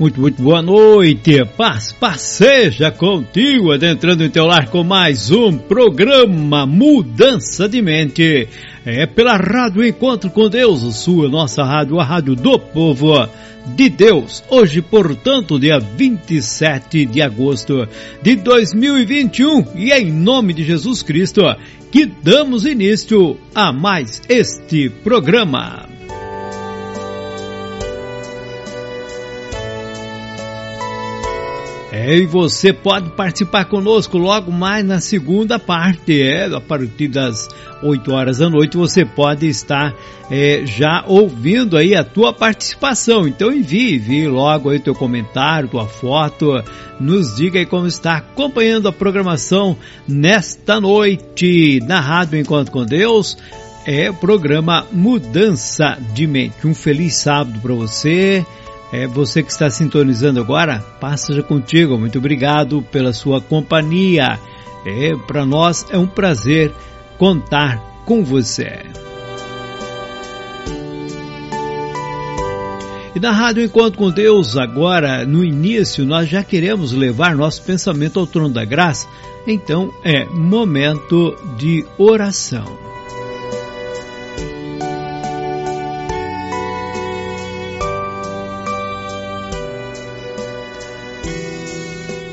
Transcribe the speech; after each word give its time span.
Muito, 0.00 0.18
muito 0.18 0.42
boa 0.42 0.62
noite, 0.62 1.44
paz, 1.58 1.92
paz 1.92 2.22
seja 2.22 2.90
contigo, 2.90 3.70
adentrando 3.70 4.24
em 4.24 4.30
teu 4.30 4.46
lar 4.46 4.70
com 4.70 4.82
mais 4.82 5.30
um 5.30 5.58
programa 5.58 6.64
Mudança 6.64 7.68
de 7.68 7.82
Mente. 7.82 8.48
É 8.86 9.04
pela 9.04 9.36
Rádio 9.36 9.84
Encontro 9.84 10.30
com 10.30 10.48
Deus, 10.48 10.96
sua, 10.96 11.28
nossa 11.28 11.62
rádio, 11.62 12.00
a 12.00 12.04
rádio 12.04 12.34
do 12.34 12.58
povo 12.58 13.28
de 13.76 13.90
Deus. 13.90 14.42
Hoje, 14.48 14.80
portanto, 14.80 15.60
dia 15.60 15.78
27 15.78 17.04
de 17.04 17.20
agosto 17.20 17.86
de 18.22 18.36
2021, 18.36 19.66
e 19.76 19.92
é 19.92 20.00
em 20.00 20.10
nome 20.10 20.54
de 20.54 20.64
Jesus 20.64 21.02
Cristo 21.02 21.42
que 21.92 22.06
damos 22.06 22.64
início 22.64 23.36
a 23.54 23.70
mais 23.70 24.22
este 24.30 24.88
programa. 24.88 25.89
É, 32.02 32.16
e 32.16 32.24
você 32.24 32.72
pode 32.72 33.10
participar 33.10 33.66
conosco 33.66 34.16
logo 34.16 34.50
mais 34.50 34.82
na 34.82 35.00
segunda 35.00 35.58
parte, 35.58 36.22
é, 36.22 36.46
a 36.46 36.58
partir 36.58 37.08
das 37.08 37.46
8 37.82 38.10
horas 38.10 38.38
da 38.38 38.48
noite 38.48 38.74
você 38.78 39.04
pode 39.04 39.46
estar 39.46 39.94
é, 40.30 40.62
já 40.64 41.04
ouvindo 41.06 41.76
aí 41.76 41.94
a 41.94 42.02
tua 42.02 42.32
participação. 42.32 43.28
Então 43.28 43.52
envie, 43.52 43.96
envie 43.96 44.28
logo 44.28 44.70
aí 44.70 44.78
teu 44.78 44.94
comentário, 44.94 45.68
tua 45.68 45.86
foto, 45.86 46.64
nos 46.98 47.36
diga 47.36 47.58
aí 47.58 47.66
como 47.66 47.86
está 47.86 48.16
acompanhando 48.16 48.88
a 48.88 48.92
programação 48.92 49.76
nesta 50.08 50.80
noite 50.80 51.80
na 51.86 52.00
Rádio 52.00 52.40
Encontro 52.40 52.72
com 52.72 52.86
Deus. 52.86 53.36
É 53.84 54.08
o 54.08 54.14
programa 54.14 54.86
Mudança 54.90 55.98
de 56.14 56.26
Mente. 56.26 56.66
Um 56.66 56.72
feliz 56.74 57.16
sábado 57.16 57.60
para 57.60 57.74
você. 57.74 58.42
É 58.92 59.06
você 59.06 59.42
que 59.42 59.52
está 59.52 59.70
sintonizando 59.70 60.40
agora, 60.40 60.80
passa 61.00 61.42
contigo. 61.42 61.96
Muito 61.96 62.18
obrigado 62.18 62.82
pela 62.82 63.12
sua 63.12 63.40
companhia. 63.40 64.38
É, 64.84 65.14
para 65.26 65.46
nós 65.46 65.86
é 65.90 65.98
um 65.98 66.06
prazer 66.06 66.72
contar 67.16 67.78
com 68.04 68.24
você. 68.24 68.80
E 73.14 73.20
na 73.20 73.32
Rádio 73.32 73.64
Encontro 73.64 73.98
com 73.98 74.10
Deus, 74.10 74.56
agora 74.56 75.24
no 75.24 75.44
início, 75.44 76.04
nós 76.04 76.28
já 76.28 76.42
queremos 76.42 76.92
levar 76.92 77.36
nosso 77.36 77.62
pensamento 77.62 78.18
ao 78.18 78.26
trono 78.26 78.48
da 78.48 78.64
graça. 78.64 79.08
Então 79.46 79.92
é 80.04 80.24
momento 80.24 81.36
de 81.56 81.84
oração. 81.98 82.89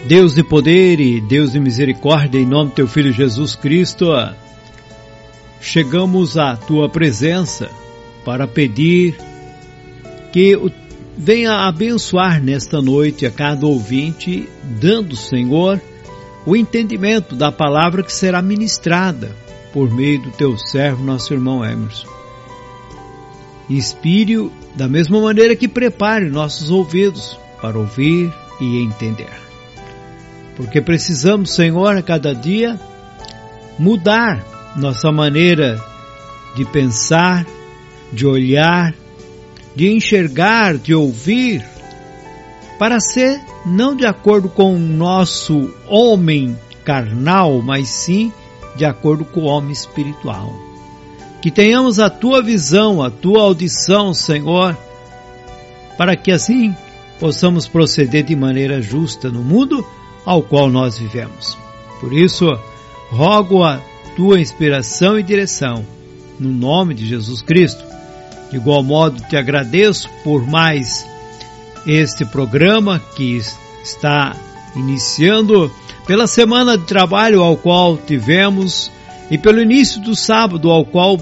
Deus 0.07 0.34
de 0.34 0.41
poder 0.41 1.01
e 1.01 1.19
Deus 1.19 1.51
de 1.51 1.59
misericórdia, 1.59 2.40
em 2.40 2.45
nome 2.45 2.69
do 2.69 2.75
teu 2.75 2.88
Filho 2.88 3.12
Jesus 3.12 3.57
Cristo, 3.57 4.07
chegamos 5.59 6.38
à 6.38 6.56
tua 6.56 6.88
presença 6.88 7.69
para 8.24 8.48
pedir 8.48 9.18
que 10.31 10.57
venha 11.18 11.68
abençoar 11.68 12.42
nesta 12.42 12.81
noite 12.81 13.25
a 13.25 13.31
cada 13.31 13.68
ouvinte, 13.68 14.48
dando, 14.80 15.13
Senhor, 15.18 15.81
o 16.45 16.56
entendimento 16.56 17.36
da 17.36 17.51
palavra 17.51 18.01
que 18.01 18.13
será 18.13 18.42
ministrada 18.42 19.36
por 19.74 19.94
meio 19.94 20.21
do 20.21 20.31
teu 20.31 20.57
servo, 20.57 21.04
nosso 21.04 21.33
irmão 21.33 21.65
Emerson. 21.65 22.07
Inspire 23.69 24.50
da 24.74 24.88
mesma 24.88 25.19
maneira 25.19 25.54
que 25.54 25.68
prepare 25.68 26.30
nossos 26.30 26.71
ouvidos 26.71 27.38
para 27.62 27.77
ouvir 27.77 28.33
e 28.62 28.81
entender 28.81 29.46
porque 30.57 30.81
precisamos, 30.81 31.54
Senhor, 31.54 31.95
a 31.95 32.01
cada 32.01 32.33
dia 32.33 32.80
mudar 33.77 34.44
nossa 34.75 35.12
maneira 35.12 35.80
de 36.56 36.65
pensar, 36.65 37.45
de 38.12 38.25
olhar, 38.25 38.94
de 39.75 39.94
enxergar, 39.94 40.75
de 40.75 40.95
ouvir, 40.95 41.63
para 42.80 43.00
ser 43.00 43.39
não 43.65 43.95
de 43.95 44.07
acordo 44.07 44.50
com 44.50 44.74
o 44.74 44.80
nosso 44.80 45.71
homem 45.88 46.57
carnal, 46.83 47.62
mas 47.62 47.88
sim 47.89 48.33
de 48.75 48.83
acordo 48.83 49.25
com 49.25 49.42
o 49.42 49.45
homem 49.45 49.71
espiritual. 49.71 50.51
Que 51.39 51.51
tenhamos 51.51 52.00
a 52.00 52.09
tua 52.09 52.42
visão, 52.42 53.04
a 53.04 53.12
tua 53.12 53.44
audição, 53.44 54.12
Senhor, 54.12 54.75
para 55.98 56.15
que 56.15 56.31
assim 56.31 56.75
possamos 57.19 57.68
proceder 57.68 58.24
de 58.24 58.36
maneira 58.36 58.81
justa 58.81 59.30
no 59.30 59.44
mundo 59.44 59.86
ao 60.25 60.42
qual 60.42 60.69
nós 60.69 60.98
vivemos. 60.98 61.58
Por 62.00 62.14
isso, 62.14 62.46
rogo 63.10 63.64
a 63.64 63.81
tua 64.16 64.40
inspiração 64.40 65.18
e 65.18 65.24
direção, 65.24 65.86
no 66.40 66.50
nome 66.50 66.94
de 66.94 67.06
Jesus 67.06 67.42
Cristo. 67.42 67.84
De 68.50 68.58
igual 68.58 68.84
modo, 68.84 69.22
te 69.28 69.36
agradeço 69.36 70.10
por 70.24 70.46
mais 70.46 71.08
este 71.86 72.25
programa 72.25 73.02
que 73.16 73.42
está 73.84 74.36
iniciando 74.75 75.72
pela 76.06 76.28
semana 76.28 76.78
de 76.78 76.86
trabalho 76.86 77.42
ao 77.42 77.58
qual 77.58 77.98
tivemos 77.98 78.92
e 79.30 79.38
pelo 79.38 79.62
início 79.62 80.02
do 80.02 80.16
sábado 80.16 80.69
ao 80.69 80.86
qual 80.86 81.18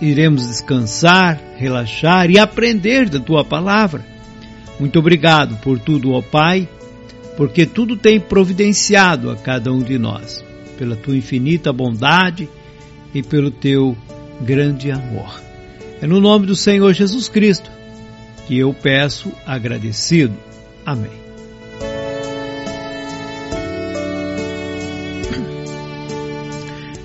iremos 0.00 0.46
descansar, 0.46 1.38
relaxar 1.56 2.30
e 2.30 2.38
aprender 2.38 3.08
da 3.08 3.20
tua 3.20 3.44
palavra. 3.44 4.04
Muito 4.78 4.98
obrigado 4.98 5.56
por 5.56 5.78
tudo, 5.78 6.12
ó 6.12 6.22
Pai, 6.22 6.66
porque 7.36 7.66
tudo 7.66 7.96
tem 7.96 8.20
providenciado 8.20 9.30
a 9.30 9.36
cada 9.36 9.72
um 9.72 9.80
de 9.80 9.98
nós, 9.98 10.44
pela 10.78 10.96
tua 10.96 11.16
infinita 11.16 11.72
bondade 11.72 12.48
e 13.14 13.22
pelo 13.22 13.50
teu 13.50 13.96
grande 14.40 14.90
amor. 14.90 15.40
É 16.00 16.06
no 16.06 16.20
nome 16.20 16.46
do 16.46 16.56
Senhor 16.56 16.92
Jesus 16.92 17.28
Cristo 17.28 17.70
que 18.46 18.58
eu 18.58 18.74
peço 18.74 19.30
agradecido. 19.46 20.34
Amém. 20.84 21.29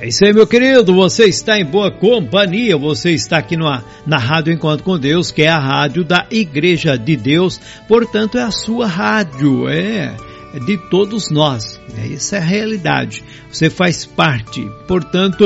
É 0.06 0.10
isso 0.10 0.24
aí, 0.24 0.32
meu 0.32 0.46
querido. 0.46 0.94
Você 0.94 1.26
está 1.26 1.60
em 1.60 1.66
boa 1.66 1.90
companhia. 1.90 2.78
Você 2.78 3.10
está 3.10 3.40
aqui 3.40 3.58
no, 3.58 3.66
na 4.06 4.18
Rádio 4.20 4.54
Encontro 4.54 4.86
com 4.86 5.00
Deus, 5.00 5.32
que 5.32 5.42
é 5.42 5.48
a 5.48 5.58
rádio 5.58 6.04
da 6.04 6.28
Igreja 6.30 6.96
de 6.96 7.16
Deus. 7.16 7.60
Portanto, 7.88 8.38
é 8.38 8.44
a 8.44 8.52
sua 8.52 8.86
rádio. 8.86 9.68
É, 9.68 10.16
é 10.54 10.60
de 10.60 10.78
todos 10.92 11.32
nós. 11.32 11.82
É, 11.98 12.14
essa 12.14 12.36
é 12.36 12.40
a 12.40 12.44
realidade. 12.44 13.24
Você 13.52 13.68
faz 13.68 14.06
parte. 14.06 14.64
Portanto, 14.88 15.44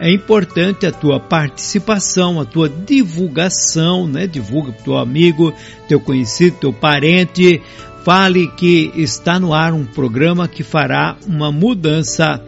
é 0.00 0.12
importante 0.12 0.86
a 0.86 0.90
tua 0.90 1.20
participação, 1.20 2.40
a 2.40 2.44
tua 2.44 2.68
divulgação, 2.68 4.08
né? 4.08 4.26
Divulga 4.26 4.72
para 4.72 4.82
teu 4.82 4.98
amigo, 4.98 5.54
teu 5.86 6.00
conhecido, 6.00 6.56
teu 6.56 6.72
parente. 6.72 7.62
Fale 8.04 8.48
que 8.56 8.90
está 8.96 9.38
no 9.38 9.54
ar 9.54 9.72
um 9.72 9.86
programa 9.86 10.48
que 10.48 10.64
fará 10.64 11.16
uma 11.28 11.52
mudança 11.52 12.42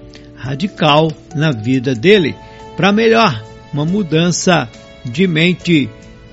radical 0.46 1.12
na 1.34 1.50
vida 1.50 1.94
dele 1.94 2.34
para 2.76 2.92
melhor, 2.92 3.42
uma 3.72 3.84
mudança 3.84 4.68
de 5.04 5.26
mente 5.26 5.88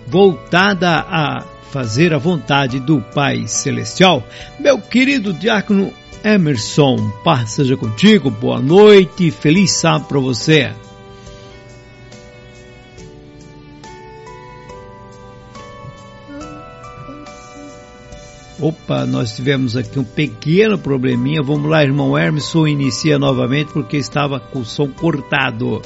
voltada 0.07 0.99
a 0.99 1.43
fazer 1.71 2.13
a 2.13 2.17
vontade 2.17 2.79
do 2.79 3.01
Pai 3.01 3.47
Celestial. 3.47 4.23
Meu 4.59 4.79
querido 4.79 5.33
diácono 5.33 5.91
Emerson, 6.23 6.97
paz 7.23 7.51
seja 7.51 7.75
contigo, 7.75 8.29
boa 8.29 8.59
noite, 8.59 9.31
feliz 9.31 9.71
sábado 9.71 10.05
para 10.07 10.19
você. 10.19 10.71
Opa, 18.63 19.05
nós 19.05 19.35
tivemos 19.35 19.75
aqui 19.75 19.99
um 19.99 20.05
pequeno 20.05 20.77
probleminha. 20.77 21.43
Vamos 21.43 21.69
lá, 21.69 21.83
irmão 21.83 22.17
Hermeson, 22.17 22.65
inicia 22.65 23.19
novamente 23.19 23.73
porque 23.73 23.97
estava 23.97 24.39
com 24.39 24.59
o 24.59 24.65
som 24.65 24.87
cortado. 24.87 25.81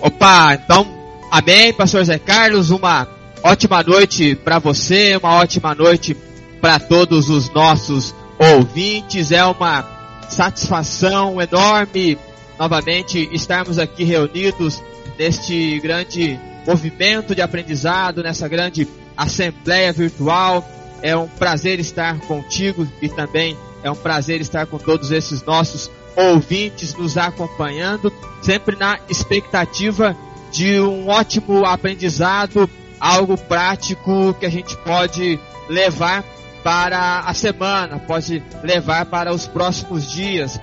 Opa, 0.00 0.54
então, 0.54 0.86
amém, 1.28 1.72
pastor 1.72 2.04
Zé 2.04 2.20
Carlos. 2.20 2.70
Uma 2.70 3.08
ótima 3.42 3.82
noite 3.82 4.36
para 4.36 4.60
você, 4.60 5.16
uma 5.16 5.34
ótima 5.40 5.74
noite 5.74 6.16
para 6.60 6.78
todos 6.78 7.28
os 7.28 7.50
nossos 7.50 8.14
ouvintes. 8.38 9.32
É 9.32 9.44
uma 9.44 9.84
satisfação 10.28 11.42
enorme 11.42 12.16
novamente 12.56 13.28
estarmos 13.32 13.76
aqui 13.76 14.04
reunidos 14.04 14.80
neste 15.18 15.80
grande 15.80 16.38
movimento 16.64 17.34
de 17.34 17.42
aprendizado, 17.42 18.22
nessa 18.22 18.46
grande 18.46 18.86
assembleia 19.16 19.92
virtual 19.92 20.64
é 21.02 21.16
um 21.16 21.28
prazer 21.28 21.80
estar 21.80 22.18
contigo 22.20 22.86
e 23.00 23.08
também 23.08 23.56
é 23.82 23.90
um 23.90 23.96
prazer 23.96 24.40
estar 24.40 24.66
com 24.66 24.78
todos 24.78 25.10
esses 25.10 25.42
nossos 25.42 25.90
ouvintes 26.16 26.94
nos 26.94 27.16
acompanhando, 27.16 28.12
sempre 28.40 28.76
na 28.76 28.98
expectativa 29.08 30.16
de 30.50 30.78
um 30.80 31.08
ótimo 31.08 31.64
aprendizado, 31.64 32.68
algo 33.00 33.36
prático 33.36 34.34
que 34.38 34.46
a 34.46 34.50
gente 34.50 34.76
pode 34.78 35.40
levar 35.68 36.22
para 36.62 37.20
a 37.20 37.34
semana, 37.34 37.98
pode 37.98 38.42
levar 38.62 39.06
para 39.06 39.34
os 39.34 39.46
próximos 39.46 40.10
dias. 40.10 40.60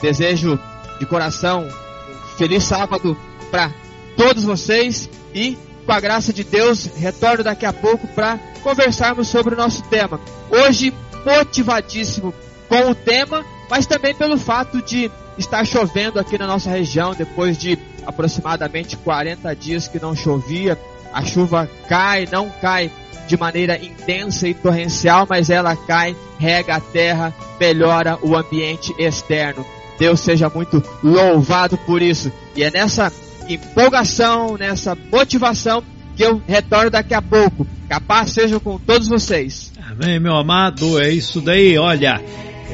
Desejo 0.00 0.58
de 0.98 1.06
coração 1.06 1.66
um 1.66 2.36
feliz 2.38 2.64
sábado 2.64 3.16
para 3.50 3.70
todos 4.16 4.44
vocês 4.44 5.10
e 5.34 5.58
com 5.84 5.92
a 5.92 6.00
graça 6.00 6.32
de 6.32 6.44
Deus, 6.44 6.86
retorno 6.96 7.44
daqui 7.44 7.66
a 7.66 7.72
pouco 7.72 8.06
para 8.08 8.38
conversarmos 8.62 9.28
sobre 9.28 9.54
o 9.54 9.56
nosso 9.56 9.82
tema. 9.84 10.20
Hoje, 10.50 10.92
motivadíssimo 11.24 12.32
com 12.68 12.90
o 12.90 12.94
tema, 12.94 13.44
mas 13.68 13.86
também 13.86 14.14
pelo 14.14 14.38
fato 14.38 14.80
de 14.82 15.10
estar 15.36 15.64
chovendo 15.64 16.18
aqui 16.18 16.38
na 16.38 16.46
nossa 16.46 16.70
região, 16.70 17.14
depois 17.14 17.56
de 17.56 17.78
aproximadamente 18.06 18.96
40 18.96 19.54
dias 19.56 19.88
que 19.88 20.00
não 20.00 20.14
chovia. 20.14 20.78
A 21.12 21.22
chuva 21.24 21.68
cai, 21.88 22.26
não 22.30 22.48
cai 22.48 22.90
de 23.26 23.36
maneira 23.36 23.76
intensa 23.76 24.48
e 24.48 24.54
torrencial, 24.54 25.26
mas 25.28 25.50
ela 25.50 25.76
cai, 25.76 26.16
rega 26.38 26.76
a 26.76 26.80
terra, 26.80 27.34
melhora 27.60 28.18
o 28.22 28.36
ambiente 28.36 28.94
externo. 28.98 29.64
Deus 29.98 30.20
seja 30.20 30.48
muito 30.48 30.82
louvado 31.02 31.76
por 31.78 32.02
isso. 32.02 32.32
E 32.56 32.62
é 32.62 32.70
nessa 32.70 33.12
empolgação, 33.48 34.56
nessa 34.56 34.96
motivação 35.10 35.82
que 36.16 36.24
eu 36.24 36.42
retorno 36.46 36.90
daqui 36.90 37.14
a 37.14 37.22
pouco. 37.22 37.66
Capaz 37.88 38.30
seja 38.30 38.58
com 38.60 38.78
todos 38.78 39.08
vocês. 39.08 39.72
Amém, 39.90 40.18
meu 40.18 40.34
amado. 40.34 41.00
É 41.00 41.10
isso 41.10 41.40
daí. 41.40 41.76
Olha, 41.78 42.20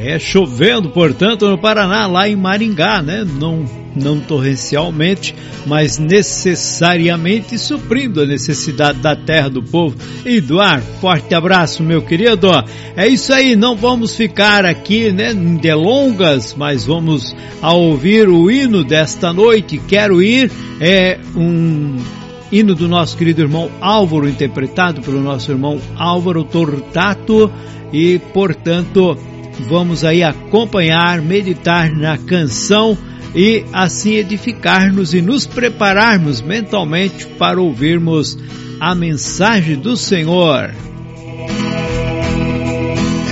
é 0.00 0.18
chovendo, 0.18 0.90
portanto, 0.90 1.48
no 1.48 1.58
Paraná, 1.58 2.06
lá 2.06 2.28
em 2.28 2.36
Maringá, 2.36 3.02
né? 3.02 3.24
Não, 3.24 3.64
não 3.96 4.20
torrencialmente, 4.20 5.34
mas 5.66 5.98
necessariamente 5.98 7.58
suprindo 7.58 8.22
a 8.22 8.26
necessidade 8.26 9.00
da 9.00 9.16
terra 9.16 9.48
do 9.48 9.62
povo 9.62 9.96
e 10.24 10.40
do 10.40 10.60
ar. 10.60 10.80
Forte 10.80 11.34
abraço, 11.34 11.82
meu 11.82 12.00
querido. 12.00 12.48
É 12.96 13.08
isso 13.08 13.32
aí, 13.32 13.56
não 13.56 13.74
vamos 13.74 14.14
ficar 14.14 14.64
aqui, 14.64 15.10
né, 15.10 15.32
em 15.32 15.56
delongas, 15.56 16.54
mas 16.56 16.86
vamos 16.86 17.34
a 17.60 17.72
ouvir 17.72 18.28
o 18.28 18.48
hino 18.48 18.84
desta 18.84 19.32
noite. 19.32 19.80
Quero 19.88 20.22
ir, 20.22 20.50
é 20.80 21.18
um 21.34 21.96
hino 22.52 22.74
do 22.74 22.88
nosso 22.88 23.16
querido 23.16 23.42
irmão 23.42 23.68
Álvaro, 23.80 24.28
interpretado 24.28 25.00
pelo 25.02 25.20
nosso 25.20 25.50
irmão 25.50 25.80
Álvaro 25.96 26.44
Tortato, 26.44 27.50
e 27.92 28.20
portanto 28.32 29.18
vamos 29.62 30.04
aí 30.04 30.22
acompanhar, 30.22 31.20
meditar 31.20 31.90
na 31.90 32.16
canção 32.18 32.96
e 33.34 33.64
assim 33.72 34.14
edificar-nos 34.14 35.14
e 35.14 35.20
nos 35.20 35.46
prepararmos 35.46 36.40
mentalmente 36.40 37.26
para 37.26 37.60
ouvirmos 37.60 38.38
a 38.80 38.94
mensagem 38.94 39.76
do 39.76 39.96
Senhor. 39.96 40.70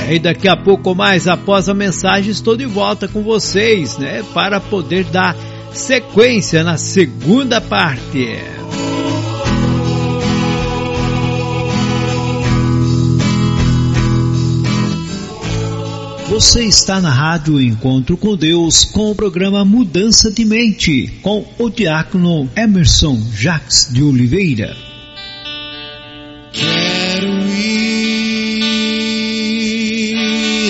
É, 0.07 0.15
e 0.15 0.19
daqui 0.19 0.49
a 0.49 0.57
pouco 0.57 0.95
mais, 0.95 1.27
após 1.27 1.69
a 1.69 1.75
mensagem, 1.75 2.31
estou 2.31 2.57
de 2.57 2.67
volta 2.67 3.09
com 3.09 3.23
vocês, 3.23 3.99
né, 3.99 4.23
para 4.33 4.61
poder 4.61 5.05
dar 5.05 5.37
sequência 5.73 6.63
na 6.63 6.77
segunda 6.77 7.61
parte. 7.61 8.39
Você 16.29 16.65
está 16.65 17.01
na 17.01 17.09
Rádio 17.09 17.61
Encontro 17.61 18.17
com 18.17 18.37
Deus 18.37 18.85
com 18.85 19.13
o 19.13 19.15
programa 19.15 19.65
Mudança 19.65 20.29
de 20.29 20.45
Mente 20.45 21.07
com 21.23 21.47
o 21.57 21.71
diácono 21.71 22.51
Emerson 22.57 23.17
Jacques 23.33 23.87
de 23.93 24.03
Oliveira. 24.03 24.77
Quero 26.53 27.29
ir 27.49 28.27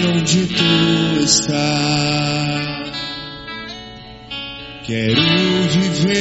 onde 0.06 0.46
tu 0.46 1.22
estás. 1.24 2.92
Quero 4.84 5.22
viver 5.72 6.18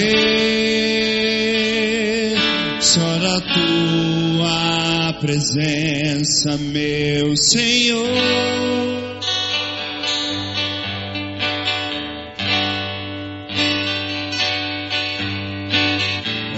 só 2.80 3.20
na 3.20 3.42
tua 3.42 5.14
presença, 5.20 6.58
meu 6.58 7.36
Senhor. 7.36 9.05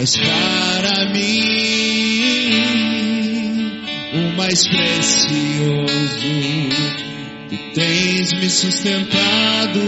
És 0.07 0.15
para 0.15 1.05
mim 1.11 1.41
o 4.13 4.37
mais 4.37 4.65
precioso. 4.65 5.97
Tu 7.49 7.57
tens 7.73 8.33
me 8.39 8.49
sustentado 8.49 9.81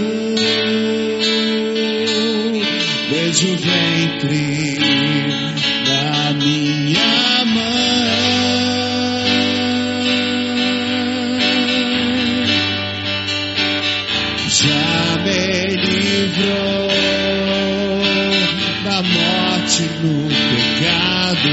desde 3.10 3.48
o 3.48 3.56
ventre 3.56 4.78
da 5.88 6.34
minha 6.34 7.46
mãe. 7.46 7.80
Já 14.50 15.18
me 15.24 15.76
livrou 15.78 16.79
no 19.82 20.28
pecado, 20.30 21.50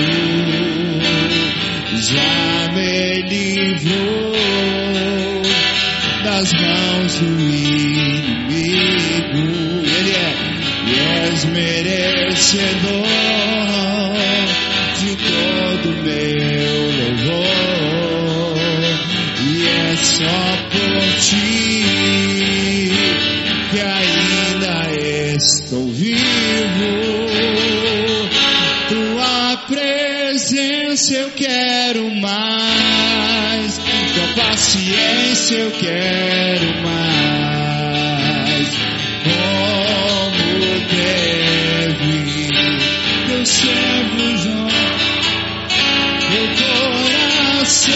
já 2.00 2.72
me 2.72 3.22
livrou 3.22 4.32
das 6.24 6.52
mãos 6.52 7.14
do 7.20 7.40
inimigo. 7.40 8.26
Ele 9.84 10.12
é, 10.12 10.34
e 10.86 10.92
és 11.30 11.44
merecedor 11.44 13.06
de 14.98 15.16
todo 15.16 15.86
meu 16.02 16.74
louvor, 16.98 18.56
e 19.40 19.48
é 19.68 19.96
só 19.96 20.40
por 20.72 21.02
ti 21.20 21.84
que 23.70 23.80
ainda 23.80 24.76
estou 25.36 25.86
vivo. 25.88 27.25
Presença 30.46 31.12
eu 31.12 31.30
quero 31.32 32.08
mais, 32.14 33.78
tua 34.14 34.44
paciência 34.44 35.56
eu 35.56 35.72
quero 35.72 36.82
mais. 36.82 38.68
Como 39.24 40.36
deve 40.88 42.48
teu 43.26 43.44
servo 43.44 44.38
João, 44.38 44.68
meu 46.30 46.46
coração 46.62 47.92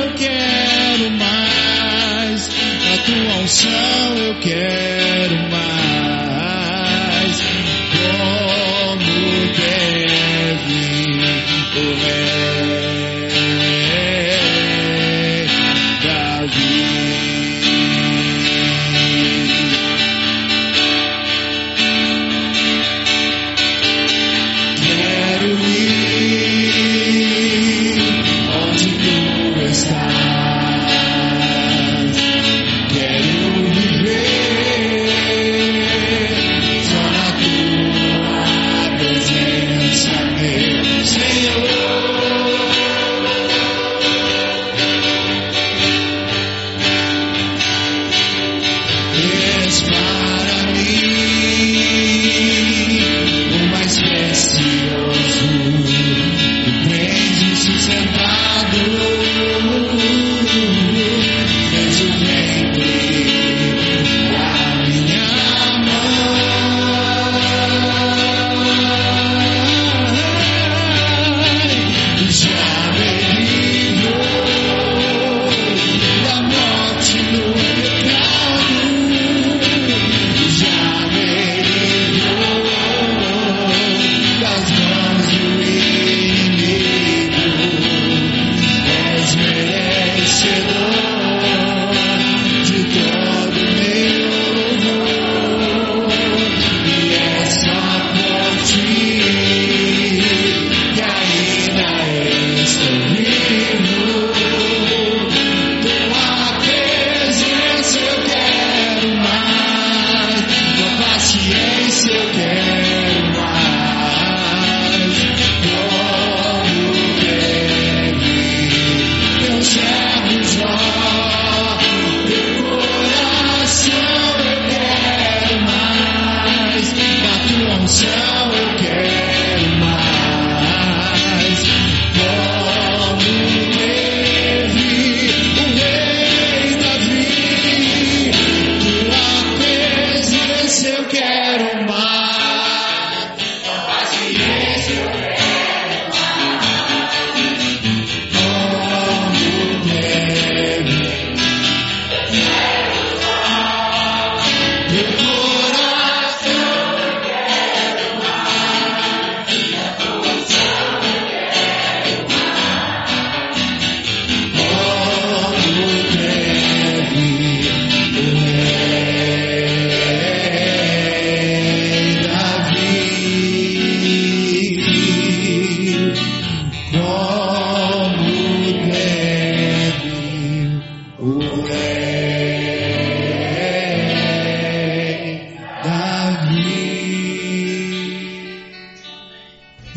eu 0.00 0.12
quero 0.14 1.10
mais, 1.18 2.48
a 2.48 2.98
tua 3.04 3.42
unção 3.42 4.16
eu 4.16 4.34
quero 4.38 5.50
mais. 5.50 5.79
O 11.72 12.69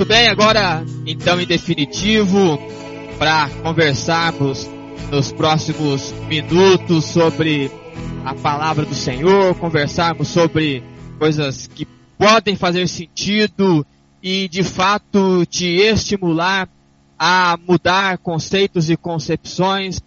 Muito 0.00 0.08
bem, 0.08 0.28
agora 0.28 0.82
então 1.04 1.38
em 1.38 1.46
definitivo, 1.46 2.58
para 3.18 3.50
conversarmos 3.62 4.66
nos 5.10 5.30
próximos 5.30 6.10
minutos 6.26 7.04
sobre 7.04 7.70
a 8.24 8.34
palavra 8.34 8.86
do 8.86 8.94
Senhor, 8.94 9.54
conversarmos 9.56 10.28
sobre 10.28 10.82
coisas 11.18 11.66
que 11.66 11.86
podem 12.16 12.56
fazer 12.56 12.88
sentido 12.88 13.86
e 14.22 14.48
de 14.48 14.62
fato 14.62 15.44
te 15.44 15.66
estimular 15.66 16.66
a 17.18 17.58
mudar 17.68 18.16
conceitos 18.16 18.88
e 18.88 18.96
concepções. 18.96 20.00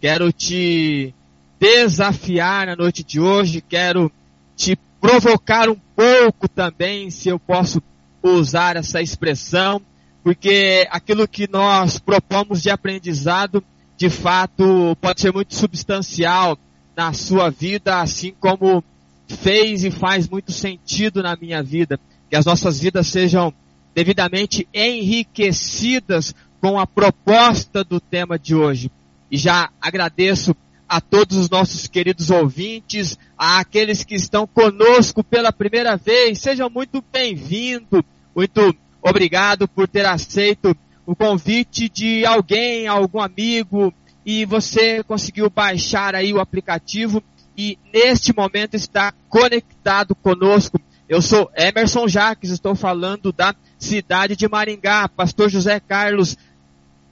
Quero 0.00 0.32
te 0.32 1.14
desafiar 1.60 2.66
na 2.66 2.74
noite 2.74 3.04
de 3.04 3.20
hoje, 3.20 3.60
quero 3.60 4.10
te 4.56 4.76
provocar 5.00 5.68
um 5.68 5.78
pouco 5.94 6.48
também, 6.48 7.10
se 7.10 7.28
eu 7.28 7.38
posso 7.38 7.80
usar 8.28 8.76
essa 8.76 9.00
expressão, 9.00 9.80
porque 10.22 10.86
aquilo 10.90 11.28
que 11.28 11.48
nós 11.50 11.98
propomos 11.98 12.62
de 12.62 12.70
aprendizado, 12.70 13.62
de 13.96 14.10
fato, 14.10 14.96
pode 15.00 15.20
ser 15.20 15.32
muito 15.32 15.54
substancial 15.54 16.58
na 16.96 17.12
sua 17.12 17.50
vida, 17.50 18.00
assim 18.00 18.34
como 18.38 18.82
fez 19.28 19.84
e 19.84 19.90
faz 19.90 20.28
muito 20.28 20.52
sentido 20.52 21.22
na 21.22 21.36
minha 21.36 21.62
vida. 21.62 21.98
Que 22.28 22.36
as 22.36 22.44
nossas 22.44 22.80
vidas 22.80 23.06
sejam 23.06 23.52
devidamente 23.94 24.66
enriquecidas 24.74 26.34
com 26.60 26.78
a 26.78 26.86
proposta 26.86 27.84
do 27.84 28.00
tema 28.00 28.38
de 28.38 28.54
hoje. 28.54 28.90
E 29.30 29.36
já 29.36 29.70
agradeço 29.80 30.54
a 30.88 31.00
todos 31.00 31.36
os 31.36 31.50
nossos 31.50 31.86
queridos 31.86 32.30
ouvintes, 32.30 33.18
a 33.36 33.58
aqueles 33.58 34.04
que 34.04 34.14
estão 34.14 34.46
conosco 34.46 35.22
pela 35.24 35.52
primeira 35.52 35.96
vez. 35.96 36.38
Sejam 36.38 36.70
muito 36.70 37.02
bem-vindos, 37.12 38.02
muito 38.36 38.76
obrigado 39.00 39.66
por 39.66 39.88
ter 39.88 40.04
aceito 40.04 40.76
o 41.06 41.16
convite 41.16 41.88
de 41.88 42.26
alguém, 42.26 42.86
algum 42.86 43.18
amigo, 43.18 43.94
e 44.26 44.44
você 44.44 45.02
conseguiu 45.02 45.48
baixar 45.48 46.14
aí 46.14 46.34
o 46.34 46.40
aplicativo 46.40 47.22
e 47.56 47.78
neste 47.94 48.36
momento 48.36 48.74
está 48.74 49.14
conectado 49.30 50.14
conosco. 50.14 50.78
Eu 51.08 51.22
sou 51.22 51.50
Emerson 51.56 52.06
Jaques, 52.06 52.50
estou 52.50 52.74
falando 52.74 53.32
da 53.32 53.54
cidade 53.78 54.36
de 54.36 54.46
Maringá. 54.46 55.08
Pastor 55.08 55.48
José 55.48 55.80
Carlos 55.80 56.36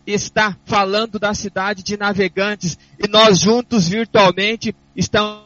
está 0.06 0.54
falando 0.66 1.18
da 1.18 1.32
cidade 1.32 1.82
de 1.82 1.96
Navegantes 1.96 2.76
e 3.02 3.08
nós 3.08 3.38
juntos 3.38 3.88
virtualmente 3.88 4.74
estamos 4.94 5.44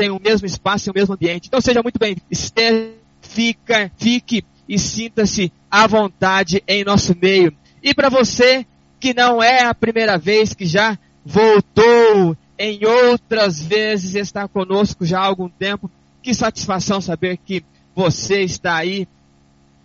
em 0.00 0.10
um 0.10 0.18
mesmo 0.18 0.46
espaço, 0.46 0.88
em 0.88 0.90
um 0.90 0.94
mesmo 0.94 1.14
ambiente. 1.14 1.46
Então 1.46 1.60
seja 1.60 1.82
muito 1.82 1.98
bem, 1.98 2.16
esteja, 2.28 2.98
fica, 3.28 3.90
fique 3.96 4.44
e 4.68 4.78
sinta-se 4.78 5.52
à 5.70 5.86
vontade 5.86 6.62
em 6.66 6.84
nosso 6.84 7.14
meio. 7.20 7.54
E 7.82 7.94
para 7.94 8.08
você 8.08 8.66
que 8.98 9.14
não 9.14 9.42
é 9.42 9.62
a 9.64 9.74
primeira 9.74 10.18
vez 10.18 10.54
que 10.54 10.66
já 10.66 10.98
voltou 11.24 12.36
em 12.58 12.84
outras 12.84 13.62
vezes 13.62 14.14
está 14.14 14.48
conosco 14.48 15.04
já 15.04 15.20
há 15.20 15.26
algum 15.26 15.48
tempo, 15.48 15.90
que 16.22 16.34
satisfação 16.34 17.00
saber 17.00 17.36
que 17.36 17.64
você 17.94 18.42
está 18.42 18.76
aí 18.76 19.06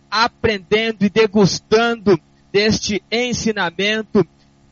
aprendendo 0.10 1.04
e 1.04 1.10
degustando 1.10 2.20
deste 2.52 3.04
ensinamento, 3.12 4.26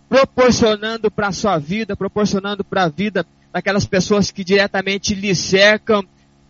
proporcionando 0.09 1.11
para 1.11 1.27
a 1.27 1.31
sua 1.31 1.57
vida, 1.57 1.95
proporcionando 1.95 2.63
para 2.63 2.83
a 2.83 2.89
vida 2.89 3.25
daquelas 3.51 3.85
pessoas 3.85 4.31
que 4.31 4.43
diretamente 4.43 5.13
lhe 5.13 5.35
cercam, 5.35 6.03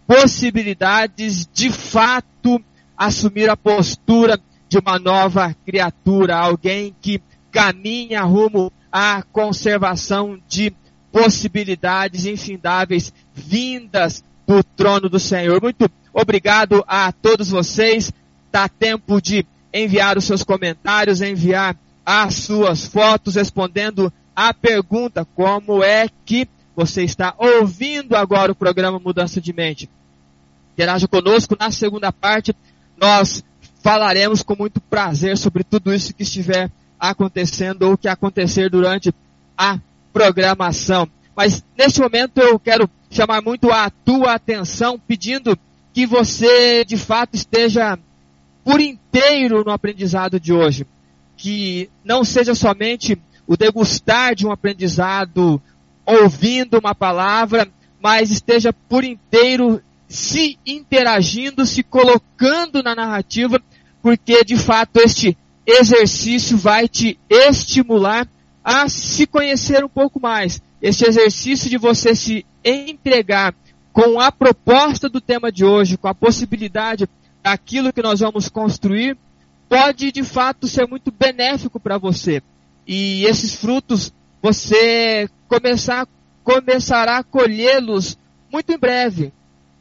possibilidades 0.07 1.47
de 1.51 1.71
fato 1.71 2.61
assumir 2.97 3.49
a 3.49 3.57
postura 3.57 4.39
de 4.69 4.77
uma 4.77 4.99
nova 4.99 5.55
criatura, 5.65 6.37
alguém 6.37 6.95
que 7.01 7.21
caminha 7.51 8.23
rumo 8.23 8.71
à 8.91 9.23
conservação 9.31 10.39
de 10.47 10.73
possibilidades 11.11 12.25
infindáveis 12.25 13.13
vindas 13.33 14.23
do 14.47 14.63
trono 14.63 15.09
do 15.09 15.19
Senhor. 15.19 15.61
Muito 15.61 15.89
obrigado 16.13 16.83
a 16.87 17.11
todos 17.11 17.49
vocês. 17.49 18.11
Dá 18.51 18.69
tempo 18.69 19.21
de 19.21 19.45
enviar 19.73 20.17
os 20.17 20.25
seus 20.25 20.43
comentários, 20.43 21.21
enviar 21.21 21.75
as 22.05 22.35
suas 22.35 22.85
fotos 22.85 23.35
respondendo 23.35 24.11
a 24.35 24.53
pergunta 24.53 25.25
como 25.35 25.83
é 25.83 26.07
que 26.25 26.47
você 26.75 27.03
está 27.03 27.33
ouvindo 27.37 28.15
agora 28.15 28.51
o 28.51 28.55
programa 28.55 28.99
Mudança 28.99 29.39
de 29.39 29.53
Mente. 29.53 29.89
Interaja 30.81 31.07
conosco 31.07 31.55
na 31.59 31.69
segunda 31.69 32.11
parte. 32.11 32.55
Nós 32.99 33.43
falaremos 33.83 34.41
com 34.41 34.55
muito 34.55 34.81
prazer 34.81 35.37
sobre 35.37 35.63
tudo 35.63 35.93
isso 35.93 36.11
que 36.11 36.23
estiver 36.23 36.71
acontecendo 36.99 37.83
ou 37.83 37.95
que 37.95 38.07
acontecer 38.07 38.67
durante 38.67 39.13
a 39.55 39.77
programação. 40.11 41.07
Mas 41.35 41.63
neste 41.77 42.01
momento 42.01 42.39
eu 42.39 42.57
quero 42.57 42.89
chamar 43.11 43.43
muito 43.43 43.71
a 43.71 43.91
tua 43.91 44.33
atenção 44.33 44.97
pedindo 44.97 45.55
que 45.93 46.07
você 46.07 46.83
de 46.83 46.97
fato 46.97 47.35
esteja 47.35 47.99
por 48.63 48.81
inteiro 48.81 49.63
no 49.63 49.71
aprendizado 49.71 50.39
de 50.39 50.51
hoje. 50.51 50.87
Que 51.37 51.91
não 52.03 52.23
seja 52.23 52.55
somente 52.55 53.21
o 53.45 53.55
degustar 53.55 54.33
de 54.33 54.47
um 54.47 54.51
aprendizado 54.51 55.61
ouvindo 56.07 56.79
uma 56.79 56.95
palavra, 56.95 57.69
mas 58.01 58.31
esteja 58.31 58.73
por 58.73 59.03
inteiro 59.03 59.79
se 60.11 60.59
interagindo, 60.65 61.65
se 61.65 61.81
colocando 61.81 62.83
na 62.83 62.93
narrativa, 62.93 63.61
porque 64.01 64.43
de 64.43 64.57
fato 64.57 64.97
este 64.97 65.37
exercício 65.65 66.57
vai 66.57 66.89
te 66.89 67.17
estimular 67.29 68.27
a 68.61 68.89
se 68.89 69.25
conhecer 69.25 69.85
um 69.85 69.89
pouco 69.89 70.19
mais. 70.19 70.61
Este 70.81 71.07
exercício 71.07 71.69
de 71.69 71.77
você 71.77 72.13
se 72.13 72.45
entregar 72.61 73.55
com 73.93 74.19
a 74.19 74.33
proposta 74.33 75.07
do 75.07 75.21
tema 75.21 75.49
de 75.49 75.63
hoje, 75.63 75.97
com 75.97 76.09
a 76.09 76.13
possibilidade 76.13 77.07
daquilo 77.41 77.93
que 77.93 78.01
nós 78.01 78.19
vamos 78.19 78.49
construir, 78.49 79.17
pode 79.69 80.11
de 80.11 80.23
fato 80.23 80.67
ser 80.67 80.85
muito 80.87 81.09
benéfico 81.09 81.79
para 81.79 81.97
você. 81.97 82.43
E 82.85 83.23
esses 83.23 83.55
frutos 83.55 84.13
você 84.41 85.29
começar, 85.47 86.05
começará 86.43 87.19
a 87.19 87.23
colhê-los 87.23 88.17
muito 88.51 88.73
em 88.73 88.77
breve, 88.77 89.31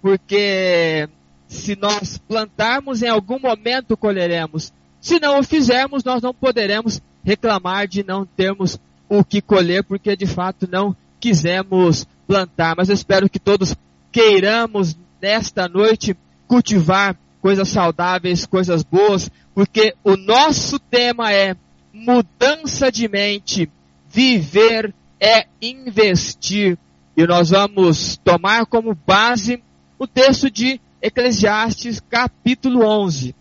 porque 0.01 1.09
se 1.47 1.77
nós 1.77 2.19
plantarmos 2.19 3.03
em 3.03 3.09
algum 3.09 3.39
momento 3.39 3.97
colheremos. 3.97 4.73
Se 5.01 5.19
não 5.19 5.41
o 5.41 5.43
fizermos, 5.43 6.05
nós 6.05 6.23
não 6.23 6.33
poderemos 6.33 7.01
reclamar 7.25 7.89
de 7.89 8.05
não 8.05 8.25
termos 8.25 8.79
o 9.09 9.25
que 9.25 9.41
colher, 9.41 9.83
porque 9.83 10.15
de 10.15 10.27
fato 10.27 10.69
não 10.71 10.97
quisemos 11.19 12.07
plantar. 12.27 12.75
Mas 12.77 12.89
eu 12.89 12.95
espero 12.95 13.29
que 13.29 13.39
todos 13.39 13.75
queiramos 14.13 14.97
nesta 15.21 15.69
noite 15.69 16.17
cultivar 16.47 17.17
coisas 17.41 17.69
saudáveis, 17.69 18.47
coisas 18.47 18.83
boas, 18.83 19.31
porque 19.55 19.95
o 20.05 20.17
nosso 20.17 20.79
tema 20.79 21.33
é 21.33 21.57
mudança 21.93 22.91
de 22.91 23.09
mente, 23.09 23.71
viver 24.09 24.95
é 25.19 25.47
investir. 25.61 26.79
E 27.17 27.27
nós 27.27 27.51
vamos 27.51 28.17
tomar 28.25 28.65
como 28.67 28.95
base 28.95 29.63
o 30.01 30.07
texto 30.07 30.51
de 30.51 30.81
Eclesiastes 31.03 32.01
capítulo 32.01 32.87
11. 32.87 33.35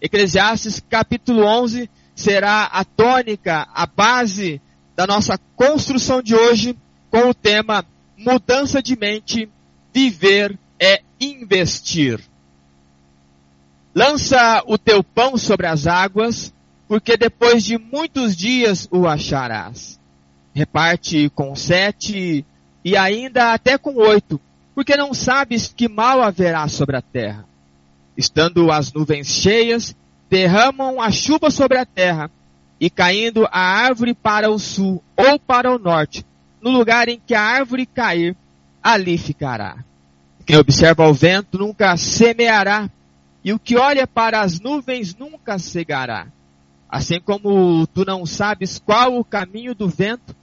Eclesiastes 0.00 0.80
capítulo 0.88 1.42
11 1.44 1.90
será 2.14 2.66
a 2.66 2.84
tônica, 2.84 3.66
a 3.74 3.84
base 3.84 4.62
da 4.94 5.08
nossa 5.08 5.36
construção 5.56 6.22
de 6.22 6.36
hoje 6.36 6.78
com 7.10 7.30
o 7.30 7.34
tema 7.34 7.84
mudança 8.16 8.80
de 8.80 8.96
mente, 8.96 9.50
viver 9.92 10.56
é 10.78 11.02
investir. 11.20 12.20
Lança 13.92 14.62
o 14.68 14.78
teu 14.78 15.02
pão 15.02 15.36
sobre 15.36 15.66
as 15.66 15.88
águas, 15.88 16.54
porque 16.86 17.16
depois 17.16 17.64
de 17.64 17.76
muitos 17.76 18.36
dias 18.36 18.86
o 18.88 19.04
acharás. 19.08 19.98
Reparte 20.54 21.28
com 21.30 21.56
sete 21.56 22.46
e 22.84 22.96
ainda 22.96 23.52
até 23.52 23.76
com 23.76 23.96
oito, 23.96 24.40
porque 24.80 24.96
não 24.96 25.12
sabes 25.12 25.70
que 25.76 25.90
mal 25.90 26.22
haverá 26.22 26.66
sobre 26.66 26.96
a 26.96 27.02
terra. 27.02 27.44
Estando 28.16 28.72
as 28.72 28.90
nuvens 28.90 29.26
cheias, 29.26 29.94
derramam 30.30 31.02
a 31.02 31.10
chuva 31.10 31.50
sobre 31.50 31.76
a 31.76 31.84
terra, 31.84 32.30
e 32.80 32.88
caindo 32.88 33.46
a 33.52 33.60
árvore 33.60 34.14
para 34.14 34.50
o 34.50 34.58
sul 34.58 35.04
ou 35.14 35.38
para 35.38 35.70
o 35.70 35.78
norte, 35.78 36.24
no 36.62 36.70
lugar 36.70 37.10
em 37.10 37.20
que 37.20 37.34
a 37.34 37.42
árvore 37.42 37.84
cair, 37.84 38.34
ali 38.82 39.18
ficará. 39.18 39.84
Quem 40.46 40.56
observa 40.56 41.06
o 41.06 41.12
vento 41.12 41.58
nunca 41.58 41.94
semeará, 41.98 42.88
e 43.44 43.52
o 43.52 43.58
que 43.58 43.76
olha 43.76 44.06
para 44.06 44.40
as 44.40 44.60
nuvens 44.60 45.14
nunca 45.14 45.58
cegará. 45.58 46.28
Assim 46.88 47.20
como 47.20 47.86
tu 47.88 48.02
não 48.06 48.24
sabes 48.24 48.78
qual 48.78 49.18
o 49.18 49.24
caminho 49.26 49.74
do 49.74 49.90
vento, 49.90 50.34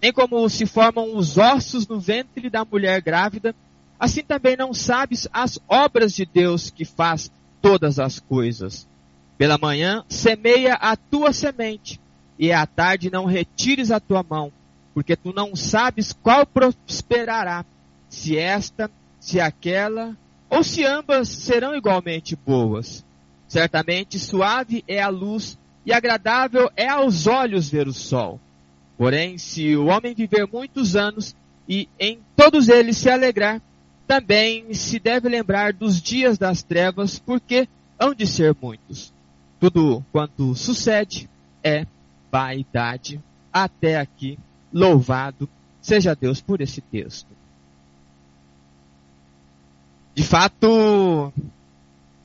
nem 0.00 0.14
como 0.14 0.48
se 0.48 0.64
formam 0.64 1.14
os 1.14 1.36
ossos 1.36 1.86
no 1.86 2.00
ventre 2.00 2.48
da 2.48 2.64
mulher 2.64 3.02
grávida, 3.02 3.54
assim 4.02 4.24
também 4.24 4.56
não 4.56 4.74
sabes 4.74 5.28
as 5.32 5.60
obras 5.68 6.12
de 6.12 6.26
Deus 6.26 6.70
que 6.70 6.84
faz 6.84 7.30
todas 7.60 8.00
as 8.00 8.18
coisas. 8.18 8.84
Pela 9.38 9.56
manhã, 9.56 10.04
semeia 10.08 10.74
a 10.74 10.96
tua 10.96 11.32
semente, 11.32 12.00
e 12.36 12.50
à 12.50 12.66
tarde 12.66 13.12
não 13.12 13.26
retires 13.26 13.92
a 13.92 14.00
tua 14.00 14.24
mão, 14.28 14.50
porque 14.92 15.14
tu 15.14 15.32
não 15.32 15.54
sabes 15.54 16.12
qual 16.12 16.44
prosperará, 16.44 17.64
se 18.08 18.36
esta, 18.36 18.90
se 19.20 19.38
aquela, 19.38 20.16
ou 20.50 20.64
se 20.64 20.84
ambas 20.84 21.28
serão 21.28 21.72
igualmente 21.72 22.34
boas. 22.34 23.04
Certamente 23.46 24.18
suave 24.18 24.82
é 24.88 25.00
a 25.00 25.10
luz 25.10 25.56
e 25.86 25.92
agradável 25.92 26.68
é 26.76 26.88
aos 26.88 27.28
olhos 27.28 27.70
ver 27.70 27.86
o 27.86 27.92
sol. 27.92 28.40
Porém, 28.98 29.38
se 29.38 29.76
o 29.76 29.86
homem 29.86 30.12
viver 30.12 30.48
muitos 30.52 30.96
anos 30.96 31.36
e 31.68 31.88
em 32.00 32.18
todos 32.34 32.68
eles 32.68 32.96
se 32.96 33.08
alegrar, 33.08 33.62
também 34.12 34.74
se 34.74 34.98
deve 34.98 35.26
lembrar 35.26 35.72
dos 35.72 35.98
dias 35.98 36.36
das 36.36 36.62
trevas, 36.62 37.18
porque 37.18 37.66
hão 37.98 38.14
de 38.14 38.26
ser 38.26 38.54
muitos. 38.60 39.10
Tudo 39.58 40.04
quanto 40.12 40.54
sucede 40.54 41.30
é 41.64 41.86
vaidade. 42.30 43.18
Até 43.50 43.98
aqui, 43.98 44.38
louvado 44.70 45.48
seja 45.80 46.14
Deus 46.14 46.42
por 46.42 46.60
esse 46.60 46.82
texto. 46.82 47.28
De 50.14 50.22
fato, 50.22 51.32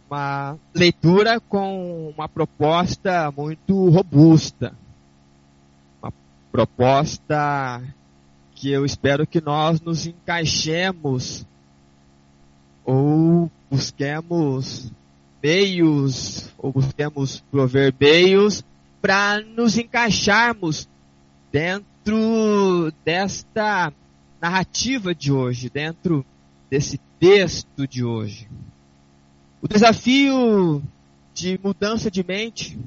uma 0.09 0.57
leitura 0.75 1.39
com 1.39 2.09
uma 2.09 2.27
proposta 2.27 3.31
muito 3.31 3.89
robusta. 3.89 4.73
Uma 6.03 6.11
proposta 6.51 7.81
que 8.55 8.69
eu 8.69 8.83
espero 8.83 9.25
que 9.25 9.39
nós 9.39 9.79
nos 9.79 10.05
encaixemos 10.05 11.47
ou 12.87 13.51
busquemos 13.69 14.89
meios, 15.43 16.49
ou 16.57 16.71
busquemos 16.71 17.43
prover 17.51 17.93
meios 17.99 18.63
para 19.01 19.41
nos 19.41 19.77
encaixarmos 19.77 20.87
dentro 21.51 22.89
desta 23.03 23.91
narrativa 24.41 25.13
de 25.13 25.33
hoje, 25.33 25.69
dentro 25.69 26.25
desse 26.69 26.97
texto 27.19 27.85
de 27.85 28.05
hoje. 28.05 28.47
O 29.61 29.67
desafio 29.67 30.81
de 31.33 31.59
mudança 31.61 32.09
de 32.09 32.23
mente 32.23 32.79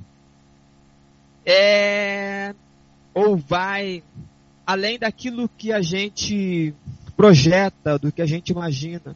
é 1.44 2.54
ou 3.12 3.36
vai 3.36 4.02
além 4.66 4.98
daquilo 4.98 5.46
que 5.58 5.72
a 5.72 5.82
gente 5.82 6.72
projeta, 7.14 7.98
do 7.98 8.10
que 8.10 8.22
a 8.22 8.26
gente 8.26 8.50
imagina. 8.50 9.14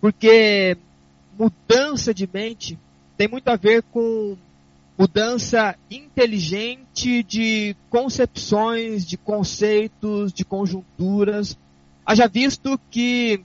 Porque 0.00 0.76
mudança 1.38 2.12
de 2.14 2.28
mente 2.32 2.78
tem 3.16 3.28
muito 3.28 3.48
a 3.48 3.56
ver 3.56 3.82
com 3.82 4.36
mudança 4.98 5.76
inteligente 5.90 7.22
de 7.22 7.76
concepções, 7.88 9.06
de 9.06 9.16
conceitos, 9.16 10.32
de 10.32 10.44
conjunturas. 10.44 11.56
Haja 12.04 12.26
visto 12.26 12.80
que 12.90 13.40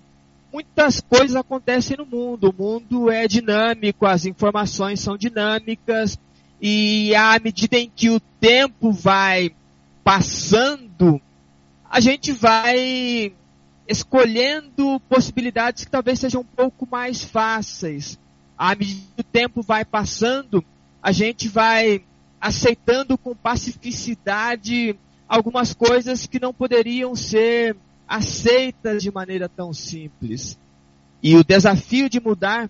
muitas 0.51 1.01
coisas 1.01 1.35
acontecem 1.35 1.97
no 1.97 2.05
mundo. 2.05 2.49
O 2.49 2.63
mundo 2.63 3.11
é 3.11 3.27
dinâmico, 3.27 4.05
as 4.05 4.25
informações 4.25 4.99
são 4.99 5.17
dinâmicas 5.17 6.19
e 6.61 7.13
à 7.15 7.37
medida 7.39 7.77
em 7.77 7.91
que 7.93 8.09
o 8.09 8.19
tempo 8.39 8.91
vai 8.91 9.51
passando, 10.03 11.21
a 11.89 11.99
gente 11.99 12.31
vai 12.31 13.33
escolhendo 13.87 14.99
possibilidades 15.09 15.83
que 15.83 15.91
talvez 15.91 16.19
sejam 16.19 16.41
um 16.41 16.45
pouco 16.45 16.87
mais 16.89 17.23
fáceis. 17.23 18.17
À 18.57 18.75
medida 18.75 19.01
que 19.15 19.21
o 19.21 19.23
tempo 19.23 19.61
vai 19.61 19.83
passando, 19.83 20.63
a 21.01 21.11
gente 21.11 21.47
vai 21.47 22.03
aceitando 22.39 23.17
com 23.17 23.35
pacificidade 23.35 24.95
algumas 25.27 25.73
coisas 25.73 26.27
que 26.27 26.39
não 26.39 26.53
poderiam 26.53 27.15
ser 27.15 27.75
aceitas 28.07 29.01
de 29.01 29.11
maneira 29.11 29.49
tão 29.49 29.73
simples. 29.73 30.57
E 31.21 31.35
o 31.35 31.43
desafio 31.43 32.09
de 32.09 32.19
mudar 32.19 32.69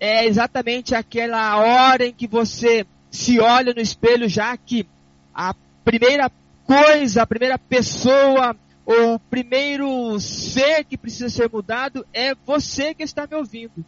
é 0.00 0.26
exatamente 0.26 0.94
aquela 0.94 1.56
hora 1.58 2.06
em 2.06 2.12
que 2.12 2.26
você 2.26 2.86
se 3.10 3.38
olha 3.38 3.72
no 3.72 3.80
espelho, 3.80 4.28
já 4.28 4.56
que 4.56 4.86
a 5.34 5.54
primeira 5.84 6.30
coisa, 6.64 7.22
a 7.22 7.26
primeira 7.26 7.58
pessoa 7.58 8.56
o 8.86 9.18
primeiro 9.18 10.18
ser 10.20 10.84
que 10.84 10.96
precisa 10.96 11.28
ser 11.28 11.50
mudado 11.50 12.06
é 12.12 12.36
você 12.46 12.94
que 12.94 13.02
está 13.02 13.26
me 13.26 13.34
ouvindo. 13.34 13.84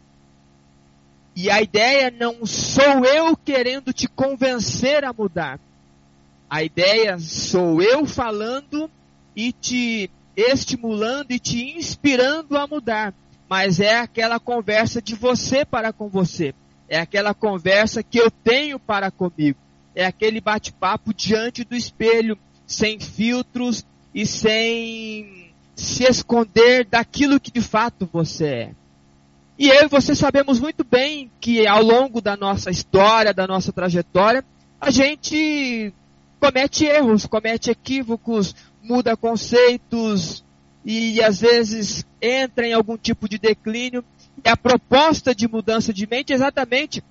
E 1.36 1.48
a 1.48 1.62
ideia 1.62 2.10
não 2.10 2.44
sou 2.44 3.04
eu 3.04 3.36
querendo 3.36 3.92
te 3.92 4.08
convencer 4.08 5.04
a 5.04 5.12
mudar. 5.12 5.60
A 6.50 6.64
ideia 6.64 7.16
sou 7.20 7.80
eu 7.80 8.06
falando 8.06 8.90
e 9.36 9.52
te 9.52 10.10
estimulando 10.36 11.30
e 11.30 11.38
te 11.38 11.78
inspirando 11.78 12.56
a 12.56 12.66
mudar. 12.66 13.14
Mas 13.48 13.78
é 13.78 14.00
aquela 14.00 14.40
conversa 14.40 15.00
de 15.00 15.14
você 15.14 15.64
para 15.64 15.92
com 15.92 16.08
você. 16.08 16.52
É 16.88 16.98
aquela 16.98 17.32
conversa 17.32 18.02
que 18.02 18.18
eu 18.18 18.32
tenho 18.32 18.80
para 18.80 19.12
comigo. 19.12 19.58
É 19.94 20.04
aquele 20.04 20.40
bate-papo 20.40 21.14
diante 21.14 21.62
do 21.62 21.76
espelho, 21.76 22.36
sem 22.66 22.98
filtros 22.98 23.86
e 24.14 24.26
sem 24.26 25.52
se 25.74 26.04
esconder 26.04 26.84
daquilo 26.84 27.38
que 27.38 27.50
de 27.50 27.60
fato 27.60 28.08
você 28.12 28.46
é. 28.46 28.70
E 29.58 29.68
eu 29.68 29.86
e 29.86 29.88
você 29.88 30.14
sabemos 30.14 30.60
muito 30.60 30.84
bem 30.84 31.30
que 31.40 31.66
ao 31.66 31.82
longo 31.82 32.20
da 32.20 32.36
nossa 32.36 32.70
história, 32.70 33.34
da 33.34 33.46
nossa 33.46 33.72
trajetória, 33.72 34.44
a 34.80 34.90
gente 34.90 35.92
comete 36.38 36.84
erros, 36.84 37.26
comete 37.26 37.70
equívocos, 37.70 38.54
muda 38.82 39.16
conceitos 39.16 40.44
e 40.84 41.20
às 41.22 41.40
vezes 41.40 42.06
entra 42.22 42.66
em 42.66 42.72
algum 42.72 42.96
tipo 42.96 43.28
de 43.28 43.36
declínio. 43.36 44.04
E 44.44 44.48
a 44.48 44.56
proposta 44.56 45.34
de 45.34 45.48
mudança 45.48 45.92
de 45.92 46.06
mente 46.06 46.32
é 46.32 46.36
exatamente 46.36 47.02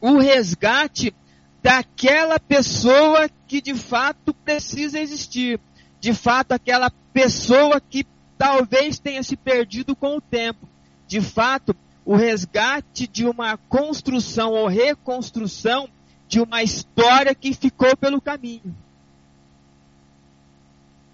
o 0.00 0.18
resgate 0.18 1.14
daquela 1.62 2.38
pessoa 2.38 3.28
que 3.46 3.60
de 3.60 3.74
fato 3.74 4.32
precisa 4.32 4.98
existir. 4.98 5.60
De 6.04 6.12
fato, 6.12 6.52
aquela 6.52 6.90
pessoa 7.14 7.80
que 7.80 8.06
talvez 8.36 8.98
tenha 8.98 9.22
se 9.22 9.38
perdido 9.38 9.96
com 9.96 10.18
o 10.18 10.20
tempo 10.20 10.68
de 11.08 11.18
fato, 11.22 11.74
o 12.04 12.14
resgate 12.14 13.06
de 13.06 13.26
uma 13.26 13.56
construção 13.56 14.52
ou 14.52 14.68
reconstrução 14.68 15.88
de 16.28 16.40
uma 16.40 16.62
história 16.62 17.34
que 17.34 17.54
ficou 17.54 17.96
pelo 17.96 18.20
caminho. 18.20 18.76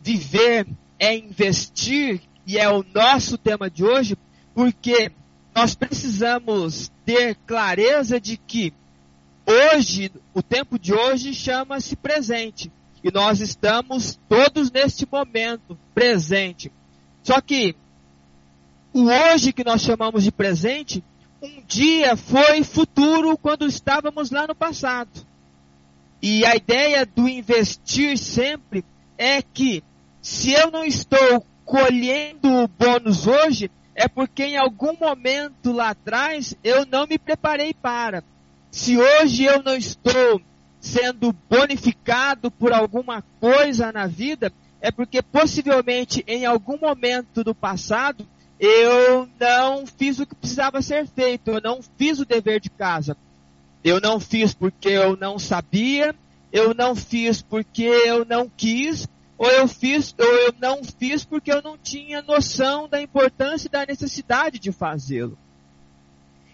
Viver 0.02 0.66
é 0.98 1.16
investir, 1.16 2.20
e 2.44 2.58
é 2.58 2.68
o 2.68 2.84
nosso 2.92 3.38
tema 3.38 3.70
de 3.70 3.84
hoje, 3.84 4.18
porque 4.56 5.12
nós 5.54 5.76
precisamos 5.76 6.90
ter 7.06 7.36
clareza 7.46 8.20
de 8.20 8.36
que 8.36 8.74
hoje, 9.46 10.10
o 10.34 10.42
tempo 10.42 10.80
de 10.80 10.92
hoje 10.92 11.32
chama-se 11.32 11.94
presente. 11.94 12.72
E 13.02 13.10
nós 13.10 13.40
estamos 13.40 14.18
todos 14.28 14.70
neste 14.70 15.06
momento 15.10 15.78
presente. 15.94 16.70
Só 17.22 17.40
que 17.40 17.74
o 18.92 19.04
hoje 19.04 19.52
que 19.52 19.64
nós 19.64 19.82
chamamos 19.82 20.24
de 20.24 20.32
presente, 20.32 21.02
um 21.40 21.62
dia 21.66 22.16
foi 22.16 22.62
futuro 22.62 23.38
quando 23.38 23.66
estávamos 23.66 24.30
lá 24.30 24.46
no 24.46 24.54
passado. 24.54 25.26
E 26.20 26.44
a 26.44 26.54
ideia 26.54 27.06
do 27.06 27.28
investir 27.28 28.18
sempre 28.18 28.84
é 29.16 29.40
que 29.40 29.82
se 30.20 30.52
eu 30.52 30.70
não 30.70 30.84
estou 30.84 31.44
colhendo 31.64 32.68
bônus 32.78 33.26
hoje, 33.26 33.70
é 33.94 34.06
porque 34.08 34.44
em 34.44 34.56
algum 34.56 34.94
momento 34.96 35.72
lá 35.72 35.90
atrás 35.90 36.54
eu 36.62 36.84
não 36.84 37.06
me 37.06 37.18
preparei 37.18 37.72
para. 37.72 38.22
Se 38.70 38.98
hoje 38.98 39.44
eu 39.44 39.62
não 39.62 39.74
estou 39.74 40.42
sendo 40.80 41.32
bonificado 41.48 42.50
por 42.50 42.72
alguma 42.72 43.22
coisa 43.38 43.92
na 43.92 44.06
vida, 44.06 44.52
é 44.80 44.90
porque 44.90 45.20
possivelmente 45.20 46.24
em 46.26 46.46
algum 46.46 46.78
momento 46.78 47.44
do 47.44 47.54
passado 47.54 48.26
eu 48.58 49.28
não 49.38 49.86
fiz 49.86 50.18
o 50.18 50.26
que 50.26 50.34
precisava 50.34 50.82
ser 50.82 51.06
feito, 51.06 51.50
eu 51.50 51.60
não 51.62 51.80
fiz 51.96 52.18
o 52.18 52.26
dever 52.26 52.60
de 52.60 52.70
casa. 52.70 53.16
Eu 53.82 54.00
não 54.00 54.20
fiz 54.20 54.52
porque 54.52 54.88
eu 54.88 55.16
não 55.16 55.38
sabia, 55.38 56.14
eu 56.52 56.74
não 56.74 56.94
fiz 56.94 57.40
porque 57.40 57.82
eu 57.82 58.26
não 58.26 58.50
quis, 58.54 59.08
ou 59.38 59.50
eu 59.50 59.66
fiz, 59.66 60.14
ou 60.18 60.26
eu 60.26 60.54
não 60.60 60.84
fiz 60.84 61.24
porque 61.24 61.50
eu 61.50 61.62
não 61.62 61.78
tinha 61.78 62.20
noção 62.20 62.86
da 62.86 63.00
importância 63.00 63.68
e 63.68 63.70
da 63.70 63.86
necessidade 63.86 64.58
de 64.58 64.70
fazê-lo. 64.70 65.38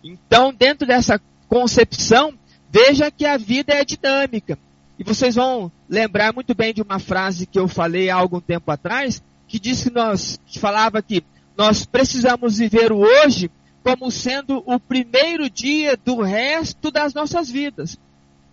Então, 0.05 0.55
dentro 0.55 0.87
dessa 0.87 1.21
concepção, 1.49 2.39
veja 2.71 3.11
que 3.11 3.25
a 3.25 3.37
vida 3.37 3.73
é 3.75 3.85
dinâmica. 3.85 4.59
E 4.99 5.05
vocês 5.05 5.35
vão 5.35 5.71
lembrar 5.89 6.33
muito 6.33 6.55
bem 6.55 6.73
de 6.73 6.83
uma 6.83 6.99
frase 6.99 7.47
que 7.47 7.59
eu 7.59 7.69
falei 7.69 8.09
há 8.09 8.17
algum 8.17 8.41
tempo 8.41 8.71
atrás, 8.71 9.23
que 9.47 9.59
disse 9.59 9.91
que 9.91 9.95
nós, 9.95 10.41
que 10.47 10.59
falava 10.59 11.03
que 11.03 11.23
nós 11.57 11.85
precisamos 11.85 12.59
viver 12.59 12.93
o 12.93 12.99
hoje 12.99 13.51
como 13.83 14.11
sendo 14.11 14.63
o 14.67 14.81
primeiro 14.81 15.49
dia 15.49 15.97
do 15.97 16.21
resto 16.21 16.91
das 16.91 17.15
nossas 17.15 17.49
vidas. 17.49 17.99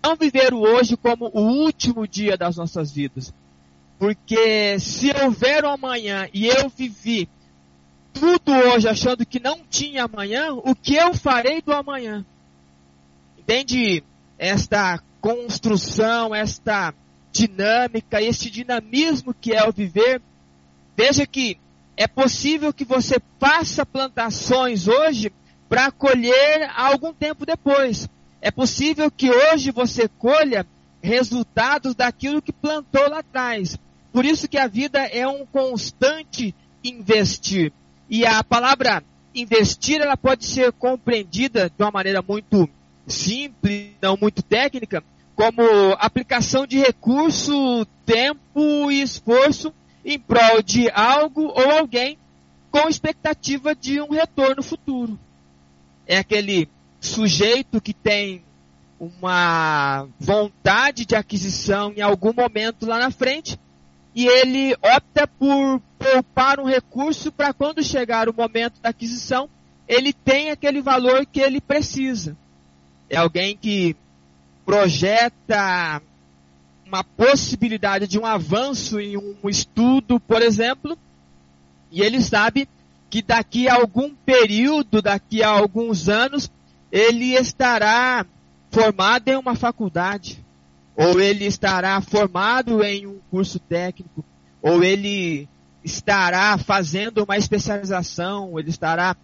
Não 0.03 0.15
viver 0.15 0.53
o 0.53 0.59
hoje 0.59 0.95
como 0.95 1.31
o 1.33 1.41
último 1.41 2.07
dia 2.07 2.37
das 2.37 2.57
nossas 2.57 2.91
vidas. 2.91 3.33
Porque 3.97 4.77
se 4.79 5.11
houver 5.23 5.65
um 5.65 5.69
amanhã 5.69 6.27
e 6.33 6.45
eu 6.45 6.69
vivi 6.69 7.27
tudo 8.13 8.51
hoje 8.51 8.87
achando 8.87 9.25
que 9.25 9.39
não 9.39 9.61
tinha 9.69 10.03
amanhã, 10.03 10.53
o 10.53 10.75
que 10.75 10.95
eu 10.95 11.13
farei 11.13 11.61
do 11.61 11.73
amanhã? 11.73 12.25
Entende 13.43 14.01
esta 14.39 15.03
construção, 15.19 16.33
esta 16.33 16.93
dinâmica, 17.29 18.21
este 18.21 18.49
dinamismo 18.49 19.33
que 19.33 19.51
é 19.51 19.67
o 19.67 19.71
viver? 19.73 20.21
Veja 20.95 21.27
que 21.27 21.59
é 21.97 22.07
possível 22.07 22.71
que 22.71 22.85
você 22.85 23.17
faça 23.41 23.85
plantações 23.85 24.87
hoje 24.87 25.29
para 25.67 25.91
colher 25.91 26.71
algum 26.73 27.13
tempo 27.13 27.45
depois. 27.45 28.07
É 28.41 28.49
possível 28.49 29.11
que 29.11 29.29
hoje 29.29 29.71
você 29.71 30.07
colha 30.07 30.65
resultados 31.01 31.93
daquilo 31.95 32.41
que 32.41 32.53
plantou 32.53 33.09
lá 33.09 33.19
atrás. 33.19 33.77
Por 34.13 34.23
isso 34.23 34.47
que 34.47 34.57
a 34.57 34.67
vida 34.67 34.99
é 34.99 35.27
um 35.27 35.45
constante 35.45 36.55
investir. 36.81 37.73
E 38.09 38.25
a 38.25 38.41
palavra 38.41 39.03
investir, 39.35 39.99
ela 39.99 40.15
pode 40.15 40.45
ser 40.45 40.71
compreendida 40.71 41.69
de 41.69 41.83
uma 41.83 41.91
maneira 41.91 42.21
muito 42.21 42.69
simples, 43.07 43.91
não 44.01 44.17
muito 44.19 44.41
técnica, 44.41 45.03
como 45.35 45.61
aplicação 45.99 46.65
de 46.65 46.77
recurso, 46.77 47.85
tempo 48.05 48.91
e 48.91 49.01
esforço 49.01 49.73
em 50.05 50.19
prol 50.19 50.61
de 50.61 50.89
algo 50.91 51.43
ou 51.43 51.71
alguém 51.71 52.17
com 52.69 52.89
expectativa 52.89 53.75
de 53.75 54.01
um 54.01 54.11
retorno 54.11 54.61
futuro. 54.61 55.19
É 56.05 56.17
aquele 56.17 56.67
sujeito 56.99 57.81
que 57.81 57.93
tem 57.93 58.43
uma 58.99 60.07
vontade 60.19 61.05
de 61.05 61.15
aquisição 61.15 61.93
em 61.95 62.01
algum 62.01 62.33
momento 62.33 62.85
lá 62.85 62.99
na 62.99 63.11
frente 63.11 63.59
e 64.15 64.27
ele 64.27 64.75
opta 64.75 65.27
por 65.27 65.81
poupar 65.97 66.59
um 66.59 66.65
recurso 66.65 67.31
para 67.31 67.53
quando 67.53 67.83
chegar 67.83 68.29
o 68.29 68.33
momento 68.33 68.79
da 68.81 68.89
aquisição, 68.89 69.49
ele 69.87 70.13
tem 70.13 70.51
aquele 70.51 70.81
valor 70.81 71.25
que 71.25 71.39
ele 71.39 71.59
precisa. 71.59 72.37
É 73.13 73.17
alguém 73.17 73.55
que 73.55 73.95
projeta 74.65 76.01
uma 76.83 77.03
possibilidade 77.03 78.07
de 78.07 78.17
um 78.17 78.25
avanço 78.25 78.99
em 78.99 79.15
um 79.15 79.47
estudo, 79.47 80.19
por 80.19 80.41
exemplo, 80.41 80.97
e 81.91 82.01
ele 82.01 82.19
sabe 82.19 82.67
que 83.11 83.21
daqui 83.21 83.69
a 83.69 83.75
algum 83.75 84.15
período, 84.25 84.99
daqui 84.99 85.43
a 85.43 85.49
alguns 85.49 86.09
anos, 86.09 86.51
ele 86.91 87.35
estará 87.35 88.25
formado 88.71 89.27
em 89.27 89.35
uma 89.35 89.53
faculdade, 89.53 90.43
ou 90.95 91.21
ele 91.21 91.45
estará 91.45 92.01
formado 92.01 92.83
em 92.83 93.05
um 93.05 93.19
curso 93.29 93.59
técnico, 93.59 94.25
ou 94.59 94.83
ele 94.83 95.47
estará 95.83 96.57
fazendo 96.57 97.23
uma 97.23 97.37
especialização, 97.37 98.57
ele 98.57 98.71
estará 98.71 99.15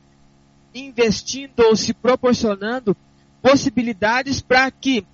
investindo 0.75 1.62
ou 1.62 1.75
se 1.75 1.91
proporcionando 1.91 2.95
possibilidades 3.41 4.41
para 4.41 4.69
que 4.71 5.06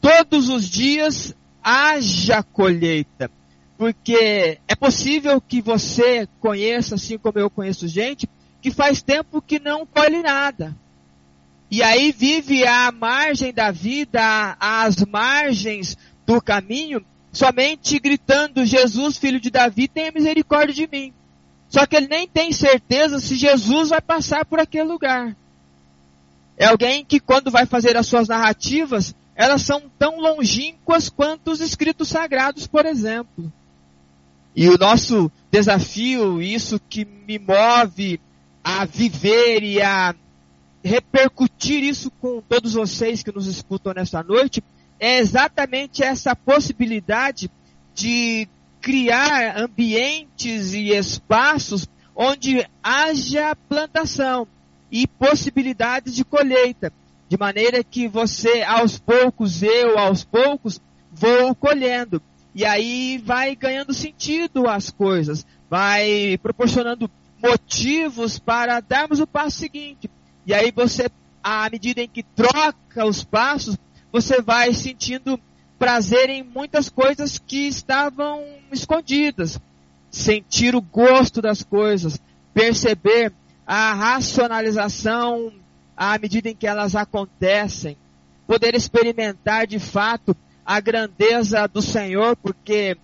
todos 0.00 0.48
os 0.48 0.68
dias 0.68 1.34
haja 1.62 2.42
colheita. 2.42 3.30
Porque 3.76 4.58
é 4.68 4.74
possível 4.74 5.40
que 5.40 5.62
você 5.62 6.28
conheça, 6.38 6.96
assim 6.96 7.16
como 7.16 7.38
eu 7.38 7.48
conheço 7.48 7.88
gente, 7.88 8.28
que 8.60 8.70
faz 8.70 9.00
tempo 9.00 9.40
que 9.40 9.58
não 9.58 9.86
colhe 9.86 10.22
nada. 10.22 10.76
E 11.70 11.82
aí 11.82 12.12
vive 12.12 12.66
à 12.66 12.90
margem 12.90 13.52
da 13.52 13.70
vida, 13.70 14.56
às 14.58 14.96
margens 15.04 15.96
do 16.26 16.42
caminho, 16.42 17.04
somente 17.32 17.98
gritando: 17.98 18.66
Jesus, 18.66 19.16
filho 19.16 19.40
de 19.40 19.50
Davi, 19.50 19.86
tenha 19.88 20.12
misericórdia 20.12 20.74
de 20.74 20.88
mim. 20.90 21.12
Só 21.68 21.86
que 21.86 21.94
ele 21.94 22.08
nem 22.08 22.26
tem 22.26 22.52
certeza 22.52 23.20
se 23.20 23.36
Jesus 23.36 23.90
vai 23.90 24.00
passar 24.00 24.44
por 24.44 24.58
aquele 24.58 24.88
lugar. 24.88 25.36
É 26.60 26.66
alguém 26.66 27.02
que, 27.02 27.18
quando 27.18 27.50
vai 27.50 27.64
fazer 27.64 27.96
as 27.96 28.06
suas 28.06 28.28
narrativas, 28.28 29.14
elas 29.34 29.62
são 29.62 29.90
tão 29.98 30.20
longínquas 30.20 31.08
quanto 31.08 31.50
os 31.52 31.58
escritos 31.58 32.08
sagrados, 32.08 32.66
por 32.66 32.84
exemplo. 32.84 33.50
E 34.54 34.68
o 34.68 34.76
nosso 34.76 35.32
desafio, 35.50 36.42
isso 36.42 36.78
que 36.78 37.06
me 37.06 37.38
move 37.38 38.20
a 38.62 38.84
viver 38.84 39.62
e 39.62 39.80
a 39.80 40.14
repercutir 40.84 41.82
isso 41.82 42.10
com 42.20 42.42
todos 42.42 42.74
vocês 42.74 43.22
que 43.22 43.32
nos 43.32 43.46
escutam 43.46 43.94
nesta 43.94 44.22
noite, 44.22 44.62
é 44.98 45.16
exatamente 45.16 46.02
essa 46.02 46.36
possibilidade 46.36 47.50
de 47.94 48.46
criar 48.82 49.56
ambientes 49.58 50.74
e 50.74 50.90
espaços 50.90 51.88
onde 52.14 52.68
haja 52.82 53.56
plantação 53.66 54.46
e 54.90 55.06
possibilidades 55.06 56.14
de 56.14 56.24
colheita. 56.24 56.92
De 57.28 57.38
maneira 57.38 57.84
que 57.84 58.08
você, 58.08 58.62
aos 58.62 58.98
poucos, 58.98 59.62
eu, 59.62 59.98
aos 59.98 60.24
poucos, 60.24 60.80
vou 61.12 61.54
colhendo. 61.54 62.20
E 62.54 62.64
aí 62.64 63.18
vai 63.18 63.54
ganhando 63.54 63.94
sentido 63.94 64.68
as 64.68 64.90
coisas, 64.90 65.46
vai 65.68 66.36
proporcionando 66.42 67.08
motivos 67.40 68.38
para 68.38 68.80
darmos 68.80 69.20
o 69.20 69.26
passo 69.26 69.58
seguinte. 69.58 70.10
E 70.44 70.52
aí 70.52 70.72
você, 70.72 71.08
à 71.42 71.70
medida 71.70 72.00
em 72.00 72.08
que 72.08 72.22
troca 72.22 73.06
os 73.06 73.22
passos, 73.22 73.76
você 74.12 74.42
vai 74.42 74.72
sentindo 74.74 75.38
prazer 75.78 76.28
em 76.28 76.42
muitas 76.42 76.88
coisas 76.88 77.38
que 77.38 77.68
estavam 77.68 78.44
escondidas. 78.72 79.58
Sentir 80.10 80.74
o 80.74 80.82
gosto 80.82 81.40
das 81.40 81.62
coisas, 81.62 82.20
perceber 82.52 83.32
a 83.72 83.94
racionalização 83.94 85.52
à 85.96 86.18
medida 86.18 86.48
em 86.48 86.56
que 86.56 86.66
elas 86.66 86.96
acontecem, 86.96 87.96
poder 88.44 88.74
experimentar 88.74 89.64
de 89.64 89.78
fato 89.78 90.36
a 90.66 90.80
grandeza 90.80 91.68
do 91.68 91.80
Senhor, 91.80 92.34
porque 92.34 92.96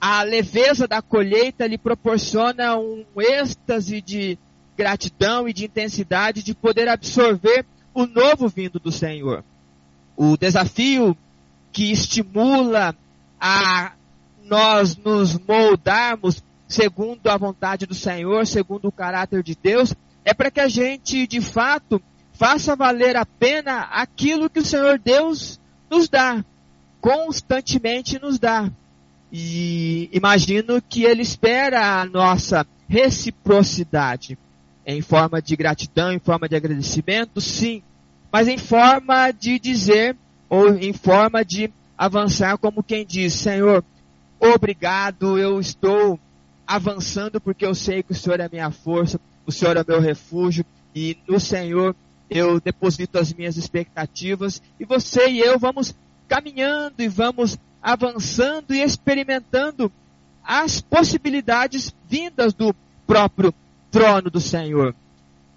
a 0.00 0.22
leveza 0.22 0.86
da 0.86 1.02
colheita 1.02 1.66
lhe 1.66 1.76
proporciona 1.76 2.76
um 2.76 3.04
êxtase 3.16 4.00
de 4.00 4.38
gratidão 4.76 5.48
e 5.48 5.52
de 5.52 5.64
intensidade 5.64 6.40
de 6.40 6.54
poder 6.54 6.88
absorver 6.88 7.66
o 7.92 8.06
novo 8.06 8.46
vindo 8.46 8.78
do 8.78 8.92
Senhor. 8.92 9.42
O 10.16 10.36
desafio 10.36 11.16
que 11.72 11.90
estimula 11.90 12.94
a 13.40 13.90
nós 14.44 14.96
nos 14.96 15.36
moldarmos 15.36 16.44
segundo 16.68 17.28
a 17.28 17.36
vontade 17.36 17.86
do 17.86 17.94
Senhor, 17.94 18.46
segundo 18.46 18.88
o 18.88 18.92
caráter 18.92 19.42
de 19.42 19.56
Deus, 19.60 19.94
é 20.24 20.34
para 20.34 20.50
que 20.50 20.60
a 20.60 20.68
gente 20.68 21.26
de 21.26 21.40
fato 21.40 22.02
faça 22.32 22.76
valer 22.76 23.16
a 23.16 23.24
pena 23.24 23.82
aquilo 23.92 24.50
que 24.50 24.60
o 24.60 24.64
Senhor 24.64 24.98
Deus 24.98 25.60
nos 25.90 26.08
dá, 26.08 26.44
constantemente 27.00 28.18
nos 28.20 28.38
dá. 28.38 28.70
E 29.32 30.08
imagino 30.12 30.82
que 30.82 31.04
Ele 31.04 31.22
espera 31.22 32.00
a 32.00 32.04
nossa 32.04 32.66
reciprocidade, 32.88 34.38
em 34.84 35.00
forma 35.00 35.42
de 35.42 35.56
gratidão, 35.56 36.12
em 36.12 36.18
forma 36.18 36.48
de 36.48 36.56
agradecimento, 36.56 37.40
sim, 37.40 37.82
mas 38.30 38.48
em 38.48 38.58
forma 38.58 39.30
de 39.32 39.58
dizer, 39.58 40.16
ou 40.48 40.76
em 40.76 40.92
forma 40.92 41.44
de 41.44 41.72
avançar, 41.96 42.58
como 42.58 42.82
quem 42.82 43.04
diz: 43.04 43.32
Senhor, 43.34 43.84
obrigado, 44.38 45.38
eu 45.38 45.58
estou 45.58 46.20
avançando 46.66 47.40
porque 47.40 47.64
eu 47.64 47.74
sei 47.74 48.02
que 48.02 48.12
o 48.12 48.14
Senhor 48.14 48.40
é 48.40 48.48
minha 48.50 48.70
força, 48.70 49.20
o 49.46 49.52
Senhor 49.52 49.76
é 49.76 49.84
meu 49.86 50.00
refúgio, 50.00 50.64
e 50.94 51.16
no 51.28 51.38
Senhor 51.38 51.94
eu 52.28 52.60
deposito 52.60 53.18
as 53.18 53.32
minhas 53.32 53.56
expectativas 53.56 54.60
e 54.80 54.84
você 54.84 55.28
e 55.28 55.38
eu 55.38 55.58
vamos 55.58 55.94
caminhando 56.26 56.94
e 56.98 57.06
vamos 57.06 57.56
avançando 57.80 58.74
e 58.74 58.82
experimentando 58.82 59.92
as 60.42 60.80
possibilidades 60.80 61.94
vindas 62.08 62.52
do 62.52 62.74
próprio 63.06 63.54
trono 63.90 64.28
do 64.28 64.40
Senhor. 64.40 64.94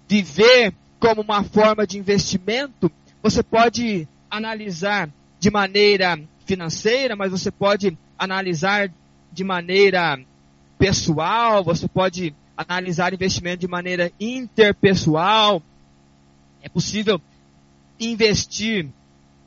Viver 0.08 0.74
como 1.00 1.22
uma 1.22 1.42
forma 1.42 1.86
de 1.86 1.98
investimento, 1.98 2.90
você 3.22 3.42
pode 3.42 4.06
analisar 4.30 5.08
de 5.38 5.50
maneira 5.50 6.20
financeira, 6.44 7.16
mas 7.16 7.30
você 7.30 7.50
pode 7.50 7.96
analisar 8.18 8.92
de 9.32 9.42
maneira 9.42 10.18
pessoal, 10.80 11.62
você 11.62 11.86
pode 11.86 12.34
analisar 12.56 13.12
investimento 13.12 13.58
de 13.58 13.68
maneira 13.68 14.10
interpessoal, 14.18 15.62
é 16.62 16.70
possível 16.70 17.20
investir 18.00 18.88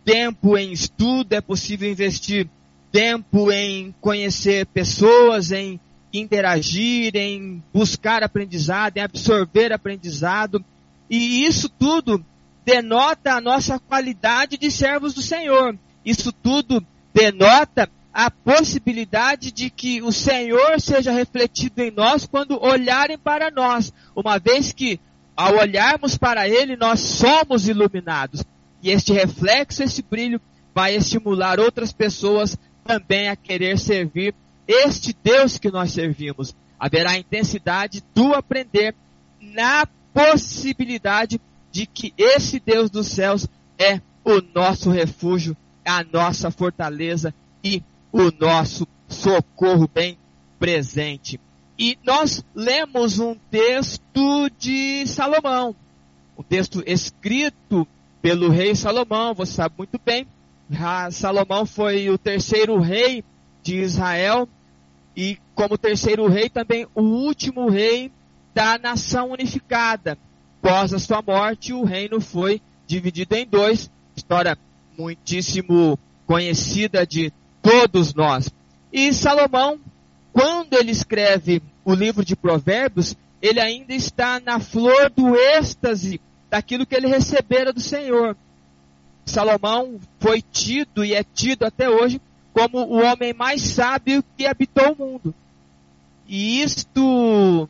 tempo 0.06 0.56
em 0.56 0.72
estudo, 0.72 1.34
é 1.34 1.42
possível 1.42 1.90
investir 1.90 2.48
tempo 2.92 3.52
em 3.52 3.96
conhecer 4.00 4.68
pessoas, 4.68 5.52
em 5.52 5.80
interagir, 6.14 7.16
em 7.16 7.64
buscar 7.74 8.22
aprendizado, 8.22 8.98
em 8.98 9.02
absorver 9.02 9.74
aprendizado. 9.74 10.64
E 11.10 11.44
isso 11.46 11.68
tudo 11.68 12.24
denota 12.64 13.34
a 13.34 13.42
nossa 13.42 13.80
qualidade 13.80 14.56
de 14.56 14.70
servos 14.70 15.16
do 15.16 15.22
Senhor. 15.24 15.76
Isso 16.06 16.32
tudo 16.32 16.86
denota 17.12 17.90
a 18.14 18.30
possibilidade 18.30 19.52
de 19.52 19.70
que 19.72 20.02
o 20.02 20.12
Senhor 20.12 20.80
seja 20.80 21.12
refletido 21.12 21.82
em 21.82 21.90
nós 21.90 22.28
quando 22.28 22.62
olharem 22.64 23.18
para 23.18 23.50
nós, 23.50 23.92
uma 24.16 24.38
vez 24.38 24.72
que 24.72 25.00
ao 25.36 25.56
olharmos 25.58 26.16
para 26.16 26.48
Ele, 26.48 26.76
nós 26.76 27.00
somos 27.00 27.68
iluminados. 27.68 28.44
E 28.84 28.92
este 28.92 29.12
reflexo, 29.12 29.82
esse 29.82 30.04
brilho, 30.04 30.40
vai 30.76 30.96
estimular 30.96 31.60
outras 31.60 31.92
pessoas 31.92 32.56
também 32.84 33.30
a 33.30 33.36
querer 33.36 33.80
servir 33.80 34.36
este 34.68 35.16
Deus 35.24 35.58
que 35.58 35.72
nós 35.72 35.92
servimos. 35.92 36.56
haverá 36.80 37.18
intensidade 37.18 38.04
do 38.14 38.34
aprender 38.34 38.94
na 39.40 39.88
possibilidade 40.14 41.40
de 41.72 41.86
que 41.88 42.14
esse 42.18 42.60
Deus 42.60 42.90
dos 42.90 43.08
céus 43.08 43.48
é 43.80 44.02
o 44.24 44.42
nosso 44.54 44.90
refúgio, 44.90 45.56
a 45.86 46.04
nossa 46.04 46.52
fortaleza 46.52 47.34
e 47.64 47.82
o 48.14 48.32
nosso 48.40 48.88
socorro 49.10 49.90
bem 49.92 50.18
presente. 50.60 51.40
E 51.78 51.98
nós 52.06 52.46
lemos 52.54 53.18
um 53.20 53.36
texto 53.50 54.50
de 54.60 55.08
Salomão, 55.08 55.76
um 56.38 56.44
texto 56.44 56.84
escrito 56.86 57.88
pelo 58.22 58.50
rei 58.50 58.76
Salomão, 58.76 59.34
você 59.34 59.54
sabe 59.54 59.76
muito 59.80 60.00
bem. 60.06 60.28
Salomão 61.12 61.66
foi 61.66 62.10
o 62.10 62.18
terceiro 62.18 62.80
rei 62.80 63.24
de 63.64 63.80
Israel 63.80 64.48
e, 65.18 65.38
como 65.56 65.78
terceiro 65.78 66.28
rei, 66.28 66.50
também 66.50 66.88
o 66.94 67.02
último 67.02 67.70
rei 67.70 68.12
da 68.54 68.78
nação 68.78 69.32
unificada. 69.32 70.18
Após 70.62 70.94
a 70.94 71.00
sua 71.00 71.22
morte, 71.22 71.74
o 71.74 71.84
reino 71.84 72.22
foi 72.22 72.62
dividido 72.88 73.36
em 73.36 73.46
dois. 73.46 73.92
História 74.16 74.58
muitíssimo 74.98 75.98
conhecida 76.26 77.06
de 77.06 77.34
todos 77.64 78.14
nós. 78.14 78.52
E 78.92 79.12
Salomão, 79.14 79.80
quando 80.32 80.74
ele 80.74 80.92
escreve 80.92 81.64
o 81.84 81.96
livro 81.96 82.24
de 82.24 82.36
Provérbios, 82.36 83.16
ele 83.42 83.60
ainda 83.60 83.94
está 83.94 84.40
na 84.40 84.60
flor 84.60 85.10
do 85.10 85.36
êxtase 85.36 86.22
daquilo 86.50 86.86
que 86.86 86.94
ele 86.94 87.08
recebera 87.08 87.74
do 87.74 87.80
Senhor. 87.80 88.38
Salomão 89.26 90.00
foi 90.20 90.42
tido 90.42 91.04
e 91.04 91.16
é 91.16 91.24
tido 91.24 91.64
até 91.64 91.90
hoje 91.90 92.22
como 92.54 92.80
o 92.80 93.02
homem 93.02 93.34
mais 93.34 93.62
sábio 93.62 94.24
que 94.38 94.46
habitou 94.46 94.94
o 94.94 94.96
mundo. 94.96 95.34
E 96.28 96.62
isto 96.62 97.68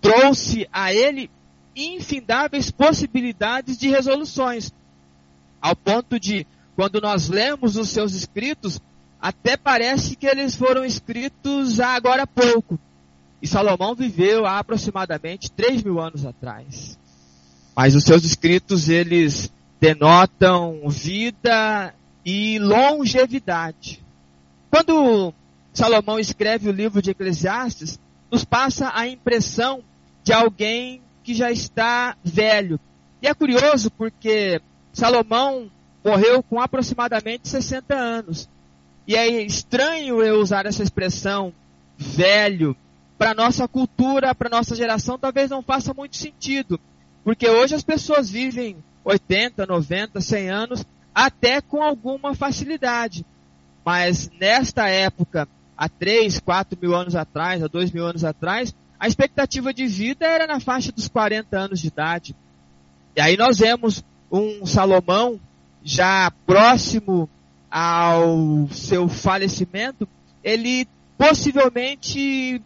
trouxe 0.00 0.68
a 0.72 0.92
ele 0.92 1.30
infindáveis 1.74 2.70
possibilidades 2.70 3.76
de 3.76 3.88
resoluções, 3.88 4.72
ao 5.60 5.74
ponto 5.74 6.18
de, 6.18 6.46
quando 6.76 7.00
nós 7.00 7.28
lemos 7.28 7.76
os 7.76 7.88
seus 7.90 8.14
escritos, 8.14 8.80
até 9.20 9.56
parece 9.56 10.16
que 10.16 10.26
eles 10.26 10.56
foram 10.56 10.84
escritos 10.84 11.78
há 11.78 11.94
agora 11.94 12.26
pouco. 12.26 12.78
E 13.42 13.46
Salomão 13.46 13.94
viveu 13.94 14.46
há 14.46 14.58
aproximadamente 14.58 15.50
3 15.50 15.82
mil 15.82 16.00
anos 16.00 16.24
atrás. 16.24 16.98
Mas 17.74 17.94
os 17.94 18.04
seus 18.04 18.24
escritos, 18.24 18.88
eles 18.88 19.52
denotam 19.80 20.88
vida 20.88 21.94
e 22.24 22.58
longevidade. 22.58 24.02
Quando 24.70 25.32
Salomão 25.72 26.18
escreve 26.18 26.68
o 26.68 26.72
livro 26.72 27.00
de 27.00 27.10
Eclesiastes, 27.10 27.98
nos 28.30 28.44
passa 28.44 28.92
a 28.94 29.06
impressão 29.06 29.82
de 30.22 30.32
alguém 30.32 31.00
que 31.22 31.34
já 31.34 31.50
está 31.50 32.16
velho. 32.22 32.78
E 33.22 33.26
é 33.26 33.34
curioso 33.34 33.90
porque 33.90 34.60
Salomão 34.92 35.70
morreu 36.04 36.42
com 36.42 36.60
aproximadamente 36.60 37.48
60 37.48 37.94
anos. 37.94 38.48
E 39.10 39.16
é 39.16 39.42
estranho 39.42 40.22
eu 40.22 40.38
usar 40.38 40.66
essa 40.66 40.84
expressão 40.84 41.52
velho. 41.98 42.76
Para 43.18 43.34
nossa 43.34 43.66
cultura, 43.66 44.32
para 44.36 44.48
nossa 44.48 44.76
geração, 44.76 45.18
talvez 45.18 45.50
não 45.50 45.62
faça 45.62 45.92
muito 45.92 46.16
sentido. 46.16 46.78
Porque 47.24 47.48
hoje 47.48 47.74
as 47.74 47.82
pessoas 47.82 48.30
vivem 48.30 48.76
80, 49.04 49.66
90, 49.66 50.20
100 50.20 50.50
anos, 50.50 50.84
até 51.12 51.60
com 51.60 51.82
alguma 51.82 52.36
facilidade. 52.36 53.26
Mas 53.84 54.30
nesta 54.38 54.88
época, 54.88 55.48
há 55.76 55.88
3, 55.88 56.38
4 56.38 56.78
mil 56.80 56.94
anos 56.94 57.16
atrás, 57.16 57.64
há 57.64 57.66
2 57.66 57.90
mil 57.90 58.06
anos 58.06 58.22
atrás, 58.22 58.72
a 58.96 59.08
expectativa 59.08 59.74
de 59.74 59.88
vida 59.88 60.24
era 60.24 60.46
na 60.46 60.60
faixa 60.60 60.92
dos 60.92 61.08
40 61.08 61.58
anos 61.58 61.80
de 61.80 61.88
idade. 61.88 62.36
E 63.16 63.20
aí 63.20 63.36
nós 63.36 63.58
vemos 63.58 64.04
um 64.30 64.64
Salomão 64.64 65.40
já 65.82 66.30
próximo 66.46 67.28
ao 67.70 68.68
seu 68.72 69.08
falecimento, 69.08 70.08
ele 70.42 70.88
possivelmente, 71.16 72.60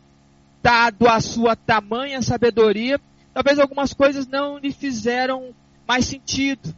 dado 0.62 1.08
a 1.08 1.20
sua 1.20 1.54
tamanha 1.54 2.22
sabedoria, 2.22 3.00
talvez 3.34 3.58
algumas 3.58 3.92
coisas 3.92 4.26
não 4.26 4.58
lhe 4.58 4.72
fizeram 4.72 5.52
mais 5.86 6.06
sentido. 6.06 6.74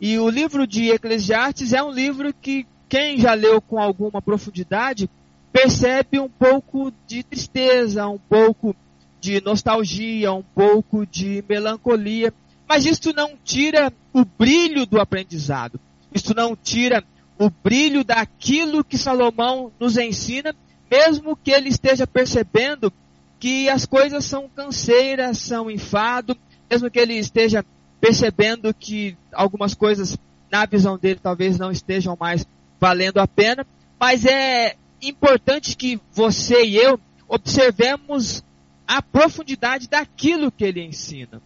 E 0.00 0.18
o 0.18 0.28
livro 0.28 0.66
de 0.66 0.90
Eclesiastes 0.90 1.72
é 1.72 1.82
um 1.82 1.90
livro 1.90 2.32
que 2.34 2.66
quem 2.88 3.18
já 3.18 3.34
leu 3.34 3.60
com 3.60 3.80
alguma 3.80 4.22
profundidade 4.22 5.10
percebe 5.52 6.20
um 6.20 6.28
pouco 6.28 6.92
de 7.06 7.22
tristeza, 7.22 8.06
um 8.06 8.18
pouco 8.18 8.76
de 9.20 9.40
nostalgia, 9.40 10.32
um 10.32 10.42
pouco 10.42 11.06
de 11.06 11.42
melancolia. 11.48 12.32
Mas 12.68 12.84
isto 12.84 13.12
não 13.14 13.32
tira 13.42 13.92
o 14.12 14.24
brilho 14.24 14.84
do 14.84 15.00
aprendizado. 15.00 15.80
Isto 16.14 16.34
não 16.34 16.54
tira 16.54 17.02
o 17.38 17.50
brilho 17.50 18.02
daquilo 18.02 18.84
que 18.84 18.96
Salomão 18.96 19.72
nos 19.78 19.96
ensina, 19.96 20.54
mesmo 20.90 21.36
que 21.36 21.50
ele 21.50 21.68
esteja 21.68 22.06
percebendo 22.06 22.92
que 23.38 23.68
as 23.68 23.84
coisas 23.84 24.24
são 24.24 24.48
canseiras, 24.48 25.38
são 25.38 25.70
enfado, 25.70 26.36
mesmo 26.70 26.90
que 26.90 26.98
ele 26.98 27.14
esteja 27.14 27.64
percebendo 28.00 28.72
que 28.72 29.16
algumas 29.32 29.74
coisas 29.74 30.16
na 30.50 30.64
visão 30.64 30.96
dele 30.96 31.20
talvez 31.22 31.58
não 31.58 31.70
estejam 31.70 32.16
mais 32.18 32.46
valendo 32.80 33.18
a 33.18 33.26
pena, 33.26 33.66
mas 33.98 34.24
é 34.24 34.76
importante 35.02 35.76
que 35.76 36.00
você 36.12 36.64
e 36.64 36.76
eu 36.76 36.98
observemos 37.28 38.44
a 38.86 39.02
profundidade 39.02 39.88
daquilo 39.88 40.52
que 40.52 40.64
ele 40.64 40.82
ensina. 40.82 41.42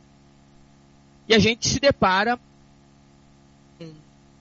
E 1.28 1.34
a 1.34 1.38
gente 1.38 1.68
se 1.68 1.80
depara 1.80 2.38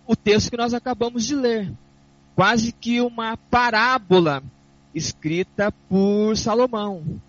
o 0.10 0.15
texto 0.15 0.50
que 0.50 0.58
nós 0.58 0.74
acabamos 0.74 1.24
de 1.24 1.36
ler, 1.36 1.72
quase 2.36 2.72
que 2.72 3.00
uma 3.00 3.38
parábola 3.38 4.41
escrita 4.93 5.72
por 5.88 6.36
Salomão. 6.36 7.22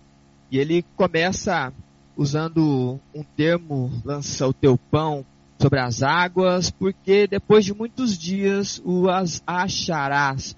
E 0.49 0.57
ele 0.57 0.83
começa 0.95 1.71
usando 2.17 2.99
um 3.13 3.21
termo, 3.37 3.91
lança 4.03 4.47
o 4.47 4.51
teu 4.51 4.79
pão 4.89 5.23
sobre 5.59 5.79
as 5.79 6.01
águas, 6.01 6.71
porque 6.71 7.27
depois 7.27 7.65
de 7.65 7.71
muitos 7.71 8.17
dias 8.17 8.81
o 8.83 9.07
as 9.11 9.43
acharás. 9.45 10.57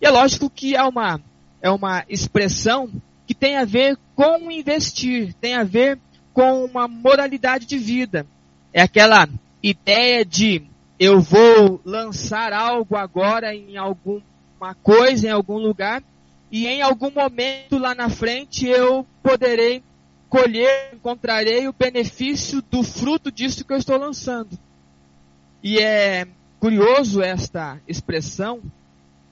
E 0.00 0.06
é 0.06 0.10
lógico 0.10 0.50
que 0.50 0.74
é 0.74 0.82
uma, 0.82 1.20
é 1.60 1.70
uma 1.70 2.04
expressão 2.08 2.90
que 3.24 3.36
tem 3.36 3.56
a 3.56 3.64
ver 3.64 3.96
com 4.16 4.50
investir, 4.50 5.32
tem 5.34 5.54
a 5.54 5.62
ver 5.62 5.96
com 6.34 6.64
uma 6.64 6.88
moralidade 6.88 7.66
de 7.66 7.78
vida. 7.78 8.26
É 8.72 8.82
aquela 8.82 9.28
ideia 9.62 10.24
de 10.24 10.71
eu 11.04 11.20
vou 11.20 11.80
lançar 11.84 12.52
algo 12.52 12.94
agora 12.94 13.52
em 13.52 13.76
alguma 13.76 14.22
coisa, 14.84 15.26
em 15.26 15.30
algum 15.32 15.58
lugar, 15.58 16.00
e 16.48 16.68
em 16.68 16.80
algum 16.80 17.10
momento 17.10 17.76
lá 17.76 17.92
na 17.92 18.08
frente 18.08 18.68
eu 18.68 19.04
poderei 19.20 19.82
colher, 20.28 20.94
encontrarei 20.94 21.66
o 21.66 21.72
benefício 21.72 22.62
do 22.70 22.84
fruto 22.84 23.32
disso 23.32 23.64
que 23.64 23.72
eu 23.72 23.78
estou 23.78 23.98
lançando. 23.98 24.56
E 25.60 25.80
é 25.80 26.28
curioso 26.60 27.20
esta 27.20 27.80
expressão, 27.88 28.62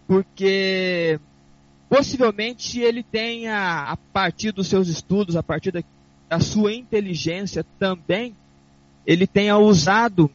porque 0.08 1.20
possivelmente 1.88 2.80
ele 2.80 3.04
tenha, 3.04 3.84
a 3.84 3.96
partir 4.12 4.50
dos 4.50 4.66
seus 4.66 4.88
estudos, 4.88 5.36
a 5.36 5.42
partir 5.42 5.70
da, 5.70 5.84
da 6.28 6.40
sua 6.40 6.72
inteligência 6.72 7.64
também, 7.78 8.34
ele 9.06 9.24
tenha 9.24 9.56
usado 9.56 10.28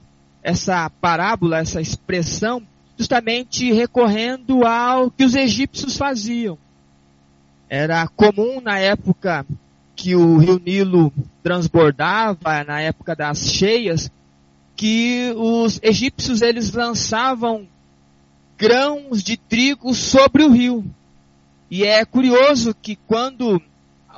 essa 0.45 0.87
parábola, 1.01 1.57
essa 1.57 1.81
expressão, 1.81 2.61
justamente 2.95 3.73
recorrendo 3.73 4.63
ao 4.63 5.09
que 5.09 5.23
os 5.23 5.33
egípcios 5.33 5.97
faziam. 5.97 6.55
Era 7.67 8.07
comum 8.07 8.61
na 8.61 8.77
época 8.77 9.43
que 9.95 10.15
o 10.15 10.37
rio 10.37 10.61
Nilo 10.63 11.11
transbordava, 11.41 12.63
na 12.63 12.79
época 12.79 13.15
das 13.15 13.39
cheias, 13.39 14.11
que 14.75 15.33
os 15.35 15.79
egípcios 15.81 16.43
eles 16.43 16.71
lançavam 16.71 17.67
grãos 18.55 19.23
de 19.23 19.37
trigo 19.37 19.95
sobre 19.95 20.43
o 20.43 20.51
rio. 20.51 20.85
E 21.71 21.83
é 21.83 22.05
curioso 22.05 22.75
que 22.79 22.95
quando 23.07 23.59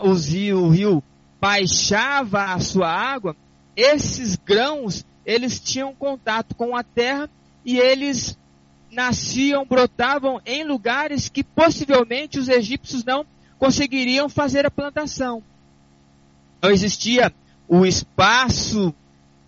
o 0.01 0.67
rio 0.67 1.01
baixava 1.39 2.53
a 2.53 2.59
sua 2.59 2.91
água, 2.91 3.33
esses 3.77 4.35
grãos 4.35 5.05
eles 5.27 5.59
tinham 5.59 5.93
contato 5.93 6.55
com 6.55 6.73
a 6.73 6.81
terra 6.81 7.29
e 7.65 7.77
eles 7.77 8.37
nasciam, 8.89 9.65
brotavam 9.65 10.41
em 10.45 10.63
lugares 10.63 11.27
que 11.27 11.43
possivelmente 11.43 12.39
os 12.39 12.47
egípcios 12.47 13.03
não 13.03 13.25
conseguiriam 13.59 14.29
fazer 14.29 14.65
a 14.65 14.71
plantação. 14.71 15.43
Não 16.61 16.71
existia 16.71 17.33
o 17.67 17.85
espaço, 17.85 18.95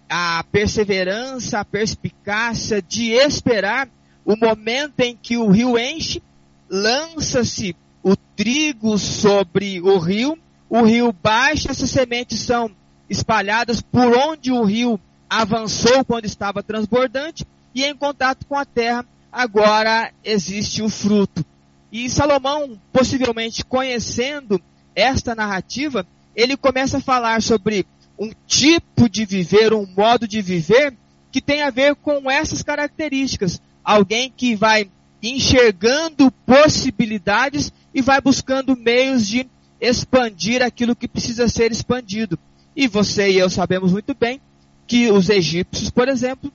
a 0.09 0.43
perseverança, 0.51 1.59
a 1.59 1.65
perspicácia 1.65 2.81
de 2.81 3.11
esperar 3.11 3.87
o 4.25 4.35
momento 4.35 4.99
em 4.99 5.15
que 5.15 5.37
o 5.37 5.47
rio 5.49 5.79
enche, 5.79 6.21
lança-se 6.69 7.73
o 8.03 8.17
trigo 8.35 8.97
sobre 8.97 9.79
o 9.79 9.97
rio, 9.97 10.37
o 10.69 10.81
rio 10.81 11.13
baixa, 11.13 11.71
essas 11.71 11.89
sementes 11.89 12.41
são 12.41 12.69
espalhadas 13.09 13.81
por 13.81 14.13
onde 14.17 14.51
o 14.51 14.63
rio 14.63 14.99
avançou 15.29 16.03
quando 16.03 16.25
estava 16.25 16.63
transbordante 16.63 17.45
e 17.73 17.85
em 17.85 17.95
contato 17.95 18.45
com 18.47 18.55
a 18.55 18.65
terra 18.65 19.05
agora 19.31 20.11
existe 20.23 20.81
o 20.81 20.89
fruto. 20.89 21.45
E 21.91 22.09
Salomão, 22.09 22.79
possivelmente 22.91 23.63
conhecendo 23.63 24.61
esta 24.95 25.35
narrativa, 25.35 26.05
ele 26.35 26.57
começa 26.57 26.97
a 26.97 27.01
falar 27.01 27.41
sobre 27.41 27.85
um 28.17 28.31
tipo 28.47 29.07
de 29.07 29.25
viver, 29.25 29.73
um 29.73 29.85
modo 29.85 30.27
de 30.27 30.41
viver 30.41 30.95
que 31.31 31.41
tem 31.41 31.61
a 31.61 31.69
ver 31.69 31.95
com 31.95 32.29
essas 32.29 32.63
características. 32.63 33.61
Alguém 33.83 34.33
que 34.35 34.55
vai 34.55 34.89
enxergando 35.21 36.31
possibilidades 36.45 37.71
e 37.93 38.01
vai 38.01 38.21
buscando 38.21 38.75
meios 38.75 39.27
de 39.27 39.47
expandir 39.79 40.61
aquilo 40.61 40.95
que 40.95 41.07
precisa 41.07 41.47
ser 41.47 41.71
expandido. 41.71 42.37
E 42.75 42.87
você 42.87 43.31
e 43.31 43.37
eu 43.37 43.49
sabemos 43.49 43.91
muito 43.91 44.13
bem 44.13 44.41
que 44.89 45.11
os 45.11 45.29
egípcios, 45.29 45.91
por 45.91 46.09
exemplo, 46.09 46.51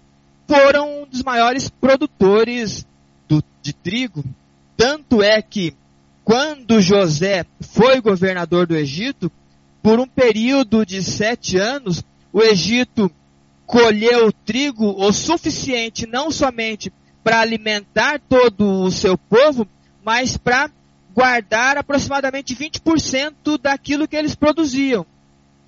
foram 0.48 1.02
um 1.02 1.06
dos 1.06 1.22
maiores 1.22 1.70
produtores 1.70 2.84
do, 3.28 3.42
de 3.62 3.72
trigo. 3.72 4.24
Tanto 4.76 5.22
é 5.22 5.40
que, 5.40 5.72
quando 6.24 6.80
José 6.80 7.46
foi 7.60 8.00
governador 8.00 8.66
do 8.66 8.74
Egito, 8.74 9.30
por 9.80 10.00
um 10.00 10.06
período 10.06 10.84
de 10.84 11.00
sete 11.00 11.56
anos, 11.56 12.02
o 12.32 12.42
Egito 12.42 13.08
colheu 13.64 14.32
trigo 14.32 14.96
o 14.98 15.12
suficiente 15.12 16.04
não 16.04 16.32
somente 16.32 16.92
para 17.22 17.40
alimentar 17.40 18.20
todo 18.28 18.82
o 18.82 18.90
seu 18.90 19.16
povo, 19.16 19.64
mas 20.04 20.36
para 20.36 20.68
guardar 21.14 21.78
aproximadamente 21.78 22.56
20% 22.56 23.60
daquilo 23.62 24.08
que 24.08 24.16
eles 24.16 24.34
produziam. 24.34 25.06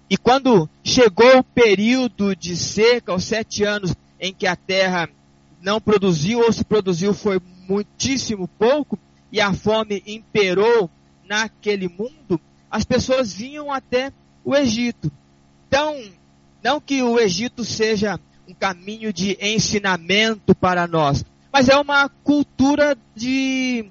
E 0.09 0.17
quando 0.17 0.69
chegou 0.85 1.39
o 1.39 1.45
período 1.45 2.35
de 2.37 2.57
seca, 2.57 3.15
os 3.15 3.25
sete 3.25 3.65
anos 3.65 3.95
em 4.21 4.33
que 4.33 4.47
a 4.47 4.55
terra 4.55 5.09
não 5.61 5.81
produziu 5.81 6.41
ou 6.41 6.53
se 6.53 6.65
produziu 6.65 7.13
foi 7.13 7.41
muitíssimo 7.69 8.47
pouco 8.47 8.99
e 9.33 9.41
a 9.41 9.53
fome 9.53 10.03
imperou 10.07 10.89
naquele 11.29 11.89
mundo, 11.89 12.41
as 12.71 12.85
pessoas 12.85 13.33
vinham 13.33 13.73
até 13.73 14.13
o 14.45 14.55
Egito. 14.55 15.11
Então, 15.67 16.01
não 16.63 16.81
que 16.81 17.03
o 17.03 17.19
Egito 17.19 17.65
seja 17.65 18.21
um 18.49 18.55
caminho 18.55 19.13
de 19.13 19.37
ensinamento 19.41 20.55
para 20.55 20.87
nós, 20.87 21.25
mas 21.53 21.69
é 21.69 21.77
uma 21.77 22.09
cultura 22.23 22.97
de 23.15 23.87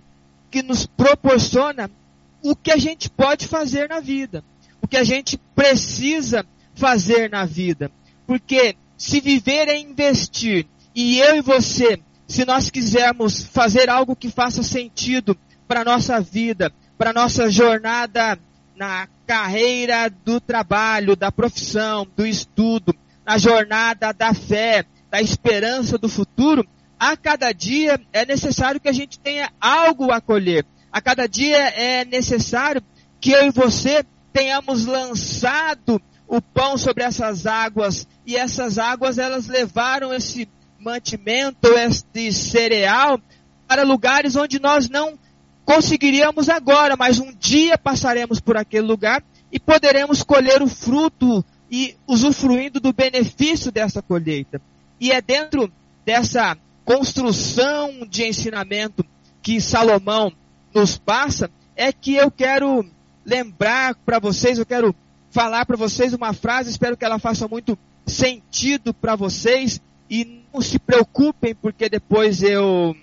que 0.50 0.64
nos 0.64 0.86
proporciona 0.86 1.92
o 2.42 2.56
que 2.56 2.72
a 2.72 2.78
gente 2.78 3.10
pode 3.10 3.48
fazer 3.48 3.90
na 3.90 4.00
vida, 4.00 4.44
o 4.86 4.88
que 4.88 4.98
a 4.98 5.04
gente 5.04 5.36
precisa 5.56 6.46
fazer 6.76 7.28
na 7.28 7.44
vida. 7.44 7.90
Porque 8.28 8.76
se 8.96 9.20
viver 9.20 9.68
é 9.68 9.80
investir, 9.80 10.68
e 10.94 11.20
eu 11.20 11.38
e 11.38 11.42
você, 11.42 12.00
se 12.28 12.46
nós 12.46 12.70
quisermos 12.70 13.48
fazer 13.48 13.90
algo 13.90 14.16
que 14.16 14.30
faça 14.30 14.62
sentido 14.62 15.36
para 15.68 15.82
a 15.82 15.84
nossa 15.84 16.22
vida, 16.22 16.72
para 17.00 17.10
a 17.10 17.14
nossa 17.14 17.50
jornada 17.50 18.38
na 18.76 19.08
carreira 19.26 20.08
do 20.24 20.40
trabalho, 20.40 21.16
da 21.16 21.32
profissão, 21.32 22.08
do 22.16 22.24
estudo, 22.24 22.96
na 23.26 23.40
jornada 23.40 24.14
da 24.14 24.36
fé, 24.36 24.86
da 25.10 25.20
esperança 25.20 25.98
do 25.98 26.08
futuro, 26.08 26.64
a 27.00 27.18
cada 27.18 27.52
dia 27.52 28.00
é 28.14 28.24
necessário 28.24 28.80
que 28.80 28.90
a 28.90 28.94
gente 28.94 29.18
tenha 29.18 29.52
algo 29.60 30.12
a 30.12 30.22
colher. 30.22 30.64
A 30.92 31.02
cada 31.02 31.28
dia 31.28 31.58
é 31.58 32.06
necessário 32.06 32.84
que 33.20 33.32
eu 33.32 33.48
e 33.48 33.50
você 33.50 34.06
tenhamos 34.36 34.86
lançado 34.86 36.02
o 36.28 36.42
pão 36.42 36.78
sobre 36.78 37.06
essas 37.06 37.46
águas 37.46 38.06
e 38.26 38.36
essas 38.36 38.78
águas 38.78 39.18
elas 39.18 39.48
levaram 39.48 40.14
esse 40.14 40.50
mantimento, 40.78 41.70
este 41.70 42.34
cereal 42.34 43.18
para 43.66 43.84
lugares 43.84 44.36
onde 44.36 44.60
nós 44.60 44.90
não 44.90 45.18
conseguiríamos 45.64 46.50
agora, 46.50 46.98
mas 46.98 47.18
um 47.18 47.34
dia 47.34 47.78
passaremos 47.78 48.42
por 48.42 48.58
aquele 48.58 48.86
lugar 48.86 49.24
e 49.50 49.58
poderemos 49.58 50.22
colher 50.22 50.62
o 50.62 50.68
fruto 50.68 51.44
e 51.72 51.96
usufruindo 52.06 52.82
do 52.82 52.92
benefício 52.92 53.72
dessa 53.72 54.02
colheita. 54.02 54.62
E 55.00 55.14
é 55.14 55.22
dentro 55.22 55.72
dessa 56.06 56.58
construção 56.84 58.06
de 58.10 58.28
ensinamento 58.28 59.06
que 59.42 59.62
Salomão 59.62 60.30
nos 60.74 60.98
passa, 60.98 61.50
é 61.74 61.94
que 61.94 62.16
eu 62.16 62.30
quero 62.30 62.86
lembrar 63.26 63.96
para 64.06 64.20
vocês, 64.20 64.60
eu 64.60 64.66
quero 64.66 64.96
falar 65.32 65.66
para 65.66 65.76
vocês 65.76 66.14
uma 66.14 66.32
frase, 66.32 66.70
espero 66.70 66.96
que 66.96 67.04
ela 67.04 67.20
faça 67.20 67.48
muito 67.48 67.78
sentido 68.06 68.94
para 68.94 69.16
vocês 69.16 69.82
e 70.10 70.44
não 70.54 70.62
se 70.62 70.78
preocupem 70.78 71.56
porque 71.56 71.90
depois 71.90 72.44
eu 72.44 72.96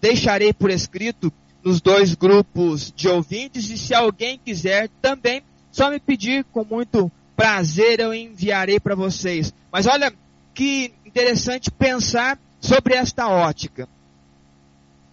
deixarei 0.00 0.52
por 0.52 0.70
escrito 0.70 1.32
nos 1.62 1.80
dois 1.80 2.14
grupos 2.14 2.92
de 2.94 3.08
ouvintes 3.08 3.70
e 3.70 3.76
se 3.76 3.94
alguém 3.94 4.40
quiser 4.42 4.88
também, 5.02 5.42
só 5.70 5.90
me 5.90 6.00
pedir 6.00 6.44
com 6.44 6.64
muito 6.64 7.10
prazer 7.36 8.00
eu 8.00 8.14
enviarei 8.14 8.80
para 8.80 8.94
vocês. 8.94 9.52
Mas 9.70 9.86
olha 9.86 10.12
que 10.54 10.92
interessante 11.04 11.70
pensar 11.70 12.38
sobre 12.60 12.94
esta 12.94 13.28
ótica. 13.28 13.88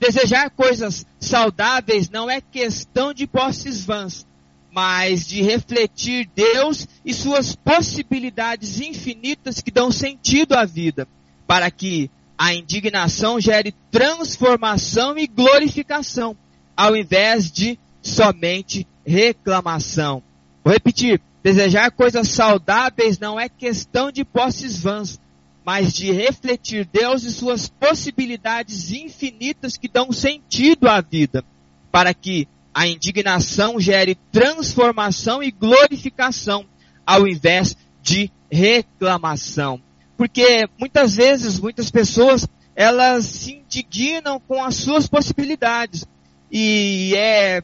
Desejar 0.04 0.50
coisas 0.50 1.06
saudáveis 1.18 2.10
não 2.10 2.30
é 2.30 2.42
questão 2.42 3.14
de 3.14 3.26
posses 3.26 3.86
vãs, 3.86 4.28
mas 4.70 5.26
de 5.26 5.42
refletir 5.42 6.30
Deus 6.36 6.86
e 7.06 7.14
suas 7.14 7.56
possibilidades 7.56 8.82
infinitas 8.82 9.62
que 9.62 9.72
dão 9.72 9.90
sentido 9.90 10.56
à 10.56 10.66
vida, 10.66 11.08
para 11.48 11.72
que 11.72 12.12
a 12.38 12.54
indignação 12.54 13.40
gere 13.40 13.74
transformação 13.90 15.18
e 15.18 15.26
glorificação, 15.26 16.36
ao 16.76 16.98
invés 16.98 17.50
de 17.50 17.80
somente 18.02 18.86
reclamação. 19.06 20.22
Vou 20.66 20.74
repetir: 20.74 21.22
desejar 21.42 21.92
coisas 21.92 22.28
saudáveis 22.28 23.18
não 23.18 23.40
é 23.40 23.48
questão 23.48 24.12
de 24.12 24.26
posses 24.26 24.84
vãs, 24.84 25.18
mas 25.66 25.94
de 25.94 26.12
refletir 26.12 26.86
Deus 26.92 27.24
e 27.24 27.32
suas 27.32 27.68
possibilidades 27.68 28.92
infinitas 28.92 29.78
que 29.78 29.88
dão 29.88 30.12
sentido 30.12 30.90
à 30.90 31.00
vida, 31.02 31.44
para 31.92 32.14
que 32.14 32.48
a 32.74 32.88
indignação 32.88 33.80
gere 33.80 34.18
transformação 34.32 35.42
e 35.44 35.52
glorificação, 35.52 36.66
ao 37.06 37.28
invés 37.28 37.78
de 38.02 38.32
reclamação. 38.52 39.82
Porque 40.18 40.68
muitas 40.80 41.16
vezes, 41.16 41.60
muitas 41.60 41.90
pessoas, 41.90 42.48
elas 42.76 43.26
se 43.26 43.54
indignam 43.54 44.40
com 44.40 44.64
as 44.64 44.76
suas 44.76 45.08
possibilidades. 45.08 46.06
E 46.52 47.14
é 47.16 47.64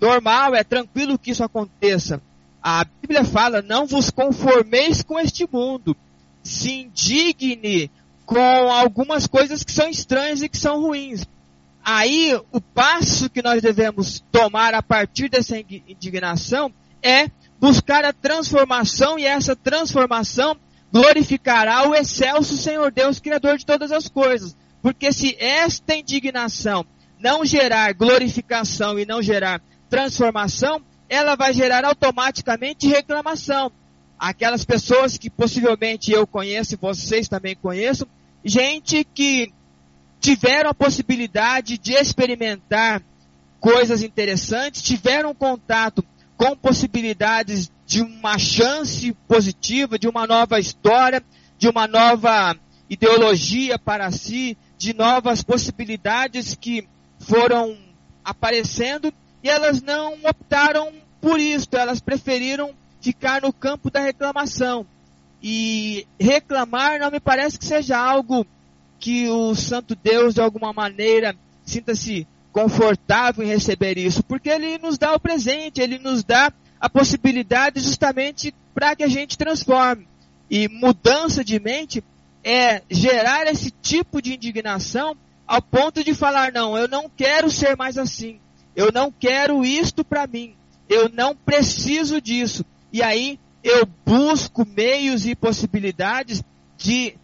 normal, 0.00 0.54
é 0.54 0.62
tranquilo 0.62 1.18
que 1.18 1.30
isso 1.30 1.44
aconteça. 1.44 2.20
A 2.62 2.84
Bíblia 3.00 3.24
fala: 3.24 3.62
não 3.62 3.86
vos 3.86 4.10
conformeis 4.10 5.02
com 5.02 5.18
este 5.18 5.48
mundo. 5.50 5.96
Se 6.46 6.72
indigne 6.72 7.90
com 8.24 8.70
algumas 8.70 9.26
coisas 9.26 9.62
que 9.62 9.72
são 9.72 9.88
estranhas 9.88 10.42
e 10.42 10.48
que 10.48 10.56
são 10.58 10.80
ruins. 10.80 11.24
Aí, 11.84 12.38
o 12.50 12.60
passo 12.60 13.30
que 13.30 13.42
nós 13.42 13.62
devemos 13.62 14.24
tomar 14.32 14.74
a 14.74 14.82
partir 14.82 15.28
dessa 15.28 15.56
indignação 15.58 16.72
é 17.02 17.30
buscar 17.60 18.04
a 18.04 18.12
transformação, 18.12 19.18
e 19.18 19.24
essa 19.24 19.54
transformação 19.54 20.56
glorificará 20.92 21.88
o 21.88 21.94
excelso 21.94 22.56
Senhor 22.56 22.90
Deus, 22.90 23.20
Criador 23.20 23.56
de 23.56 23.64
todas 23.64 23.92
as 23.92 24.08
coisas. 24.08 24.56
Porque 24.82 25.12
se 25.12 25.36
esta 25.38 25.94
indignação 25.94 26.84
não 27.18 27.44
gerar 27.44 27.92
glorificação 27.92 28.98
e 28.98 29.06
não 29.06 29.22
gerar 29.22 29.62
transformação, 29.88 30.82
ela 31.08 31.36
vai 31.36 31.52
gerar 31.52 31.84
automaticamente 31.84 32.88
reclamação. 32.88 33.70
Aquelas 34.18 34.64
pessoas 34.64 35.18
que 35.18 35.28
possivelmente 35.28 36.10
eu 36.10 36.26
conheço 36.26 36.74
e 36.74 36.78
vocês 36.78 37.28
também 37.28 37.54
conheçam, 37.54 38.08
gente 38.44 39.04
que 39.04 39.52
tiveram 40.20 40.70
a 40.70 40.74
possibilidade 40.74 41.76
de 41.76 41.92
experimentar 41.92 43.02
coisas 43.60 44.02
interessantes, 44.02 44.82
tiveram 44.82 45.34
contato 45.34 46.04
com 46.36 46.56
possibilidades 46.56 47.70
de 47.86 48.02
uma 48.02 48.38
chance 48.38 49.12
positiva, 49.28 49.98
de 49.98 50.08
uma 50.08 50.26
nova 50.26 50.58
história, 50.58 51.22
de 51.58 51.68
uma 51.68 51.86
nova 51.86 52.56
ideologia 52.88 53.78
para 53.78 54.10
si, 54.10 54.56
de 54.78 54.94
novas 54.94 55.42
possibilidades 55.42 56.54
que 56.54 56.86
foram 57.18 57.76
aparecendo 58.24 59.12
e 59.42 59.48
elas 59.48 59.80
não 59.82 60.14
optaram 60.24 60.92
por 61.20 61.40
isso, 61.40 61.68
elas 61.72 62.00
preferiram 62.00 62.74
ficar 63.06 63.42
no 63.42 63.52
campo 63.52 63.88
da 63.88 64.00
reclamação. 64.00 64.84
E 65.40 66.06
reclamar 66.18 66.98
não 66.98 67.10
me 67.10 67.20
parece 67.20 67.56
que 67.56 67.64
seja 67.64 67.96
algo 67.96 68.44
que 68.98 69.28
o 69.28 69.54
Santo 69.54 69.94
Deus, 69.94 70.34
de 70.34 70.40
alguma 70.40 70.72
maneira, 70.72 71.36
sinta-se 71.64 72.26
confortável 72.50 73.44
em 73.44 73.48
receber 73.48 73.96
isso, 73.96 74.24
porque 74.24 74.48
Ele 74.48 74.78
nos 74.78 74.98
dá 74.98 75.14
o 75.14 75.20
presente, 75.20 75.80
Ele 75.80 75.98
nos 75.98 76.24
dá 76.24 76.52
a 76.80 76.88
possibilidade 76.88 77.80
justamente 77.80 78.52
para 78.74 78.96
que 78.96 79.04
a 79.04 79.08
gente 79.08 79.38
transforme. 79.38 80.08
E 80.50 80.68
mudança 80.68 81.44
de 81.44 81.60
mente 81.60 82.02
é 82.42 82.82
gerar 82.90 83.46
esse 83.46 83.70
tipo 83.70 84.20
de 84.20 84.34
indignação 84.34 85.16
ao 85.46 85.62
ponto 85.62 86.02
de 86.02 86.12
falar: 86.14 86.50
não, 86.52 86.76
eu 86.76 86.88
não 86.88 87.08
quero 87.08 87.50
ser 87.50 87.76
mais 87.76 87.98
assim. 87.98 88.40
Eu 88.74 88.90
não 88.92 89.12
quero 89.12 89.64
isto 89.64 90.04
para 90.04 90.26
mim. 90.26 90.54
Eu 90.88 91.08
não 91.08 91.36
preciso 91.36 92.20
disso. 92.20 92.64
E 92.96 93.02
aí 93.02 93.38
eu 93.62 93.86
busco 94.06 94.66
meios 94.66 95.26
e 95.26 95.34
possibilidades 95.34 96.42
de 96.78 97.14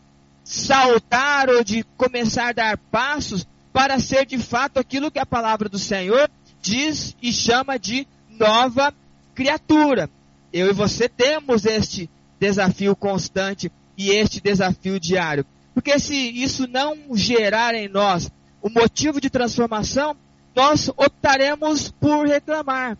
saltar 0.44 1.48
ou 1.48 1.64
de 1.64 1.82
começar 1.96 2.50
a 2.50 2.52
dar 2.52 2.76
passos 2.76 3.46
para 3.72 3.98
ser 3.98 4.26
de 4.26 4.36
fato 4.36 4.78
aquilo 4.78 5.10
que 5.10 5.18
a 5.18 5.24
palavra 5.24 5.70
do 5.70 5.78
Senhor 5.78 6.30
diz 6.60 7.16
e 7.22 7.32
chama 7.32 7.78
de 7.78 8.06
nova 8.28 8.92
criatura. 9.34 10.10
Eu 10.52 10.68
e 10.68 10.74
você 10.74 11.08
temos 11.08 11.64
este 11.64 12.10
desafio 12.38 12.94
constante 12.94 13.72
e 13.96 14.10
este 14.10 14.42
desafio 14.42 15.00
diário. 15.00 15.46
Porque 15.72 15.98
se 15.98 16.14
isso 16.14 16.68
não 16.68 17.16
gerar 17.16 17.74
em 17.74 17.88
nós 17.88 18.30
o 18.60 18.68
motivo 18.68 19.18
de 19.22 19.30
transformação, 19.30 20.14
nós 20.54 20.90
optaremos 20.90 21.90
por 21.92 22.28
reclamar. 22.28 22.98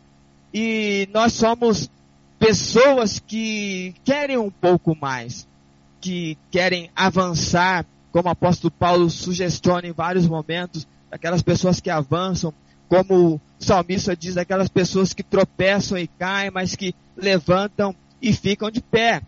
E 0.55 1.07
nós 1.13 1.35
somos 1.35 1.91
pessoas 2.43 3.21
que 3.21 3.95
querem 4.05 4.37
um 4.37 4.51
pouco 4.51 4.97
mais, 5.01 5.47
que 6.01 6.37
querem 6.51 6.91
avançar, 6.97 7.87
como 8.11 8.27
o 8.27 8.33
apóstolo 8.33 8.73
Paulo 8.73 9.09
sugestiona 9.09 9.87
em 9.87 9.93
vários 9.93 10.27
momentos, 10.27 10.85
aquelas 11.09 11.41
pessoas 11.41 11.79
que 11.79 11.89
avançam, 11.89 12.53
como 12.89 13.35
o 13.35 13.41
salmista 13.61 14.17
diz, 14.17 14.37
aquelas 14.37 14.69
pessoas 14.69 15.13
que 15.15 15.23
tropeçam 15.23 15.97
e 15.97 16.09
caem, 16.09 16.51
mas 16.51 16.75
que 16.75 16.97
levantam 17.17 17.95
e 18.21 18.33
ficam 18.33 18.73
de 18.73 18.81
pé. 18.81 19.23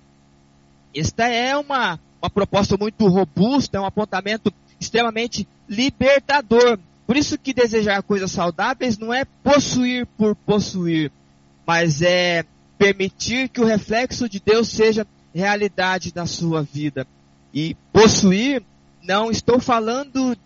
Esta 0.92 1.28
é 1.28 1.56
uma, 1.56 2.00
uma 2.20 2.28
proposta 2.28 2.76
muito 2.76 3.06
robusta, 3.06 3.78
é 3.78 3.80
um 3.80 3.86
apontamento 3.86 4.52
extremamente 4.80 5.46
libertador. 5.68 6.80
Por 7.06 7.16
isso 7.16 7.38
que 7.38 7.54
desejar 7.54 8.02
coisas 8.02 8.32
saudáveis 8.32 8.98
não 8.98 9.14
é 9.14 9.24
possuir 9.24 10.04
por 10.18 10.34
possuir, 10.34 11.12
mas 11.64 12.02
é 12.02 12.44
permitir 12.78 13.48
que 13.48 13.60
o 13.60 13.64
reflexo 13.64 14.28
de 14.28 14.40
Deus 14.40 14.68
seja 14.68 15.06
realidade 15.34 16.12
na 16.14 16.26
sua 16.26 16.62
vida. 16.62 17.06
E 17.52 17.76
possuir, 17.92 18.62
não 19.02 19.30
estou 19.30 19.60
falando 19.60 20.36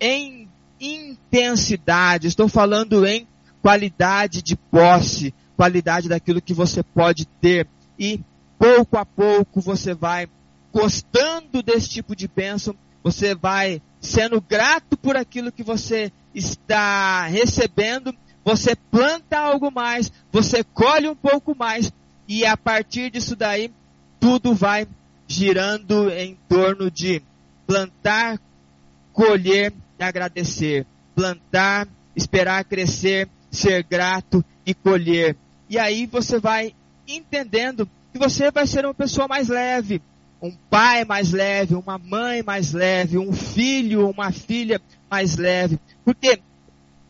em 0.00 0.48
intensidade, 0.80 2.26
estou 2.26 2.48
falando 2.48 3.04
em 3.06 3.26
qualidade 3.60 4.42
de 4.42 4.56
posse, 4.56 5.34
qualidade 5.56 6.08
daquilo 6.08 6.40
que 6.40 6.54
você 6.54 6.82
pode 6.82 7.26
ter. 7.40 7.66
E 7.98 8.20
pouco 8.58 8.96
a 8.96 9.04
pouco 9.04 9.60
você 9.60 9.94
vai 9.94 10.28
gostando 10.72 11.62
desse 11.62 11.88
tipo 11.88 12.14
de 12.14 12.28
bênção, 12.28 12.74
você 13.02 13.34
vai 13.34 13.82
sendo 14.00 14.40
grato 14.40 14.96
por 14.96 15.16
aquilo 15.16 15.50
que 15.50 15.62
você 15.62 16.12
está 16.34 17.26
recebendo, 17.26 18.14
você 18.48 18.74
planta 18.74 19.38
algo 19.38 19.70
mais, 19.70 20.10
você 20.32 20.64
colhe 20.64 21.06
um 21.06 21.14
pouco 21.14 21.54
mais, 21.54 21.92
e 22.26 22.46
a 22.46 22.56
partir 22.56 23.10
disso 23.10 23.36
daí, 23.36 23.70
tudo 24.18 24.54
vai 24.54 24.88
girando 25.26 26.08
em 26.08 26.34
torno 26.48 26.90
de 26.90 27.20
plantar, 27.66 28.40
colher 29.12 29.70
e 29.98 30.02
agradecer. 30.02 30.86
Plantar, 31.14 31.86
esperar 32.16 32.64
crescer, 32.64 33.28
ser 33.50 33.82
grato 33.82 34.42
e 34.64 34.72
colher. 34.72 35.36
E 35.68 35.78
aí 35.78 36.06
você 36.06 36.40
vai 36.40 36.74
entendendo 37.06 37.86
que 38.10 38.18
você 38.18 38.50
vai 38.50 38.66
ser 38.66 38.86
uma 38.86 38.94
pessoa 38.94 39.28
mais 39.28 39.48
leve, 39.48 40.00
um 40.40 40.56
pai 40.70 41.04
mais 41.04 41.32
leve, 41.32 41.74
uma 41.74 41.98
mãe 41.98 42.42
mais 42.42 42.72
leve, 42.72 43.18
um 43.18 43.30
filho, 43.30 44.08
uma 44.08 44.32
filha 44.32 44.80
mais 45.10 45.36
leve. 45.36 45.78
Porque 46.02 46.40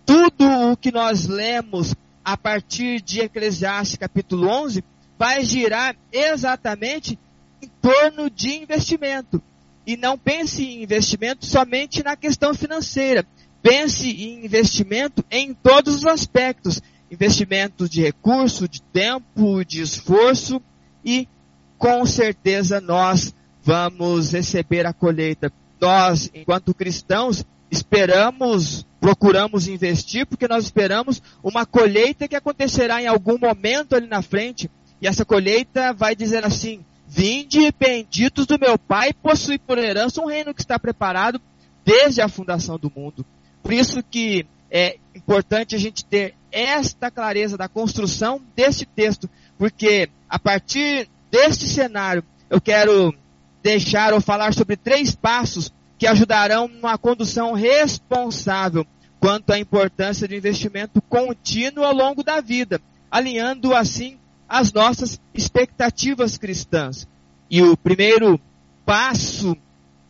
tudo 0.09 0.73
o 0.73 0.75
que 0.75 0.91
nós 0.91 1.27
lemos 1.27 1.95
a 2.25 2.35
partir 2.35 3.03
de 3.03 3.21
Eclesiastes 3.21 3.99
capítulo 3.99 4.49
11 4.49 4.83
vai 5.19 5.45
girar 5.45 5.95
exatamente 6.11 7.19
em 7.61 7.69
torno 7.83 8.31
de 8.31 8.57
investimento. 8.57 9.43
E 9.87 9.99
não 9.99 10.17
pense 10.17 10.65
em 10.65 10.83
investimento 10.83 11.45
somente 11.45 12.03
na 12.03 12.17
questão 12.17 12.55
financeira. 12.55 13.27
Pense 13.63 14.09
em 14.09 14.47
investimento 14.47 15.23
em 15.31 15.53
todos 15.53 15.97
os 15.97 16.07
aspectos. 16.07 16.81
Investimento 17.11 17.87
de 17.87 18.01
recurso, 18.01 18.67
de 18.67 18.81
tempo, 18.81 19.63
de 19.63 19.83
esforço 19.83 20.63
e 21.05 21.29
com 21.77 22.07
certeza 22.07 22.81
nós 22.81 23.35
vamos 23.63 24.33
receber 24.33 24.87
a 24.87 24.95
colheita. 24.95 25.53
Nós, 25.79 26.31
enquanto 26.33 26.73
cristãos, 26.73 27.45
esperamos, 27.71 28.87
procuramos 29.01 29.69
investir 29.69 30.27
porque 30.27 30.49
nós 30.49 30.65
esperamos 30.65 31.23
uma 31.43 31.65
colheita 31.65 32.29
que 32.29 32.37
acontecerá 32.37 33.03
em 33.03 33.07
algum 33.07 33.39
momento 33.39 33.95
ali 33.95 34.07
na 34.07 34.23
frente. 34.23 34.71
E 35.01 35.07
essa 35.07 35.25
colheita 35.25 35.93
vai 35.93 36.15
dizer 36.17 36.45
assim: 36.45 36.85
Vinde, 37.07 37.73
benditos 37.79 38.47
do 38.47 38.59
meu 38.59 38.79
Pai, 38.79 39.13
possui 39.13 39.59
por 39.59 39.79
herança 39.79 40.21
um 40.21 40.27
reino 40.27 40.53
que 40.53 40.61
está 40.61 40.79
preparado 40.79 41.41
desde 41.85 42.21
a 42.21 42.29
fundação 42.29 42.79
do 42.79 42.93
mundo. 42.95 43.25
Por 43.63 43.73
isso 43.73 44.03
que 44.03 44.47
é 44.71 44.99
importante 45.15 45.75
a 45.75 45.79
gente 45.79 46.05
ter 46.05 46.35
esta 46.53 47.11
clareza 47.11 47.57
da 47.57 47.69
construção 47.69 48.43
deste 48.55 48.85
texto, 48.85 49.29
porque 49.57 50.11
a 50.29 50.39
partir 50.39 51.09
deste 51.31 51.67
cenário 51.67 52.23
eu 52.51 52.61
quero 52.61 53.15
deixar 53.63 54.13
ou 54.13 54.21
falar 54.21 54.53
sobre 54.53 54.77
três 54.77 55.15
passos 55.15 55.73
que 55.99 56.07
ajudarão 56.07 56.69
numa 56.69 56.97
condução 56.97 57.53
responsável 57.53 58.87
quanto 59.19 59.53
à 59.53 59.59
importância 59.59 60.29
do 60.29 60.35
investimento 60.35 61.03
contínuo 61.03 61.85
ao 61.85 61.93
longo 61.93 62.23
da 62.23 62.41
vida, 62.41 62.81
alinhando 63.11 63.75
assim 63.75 64.17
as 64.49 64.73
nossas 64.73 65.21
expectativas 65.35 66.39
cristãs. 66.39 67.07
E 67.51 67.61
o 67.63 67.77
primeiro 67.77 68.41
passo, 68.87 69.57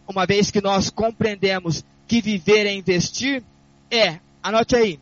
uma 0.06 0.26
vez 0.26 0.50
que 0.50 0.60
nós 0.60 0.90
compreendemos 0.90 1.82
que 2.06 2.20
viver 2.20 2.66
é 2.66 2.74
investir, 2.74 3.42
é, 3.90 4.18
anote 4.42 4.76
aí, 4.76 5.00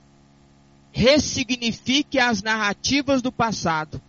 ressignifique 0.93 2.19
as 2.19 2.43
narrativas 2.43 3.21
do 3.21 3.33
passado, 3.33 4.01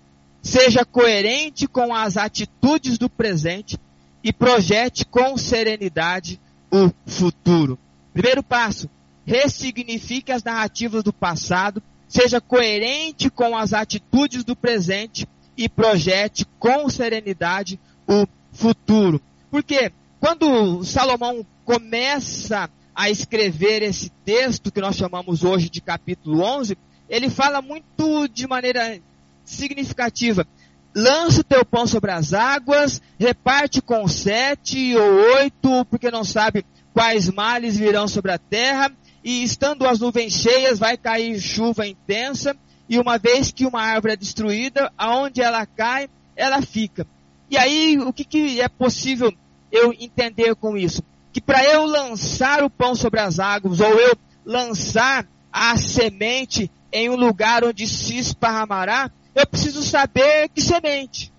seja 0.44 0.86
coerente 0.86 1.68
com 1.68 1.94
as 1.94 2.18
atitudes 2.18 2.98
do 2.98 3.10
presente 3.10 3.78
e 4.24 4.32
projete 4.32 5.06
com 5.06 5.38
serenidade 5.38 6.40
o 6.72 6.92
futuro. 7.06 7.78
Primeiro 8.14 8.44
passo, 8.44 8.90
ressignifique 9.26 10.32
as 10.32 10.44
narrativas 10.44 11.04
do 11.04 11.14
passado, 11.14 11.82
seja 12.08 12.40
coerente 12.40 13.30
com 13.30 13.56
as 13.56 13.74
atitudes 13.74 14.44
do 14.44 14.56
presente 14.56 15.28
e 15.56 15.68
projete 15.68 16.46
com 16.60 16.90
serenidade 16.90 17.80
o 18.08 18.26
futuro. 18.52 19.22
Porque 19.52 19.92
quando 20.20 20.84
Salomão 20.84 21.46
começa 21.66 22.70
a 22.96 23.10
escrever 23.10 23.84
esse 23.84 24.10
texto 24.26 24.72
que 24.72 24.82
nós 24.82 24.96
chamamos 24.96 25.44
hoje 25.44 25.70
de 25.70 25.82
capítulo 25.82 26.42
11, 26.42 26.78
ele 27.10 27.30
fala 27.30 27.62
muito 27.62 28.28
de 28.28 28.48
maneira 28.48 29.00
significativa. 29.46 30.48
Lança 30.96 31.42
o 31.42 31.44
teu 31.44 31.64
pão 31.64 31.86
sobre 31.86 32.12
as 32.12 32.34
águas, 32.34 33.02
reparte 33.20 33.82
com 33.82 34.08
sete 34.08 34.96
ou 34.96 35.36
oito, 35.36 35.86
porque 35.86 36.10
não 36.10 36.24
sabe 36.24 36.66
quais 36.94 37.30
males 37.30 37.78
virão 37.78 38.08
sobre 38.08 38.32
a 38.32 38.38
terra, 38.40 38.92
e 39.24 39.44
estando 39.44 39.86
as 39.86 40.00
nuvens 40.00 40.34
cheias, 40.34 40.80
vai 40.80 40.98
cair 40.98 41.40
chuva 41.40 41.86
intensa, 41.86 42.56
e 42.90 42.98
uma 42.98 43.18
vez 43.18 43.52
que 43.52 43.66
uma 43.66 43.82
árvore 43.82 44.14
é 44.14 44.18
destruída, 44.18 44.92
aonde 44.98 45.42
ela 45.42 45.66
cai, 45.66 46.10
ela 46.36 46.62
fica. 46.62 47.06
E 47.50 47.58
aí, 47.58 48.00
o 48.00 48.12
que, 48.12 48.24
que 48.24 48.62
é 48.62 48.68
possível 48.68 49.34
eu 49.72 49.94
entender 50.00 50.56
com 50.56 50.78
isso? 50.78 51.04
Que 51.32 51.40
para 51.40 51.64
eu 51.64 51.86
lançar 51.86 52.64
o 52.64 52.70
pão 52.70 52.96
sobre 52.96 53.20
as 53.20 53.40
águas, 53.40 53.80
ou 53.80 54.00
eu 54.00 54.18
lançar 54.46 55.28
a 55.52 55.76
semente 55.78 56.72
em 56.92 57.10
um 57.10 57.16
lugar 57.16 57.64
onde 57.64 57.88
se 57.88 58.18
esparramará, 58.18 59.12
eu 59.38 59.46
preciso 59.46 59.84
saber 59.84 60.50
que 60.50 60.60
semente. 60.60 61.32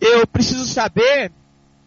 Eu 0.00 0.26
preciso 0.26 0.64
saber 0.66 1.30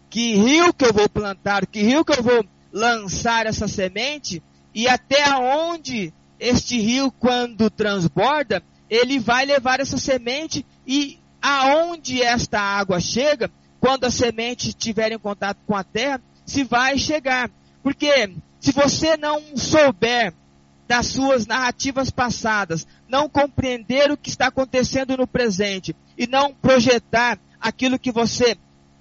que 0.08 0.36
rio 0.36 0.72
que 0.72 0.84
eu 0.84 0.92
vou 0.92 1.08
plantar, 1.08 1.66
que 1.66 1.82
rio 1.82 2.04
que 2.04 2.16
eu 2.16 2.22
vou 2.22 2.46
lançar 2.72 3.44
essa 3.46 3.66
semente, 3.66 4.40
e 4.72 4.86
até 4.86 5.28
onde 5.36 6.14
este 6.38 6.78
rio, 6.78 7.10
quando 7.10 7.68
transborda, 7.68 8.62
ele 8.88 9.18
vai 9.18 9.44
levar 9.44 9.80
essa 9.80 9.98
semente 9.98 10.64
e 10.86 11.18
aonde 11.42 12.22
esta 12.22 12.60
água 12.60 13.00
chega, 13.00 13.50
quando 13.80 14.04
a 14.04 14.12
semente 14.12 14.68
estiver 14.68 15.10
em 15.10 15.18
contato 15.18 15.58
com 15.66 15.74
a 15.74 15.82
terra, 15.82 16.22
se 16.46 16.62
vai 16.62 16.96
chegar. 16.96 17.50
Porque 17.82 18.30
se 18.60 18.70
você 18.70 19.16
não 19.16 19.42
souber 19.56 20.32
das 20.86 21.06
suas 21.06 21.46
narrativas 21.46 22.10
passadas, 22.10 22.86
não 23.08 23.28
compreender 23.28 24.10
o 24.10 24.16
que 24.16 24.28
está 24.28 24.48
acontecendo 24.48 25.16
no 25.16 25.26
presente 25.26 25.94
e 26.16 26.26
não 26.26 26.52
projetar 26.54 27.38
aquilo 27.60 27.98
que 27.98 28.12
você 28.12 28.56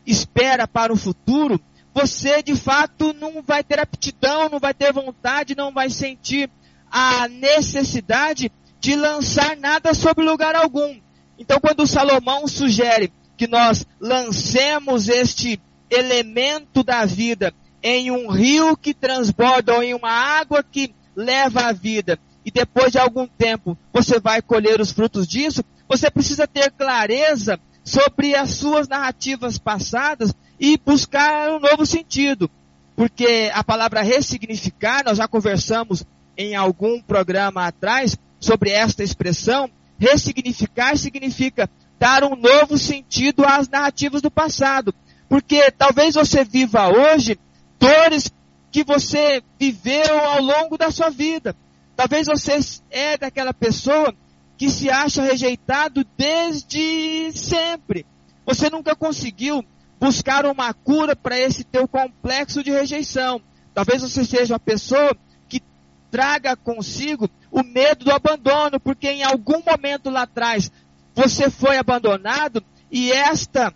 espera 0.05 0.67
para 0.67 0.93
o 0.93 0.97
futuro, 0.97 1.59
você 1.93 2.41
de 2.41 2.55
fato 2.55 3.13
não 3.13 3.41
vai 3.41 3.63
ter 3.63 3.79
aptidão, 3.79 4.49
não 4.49 4.59
vai 4.59 4.73
ter 4.73 4.91
vontade, 4.91 5.55
não 5.55 5.71
vai 5.71 5.89
sentir 5.89 6.49
a 6.89 7.27
necessidade 7.27 8.51
de 8.79 8.95
lançar 8.95 9.55
nada 9.57 9.93
sobre 9.93 10.23
lugar 10.23 10.55
algum. 10.55 10.99
Então, 11.37 11.59
quando 11.59 11.87
Salomão 11.87 12.47
sugere 12.47 13.11
que 13.37 13.47
nós 13.47 13.85
lancemos 13.99 15.09
este 15.09 15.59
elemento 15.89 16.83
da 16.83 17.05
vida 17.05 17.53
em 17.81 18.09
um 18.11 18.29
rio 18.29 18.77
que 18.77 18.93
transborda 18.93 19.73
ou 19.73 19.83
em 19.83 19.93
uma 19.93 20.11
água 20.11 20.63
que 20.63 20.93
leva 21.15 21.67
a 21.67 21.71
vida, 21.71 22.19
e 22.45 22.51
depois 22.51 22.91
de 22.91 22.99
algum 22.99 23.27
tempo 23.27 23.77
você 23.91 24.19
vai 24.19 24.41
colher 24.41 24.81
os 24.81 24.91
frutos 24.91 25.27
disso, 25.27 25.63
você 25.87 26.09
precisa 26.09 26.47
ter 26.47 26.71
clareza 26.71 27.59
sobre 27.83 28.35
as 28.35 28.51
suas 28.51 28.87
narrativas 28.87 29.57
passadas 29.57 30.33
e 30.59 30.77
buscar 30.77 31.51
um 31.51 31.59
novo 31.59 31.85
sentido. 31.85 32.49
Porque 32.95 33.51
a 33.53 33.63
palavra 33.63 34.01
ressignificar, 34.01 35.03
nós 35.03 35.17
já 35.17 35.27
conversamos 35.27 36.03
em 36.37 36.55
algum 36.55 37.01
programa 37.01 37.65
atrás 37.65 38.17
sobre 38.39 38.69
esta 38.69 39.03
expressão, 39.03 39.69
ressignificar 39.97 40.97
significa 40.97 41.69
dar 41.99 42.23
um 42.23 42.35
novo 42.35 42.77
sentido 42.77 43.45
às 43.45 43.69
narrativas 43.69 44.21
do 44.21 44.29
passado. 44.29 44.93
Porque 45.29 45.71
talvez 45.71 46.15
você 46.15 46.43
viva 46.43 46.87
hoje 46.89 47.39
dores 47.79 48.31
que 48.73 48.83
você 48.83 49.43
viveu 49.59 50.17
ao 50.17 50.41
longo 50.41 50.79
da 50.79 50.89
sua 50.89 51.11
vida. 51.11 51.55
Talvez 51.95 52.25
você 52.25 52.57
é 52.89 53.15
daquela 53.15 53.53
pessoa 53.53 54.11
que 54.57 54.67
se 54.67 54.89
acha 54.89 55.21
rejeitado 55.21 56.03
desde 56.17 57.31
sempre. 57.33 58.03
Você 58.43 58.71
nunca 58.71 58.95
conseguiu 58.95 59.63
buscar 59.99 60.47
uma 60.47 60.73
cura 60.73 61.15
para 61.15 61.39
esse 61.39 61.63
teu 61.63 61.87
complexo 61.87 62.63
de 62.63 62.71
rejeição. 62.71 63.39
Talvez 63.75 64.01
você 64.01 64.25
seja 64.25 64.55
uma 64.55 64.59
pessoa 64.59 65.15
que 65.47 65.61
traga 66.09 66.55
consigo 66.55 67.29
o 67.51 67.61
medo 67.61 68.05
do 68.05 68.11
abandono, 68.11 68.79
porque 68.79 69.07
em 69.07 69.23
algum 69.23 69.61
momento 69.63 70.09
lá 70.09 70.23
atrás 70.23 70.71
você 71.13 71.47
foi 71.47 71.77
abandonado 71.77 72.63
e 72.91 73.11
esta 73.11 73.71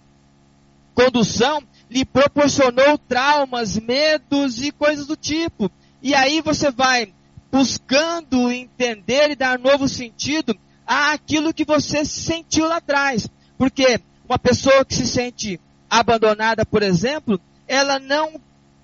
condução 0.96 1.62
lhe 1.90 2.06
proporcionou 2.06 2.98
traumas, 2.98 3.78
medos 3.78 4.62
e 4.62 4.72
coisas 4.72 5.06
do 5.08 5.16
tipo. 5.16 5.72
E 6.02 6.14
aí 6.14 6.42
você 6.42 6.72
vai 6.72 7.14
buscando 7.52 8.52
entender 8.52 9.32
e 9.32 9.36
dar 9.36 9.58
novo 9.58 9.88
sentido 9.88 10.58
àquilo 10.86 11.54
que 11.54 11.66
você 11.66 12.06
sentiu 12.06 12.68
lá 12.68 12.78
atrás. 12.78 13.28
Porque 13.58 14.00
uma 14.28 14.38
pessoa 14.38 14.86
que 14.86 14.94
se 14.94 15.08
sente 15.08 15.60
abandonada, 15.90 16.66
por 16.66 16.84
exemplo, 16.84 17.40
ela 17.68 18.00
não 18.00 18.40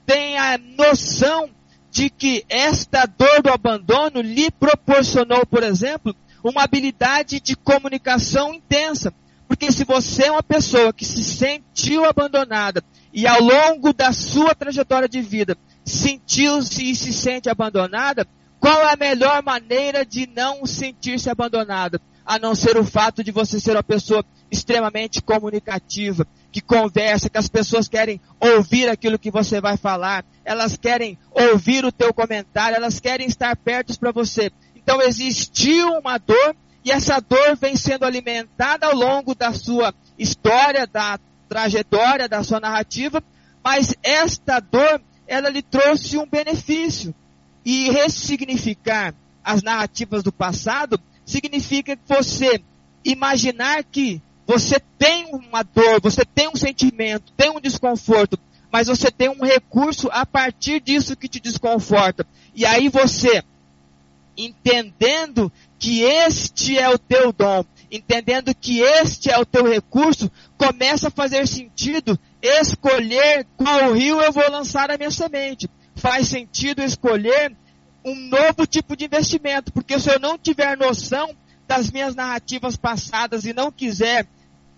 tem 0.05 0.37
a 0.37 0.57
noção 0.57 1.49
de 1.91 2.09
que 2.09 2.43
esta 2.49 3.05
dor 3.05 3.41
do 3.43 3.51
abandono 3.51 4.21
lhe 4.21 4.49
proporcionou, 4.49 5.45
por 5.45 5.61
exemplo, 5.61 6.15
uma 6.43 6.63
habilidade 6.63 7.39
de 7.39 7.55
comunicação 7.55 8.53
intensa. 8.53 9.13
Porque 9.63 9.71
se 9.77 9.85
você 9.85 10.25
é 10.25 10.31
uma 10.31 10.43
pessoa 10.43 10.91
que 10.91 11.05
se 11.05 11.23
sentiu 11.23 12.03
abandonada 12.03 12.83
e 13.13 13.25
ao 13.25 13.41
longo 13.41 13.93
da 13.93 14.11
sua 14.11 14.53
trajetória 14.53 15.07
de 15.07 15.21
vida 15.21 15.57
sentiu-se 15.85 16.91
e 16.91 16.93
se 16.93 17.13
sente 17.13 17.49
abandonada, 17.49 18.27
qual 18.59 18.81
é 18.81 18.91
a 18.91 18.97
melhor 18.97 19.41
maneira 19.41 20.05
de 20.05 20.27
não 20.27 20.65
sentir-se 20.65 21.29
abandonada? 21.29 22.01
A 22.25 22.37
não 22.37 22.53
ser 22.53 22.77
o 22.77 22.83
fato 22.83 23.23
de 23.23 23.31
você 23.31 23.57
ser 23.57 23.71
uma 23.71 23.83
pessoa 23.83 24.25
extremamente 24.51 25.21
comunicativa, 25.21 26.27
que 26.51 26.59
conversa, 26.59 27.29
que 27.29 27.37
as 27.37 27.47
pessoas 27.47 27.87
querem 27.87 28.19
ouvir 28.41 28.89
aquilo 28.89 29.17
que 29.17 29.31
você 29.31 29.61
vai 29.61 29.77
falar, 29.77 30.25
elas 30.43 30.75
querem 30.75 31.17
ouvir 31.31 31.85
o 31.85 31.91
teu 31.91 32.13
comentário, 32.13 32.75
elas 32.75 32.99
querem 32.99 33.27
estar 33.27 33.55
perto 33.55 33.97
para 33.97 34.11
você. 34.11 34.51
Então 34.75 35.01
existiu 35.01 35.93
uma 35.99 36.17
dor 36.17 36.53
e 36.83 36.91
essa 36.91 37.19
dor 37.19 37.55
vem 37.55 37.75
sendo 37.75 38.05
alimentada 38.05 38.87
ao 38.87 38.95
longo 38.95 39.33
da 39.33 39.53
sua 39.53 39.93
história, 40.17 40.85
da 40.85 41.19
trajetória, 41.47 42.27
da 42.27 42.43
sua 42.43 42.59
narrativa, 42.59 43.23
mas 43.63 43.95
esta 44.03 44.59
dor, 44.59 45.01
ela 45.25 45.49
lhe 45.49 45.61
trouxe 45.61 46.17
um 46.17 46.25
benefício. 46.25 47.15
E 47.65 47.89
ressignificar 47.89 49.15
as 49.41 49.63
narrativas 49.63 50.21
do 50.21 50.33
passado 50.33 50.99
significa 51.25 51.97
você 52.05 52.61
imaginar 53.05 53.83
que 53.85 54.21
você 54.45 54.81
tem 54.97 55.33
uma 55.33 55.63
dor, 55.63 56.01
você 56.01 56.25
tem 56.25 56.49
um 56.49 56.55
sentimento, 56.55 57.31
tem 57.37 57.49
um 57.49 57.61
desconforto, 57.61 58.37
mas 58.69 58.87
você 58.87 59.09
tem 59.09 59.29
um 59.29 59.45
recurso 59.45 60.09
a 60.11 60.25
partir 60.25 60.81
disso 60.81 61.15
que 61.15 61.29
te 61.29 61.39
desconforta. 61.39 62.27
E 62.53 62.65
aí 62.65 62.89
você 62.89 63.41
entendendo 64.35 65.51
que 65.83 66.01
este 66.01 66.79
é 66.79 66.87
o 66.87 66.97
teu 66.97 67.33
dom, 67.33 67.65
entendendo 67.91 68.55
que 68.55 68.79
este 68.79 69.29
é 69.29 69.37
o 69.37 69.45
teu 69.45 69.69
recurso, 69.69 70.31
começa 70.57 71.09
a 71.09 71.11
fazer 71.11 71.45
sentido 71.45 72.17
escolher 72.41 73.45
qual 73.57 73.91
rio 73.91 74.21
eu 74.21 74.31
vou 74.31 74.49
lançar 74.49 74.89
a 74.89 74.97
minha 74.97 75.11
semente. 75.11 75.69
Faz 75.93 76.29
sentido 76.29 76.81
escolher 76.81 77.53
um 78.01 78.15
novo 78.15 78.65
tipo 78.65 78.95
de 78.95 79.03
investimento, 79.03 79.73
porque 79.73 79.99
se 79.99 80.09
eu 80.09 80.17
não 80.21 80.37
tiver 80.37 80.77
noção 80.77 81.35
das 81.67 81.91
minhas 81.91 82.15
narrativas 82.15 82.77
passadas 82.77 83.43
e 83.43 83.51
não 83.51 83.69
quiser 83.69 84.25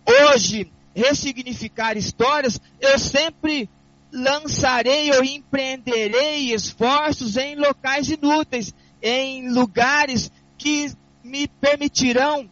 hoje 0.07 0.71
ressignificar 0.95 1.95
histórias, 1.95 2.59
eu 2.81 2.97
sempre 2.97 3.69
lançarei 4.11 5.11
ou 5.11 5.23
empreenderei 5.23 6.51
esforços 6.51 7.37
em 7.37 7.55
locais 7.55 8.09
inúteis, 8.09 8.73
em 9.03 9.51
lugares 9.51 10.31
que 10.65 10.91
me 11.23 11.47
permitirão 11.47 12.49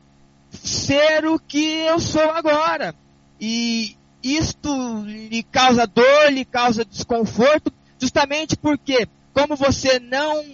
ser 0.52 1.26
o 1.26 1.40
que 1.40 1.80
eu 1.80 2.00
sou 2.00 2.30
agora. 2.30 2.94
E 3.42 3.98
isto 4.22 5.04
lhe 5.04 5.42
causa 5.42 5.88
dor, 5.88 6.32
lhe 6.32 6.46
causa 6.46 6.86
desconforto, 6.86 7.74
justamente 8.00 8.56
porque, 8.56 9.08
como 9.34 9.56
você 9.56 10.00
não 10.00 10.46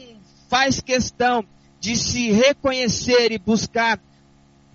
faz 0.47 0.79
questão 0.79 1.43
de 1.81 1.97
se 1.97 2.31
reconhecer 2.31 3.33
e 3.33 3.37
buscar 3.37 3.99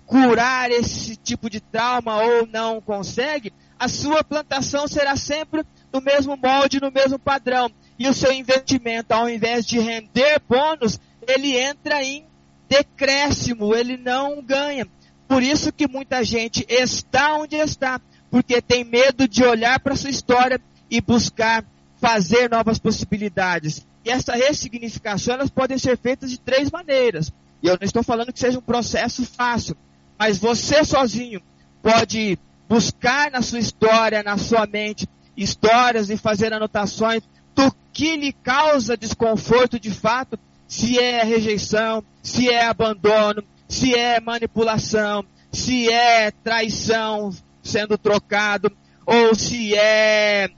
curar 0.05 0.69
esse 0.69 1.15
tipo 1.15 1.49
de 1.49 1.59
trauma 1.59 2.21
ou 2.21 2.45
não 2.45 2.79
consegue, 2.79 3.51
a 3.79 3.87
sua 3.87 4.23
plantação 4.23 4.87
será 4.87 5.15
sempre 5.15 5.65
no 5.91 5.99
mesmo 5.99 6.37
molde, 6.37 6.79
no 6.79 6.91
mesmo 6.91 7.17
padrão. 7.17 7.71
E 7.97 8.07
o 8.07 8.13
seu 8.13 8.31
investimento, 8.31 9.11
ao 9.11 9.27
invés 9.27 9.65
de 9.65 9.79
render 9.79 10.39
bônus, 10.47 10.99
ele 11.27 11.57
entra 11.57 12.03
em 12.03 12.23
decréscimo, 12.69 13.75
ele 13.75 13.97
não 13.97 14.41
ganha. 14.41 14.87
Por 15.27 15.41
isso 15.41 15.71
que 15.71 15.87
muita 15.87 16.23
gente 16.23 16.65
está 16.69 17.35
onde 17.35 17.55
está, 17.55 17.99
porque 18.29 18.61
tem 18.61 18.83
medo 18.83 19.27
de 19.27 19.43
olhar 19.43 19.79
para 19.79 19.95
sua 19.95 20.09
história 20.09 20.59
e 20.89 21.01
buscar 21.01 21.63
fazer 21.99 22.49
novas 22.49 22.77
possibilidades. 22.77 23.85
E 24.03 24.09
essa 24.09 24.35
ressignificação 24.35 25.33
elas 25.33 25.49
podem 25.49 25.77
ser 25.77 25.97
feitas 25.97 26.29
de 26.29 26.39
três 26.39 26.69
maneiras. 26.69 27.31
E 27.61 27.67
eu 27.67 27.77
não 27.79 27.85
estou 27.85 28.03
falando 28.03 28.31
que 28.31 28.39
seja 28.39 28.59
um 28.59 28.61
processo 28.61 29.25
fácil, 29.25 29.75
mas 30.17 30.37
você 30.37 30.83
sozinho 30.83 31.41
pode 31.81 32.37
buscar 32.69 33.31
na 33.31 33.41
sua 33.41 33.59
história, 33.59 34.21
na 34.21 34.37
sua 34.37 34.67
mente, 34.67 35.07
histórias 35.35 36.09
e 36.09 36.17
fazer 36.17 36.53
anotações 36.53 37.23
do 37.55 37.73
que 37.91 38.15
lhe 38.15 38.33
causa 38.33 38.97
desconforto 38.97 39.79
de 39.79 39.89
fato 39.89 40.37
se 40.67 40.99
é 40.99 41.23
rejeição, 41.23 42.03
se 42.21 42.49
é 42.49 42.65
abandono, 42.65 43.43
se 43.67 43.93
é 43.93 44.19
manipulação, 44.19 45.25
se 45.51 45.89
é 45.91 46.31
traição 46.31 47.31
sendo 47.61 47.97
trocado, 47.97 48.71
ou 49.05 49.35
se 49.35 49.75
é 49.75 50.49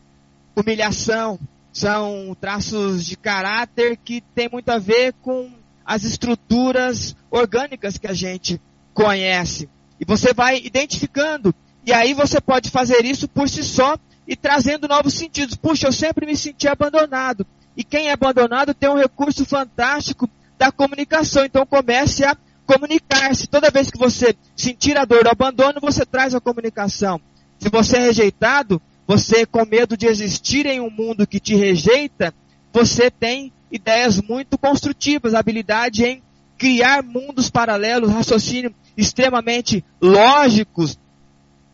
humilhação. 0.56 1.40
São 1.72 2.36
traços 2.40 3.06
de 3.06 3.16
caráter 3.16 3.98
que 3.98 4.22
tem 4.34 4.50
muito 4.52 4.70
a 4.70 4.80
ver 4.80 5.14
com 5.22 5.52
as 5.86 6.04
estruturas 6.04 7.16
orgânicas 7.30 7.98
que 7.98 8.08
a 8.08 8.14
gente 8.14 8.60
conhece. 8.94 9.70
E 10.00 10.06
você 10.06 10.34
vai 10.34 10.58
identificando. 10.58 11.54
E 11.86 11.94
aí 11.94 12.14
você 12.14 12.42
pode 12.42 12.70
fazer 12.70 13.06
isso 13.06 13.28
por 13.28 13.48
si 13.48 13.64
só 13.64 13.98
e 14.28 14.36
trazendo 14.36 14.88
novos 14.88 15.14
sentidos. 15.14 15.56
Puxa, 15.56 15.88
eu 15.88 15.94
sempre 15.94 16.26
me 16.26 16.36
senti 16.36 16.68
abandonado. 16.68 17.46
E 17.78 17.84
quem 17.84 18.08
é 18.08 18.14
abandonado 18.14 18.74
tem 18.74 18.90
um 18.90 18.98
recurso 18.98 19.46
fantástico 19.46 20.28
da 20.58 20.72
comunicação. 20.72 21.46
Então 21.46 21.64
comece 21.64 22.26
a 22.26 22.36
comunicar-se. 22.66 23.46
Toda 23.46 23.70
vez 23.70 23.92
que 23.92 24.00
você 24.00 24.36
sentir 24.56 24.98
a 24.98 25.06
dor 25.06 25.24
do 25.24 25.30
abandono, 25.30 25.80
você 25.80 26.04
traz 26.04 26.34
a 26.34 26.42
comunicação. 26.42 27.22
Se 27.60 27.70
você 27.70 27.98
é 27.98 28.02
rejeitado, 28.02 28.82
você 29.06 29.46
com 29.46 29.64
medo 29.64 29.96
de 29.96 30.08
existir 30.08 30.66
em 30.66 30.80
um 30.80 30.90
mundo 30.90 31.28
que 31.28 31.40
te 31.40 31.56
rejeita, 31.56 32.34
você 32.74 33.12
tem 33.12 33.54
ideias 33.72 34.20
muito 34.22 34.58
construtivas, 34.58 35.36
habilidade 35.36 36.04
em 36.04 36.24
criar 36.58 37.04
mundos 37.04 37.50
paralelos, 37.50 38.12
raciocínio 38.12 38.74
extremamente 38.98 39.86
lógicos. 40.02 40.98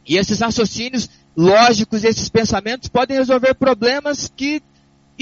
E 0.06 0.18
esses 0.18 0.42
raciocínios 0.42 1.10
lógicos, 1.36 2.04
esses 2.04 2.28
pensamentos 2.28 2.90
podem 2.90 3.18
resolver 3.18 3.54
problemas 3.56 4.32
que 4.36 4.62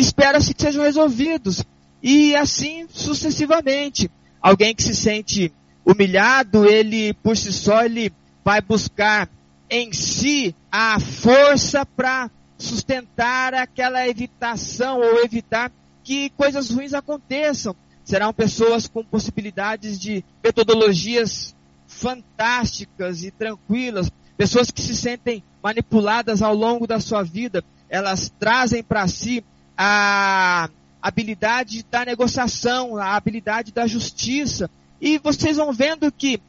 espera-se 0.01 0.53
que 0.53 0.61
sejam 0.61 0.83
resolvidos. 0.83 1.63
E 2.01 2.35
assim 2.35 2.87
sucessivamente. 2.89 4.09
Alguém 4.41 4.73
que 4.73 4.83
se 4.83 4.95
sente 4.95 5.53
humilhado, 5.85 6.65
ele 6.65 7.13
por 7.13 7.37
si 7.37 7.53
só 7.53 7.83
ele 7.83 8.11
vai 8.43 8.61
buscar 8.61 9.29
em 9.69 9.93
si 9.93 10.55
a 10.71 10.99
força 10.99 11.85
para 11.85 12.29
sustentar 12.57 13.53
aquela 13.53 14.07
evitação 14.07 14.99
ou 14.99 15.23
evitar 15.23 15.71
que 16.03 16.29
coisas 16.31 16.69
ruins 16.69 16.93
aconteçam. 16.93 17.75
Serão 18.03 18.33
pessoas 18.33 18.87
com 18.87 19.03
possibilidades 19.03 19.99
de 19.99 20.23
metodologias 20.43 21.55
fantásticas 21.87 23.23
e 23.23 23.31
tranquilas, 23.31 24.11
pessoas 24.35 24.71
que 24.71 24.81
se 24.81 24.95
sentem 24.95 25.43
manipuladas 25.61 26.41
ao 26.41 26.55
longo 26.55 26.87
da 26.87 26.99
sua 26.99 27.21
vida, 27.21 27.63
elas 27.89 28.31
trazem 28.39 28.81
para 28.81 29.07
si 29.07 29.43
a 29.77 30.69
habilidade 31.01 31.85
da 31.89 32.05
negociação, 32.05 32.97
a 32.97 33.15
habilidade 33.15 33.71
da 33.71 33.87
justiça. 33.87 34.69
E 34.99 35.17
vocês 35.17 35.57
vão 35.57 35.73
vendo 35.73 36.11
que 36.11 36.39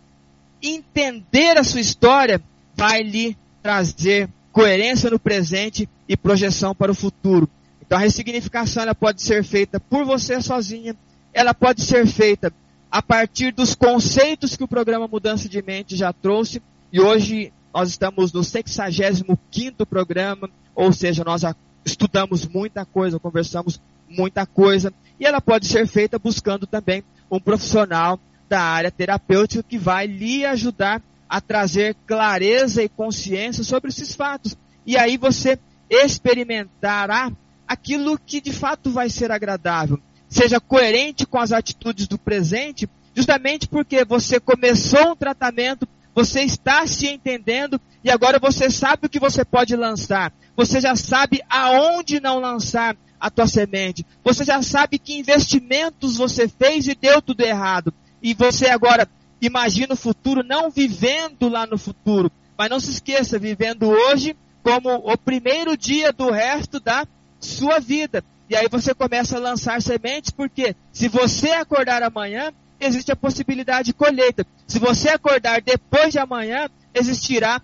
entender 0.62 1.56
a 1.56 1.64
sua 1.64 1.80
história 1.80 2.40
vai 2.74 3.02
lhe 3.02 3.36
trazer 3.62 4.28
coerência 4.52 5.10
no 5.10 5.18
presente 5.18 5.88
e 6.08 6.16
projeção 6.16 6.74
para 6.74 6.92
o 6.92 6.94
futuro. 6.94 7.48
Então 7.80 7.98
a 7.98 8.00
ressignificação 8.00 8.82
ela 8.82 8.94
pode 8.94 9.22
ser 9.22 9.42
feita 9.42 9.80
por 9.80 10.04
você 10.04 10.40
sozinha, 10.40 10.94
ela 11.32 11.54
pode 11.54 11.82
ser 11.82 12.06
feita 12.06 12.52
a 12.90 13.00
partir 13.00 13.52
dos 13.52 13.74
conceitos 13.74 14.54
que 14.54 14.64
o 14.64 14.68
programa 14.68 15.08
Mudança 15.08 15.48
de 15.48 15.62
Mente 15.62 15.96
já 15.96 16.12
trouxe, 16.12 16.62
e 16.92 17.00
hoje 17.00 17.50
nós 17.72 17.88
estamos 17.88 18.32
no 18.32 18.44
65 18.44 19.86
programa, 19.86 20.50
ou 20.74 20.92
seja, 20.92 21.24
nós 21.24 21.42
estudamos 21.84 22.46
muita 22.46 22.84
coisa, 22.84 23.18
conversamos 23.18 23.80
muita 24.08 24.46
coisa, 24.46 24.92
e 25.18 25.26
ela 25.26 25.40
pode 25.40 25.66
ser 25.66 25.86
feita 25.86 26.18
buscando 26.18 26.66
também 26.66 27.02
um 27.30 27.40
profissional 27.40 28.20
da 28.48 28.60
área 28.60 28.90
terapêutica 28.90 29.62
que 29.62 29.78
vai 29.78 30.06
lhe 30.06 30.44
ajudar 30.44 31.02
a 31.28 31.40
trazer 31.40 31.96
clareza 32.06 32.82
e 32.82 32.88
consciência 32.88 33.64
sobre 33.64 33.88
esses 33.88 34.14
fatos. 34.14 34.54
E 34.84 34.98
aí 34.98 35.16
você 35.16 35.58
experimentará 35.88 37.32
aquilo 37.66 38.18
que 38.18 38.40
de 38.40 38.52
fato 38.52 38.90
vai 38.90 39.08
ser 39.08 39.30
agradável. 39.30 39.98
Seja 40.28 40.60
coerente 40.60 41.26
com 41.26 41.38
as 41.38 41.52
atitudes 41.52 42.06
do 42.06 42.18
presente, 42.18 42.88
justamente 43.14 43.66
porque 43.66 44.04
você 44.04 44.38
começou 44.38 45.12
um 45.12 45.16
tratamento, 45.16 45.88
você 46.14 46.42
está 46.42 46.86
se 46.86 47.06
entendendo 47.06 47.80
e 48.04 48.10
agora 48.10 48.38
você 48.38 48.70
sabe 48.70 49.06
o 49.06 49.08
que 49.08 49.18
você 49.18 49.44
pode 49.44 49.74
lançar. 49.76 50.32
Você 50.56 50.80
já 50.80 50.94
sabe 50.94 51.42
aonde 51.48 52.20
não 52.20 52.38
lançar 52.38 52.96
a 53.18 53.30
tua 53.30 53.46
semente. 53.46 54.04
Você 54.22 54.44
já 54.44 54.62
sabe 54.62 54.98
que 54.98 55.18
investimentos 55.18 56.16
você 56.16 56.48
fez 56.48 56.86
e 56.86 56.94
deu 56.94 57.22
tudo 57.22 57.40
errado. 57.42 57.94
E 58.22 58.34
você 58.34 58.68
agora 58.68 59.08
imagina 59.40 59.94
o 59.94 59.96
futuro 59.96 60.42
não 60.42 60.70
vivendo 60.70 61.48
lá 61.48 61.66
no 61.66 61.78
futuro, 61.78 62.30
mas 62.56 62.68
não 62.70 62.78
se 62.78 62.90
esqueça, 62.90 63.38
vivendo 63.38 63.88
hoje 63.88 64.36
como 64.62 64.94
o 64.94 65.16
primeiro 65.16 65.76
dia 65.76 66.12
do 66.12 66.30
resto 66.30 66.78
da 66.78 67.06
sua 67.40 67.80
vida. 67.80 68.24
E 68.48 68.54
aí 68.54 68.68
você 68.68 68.94
começa 68.94 69.36
a 69.36 69.40
lançar 69.40 69.80
sementes, 69.80 70.30
porque 70.30 70.76
se 70.92 71.08
você 71.08 71.52
acordar 71.52 72.02
amanhã, 72.02 72.52
existe 72.84 73.12
a 73.12 73.16
possibilidade 73.16 73.86
de 73.86 73.92
colheita. 73.92 74.46
Se 74.66 74.78
você 74.78 75.08
acordar 75.08 75.60
depois 75.60 76.12
de 76.12 76.18
amanhã, 76.18 76.68
existirá 76.94 77.60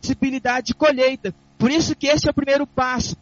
possibilidade 0.00 0.68
de 0.68 0.74
colheita. 0.74 1.34
Por 1.58 1.70
isso 1.70 1.94
que 1.94 2.06
esse 2.06 2.26
é 2.26 2.30
o 2.30 2.34
primeiro 2.34 2.66
passo. 2.66 3.16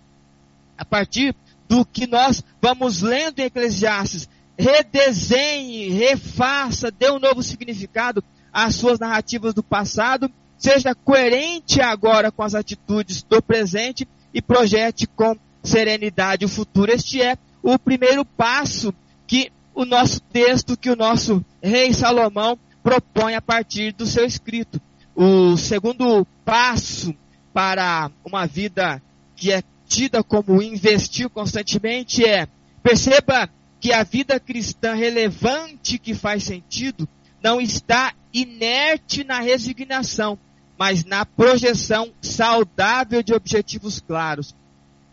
A 0.76 0.84
partir 0.84 1.34
do 1.68 1.84
que 1.84 2.07
nós 2.07 2.43
vamos 2.62 3.03
lendo 3.03 3.41
em 3.41 3.45
Eclesiastes, 3.45 4.28
redesenhe, 4.59 5.91
refaça, 5.91 6.91
dê 6.91 7.11
um 7.11 7.18
novo 7.18 7.43
significado 7.43 8.22
às 8.53 8.74
suas 8.74 8.99
narrativas 8.99 9.55
do 9.55 9.62
passado, 9.62 10.30
seja 10.57 10.95
coerente 10.95 11.80
agora 11.80 12.32
com 12.32 12.43
as 12.43 12.55
atitudes 12.55 13.22
do 13.22 13.43
presente 13.43 14.09
e 14.32 14.43
projete 14.43 15.07
com 15.07 15.36
serenidade 15.62 16.45
o 16.45 16.49
futuro. 16.49 16.93
Este 16.93 17.22
é 17.22 17.36
o 17.62 17.78
primeiro 17.78 18.24
passo 18.24 18.93
que 19.26 19.53
o 19.79 19.85
nosso 19.85 20.20
texto, 20.20 20.76
que 20.76 20.91
o 20.91 20.97
nosso 20.97 21.45
rei 21.62 21.93
Salomão 21.93 22.59
propõe 22.83 23.37
a 23.37 23.41
partir 23.41 23.93
do 23.93 24.07
seu 24.07 24.24
escrito. 24.24 24.83
O 25.14 25.57
segundo 25.57 26.26
passo 26.45 27.14
para 27.55 28.11
uma 28.24 28.45
vida 28.45 29.01
que 29.37 29.53
é 29.53 29.62
tida 29.87 30.20
como 30.24 30.61
investir 30.61 31.29
constantemente 31.29 32.26
é 32.26 32.49
perceba 32.83 33.49
que 33.81 33.93
a 33.93 34.03
vida 34.03 34.41
cristã 34.41 34.95
relevante 34.95 35.97
que 35.97 36.12
faz 36.12 36.43
sentido 36.43 37.09
não 37.41 37.61
está 37.61 38.14
inerte 38.35 39.22
na 39.22 39.39
resignação, 39.39 40.37
mas 40.76 41.05
na 41.05 41.24
projeção 41.24 42.12
saudável 42.20 43.22
de 43.22 43.33
objetivos 43.33 44.01
claros. 44.01 44.57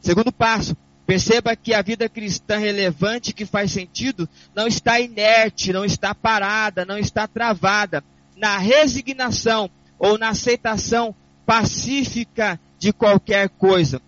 Segundo 0.02 0.32
passo, 0.32 0.76
perceba 1.06 1.56
que 1.56 1.74
a 1.74 1.82
vida 1.82 2.10
cristã 2.10 2.58
relevante 2.58 3.34
que 3.34 3.46
faz 3.46 3.72
sentido 3.72 4.28
não 4.56 4.68
está 4.68 5.00
inerte, 5.00 5.72
não 5.72 5.86
está 5.86 6.16
parada, 6.16 6.86
não 6.86 6.98
está 6.98 7.28
travada 7.28 8.04
na 8.36 8.58
resignação 8.58 9.70
ou 10.00 10.18
na 10.18 10.30
aceitação 10.30 11.16
pacífica 11.46 12.60
de 12.78 12.92
qualquer 12.92 13.50
coisa, 13.50 14.02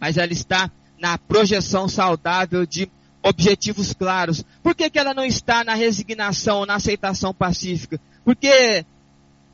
mas 0.00 0.16
ela 0.16 0.32
está 0.32 0.70
na 0.98 1.18
projeção 1.18 1.88
saudável 1.88 2.64
de 2.64 2.88
objetivos 3.22 3.92
claros. 3.92 4.44
Por 4.62 4.74
que, 4.74 4.88
que 4.88 4.98
ela 4.98 5.12
não 5.12 5.24
está 5.24 5.62
na 5.64 5.74
resignação, 5.74 6.64
na 6.64 6.76
aceitação 6.76 7.34
pacífica? 7.34 8.00
Porque 8.24 8.84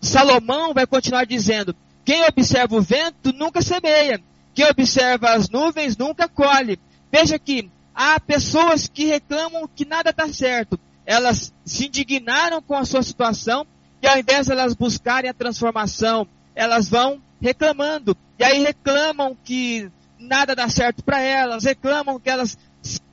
Salomão 0.01 0.73
vai 0.73 0.87
continuar 0.87 1.25
dizendo: 1.25 1.75
quem 2.05 2.25
observa 2.25 2.77
o 2.77 2.83
vento 2.83 3.33
nunca 3.33 3.61
semeia, 3.62 4.21
quem 4.59 4.66
observa 4.66 5.34
as 5.34 5.48
nuvens 5.48 5.96
nunca 5.96 6.28
colhe. 6.28 6.80
Veja 7.12 7.38
que 7.38 7.70
há 7.94 8.18
pessoas 8.18 8.88
que 8.88 9.04
reclamam 9.04 9.70
que 9.72 9.84
nada 9.84 10.11
está 10.11 10.26
certo. 10.32 10.80
Elas 11.06 11.54
se 11.64 11.86
indignaram 11.86 12.61
com 12.61 12.74
a 12.74 12.84
sua 12.84 13.04
situação 13.04 13.64
e 14.02 14.09
ao 14.09 14.18
invés 14.18 14.46
de 14.46 14.52
elas 14.52 14.74
buscarem 14.74 15.30
a 15.30 15.34
transformação, 15.34 16.26
elas 16.56 16.88
vão 16.88 17.22
reclamando. 17.40 18.16
E 18.36 18.42
aí 18.42 18.61
reclamam 18.61 19.36
que 19.44 19.88
nada 20.18 20.56
dá 20.56 20.68
certo 20.68 21.04
para 21.04 21.20
elas, 21.20 21.62
reclamam 21.62 22.18
que 22.18 22.28
elas 22.28 22.59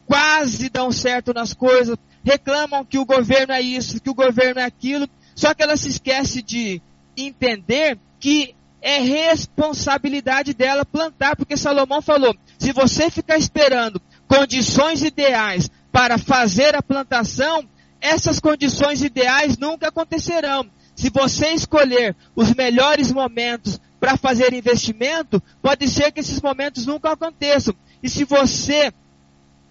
quase 0.08 0.68
dão 0.68 0.92
certo 0.92 1.32
nas 1.32 1.54
coisas, 1.54 1.96
reclamam 2.24 2.84
que 2.84 2.98
o 2.98 3.06
governo 3.06 3.54
é 3.54 3.62
isso, 3.62 4.02
que 4.02 4.10
o 4.10 4.16
governo 4.16 4.62
é 4.62 4.64
aquilo, 4.64 5.08
só 5.36 5.54
que 5.54 5.62
ela 5.62 5.78
se 5.78 5.90
esquece 5.90 6.42
de 6.42 6.82
entender 7.16 8.00
que 8.20 8.55
é 8.86 9.00
responsabilidade 9.00 10.54
dela 10.54 10.86
plantar, 10.86 11.36
porque 11.36 11.58
Salomão 11.58 12.04
falou: 12.04 12.36
se 12.60 12.72
você 12.72 13.10
ficar 13.10 13.36
esperando 13.36 14.00
condições 14.28 15.02
ideais 15.02 15.72
para 15.92 16.20
fazer 16.20 16.76
a 16.76 16.84
plantação, 16.84 17.68
essas 18.00 18.40
condições 18.40 19.02
ideais 19.02 19.58
nunca 19.58 19.88
acontecerão. 19.88 20.70
Se 20.96 21.10
você 21.10 21.50
escolher 21.50 22.16
os 22.36 22.54
melhores 22.54 23.12
momentos 23.12 23.82
para 24.00 24.16
fazer 24.18 24.54
investimento, 24.54 25.42
pode 25.64 25.90
ser 25.90 26.12
que 26.12 26.20
esses 26.20 26.40
momentos 26.40 26.86
nunca 26.86 27.12
aconteçam. 27.12 27.74
E 28.04 28.10
se 28.10 28.24
você 28.24 28.94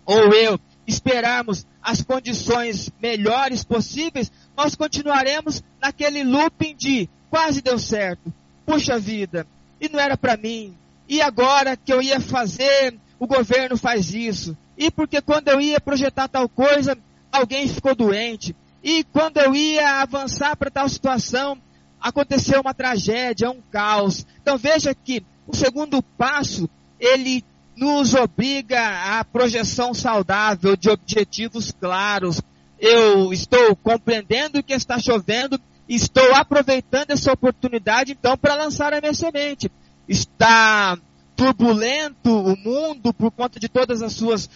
ou 0.05 0.35
eu 0.35 0.59
esperarmos 0.89 1.65
as 1.81 2.03
condições 2.03 2.91
melhores 3.01 3.63
possíveis, 3.63 4.33
nós 4.57 4.75
continuaremos 4.75 5.63
naquele 5.81 6.25
looping 6.25 6.75
de 6.75 7.09
quase 7.31 7.63
deu 7.63 7.79
certo, 7.79 8.33
puxa 8.65 8.99
vida, 8.99 9.47
e 9.81 9.89
não 9.89 9.99
era 10.01 10.17
para 10.17 10.37
mim, 10.37 10.77
e 11.09 11.21
agora 11.21 11.77
que 11.77 11.93
eu 11.93 12.01
ia 12.01 12.21
fazer, 12.21 12.95
o 13.19 13.27
governo 13.27 13.77
faz 13.77 14.15
isso, 14.15 14.57
e 14.77 14.91
porque 14.91 15.21
quando 15.21 15.49
eu 15.49 15.61
ia 15.61 15.81
projetar 15.81 16.29
tal 16.29 16.49
coisa, 16.49 16.97
alguém 17.31 17.69
ficou 17.69 17.95
doente, 17.95 18.55
e 18.83 19.05
quando 19.05 19.39
eu 19.39 19.55
ia 19.55 20.03
avançar 20.03 20.57
para 20.57 20.71
tal 20.71 20.89
situação, 20.89 21.59
aconteceu 22.01 22.61
uma 22.61 22.75
tragédia, 22.75 23.51
um 23.51 23.63
caos. 23.73 24.27
Então 24.43 24.59
veja 24.59 24.95
que 24.95 25.25
o 25.47 25.57
segundo 25.57 26.03
passo, 26.03 26.69
ele 27.01 27.43
nos 27.75 28.15
obriga 28.15 29.19
à 29.19 29.25
projeção 29.25 29.95
saudável 29.95 30.77
de 30.77 30.91
objetivos 30.91 31.73
claros. 31.73 32.43
Eu 32.79 33.33
estou 33.33 33.75
compreendendo 33.77 34.63
que 34.63 34.75
está 34.75 34.99
chovendo, 34.99 35.59
estou 35.89 36.35
aproveitando 36.35 37.11
essa 37.11 37.33
oportunidade 37.33 38.13
então 38.13 38.37
para 38.37 38.55
lançar 38.55 38.93
a 38.93 39.01
minha 39.01 39.15
semente. 39.15 39.71
Está 40.09 40.99
turbulento 41.37 42.31
o 42.31 42.57
mundo 42.57 43.13
por 43.13 43.31
conta 43.31 43.59
de 43.59 43.69
todas 43.69 44.03
as 44.03 44.13
suas 44.13 44.49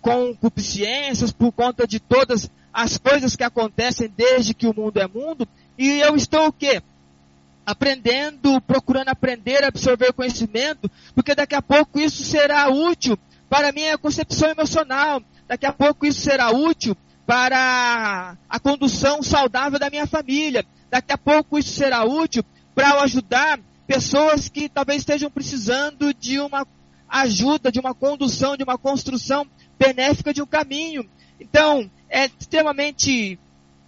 concupiscências, 0.00 1.32
por 1.32 1.50
conta 1.52 1.86
de 1.86 1.98
todas 1.98 2.50
as 2.72 2.98
coisas 2.98 3.34
que 3.34 3.42
acontecem 3.42 4.12
desde 4.14 4.54
que 4.54 4.66
o 4.66 4.74
mundo 4.76 4.98
é 4.98 5.08
mundo, 5.08 5.48
e 5.78 5.98
eu 6.00 6.14
estou 6.14 6.48
o 6.48 6.52
quê? 6.52 6.82
Aprendendo, 7.64 8.60
procurando 8.60 9.08
aprender, 9.08 9.64
absorver 9.64 10.12
conhecimento, 10.12 10.90
porque 11.14 11.34
daqui 11.34 11.54
a 11.54 11.62
pouco 11.62 11.98
isso 11.98 12.22
será 12.22 12.68
útil 12.68 13.18
para 13.48 13.72
minha 13.72 13.96
concepção 13.96 14.50
emocional, 14.50 15.22
daqui 15.48 15.66
a 15.66 15.72
pouco 15.72 16.06
isso 16.06 16.20
será 16.20 16.50
útil 16.50 16.96
para 17.26 18.36
a 18.48 18.60
condução 18.60 19.22
saudável 19.22 19.78
da 19.78 19.90
minha 19.90 20.06
família, 20.06 20.64
daqui 20.88 21.12
a 21.12 21.18
pouco 21.18 21.58
isso 21.58 21.70
será 21.70 22.04
útil 22.04 22.44
para 22.74 23.02
ajudar 23.02 23.58
pessoas 23.86 24.48
que 24.48 24.68
talvez 24.68 24.98
estejam 24.98 25.30
precisando 25.30 26.14
de 26.14 26.38
uma 26.38 26.66
ajuda, 27.08 27.72
de 27.72 27.80
uma 27.80 27.94
condução, 27.94 28.56
de 28.56 28.62
uma 28.62 28.78
construção 28.78 29.46
benéfica 29.78 30.32
de 30.32 30.40
um 30.40 30.46
caminho. 30.46 31.08
Então, 31.40 31.90
é 32.08 32.26
extremamente 32.26 33.38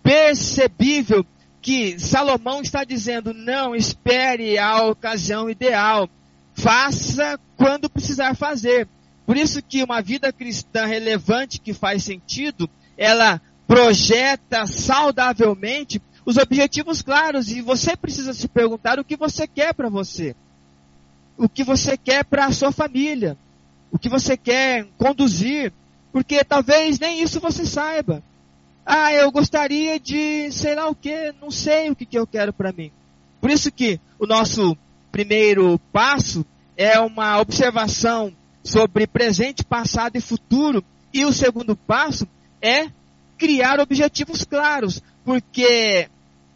percebível 0.02 1.24
que 1.60 1.98
Salomão 1.98 2.60
está 2.60 2.82
dizendo: 2.84 3.32
não 3.32 3.74
espere 3.74 4.58
a 4.58 4.84
ocasião 4.84 5.48
ideal, 5.48 6.08
faça 6.54 7.38
quando 7.56 7.90
precisar 7.90 8.34
fazer. 8.34 8.88
Por 9.26 9.36
isso 9.36 9.62
que 9.62 9.82
uma 9.82 10.00
vida 10.00 10.32
cristã 10.32 10.86
relevante 10.86 11.60
que 11.60 11.74
faz 11.74 12.02
sentido, 12.02 12.68
ela 12.98 13.40
projeta 13.66 14.66
saudavelmente 14.66 16.02
os 16.26 16.36
objetivos 16.36 17.00
claros 17.00 17.50
e 17.50 17.62
você 17.62 17.96
precisa 17.96 18.34
se 18.34 18.48
perguntar 18.48 18.98
o 18.98 19.04
que 19.04 19.16
você 19.16 19.46
quer 19.46 19.72
para 19.72 19.88
você. 19.88 20.34
O 21.36 21.48
que 21.48 21.62
você 21.62 21.96
quer 21.96 22.24
para 22.24 22.46
a 22.46 22.52
sua 22.52 22.72
família. 22.72 23.38
O 23.90 23.98
que 23.98 24.08
você 24.08 24.36
quer 24.36 24.86
conduzir 24.98 25.72
porque 26.12 26.42
talvez 26.42 26.98
nem 26.98 27.22
isso 27.22 27.40
você 27.40 27.64
saiba. 27.64 28.22
Ah, 28.84 29.12
eu 29.12 29.30
gostaria 29.30 30.00
de, 30.00 30.50
sei 30.50 30.74
lá 30.74 30.88
o 30.88 30.94
que, 30.94 31.32
não 31.40 31.50
sei 31.50 31.90
o 31.90 31.96
que, 31.96 32.06
que 32.06 32.18
eu 32.18 32.26
quero 32.26 32.52
para 32.52 32.72
mim. 32.72 32.90
Por 33.40 33.50
isso 33.50 33.70
que 33.70 34.00
o 34.18 34.26
nosso 34.26 34.76
primeiro 35.12 35.78
passo 35.92 36.44
é 36.76 36.98
uma 36.98 37.38
observação 37.38 38.32
sobre 38.64 39.06
presente, 39.06 39.64
passado 39.64 40.16
e 40.16 40.20
futuro. 40.20 40.82
E 41.12 41.24
o 41.24 41.32
segundo 41.32 41.76
passo 41.76 42.26
é 42.60 42.88
criar 43.36 43.80
objetivos 43.80 44.44
claros, 44.44 45.02
porque 45.24 46.08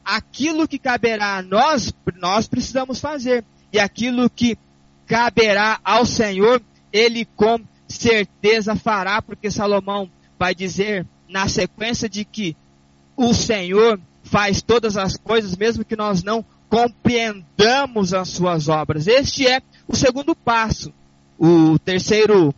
aquilo 0.05 0.67
que 0.67 0.79
caberá 0.79 1.37
a 1.37 1.43
nós, 1.43 1.93
nós 2.19 2.49
precisamos 2.49 3.01
fazer. 3.01 3.45
E 3.73 3.79
aquilo 3.79 4.29
que 4.29 4.59
caberá 5.07 5.81
ao 5.85 6.05
Senhor, 6.05 6.61
Ele 6.93 7.25
com 7.25 7.61
certeza 7.89 8.75
fará, 8.75 9.23
porque 9.23 9.51
Salomão 9.51 10.11
vai 10.39 10.55
dizer 10.55 11.07
na 11.29 11.49
sequência 11.49 12.09
de 12.09 12.25
que 12.25 12.57
o 13.17 13.33
Senhor 13.33 14.01
faz 14.23 14.63
todas 14.63 14.97
as 14.97 15.17
coisas, 15.17 15.57
mesmo 15.57 15.85
que 15.85 15.97
nós 15.97 16.23
não 16.23 16.45
compreendamos 16.69 18.15
as 18.15 18.31
suas 18.31 18.69
obras. 18.69 19.07
Este 19.07 19.47
é 19.47 19.61
o 19.87 19.95
segundo 19.95 20.35
passo. 20.35 20.93
O 21.39 21.79
terceiro 21.79 22.55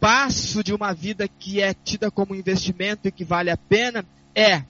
passo 0.00 0.62
de 0.62 0.72
uma 0.72 0.92
vida 0.92 1.28
que 1.28 1.60
é 1.60 1.74
tida 1.74 2.10
como 2.10 2.34
investimento 2.34 3.08
e 3.08 3.12
que 3.12 3.24
vale 3.24 3.50
a 3.50 3.56
pena 3.56 4.04
é 4.34 4.62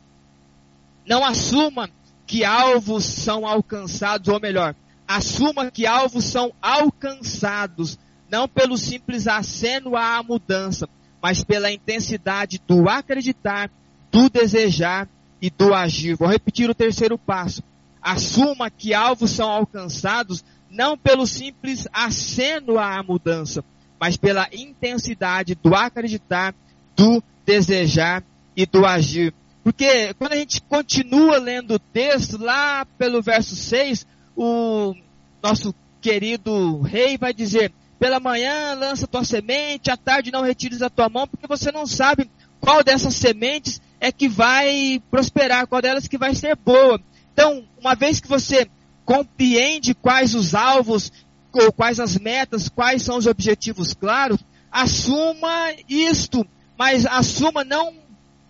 não 1.07 1.25
assuma 1.25 1.89
que 2.27 2.45
alvos 2.45 3.05
são 3.05 3.47
alcançados, 3.47 4.29
ou 4.29 4.39
melhor, 4.39 4.75
assuma 5.07 5.71
que 5.71 5.87
alvos 5.87 6.25
são 6.25 6.53
alcançados 6.61 7.99
não 8.31 8.47
pelo 8.47 8.77
simples 8.77 9.27
aceno 9.27 9.97
à 9.97 10.23
mudança, 10.23 10.87
mas 11.23 11.43
pela 11.43 11.73
intensidade 11.73 12.61
do 12.67 12.89
acreditar, 12.89 13.71
do 14.13 14.29
desejar 14.29 15.09
e 15.41 15.49
do 15.49 15.73
agir. 15.73 16.15
Vou 16.15 16.29
repetir 16.29 16.69
o 16.69 16.75
terceiro 16.75 17.17
passo. 17.17 17.63
Assuma 18.03 18.71
que 18.71 18.93
alvos 18.93 19.31
são 19.31 19.51
alcançados 19.51 20.45
não 20.71 20.99
pelo 20.99 21.27
simples 21.27 21.89
aceno 21.91 22.79
à 22.79 23.03
mudança, 23.03 23.65
mas 24.01 24.17
pela 24.17 24.49
intensidade 24.53 25.55
do 25.55 25.75
acreditar, 25.75 26.55
do 26.97 27.23
desejar 27.45 28.23
e 28.57 28.67
do 28.67 28.85
agir. 28.85 29.33
Porque 29.63 30.15
quando 30.15 30.33
a 30.33 30.37
gente 30.37 30.61
continua 30.63 31.39
lendo 31.39 31.75
o 31.75 31.79
texto, 31.79 32.39
lá 32.39 32.87
pelo 32.97 33.23
verso 33.23 33.55
6, 33.55 34.07
o 34.37 34.95
nosso 35.43 35.75
querido 36.01 36.81
rei 36.81 37.19
vai 37.19 37.35
dizer: 37.35 37.73
pela 37.99 38.21
manhã 38.21 38.75
lança 38.75 39.07
tua 39.07 39.25
semente, 39.25 39.91
à 39.91 39.97
tarde 39.97 40.31
não 40.31 40.43
retires 40.43 40.83
a 40.83 40.91
tua 40.91 41.09
mão, 41.09 41.27
porque 41.27 41.47
você 41.47 41.73
não 41.73 41.87
sabe 41.87 42.31
qual 42.61 42.83
dessas 42.83 43.15
sementes 43.15 43.81
é 44.01 44.13
que 44.13 44.29
vai 44.29 45.03
prosperar, 45.11 45.67
qual 45.67 45.83
delas 45.83 46.07
que 46.07 46.17
vai 46.17 46.35
ser 46.35 46.57
boa. 46.57 47.01
Então, 47.33 47.65
uma 47.81 47.95
vez 47.95 48.21
que 48.21 48.29
você 48.29 48.69
compreende 49.05 49.95
quais 49.95 50.35
os 50.35 50.55
alvos, 50.55 51.13
ou 51.53 51.73
quais 51.73 51.99
as 51.99 52.19
metas, 52.19 52.69
quais 52.69 53.03
são 53.03 53.17
os 53.17 53.27
objetivos 53.27 53.95
claros, 53.95 54.39
assuma 54.71 55.73
isto, 55.89 56.47
mas 56.77 57.07
assuma 57.07 57.65
não 57.65 57.95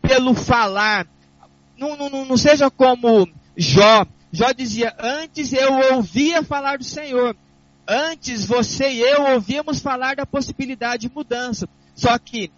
pelo 0.03 0.35
falar. 0.35 1.07
Não, 1.77 1.97
não, 1.97 2.25
não 2.25 2.37
seja 2.37 2.71
como 2.71 3.29
Jó. 3.57 4.07
Jó 4.33 4.53
dizia, 4.53 4.95
antes 4.99 5.53
eu 5.53 5.95
ouvia 5.95 6.43
falar 6.43 6.79
do 6.79 6.85
Senhor, 6.85 7.35
Antes 7.91 8.45
você 8.45 8.93
e 8.93 9.01
eu 9.01 9.23
ouvíamos 9.33 9.81
falar 9.81 10.15
da 10.15 10.27
possibilidade 10.27 11.09
de 11.09 11.15
mudança. 11.15 11.67
Só 11.95 12.19
que 12.19 12.53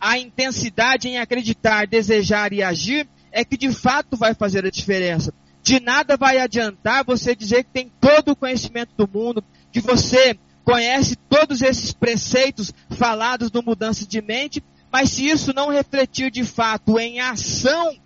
a 0.00 0.16
intensidade 0.16 1.08
em 1.08 1.18
acreditar, 1.18 1.88
desejar 1.88 2.52
e 2.52 2.62
agir 2.62 3.08
é 3.32 3.44
que 3.44 3.56
de 3.56 3.72
fato 3.72 4.16
vai 4.16 4.32
fazer 4.32 4.64
a 4.64 4.70
diferença. 4.70 5.34
De 5.60 5.80
nada 5.80 6.16
vai 6.16 6.38
adiantar 6.38 7.04
você 7.04 7.34
dizer 7.34 7.64
que 7.64 7.70
tem 7.70 7.92
todo 8.00 8.30
o 8.30 8.36
conhecimento 8.36 8.92
do 8.96 9.08
mundo, 9.08 9.42
que 9.72 9.80
você 9.80 10.38
conhece 10.64 11.16
todos 11.28 11.62
esses 11.62 11.92
preceitos 11.92 12.72
falados 12.90 13.50
no 13.50 13.62
mudança 13.62 14.06
de 14.06 14.20
mente, 14.20 14.62
mas 14.90 15.10
se 15.10 15.26
isso 15.26 15.52
não 15.52 15.70
refletir 15.70 16.30
de 16.30 16.44
fato 16.44 16.98
em 16.98 17.20
ação, 17.20 17.96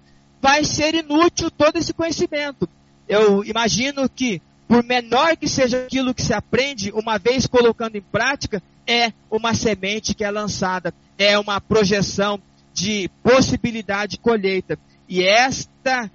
vai 0.40 0.64
ser 0.64 0.94
inútil 0.94 1.50
todo 1.50 1.76
esse 1.76 1.92
conhecimento. 1.92 2.68
Eu 3.08 3.44
imagino 3.44 4.08
que 4.08 4.40
por 4.66 4.82
menor 4.82 5.36
que 5.36 5.48
seja 5.48 5.84
aquilo 5.84 6.14
que 6.14 6.22
se 6.22 6.32
aprende, 6.32 6.90
uma 6.92 7.18
vez 7.18 7.46
colocando 7.46 7.96
em 7.96 8.02
prática, 8.02 8.62
é 8.86 9.12
uma 9.30 9.54
semente 9.54 10.14
que 10.14 10.24
é 10.24 10.30
lançada, 10.30 10.92
é 11.18 11.38
uma 11.38 11.60
projeção 11.60 12.40
de 12.72 13.08
possibilidade 13.22 14.12
de 14.12 14.18
colheita. 14.18 14.78
E 15.08 15.22
esta 15.22 16.10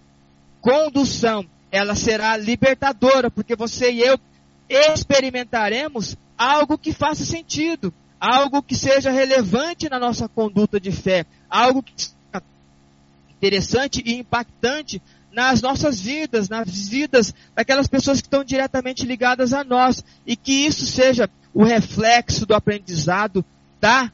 condução, 0.62 1.46
ela 1.72 1.96
será 1.96 2.36
libertadora, 2.38 3.32
porque 3.32 3.56
você 3.56 3.92
e 3.92 4.02
eu 4.02 4.20
experimentaremos 4.70 6.16
algo 6.38 6.78
que 6.78 6.94
faça 6.94 7.26
sentido, 7.26 7.94
algo 8.20 8.62
que 8.62 8.76
seja 8.76 9.10
relevante 9.10 9.90
na 9.90 10.00
nossa 10.00 10.30
conduta 10.30 10.80
de 10.80 10.92
fé, 10.92 11.26
algo 11.50 11.82
que 11.82 11.94
seja 11.98 12.44
interessante 13.32 14.04
e 14.06 14.16
impactante 14.16 15.02
nas 15.32 15.62
nossas 15.62 16.02
vidas, 16.02 16.50
nas 16.50 16.90
vidas 16.90 17.34
daquelas 17.56 17.88
pessoas 17.88 18.20
que 18.20 18.28
estão 18.28 18.44
diretamente 18.44 19.06
ligadas 19.06 19.54
a 19.54 19.64
nós, 19.64 20.04
e 20.26 20.36
que 20.36 20.66
isso 20.66 20.86
seja 20.86 21.30
o 21.54 21.64
reflexo 21.64 22.46
do 22.46 22.54
aprendizado 22.54 23.44
da 23.80 24.12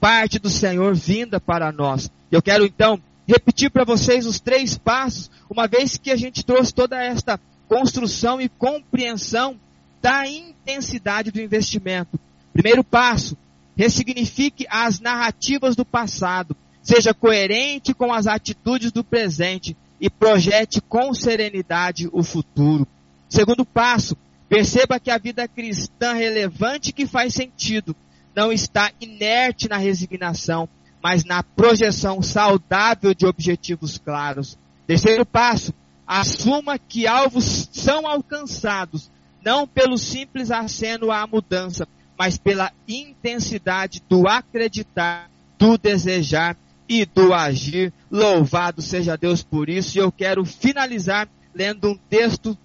parte 0.00 0.38
do 0.38 0.50
Senhor 0.50 0.94
vinda 0.94 1.40
para 1.40 1.72
nós. 1.72 2.10
Eu 2.30 2.42
quero 2.42 2.64
então 2.64 3.00
repetir 3.26 3.70
para 3.70 3.84
vocês 3.84 4.26
os 4.26 4.40
três 4.40 4.76
passos, 4.76 5.30
uma 5.48 5.66
vez 5.66 5.96
que 5.96 6.10
a 6.10 6.16
gente 6.16 6.44
trouxe 6.44 6.74
toda 6.74 7.02
esta 7.02 7.40
construção 7.68 8.40
e 8.40 8.48
compreensão 8.48 9.58
da 10.04 10.28
intensidade 10.28 11.30
do 11.30 11.40
investimento. 11.40 12.20
Primeiro 12.52 12.84
passo, 12.84 13.38
ressignifique 13.74 14.66
as 14.68 15.00
narrativas 15.00 15.74
do 15.74 15.82
passado. 15.82 16.54
Seja 16.82 17.14
coerente 17.14 17.94
com 17.94 18.12
as 18.12 18.26
atitudes 18.26 18.92
do 18.92 19.02
presente 19.02 19.74
e 19.98 20.10
projete 20.10 20.82
com 20.82 21.14
serenidade 21.14 22.06
o 22.12 22.22
futuro. 22.22 22.86
Segundo 23.30 23.64
passo, 23.64 24.14
perceba 24.46 25.00
que 25.00 25.10
a 25.10 25.16
vida 25.16 25.48
cristã 25.48 26.12
relevante 26.12 26.92
que 26.92 27.06
faz 27.06 27.32
sentido 27.32 27.96
não 28.36 28.52
está 28.52 28.92
inerte 29.00 29.70
na 29.70 29.78
resignação, 29.78 30.68
mas 31.02 31.24
na 31.24 31.42
projeção 31.42 32.20
saudável 32.20 33.14
de 33.14 33.24
objetivos 33.24 33.96
claros. 33.96 34.58
Terceiro 34.86 35.24
passo, 35.24 35.72
assuma 36.06 36.78
que 36.78 37.06
alvos 37.06 37.70
são 37.72 38.06
alcançados 38.06 39.13
não 39.44 39.66
pelo 39.66 39.98
simples 39.98 40.50
aceno 40.50 41.12
à 41.12 41.26
mudança, 41.26 41.86
mas 42.18 42.38
pela 42.38 42.72
intensidade 42.88 44.02
do 44.08 44.26
acreditar, 44.26 45.30
do 45.58 45.76
desejar 45.76 46.56
e 46.88 47.04
do 47.04 47.34
agir. 47.34 47.92
Louvado 48.10 48.80
seja 48.80 49.16
Deus 49.16 49.42
por 49.42 49.68
isso. 49.68 49.98
E 49.98 50.00
eu 50.00 50.10
quero 50.10 50.44
finalizar 50.44 51.28
lendo 51.54 51.90
um 51.90 51.96
texto 52.08 52.56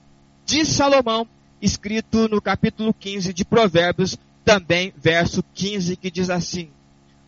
de 0.46 0.66
Salomão, 0.66 1.28
escrito 1.62 2.30
no 2.30 2.42
capítulo 2.42 2.94
15 2.94 3.34
de 3.34 3.44
Provérbios, 3.44 4.18
também 4.46 4.94
verso 4.98 5.44
15, 5.54 5.96
que 5.96 6.10
diz 6.10 6.30
assim: 6.30 6.70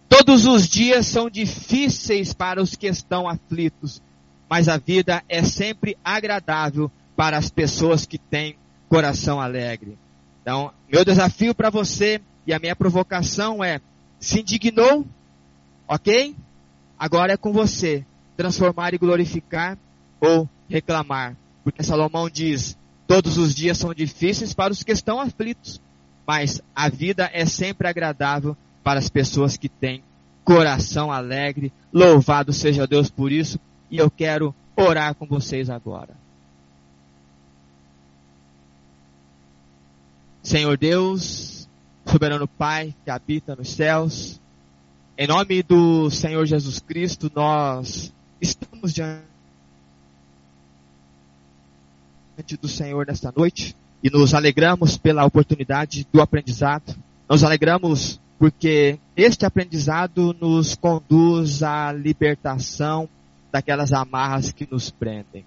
Todos 0.07 0.45
os 0.45 0.67
dias 0.67 1.05
são 1.05 1.29
difíceis 1.29 2.33
para 2.33 2.61
os 2.61 2.75
que 2.75 2.87
estão 2.87 3.27
aflitos, 3.27 4.01
mas 4.49 4.67
a 4.67 4.77
vida 4.77 5.23
é 5.27 5.43
sempre 5.43 5.97
agradável 6.03 6.91
para 7.15 7.37
as 7.37 7.49
pessoas 7.49 8.05
que 8.05 8.17
têm 8.17 8.55
coração 8.91 9.39
alegre. 9.39 9.97
Então, 10.41 10.73
meu 10.91 11.05
desafio 11.05 11.55
para 11.55 11.69
você 11.69 12.19
e 12.45 12.53
a 12.53 12.59
minha 12.59 12.75
provocação 12.75 13.63
é: 13.63 13.79
se 14.19 14.41
indignou, 14.41 15.07
ok? 15.87 16.35
Agora 16.99 17.31
é 17.31 17.37
com 17.37 17.53
você 17.53 18.05
transformar 18.35 18.93
e 18.93 18.97
glorificar 18.97 19.77
ou 20.19 20.47
reclamar. 20.69 21.37
Porque 21.63 21.81
Salomão 21.81 22.29
diz: 22.29 22.77
todos 23.07 23.37
os 23.37 23.55
dias 23.55 23.77
são 23.77 23.93
difíceis 23.93 24.53
para 24.53 24.73
os 24.73 24.83
que 24.83 24.91
estão 24.91 25.21
aflitos, 25.21 25.79
mas 26.27 26.61
a 26.75 26.89
vida 26.89 27.29
é 27.31 27.45
sempre 27.45 27.87
agradável 27.87 28.57
para 28.83 28.99
as 28.99 29.07
pessoas 29.07 29.55
que 29.55 29.69
têm 29.69 30.03
coração 30.43 31.13
alegre. 31.13 31.71
Louvado 31.93 32.51
seja 32.51 32.85
Deus 32.85 33.09
por 33.09 33.31
isso. 33.31 33.57
E 33.89 33.97
eu 33.97 34.11
quero 34.11 34.53
orar 34.75 35.15
com 35.15 35.25
vocês 35.25 35.69
agora. 35.69 36.20
Senhor 40.43 40.75
Deus, 40.75 41.69
soberano 42.05 42.47
Pai 42.47 42.95
que 43.03 43.11
habita 43.11 43.55
nos 43.55 43.69
céus, 43.69 44.41
em 45.15 45.27
nome 45.27 45.61
do 45.61 46.09
Senhor 46.09 46.43
Jesus 46.47 46.79
Cristo, 46.79 47.31
nós 47.35 48.11
estamos 48.41 48.91
diante 48.91 49.21
do 52.59 52.67
Senhor 52.67 53.05
nesta 53.05 53.31
noite 53.35 53.75
e 54.01 54.09
nos 54.09 54.33
alegramos 54.33 54.97
pela 54.97 55.23
oportunidade 55.25 56.07
do 56.11 56.19
aprendizado. 56.19 56.95
Nos 57.29 57.43
alegramos 57.43 58.19
porque 58.39 58.97
este 59.15 59.45
aprendizado 59.45 60.35
nos 60.41 60.73
conduz 60.73 61.61
à 61.61 61.91
libertação 61.91 63.07
daquelas 63.51 63.93
amarras 63.93 64.51
que 64.51 64.67
nos 64.69 64.89
prendem. 64.89 65.45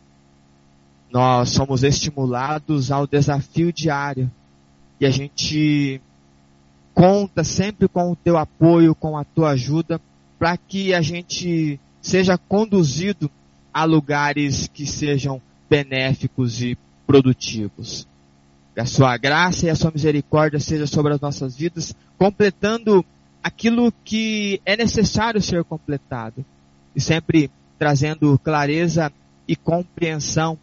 Nós 1.10 1.48
somos 1.48 1.82
estimulados 1.82 2.92
ao 2.92 3.08
desafio 3.08 3.72
diário 3.72 4.30
e 5.04 5.06
a 5.06 5.10
gente 5.10 6.00
conta 6.94 7.44
sempre 7.44 7.86
com 7.88 8.10
o 8.10 8.16
teu 8.16 8.38
apoio, 8.38 8.94
com 8.94 9.18
a 9.18 9.24
tua 9.24 9.50
ajuda, 9.50 10.00
para 10.38 10.56
que 10.56 10.94
a 10.94 11.02
gente 11.02 11.78
seja 12.00 12.38
conduzido 12.38 13.30
a 13.70 13.84
lugares 13.84 14.66
que 14.66 14.86
sejam 14.86 15.42
benéficos 15.68 16.62
e 16.62 16.78
produtivos. 17.06 18.08
Que 18.72 18.80
a 18.80 18.86
sua 18.86 19.14
graça 19.18 19.66
e 19.66 19.70
a 19.70 19.74
sua 19.74 19.90
misericórdia 19.90 20.58
seja 20.58 20.86
sobre 20.86 21.12
as 21.12 21.20
nossas 21.20 21.54
vidas, 21.54 21.94
completando 22.16 23.04
aquilo 23.42 23.92
que 24.06 24.58
é 24.64 24.74
necessário 24.74 25.42
ser 25.42 25.64
completado. 25.64 26.42
E 26.96 27.00
sempre 27.00 27.50
trazendo 27.78 28.38
clareza 28.38 29.12
e 29.46 29.54
compreensão 29.54 30.58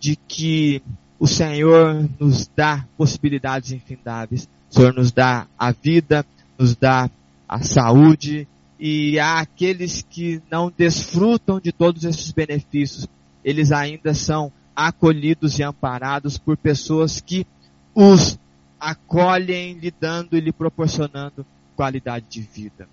de 0.00 0.16
que 0.16 0.82
o 1.22 1.26
Senhor 1.28 2.10
nos 2.18 2.48
dá 2.48 2.84
possibilidades 2.96 3.70
infindáveis. 3.70 4.48
O 4.68 4.74
Senhor 4.74 4.92
nos 4.92 5.12
dá 5.12 5.46
a 5.56 5.70
vida, 5.70 6.26
nos 6.58 6.74
dá 6.74 7.08
a 7.48 7.62
saúde, 7.62 8.48
e 8.76 9.20
há 9.20 9.38
aqueles 9.38 10.02
que 10.10 10.42
não 10.50 10.72
desfrutam 10.76 11.60
de 11.60 11.70
todos 11.70 12.02
esses 12.02 12.32
benefícios. 12.32 13.06
Eles 13.44 13.70
ainda 13.70 14.12
são 14.14 14.50
acolhidos 14.74 15.60
e 15.60 15.62
amparados 15.62 16.38
por 16.38 16.56
pessoas 16.56 17.20
que 17.20 17.46
os 17.94 18.36
acolhem, 18.80 19.74
lhe 19.74 19.92
dando 19.92 20.36
e 20.36 20.40
lhe 20.40 20.50
proporcionando 20.50 21.46
qualidade 21.76 22.26
de 22.28 22.40
vida. 22.40 22.88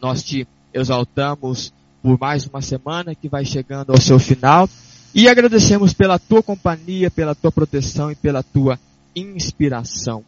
Nós 0.00 0.22
te 0.22 0.48
exaltamos 0.72 1.74
por 2.02 2.18
mais 2.18 2.46
uma 2.46 2.62
semana 2.62 3.14
que 3.14 3.28
vai 3.28 3.44
chegando 3.44 3.90
ao 3.90 4.00
seu 4.00 4.18
final 4.18 4.66
e 5.14 5.28
agradecemos 5.28 5.92
pela 5.92 6.18
tua 6.18 6.42
companhia, 6.42 7.08
pela 7.08 7.36
tua 7.36 7.52
proteção 7.52 8.10
e 8.10 8.16
pela 8.16 8.42
tua 8.42 8.78
inspiração. 9.14 10.24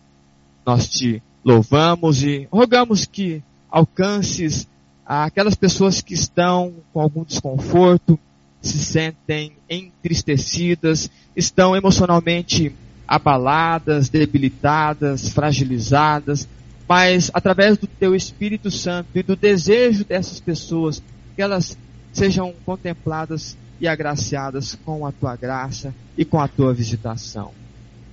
Nós 0.64 0.88
te 0.88 1.20
louvamos 1.44 2.22
e 2.22 2.46
rogamos 2.52 3.04
que 3.04 3.42
alcances 3.68 4.68
aquelas 5.04 5.56
pessoas 5.56 6.00
que 6.00 6.14
estão 6.14 6.72
com 6.92 7.00
algum 7.00 7.24
desconforto, 7.24 8.18
se 8.62 8.78
sentem 8.78 9.52
entristecidas, 9.68 11.10
estão 11.34 11.74
emocionalmente 11.74 12.72
abaladas, 13.06 14.08
debilitadas, 14.08 15.28
fragilizadas, 15.30 16.48
mas 16.88 17.30
através 17.34 17.76
do 17.76 17.86
teu 17.88 18.14
Espírito 18.14 18.70
Santo 18.70 19.08
e 19.14 19.22
do 19.22 19.34
desejo 19.34 20.04
dessas 20.04 20.38
pessoas, 20.38 21.02
que 21.34 21.42
elas 21.42 21.76
sejam 22.12 22.54
contempladas 22.64 23.56
e 23.80 23.86
agraciadas 23.86 24.76
com 24.84 25.06
a 25.06 25.12
tua 25.12 25.36
graça 25.36 25.94
e 26.16 26.24
com 26.24 26.40
a 26.40 26.48
tua 26.48 26.72
visitação. 26.72 27.52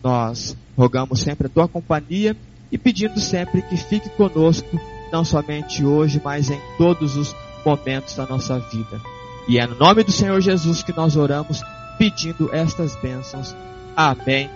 Nós 0.03 0.55
rogamos 0.77 1.21
sempre 1.21 1.47
a 1.47 1.49
tua 1.49 1.67
companhia 1.67 2.35
e 2.71 2.77
pedindo 2.77 3.19
sempre 3.19 3.61
que 3.61 3.77
fique 3.77 4.09
conosco, 4.09 4.79
não 5.11 5.23
somente 5.23 5.85
hoje, 5.85 6.21
mas 6.23 6.49
em 6.49 6.59
todos 6.77 7.15
os 7.15 7.35
momentos 7.65 8.15
da 8.15 8.25
nossa 8.25 8.59
vida. 8.59 8.99
E 9.47 9.59
é 9.59 9.67
no 9.67 9.75
nome 9.75 10.03
do 10.03 10.11
Senhor 10.11 10.39
Jesus 10.41 10.83
que 10.83 10.95
nós 10.95 11.15
oramos, 11.15 11.61
pedindo 11.97 12.53
estas 12.53 12.95
bênçãos. 12.95 13.55
Amém 13.95 14.49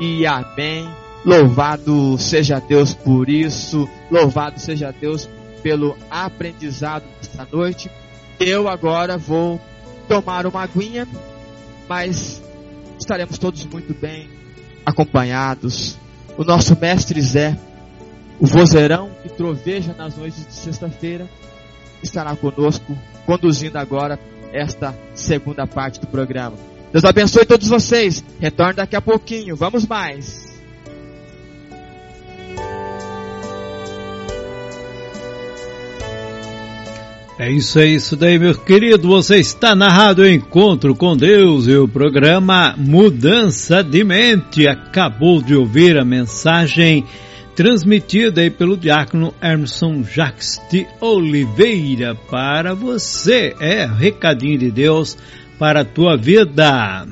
e 0.00 0.26
amém. 0.26 0.88
Louvado 1.24 2.16
seja 2.16 2.60
Deus 2.60 2.94
por 2.94 3.28
isso, 3.28 3.88
louvado 4.10 4.58
seja 4.58 4.92
Deus 4.92 5.28
pelo 5.62 5.96
aprendizado 6.10 7.04
desta 7.20 7.46
noite. 7.52 7.90
Eu 8.38 8.68
agora 8.68 9.18
vou 9.18 9.60
tomar 10.08 10.46
uma 10.46 10.62
aguinha, 10.62 11.06
mas 11.88 12.42
estaremos 12.98 13.38
todos 13.38 13.64
muito 13.66 13.94
bem 13.94 14.28
acompanhados. 14.84 15.98
O 16.36 16.44
nosso 16.44 16.76
mestre 16.80 17.20
Zé, 17.20 17.58
o 18.40 18.46
vozeirão 18.46 19.10
que 19.22 19.28
troveja 19.28 19.92
nas 19.92 20.16
noites 20.16 20.46
de 20.46 20.54
sexta-feira, 20.54 21.28
estará 22.02 22.34
conosco, 22.34 22.96
conduzindo 23.26 23.76
agora 23.76 24.18
esta 24.52 24.94
segunda 25.14 25.66
parte 25.66 26.00
do 26.00 26.06
programa. 26.06 26.56
Deus 26.90 27.04
abençoe 27.04 27.44
todos 27.44 27.68
vocês. 27.68 28.24
Retorno 28.40 28.74
daqui 28.74 28.96
a 28.96 29.00
pouquinho. 29.00 29.54
Vamos 29.54 29.84
mais. 29.84 30.47
É 37.38 37.48
isso 37.48 37.78
aí, 37.78 37.94
isso 37.94 38.16
daí, 38.16 38.36
meu 38.36 38.52
querido. 38.52 39.06
Você 39.06 39.36
está 39.36 39.72
narrado 39.72 40.28
Encontro 40.28 40.92
com 40.92 41.16
Deus 41.16 41.68
e 41.68 41.76
o 41.76 41.86
programa 41.86 42.74
Mudança 42.76 43.80
de 43.80 44.02
Mente. 44.02 44.66
Acabou 44.66 45.40
de 45.40 45.54
ouvir 45.54 45.96
a 45.96 46.04
mensagem 46.04 47.06
transmitida 47.54 48.40
aí 48.40 48.50
pelo 48.50 48.76
diácono 48.76 49.32
Emerson 49.40 50.02
Jacques 50.02 50.60
de 50.68 50.84
Oliveira 51.00 52.16
para 52.28 52.74
você. 52.74 53.54
É 53.60 53.86
recadinho 53.86 54.58
de 54.58 54.72
Deus 54.72 55.16
para 55.60 55.82
a 55.82 55.84
tua 55.84 56.16
vida. 56.16 57.06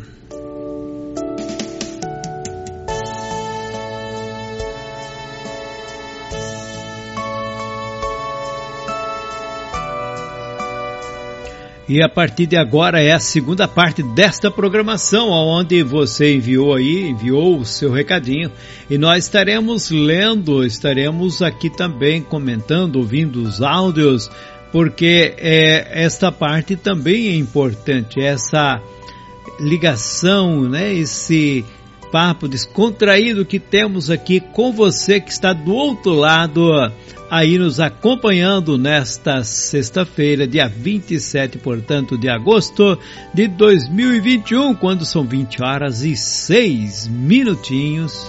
E 11.89 12.03
a 12.03 12.09
partir 12.09 12.47
de 12.47 12.57
agora 12.57 13.01
é 13.01 13.12
a 13.12 13.20
segunda 13.20 13.68
parte 13.68 14.03
desta 14.03 14.51
programação, 14.51 15.30
onde 15.30 15.84
você 15.84 16.34
enviou 16.34 16.74
aí, 16.74 17.09
enviou 17.09 17.61
o 17.61 17.64
seu 17.64 17.93
recadinho, 17.93 18.51
e 18.91 18.99
nós 18.99 19.24
estaremos 19.24 19.91
lendo, 19.91 20.64
estaremos 20.64 21.43
aqui 21.43 21.70
também 21.70 22.20
comentando, 22.20 22.97
ouvindo 22.97 23.41
os 23.41 23.62
áudios, 23.62 24.28
porque 24.72 25.34
é, 25.39 26.03
esta 26.03 26.32
parte 26.32 26.74
também 26.74 27.28
é 27.28 27.37
importante, 27.37 28.20
essa 28.20 28.82
ligação, 29.61 30.68
né, 30.68 30.93
esse 30.93 31.64
papo 32.11 32.49
descontraído 32.49 33.45
que 33.45 33.61
temos 33.61 34.11
aqui 34.11 34.41
com 34.41 34.72
você 34.72 35.20
que 35.20 35.30
está 35.30 35.53
do 35.53 35.72
outro 35.72 36.12
lado 36.14 36.72
aí 37.31 37.59
nos 37.59 37.81
acompanhando 37.81 38.79
nesta 38.79 39.43
sexta-feira, 39.45 40.47
dia 40.47 40.68
27, 40.68 41.59
portanto, 41.59 42.16
de 42.16 42.29
agosto 42.29 42.99
de 43.35 43.49
2021, 43.49 44.74
quando 44.74 45.05
são 45.05 45.24
20 45.24 45.62
horas 45.62 46.03
e 46.03 46.16
6 46.16 47.09
minutinhos. 47.09 48.29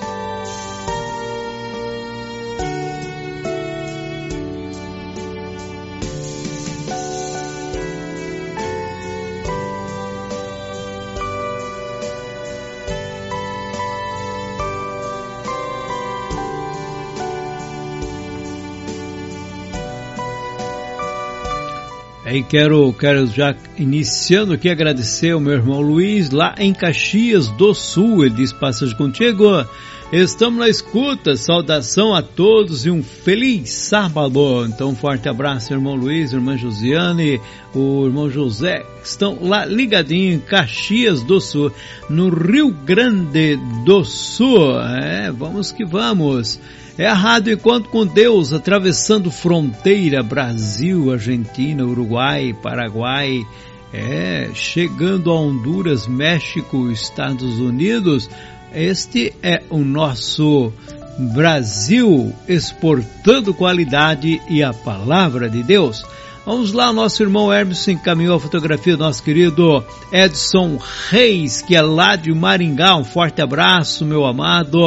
Aí 22.38 22.44
quero, 22.44 22.94
quero 22.94 23.26
já 23.26 23.56
iniciando 23.80 24.54
aqui 24.54 24.70
agradecer 24.70 25.32
ao 25.32 25.40
meu 25.40 25.54
irmão 25.54 25.82
Luiz 25.82 26.30
lá 26.30 26.54
em 26.60 26.72
Caxias 26.72 27.48
do 27.50 27.74
Sul. 27.74 28.24
Ele 28.24 28.36
diz 28.36 28.54
passagem 28.54 28.96
contigo. 28.96 29.66
Estamos 30.14 30.60
na 30.60 30.70
escuta. 30.70 31.36
Saudação 31.36 32.14
a 32.14 32.22
todos 32.22 32.86
e 32.86 32.92
um 32.92 33.02
feliz 33.02 33.72
sábado. 33.72 34.68
Então, 34.68 34.90
um 34.90 34.96
forte 34.96 35.28
abraço, 35.28 35.74
irmão 35.74 35.96
Luiz, 35.96 36.32
irmã 36.32 36.56
Josiane, 36.56 37.42
o 37.74 38.06
irmão 38.06 38.30
José, 38.30 38.86
que 39.02 39.08
estão 39.08 39.40
lá 39.42 39.66
ligadinho 39.66 40.36
em 40.36 40.40
Caxias 40.40 41.24
do 41.24 41.42
Sul, 41.42 41.72
no 42.08 42.30
Rio 42.30 42.70
Grande 42.70 43.56
do 43.84 44.06
Sul. 44.06 44.80
É, 44.80 45.32
vamos 45.32 45.72
que 45.72 45.84
vamos. 45.84 46.60
É 46.98 47.06
a 47.06 47.14
Rádio 47.14 47.54
Encontro 47.54 47.92
com 47.92 48.08
Deus, 48.08 48.52
atravessando 48.52 49.30
fronteira 49.30 50.24
Brasil, 50.24 51.12
Argentina, 51.12 51.86
Uruguai, 51.86 52.56
Paraguai, 52.60 53.46
é, 53.94 54.50
chegando 54.56 55.30
a 55.30 55.40
Honduras, 55.40 56.08
México, 56.08 56.90
Estados 56.90 57.60
Unidos. 57.60 58.28
Este 58.74 59.32
é 59.44 59.62
o 59.70 59.78
nosso 59.78 60.74
Brasil 61.20 62.34
exportando 62.48 63.54
qualidade 63.54 64.42
e 64.50 64.64
a 64.64 64.74
palavra 64.74 65.48
de 65.48 65.62
Deus. 65.62 66.04
Vamos 66.48 66.72
lá, 66.72 66.94
nosso 66.94 67.22
irmão 67.22 67.52
Hermes 67.52 67.86
encaminhou 67.90 68.38
a 68.38 68.40
fotografia 68.40 68.96
do 68.96 69.04
nosso 69.04 69.22
querido 69.22 69.84
Edson 70.14 70.80
Reis, 71.10 71.62
que 71.62 71.76
é 71.76 71.82
lá 71.82 72.16
de 72.16 72.34
Maringá. 72.34 72.96
Um 72.96 73.04
forte 73.04 73.42
abraço, 73.42 74.06
meu 74.06 74.26
amado. 74.26 74.80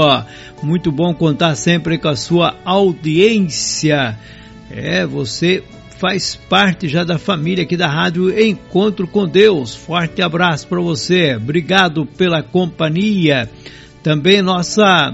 Muito 0.62 0.90
bom 0.90 1.12
contar 1.12 1.54
sempre 1.56 1.98
com 1.98 2.08
a 2.08 2.16
sua 2.16 2.56
audiência. 2.64 4.18
É, 4.70 5.04
você 5.04 5.62
faz 5.98 6.34
parte 6.34 6.88
já 6.88 7.04
da 7.04 7.18
família 7.18 7.64
aqui 7.64 7.76
da 7.76 7.88
Rádio 7.88 8.30
Encontro 8.40 9.06
com 9.06 9.28
Deus. 9.28 9.74
Forte 9.74 10.22
abraço 10.22 10.66
para 10.66 10.80
você. 10.80 11.36
Obrigado 11.36 12.06
pela 12.06 12.42
companhia. 12.42 13.50
Também 14.02 14.40
nossa 14.40 15.12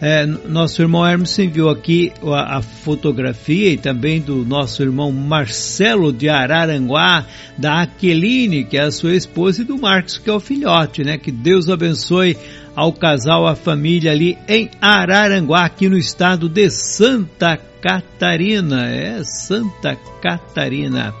é, 0.00 0.26
nosso 0.26 0.82
irmão 0.82 1.06
Hermes 1.06 1.38
enviou 1.38 1.70
aqui 1.70 2.12
a, 2.22 2.58
a, 2.58 2.62
fotografia 2.62 3.70
e 3.70 3.76
também 3.76 4.20
do 4.20 4.44
nosso 4.44 4.82
irmão 4.82 5.12
Marcelo 5.12 6.12
de 6.12 6.28
Araranguá, 6.28 7.24
da 7.56 7.82
Aqueline, 7.82 8.64
que 8.64 8.76
é 8.76 8.82
a 8.82 8.90
sua 8.90 9.14
esposa, 9.14 9.62
e 9.62 9.64
do 9.64 9.78
Marcos, 9.78 10.18
que 10.18 10.28
é 10.28 10.32
o 10.32 10.40
filhote, 10.40 11.04
né? 11.04 11.16
Que 11.16 11.30
Deus 11.30 11.68
abençoe 11.68 12.36
ao 12.74 12.92
casal, 12.92 13.46
à 13.46 13.54
família 13.54 14.10
ali 14.10 14.36
em 14.48 14.68
Araranguá, 14.80 15.64
aqui 15.64 15.88
no 15.88 15.96
estado 15.96 16.48
de 16.48 16.68
Santa 16.70 17.56
Catarina. 17.80 18.86
É, 18.88 19.22
Santa 19.22 19.96
Catarina. 20.20 21.14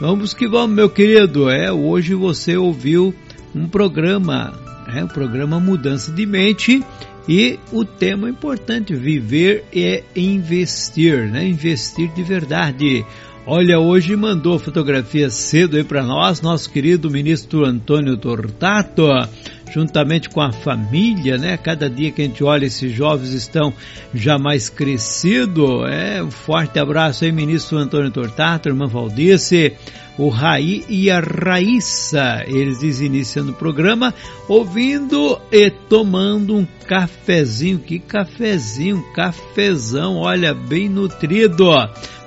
Vamos 0.00 0.34
que 0.34 0.46
vamos, 0.46 0.76
meu 0.76 0.90
querido. 0.90 1.48
É, 1.48 1.72
hoje 1.72 2.14
você 2.14 2.56
ouviu 2.56 3.14
um 3.54 3.66
programa, 3.66 4.52
é, 4.94 5.02
um 5.02 5.08
programa 5.08 5.58
Mudança 5.58 6.12
de 6.12 6.26
Mente 6.26 6.84
e 7.28 7.58
o 7.70 7.84
tema 7.84 8.28
importante, 8.28 8.94
viver 8.94 9.64
é 9.74 10.02
investir, 10.16 11.30
né? 11.30 11.46
Investir 11.46 12.10
de 12.12 12.22
verdade. 12.22 13.04
Olha, 13.46 13.78
hoje 13.78 14.14
mandou 14.14 14.58
fotografia 14.58 15.28
cedo 15.28 15.76
aí 15.76 15.84
para 15.84 16.04
nós, 16.04 16.40
nosso 16.40 16.70
querido 16.70 17.10
ministro 17.10 17.64
Antônio 17.64 18.16
Tortato, 18.16 19.08
juntamente 19.72 20.28
com 20.28 20.40
a 20.40 20.52
família, 20.52 21.38
né? 21.38 21.56
Cada 21.56 21.88
dia 21.88 22.10
que 22.12 22.20
a 22.20 22.24
gente 22.24 22.44
olha, 22.44 22.66
esses 22.66 22.92
jovens 22.92 23.32
estão 23.32 23.72
já 24.14 24.38
mais 24.38 24.68
crescidos. 24.68 25.88
É, 25.88 26.22
um 26.22 26.30
forte 26.30 26.78
abraço 26.78 27.24
aí, 27.24 27.32
ministro 27.32 27.78
Antônio 27.78 28.10
Tortato, 28.10 28.68
irmã 28.68 28.86
Valdice, 28.86 29.72
o 30.18 30.28
Raí 30.28 30.84
e 30.88 31.10
a 31.10 31.20
Raíssa. 31.20 32.44
Eles 32.46 33.00
iniciando 33.00 33.52
o 33.52 33.54
programa, 33.54 34.14
ouvindo 34.46 35.40
e 35.50 35.70
tomando 35.70 36.54
um 36.54 36.66
cafezinho. 36.86 37.78
Que 37.78 37.98
cafezinho, 37.98 39.02
cafezão, 39.14 40.16
olha, 40.16 40.52
bem 40.52 40.88
nutrido. 40.88 41.70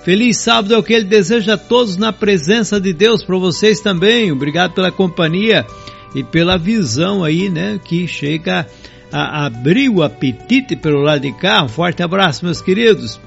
Feliz 0.03 0.37
sábado 0.37 0.73
é 0.73 0.77
o 0.77 0.83
que 0.83 0.93
ele 0.93 1.05
deseja 1.05 1.55
a 1.55 1.57
todos 1.57 1.97
na 1.97 2.13
presença 2.13 2.79
de 2.79 2.93
Deus, 2.93 3.23
para 3.23 3.37
vocês 3.37 3.79
também. 3.79 4.31
Obrigado 4.31 4.73
pela 4.73 4.91
companhia 4.91 5.65
e 6.15 6.23
pela 6.23 6.57
visão 6.57 7.23
aí, 7.23 7.49
né, 7.49 7.79
que 7.83 8.07
chega 8.07 8.65
a 9.11 9.45
abrir 9.45 9.89
o 9.89 10.01
apetite 10.01 10.75
pelo 10.75 11.01
lado 11.01 11.21
de 11.21 11.31
cá. 11.33 11.63
Um 11.63 11.67
forte 11.67 12.01
abraço, 12.01 12.45
meus 12.45 12.61
queridos. 12.61 13.19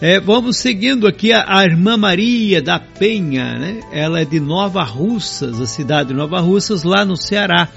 É, 0.00 0.20
vamos 0.20 0.58
seguindo 0.58 1.08
aqui 1.08 1.32
a, 1.32 1.44
a, 1.48 1.64
irmã 1.64 1.96
Maria 1.96 2.62
da 2.62 2.78
Penha, 2.78 3.58
né? 3.58 3.80
Ela 3.90 4.20
é 4.20 4.24
de 4.24 4.38
Nova 4.38 4.84
Russas, 4.84 5.60
a 5.60 5.66
cidade 5.66 6.10
de 6.10 6.14
Nova 6.14 6.38
Russas, 6.38 6.84
lá 6.84 7.04
no 7.04 7.16
Ceará. 7.16 7.68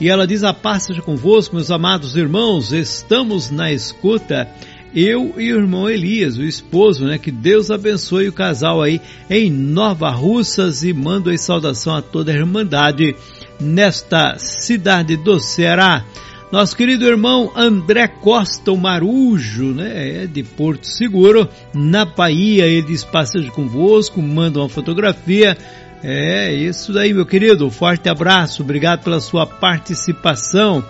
E 0.00 0.08
ela 0.08 0.26
diz: 0.26 0.42
A 0.42 0.54
paz 0.54 0.84
seja 0.84 1.02
convosco, 1.02 1.54
meus 1.54 1.70
amados 1.70 2.16
irmãos, 2.16 2.72
estamos 2.72 3.50
na 3.50 3.70
escuta. 3.72 4.48
Eu 4.94 5.34
e 5.36 5.52
o 5.52 5.58
irmão 5.58 5.90
Elias, 5.90 6.38
o 6.38 6.44
esposo, 6.44 7.04
né? 7.04 7.18
Que 7.18 7.30
Deus 7.30 7.70
abençoe 7.70 8.28
o 8.28 8.32
casal 8.32 8.80
aí 8.80 8.98
em 9.28 9.50
Nova 9.50 10.08
Russas 10.08 10.82
e 10.82 10.94
mando 10.94 11.28
aí 11.28 11.36
saudação 11.36 11.94
a 11.94 12.00
toda 12.00 12.32
a 12.32 12.34
Irmandade 12.34 13.14
nesta 13.60 14.38
cidade 14.38 15.16
do 15.16 15.40
Ceará. 15.40 16.04
Nosso 16.50 16.76
querido 16.76 17.04
irmão 17.04 17.50
André 17.56 18.06
Costa, 18.06 18.70
o 18.70 18.76
Marujo, 18.76 19.74
né, 19.74 20.22
é 20.22 20.26
de 20.26 20.42
Porto 20.44 20.86
Seguro, 20.86 21.48
na 21.74 22.04
Bahia, 22.04 22.66
ele 22.66 22.82
diz 22.82 23.02
passagem 23.02 23.50
convosco, 23.50 24.22
manda 24.22 24.60
uma 24.60 24.68
fotografia. 24.68 25.56
É 26.02 26.52
isso 26.52 26.92
daí, 26.92 27.12
meu 27.12 27.26
querido. 27.26 27.68
Forte 27.68 28.08
abraço, 28.08 28.62
obrigado 28.62 29.02
pela 29.02 29.18
sua 29.18 29.44
participação. 29.44 30.84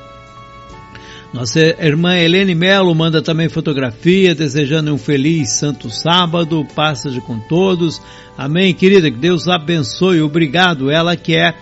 Nossa 1.33 1.61
irmã 1.61 2.17
Helene 2.17 2.55
Melo 2.55 2.95
manda 2.95 3.21
também 3.21 3.49
fotografia, 3.49 4.35
desejando 4.35 4.93
um 4.93 4.99
feliz 4.99 5.51
santo 5.51 5.91
sábado, 5.91 6.67
passagem 6.75 7.21
com 7.21 7.39
todos. 7.41 8.01
Amém, 8.39 8.73
querida, 8.75 9.11
que 9.11 9.17
Deus 9.17 9.49
abençoe, 9.49 10.21
obrigado. 10.21 10.91
Ela 10.91 11.17
que 11.17 11.35
é 11.35 11.55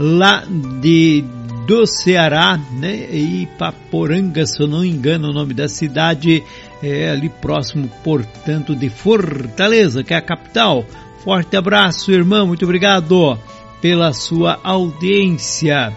lá 0.00 0.42
de 0.80 1.22
do 1.66 1.86
Ceará, 1.86 2.58
né? 2.72 3.06
E 3.12 3.46
Paporanga, 3.58 4.44
se 4.44 4.60
eu 4.60 4.66
não 4.66 4.84
engano 4.84 5.28
o 5.28 5.32
nome 5.32 5.54
da 5.54 5.68
cidade, 5.68 6.42
é 6.82 7.10
ali 7.10 7.28
próximo, 7.28 7.88
portanto, 8.02 8.74
de 8.74 8.88
Fortaleza, 8.88 10.02
que 10.02 10.12
é 10.12 10.16
a 10.16 10.22
capital. 10.22 10.84
Forte 11.22 11.56
abraço, 11.56 12.10
irmão, 12.10 12.46
muito 12.46 12.64
obrigado 12.64 13.38
pela 13.80 14.12
sua 14.12 14.58
audiência. 14.64 15.92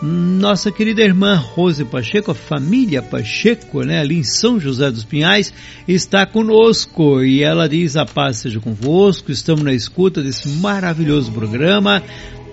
Nossa 0.00 0.70
querida 0.70 1.02
irmã 1.02 1.34
Rose 1.34 1.84
Pacheco, 1.84 2.30
a 2.30 2.34
família 2.34 3.02
Pacheco, 3.02 3.82
né, 3.82 3.98
ali 3.98 4.16
em 4.16 4.22
São 4.22 4.60
José 4.60 4.90
dos 4.92 5.04
Pinhais, 5.04 5.52
está 5.88 6.24
conosco 6.24 7.20
e 7.22 7.42
ela 7.42 7.68
diz: 7.68 7.96
A 7.96 8.06
paz 8.06 8.36
seja 8.38 8.60
convosco, 8.60 9.32
estamos 9.32 9.64
na 9.64 9.72
escuta 9.72 10.22
desse 10.22 10.48
maravilhoso 10.48 11.32
programa. 11.32 12.00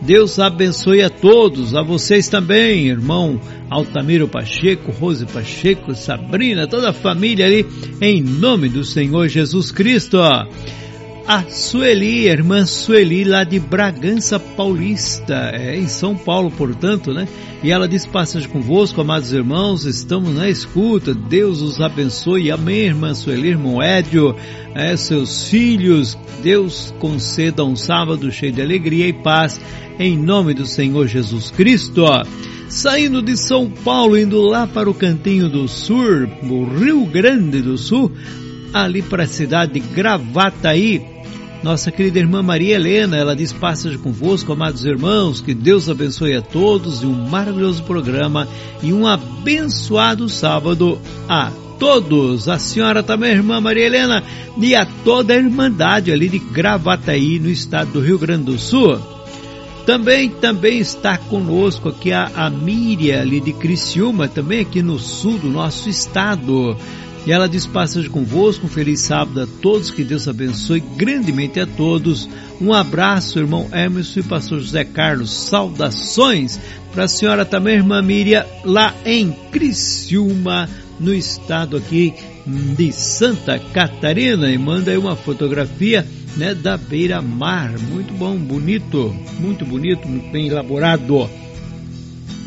Deus 0.02 0.40
abençoe 0.40 1.04
a 1.04 1.10
todos, 1.10 1.76
a 1.76 1.82
vocês 1.82 2.28
também, 2.28 2.88
irmão 2.88 3.40
Altamiro 3.70 4.28
Pacheco, 4.28 4.92
Rose 4.92 5.26
Pacheco, 5.26 5.94
Sabrina, 5.96 6.68
toda 6.68 6.90
a 6.90 6.94
família 6.94 7.46
ali, 7.46 7.66
em 8.02 8.22
nome 8.22 8.70
do 8.70 8.84
Senhor 8.84 9.28
Jesus 9.28 9.72
Cristo. 9.72 10.18
A 11.28 11.44
Sueli, 11.50 12.30
a 12.30 12.34
irmã 12.34 12.68
Sueli, 12.68 13.24
lá 13.24 13.44
de 13.44 13.60
Bragança 13.60 14.40
Paulista, 14.40 15.50
é, 15.54 15.76
em 15.76 15.88
São 15.88 16.16
Paulo, 16.16 16.52
portanto, 16.52 17.12
né? 17.12 17.28
E 17.64 17.72
ela 17.72 17.88
diz: 17.88 18.06
Passagem 18.06 18.48
convosco, 18.48 19.02
amados 19.02 19.34
irmãos, 19.34 19.86
estamos 19.86 20.36
na 20.36 20.48
escuta, 20.48 21.16
Deus 21.16 21.64
os 21.64 21.82
abençoe. 21.82 22.52
Amém, 22.52 22.82
irmã 22.82 23.16
Sueli, 23.16 23.50
irmão 23.50 23.82
Édio, 23.82 24.36
é, 24.76 24.96
seus 24.96 25.50
filhos, 25.50 26.16
Deus 26.44 26.94
conceda 27.00 27.66
um 27.66 27.76
sábado 27.76 28.32
cheio 28.32 28.52
de 28.52 28.62
alegria 28.62 29.08
e 29.08 29.14
paz 29.14 29.60
em 29.98 30.16
nome 30.16 30.54
do 30.54 30.68
Senhor 30.68 31.08
Jesus 31.08 31.50
Cristo. 31.50 32.06
Saindo 32.70 33.24
de 33.24 33.36
São 33.36 33.68
Paulo, 33.68 34.16
indo 34.16 34.42
lá 34.42 34.68
para 34.68 34.88
o 34.88 34.94
cantinho 34.94 35.50
do 35.50 35.68
sul, 35.68 36.28
o 36.44 36.66
Rio 36.66 37.04
Grande 37.08 37.64
do 37.64 37.80
Sul, 37.80 38.12
ali 38.72 39.02
para 39.02 39.24
a 39.24 39.28
cidade 39.28 39.74
de 39.74 39.80
Gravataí, 39.80 41.15
nossa 41.66 41.92
querida 41.92 42.20
irmã 42.20 42.44
Maria 42.44 42.76
Helena, 42.76 43.18
ela 43.18 43.36
diz 43.36 43.52
passagem 43.52 43.98
convosco, 43.98 44.54
amados 44.54 44.86
irmãos, 44.86 45.42
que 45.42 45.52
Deus 45.52 45.90
abençoe 45.90 46.36
a 46.36 46.42
todos 46.42 47.02
e 47.02 47.08
um 47.08 47.28
maravilhoso 47.28 47.82
programa 47.82 48.48
e 48.84 48.94
um 48.94 49.08
abençoado 49.08 50.30
sábado 50.30 51.00
a 51.28 51.52
todos. 51.80 52.48
A 52.48 52.60
senhora 52.60 53.02
também, 53.02 53.32
irmã 53.32 53.60
Maria 53.60 53.88
Helena, 53.88 54.24
e 54.62 54.76
a 54.76 54.86
toda 55.04 55.34
a 55.34 55.38
Irmandade 55.38 56.12
ali 56.12 56.30
de 56.30 56.38
Gravataí, 56.38 57.40
no 57.40 57.50
estado 57.50 57.94
do 57.94 58.00
Rio 58.00 58.20
Grande 58.20 58.44
do 58.44 58.60
Sul. 58.60 59.00
Também, 59.88 60.30
também 60.30 60.78
está 60.78 61.18
conosco 61.18 61.90
aqui 61.90 62.12
a, 62.12 62.30
a 62.36 62.48
Miriam 62.48 63.22
ali 63.22 63.40
de 63.40 63.54
Criciúma, 63.54 64.28
também 64.28 64.60
aqui 64.60 64.84
no 64.84 65.00
sul 65.00 65.40
do 65.40 65.50
nosso 65.50 65.90
estado. 65.90 66.78
E 67.26 67.32
ela 67.32 67.50
diz: 67.50 67.66
Passagem 67.66 68.10
convosco, 68.10 68.68
um 68.68 68.70
feliz 68.70 69.02
sábado 69.02 69.42
a 69.42 69.48
todos, 69.62 69.90
que 69.90 70.04
Deus 70.04 70.28
abençoe 70.28 70.80
grandemente 70.80 71.60
a 71.60 71.66
todos. 71.66 72.30
Um 72.62 72.72
abraço, 72.72 73.40
irmão 73.40 73.68
Emerson 73.74 74.20
e 74.20 74.24
pastor 74.24 74.60
José 74.60 74.84
Carlos. 74.84 75.32
Saudações 75.32 76.60
para 76.94 77.06
a 77.06 77.08
senhora 77.08 77.44
também, 77.44 77.76
irmã 77.76 78.02
Miriam, 78.02 78.46
lá 78.64 78.94
em 79.04 79.32
Criciúma, 79.52 80.70
no 81.00 81.14
estado 81.14 81.76
aqui 81.78 82.14
de 82.46 82.92
Santa 82.92 83.58
Catarina. 83.58 84.52
E 84.52 84.58
manda 84.58 84.92
aí 84.92 84.98
uma 84.98 85.16
fotografia 85.16 86.06
né, 86.38 86.54
da 86.54 86.78
beira-mar. 86.78 87.74
Muito 87.80 88.14
bom, 88.14 88.38
bonito, 88.38 89.16
muito 89.40 89.66
bonito, 89.66 90.08
muito 90.08 90.32
bem 90.32 90.48
elaborado. 90.48 91.28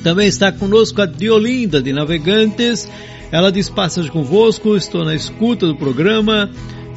Também 0.05 0.29
está 0.29 0.53
conosco 0.53 1.03
a 1.03 1.07
Diolinda 1.07 1.83
de 1.83 1.93
Navegantes. 1.93 2.89
Ela 3.31 3.53
diz 3.53 3.69
passagem 3.69 4.11
convosco, 4.11 4.75
estou 4.75 5.05
na 5.05 5.15
escuta 5.15 5.67
do 5.67 5.77
programa 5.77 6.51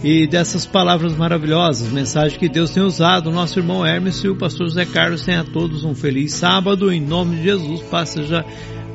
e 0.03 0.25
dessas 0.25 0.65
palavras 0.65 1.13
maravilhosas, 1.15 1.91
mensagem 1.91 2.39
que 2.39 2.47
Deus 2.47 2.71
tem 2.71 2.81
usado. 2.81 3.29
Nosso 3.31 3.59
irmão 3.59 3.85
Hermes 3.85 4.23
e 4.23 4.29
o 4.29 4.35
pastor 4.35 4.67
José 4.67 4.85
Carlos 4.85 5.23
tenham 5.23 5.41
a 5.41 5.43
todos 5.43 5.83
um 5.83 5.93
feliz 5.93 6.33
sábado. 6.33 6.91
Em 6.91 7.01
nome 7.01 7.35
de 7.35 7.43
Jesus, 7.43 7.81
passeja 7.81 8.45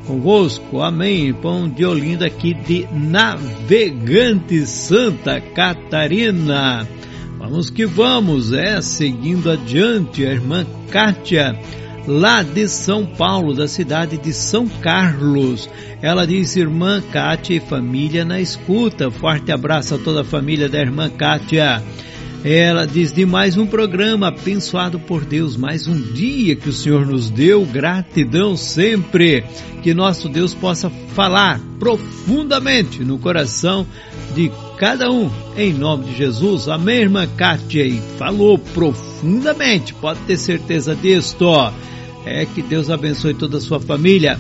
convosco. 0.07 0.81
Amém. 0.81 1.33
Pão 1.35 1.69
de 1.69 1.85
Olinda 1.85 2.27
aqui 2.27 2.55
de 2.55 2.89
Navegante 2.91 4.67
Santa 4.67 5.39
Catarina. 5.39 6.89
Vamos 7.39 7.69
que 7.69 7.85
vamos, 7.85 8.53
é, 8.53 8.81
seguindo 8.81 9.51
adiante, 9.51 10.25
a 10.25 10.33
irmã 10.33 10.67
Kátia 10.91 11.55
lá 12.07 12.43
de 12.43 12.69
São 12.69 13.05
Paulo, 13.05 13.55
da 13.55 13.67
cidade 13.67 14.17
de 14.17 14.33
São 14.33 14.69
Carlos. 14.69 15.69
Ela 16.01 16.27
diz, 16.27 16.57
irmã 16.57 17.03
Kátia 17.13 17.57
e 17.57 17.61
família 17.61 18.25
na 18.25 18.41
escuta. 18.41 19.11
Forte 19.11 19.51
abraço 19.51 19.95
a 19.95 19.99
toda 19.99 20.21
a 20.21 20.25
família 20.25 20.69
da 20.69 20.79
irmã 20.79 21.11
Kátia. 21.11 21.83
Ela 22.45 22.87
diz 22.87 23.13
de 23.13 23.27
mais 23.27 23.57
um 23.57 23.67
programa 23.67 24.29
abençoado 24.29 25.01
por 25.01 25.25
Deus, 25.25 25.57
mais 25.57 25.89
um 25.89 26.01
dia 26.01 26.55
que 26.55 26.69
o 26.69 26.73
Senhor 26.73 27.05
nos 27.05 27.29
deu, 27.29 27.65
gratidão 27.65 28.57
sempre, 28.57 29.45
que 29.83 29.93
nosso 29.93 30.29
Deus 30.29 30.55
possa 30.55 30.89
falar 30.89 31.61
profundamente 31.81 33.03
no 33.03 33.19
coração 33.19 33.85
de 34.33 34.53
cada 34.79 35.11
um, 35.11 35.29
em 35.57 35.73
nome 35.73 36.05
de 36.05 36.17
Jesus. 36.17 36.69
Amém, 36.69 37.01
irmã 37.01 37.27
Kátia? 37.27 37.85
E 37.85 38.01
falou 38.17 38.59
profundamente, 38.59 39.93
pode 39.95 40.21
ter 40.21 40.37
certeza 40.37 40.95
disto. 40.95 41.51
É 42.27 42.45
que 42.45 42.61
Deus 42.61 42.91
abençoe 42.91 43.33
toda 43.33 43.59
a 43.59 43.61
sua 43.61 43.79
família. 43.79 44.39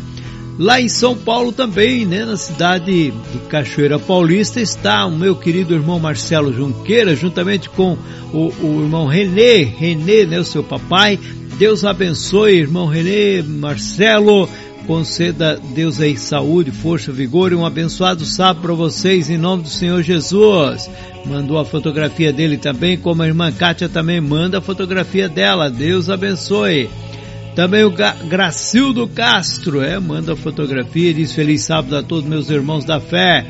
Lá 0.58 0.80
em 0.80 0.88
São 0.88 1.14
Paulo 1.14 1.52
também, 1.52 2.06
né, 2.06 2.24
na 2.24 2.36
cidade 2.36 3.10
de 3.10 3.38
Cachoeira 3.48 3.98
Paulista, 3.98 4.58
está 4.58 5.04
o 5.04 5.10
meu 5.10 5.36
querido 5.36 5.74
irmão 5.74 6.00
Marcelo 6.00 6.52
Junqueira, 6.52 7.14
juntamente 7.14 7.68
com 7.68 7.96
o, 8.32 8.52
o 8.62 8.82
irmão 8.82 9.06
Renê, 9.06 9.62
Renê, 9.64 10.24
né, 10.24 10.40
o 10.40 10.44
seu 10.44 10.64
papai. 10.64 11.18
Deus 11.58 11.84
abençoe, 11.84 12.56
irmão 12.56 12.86
Renê, 12.86 13.42
Marcelo, 13.42 14.48
conceda 14.86 15.60
Deus 15.74 16.00
aí 16.00 16.16
saúde, 16.16 16.70
força, 16.70 17.12
vigor 17.12 17.52
e 17.52 17.54
um 17.54 17.66
abençoado 17.66 18.24
sábado 18.24 18.62
para 18.62 18.72
vocês 18.72 19.28
em 19.28 19.36
nome 19.36 19.64
do 19.64 19.68
Senhor 19.68 20.02
Jesus. 20.02 20.88
Mandou 21.26 21.58
a 21.58 21.64
fotografia 21.66 22.32
dele 22.32 22.56
também, 22.56 22.96
como 22.96 23.22
a 23.22 23.26
irmã 23.26 23.52
Kátia 23.52 23.88
também 23.90 24.20
manda 24.22 24.58
a 24.58 24.62
fotografia 24.62 25.28
dela. 25.28 25.68
Deus 25.68 26.08
abençoe. 26.08 26.88
Também 27.56 27.84
o 27.84 27.90
Gracildo 28.28 29.08
Castro, 29.08 29.80
é, 29.80 29.98
manda 29.98 30.36
fotografia 30.36 31.14
diz 31.14 31.32
feliz 31.32 31.62
sábado 31.62 31.96
a 31.96 32.02
todos 32.02 32.28
meus 32.28 32.50
irmãos 32.50 32.84
da 32.84 33.00
fé. 33.00 33.46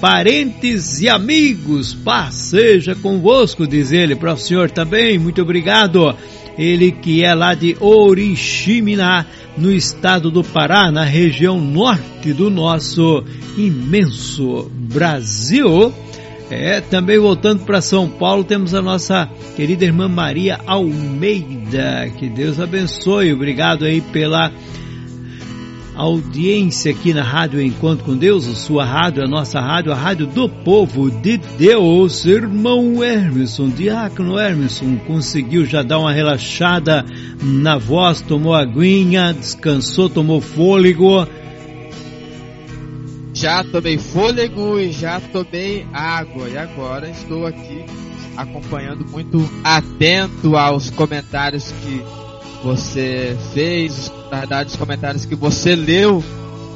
Parentes 0.00 1.00
e 1.00 1.08
amigos, 1.08 1.92
paz 1.92 2.36
seja 2.36 2.94
convosco, 2.94 3.66
diz 3.66 3.90
ele, 3.90 4.14
para 4.14 4.34
o 4.34 4.36
senhor 4.36 4.70
também, 4.70 5.18
muito 5.18 5.42
obrigado. 5.42 6.14
Ele 6.56 6.92
que 6.92 7.24
é 7.24 7.34
lá 7.34 7.52
de 7.54 7.76
Oriximiná, 7.80 9.26
no 9.58 9.72
estado 9.72 10.30
do 10.30 10.44
Pará, 10.44 10.92
na 10.92 11.02
região 11.02 11.60
norte 11.60 12.32
do 12.32 12.50
nosso 12.50 13.24
imenso 13.58 14.70
Brasil. 14.72 15.92
É, 16.50 16.80
também 16.80 17.16
voltando 17.16 17.64
para 17.64 17.80
São 17.80 18.08
Paulo, 18.08 18.42
temos 18.42 18.74
a 18.74 18.82
nossa 18.82 19.30
querida 19.54 19.84
irmã 19.84 20.08
Maria 20.08 20.58
Almeida. 20.66 22.10
Que 22.18 22.28
Deus 22.28 22.58
abençoe. 22.58 23.32
Obrigado 23.32 23.84
aí 23.84 24.00
pela 24.00 24.52
audiência 25.94 26.90
aqui 26.90 27.14
na 27.14 27.22
Rádio 27.22 27.62
Encontro 27.62 28.04
com 28.04 28.16
Deus, 28.16 28.48
a 28.48 28.54
sua 28.54 28.84
rádio, 28.84 29.22
a 29.22 29.28
nossa 29.28 29.60
rádio, 29.60 29.92
a 29.92 29.94
rádio 29.94 30.26
do 30.26 30.48
povo 30.48 31.08
de 31.08 31.36
Deus. 31.36 32.24
Irmão 32.24 33.04
Hermeson, 33.04 33.68
diácono 33.68 34.36
Hermeson, 34.36 34.96
conseguiu 35.06 35.64
já 35.64 35.82
dar 35.82 36.00
uma 36.00 36.12
relaxada 36.12 37.04
na 37.40 37.78
voz, 37.78 38.22
tomou 38.22 38.54
aguinha, 38.54 39.32
descansou, 39.32 40.08
tomou 40.08 40.40
fôlego 40.40 41.28
já 43.40 43.64
tomei 43.64 43.96
fôlego 43.96 44.78
e 44.78 44.92
já 44.92 45.18
tomei 45.18 45.86
água. 45.94 46.46
E 46.46 46.58
agora 46.58 47.08
estou 47.08 47.46
aqui 47.46 47.86
acompanhando 48.36 49.06
muito 49.06 49.50
atento 49.64 50.56
aos 50.56 50.90
comentários 50.90 51.72
que 51.72 52.04
você 52.62 53.34
fez, 53.54 54.12
na 54.30 54.40
verdade, 54.40 54.70
os 54.70 54.76
comentários 54.76 55.24
que 55.24 55.34
você 55.34 55.74
leu 55.74 56.22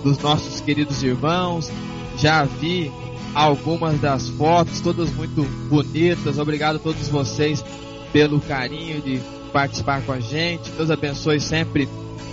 dos 0.02 0.18
nossos 0.20 0.62
queridos 0.62 1.02
irmãos. 1.02 1.70
Já 2.16 2.44
vi 2.44 2.90
algumas 3.34 4.00
das 4.00 4.30
fotos, 4.30 4.80
todas 4.80 5.10
muito 5.10 5.42
bonitas. 5.68 6.38
Obrigado 6.38 6.76
a 6.76 6.78
todos 6.78 7.08
vocês 7.08 7.62
pelo 8.10 8.40
carinho 8.40 9.02
de 9.02 9.20
participar 9.52 10.00
com 10.00 10.12
a 10.12 10.20
gente. 10.20 10.70
Deus 10.70 10.90
abençoe 10.90 11.40
sempre 11.40 11.86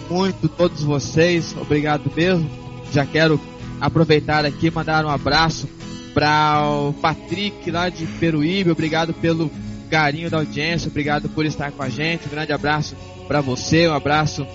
muito 0.10 0.48
todos 0.48 0.84
vocês. 0.84 1.53
Obrigado 1.60 2.10
mesmo. 2.16 2.49
Já 2.94 3.06
quero 3.06 3.38
aproveitar 3.82 4.45
aqui 4.45 4.68
e 4.68 4.72
mandar 4.72 5.03
um 5.06 5.10
abraço 5.10 5.68
para 6.14 6.64
o 6.70 6.94
Patrick 6.94 7.70
lá 7.72 7.90
de 7.90 8.06
Peruíbe. 8.06 8.72
Obrigado 8.72 9.14
pelo 9.14 9.52
carinho 9.90 10.30
da 10.30 10.38
audiência, 10.38 10.88
obrigado 10.88 11.28
por 11.28 11.45
estar 11.45 11.72
com 11.72 11.82
a 11.82 11.90
gente. 11.90 12.28
Um 12.28 12.32
grande 12.32 12.53
abraço 12.53 12.95
para 13.28 13.41
você, 13.41 13.88
um 13.88 13.94
abraço 13.94 14.45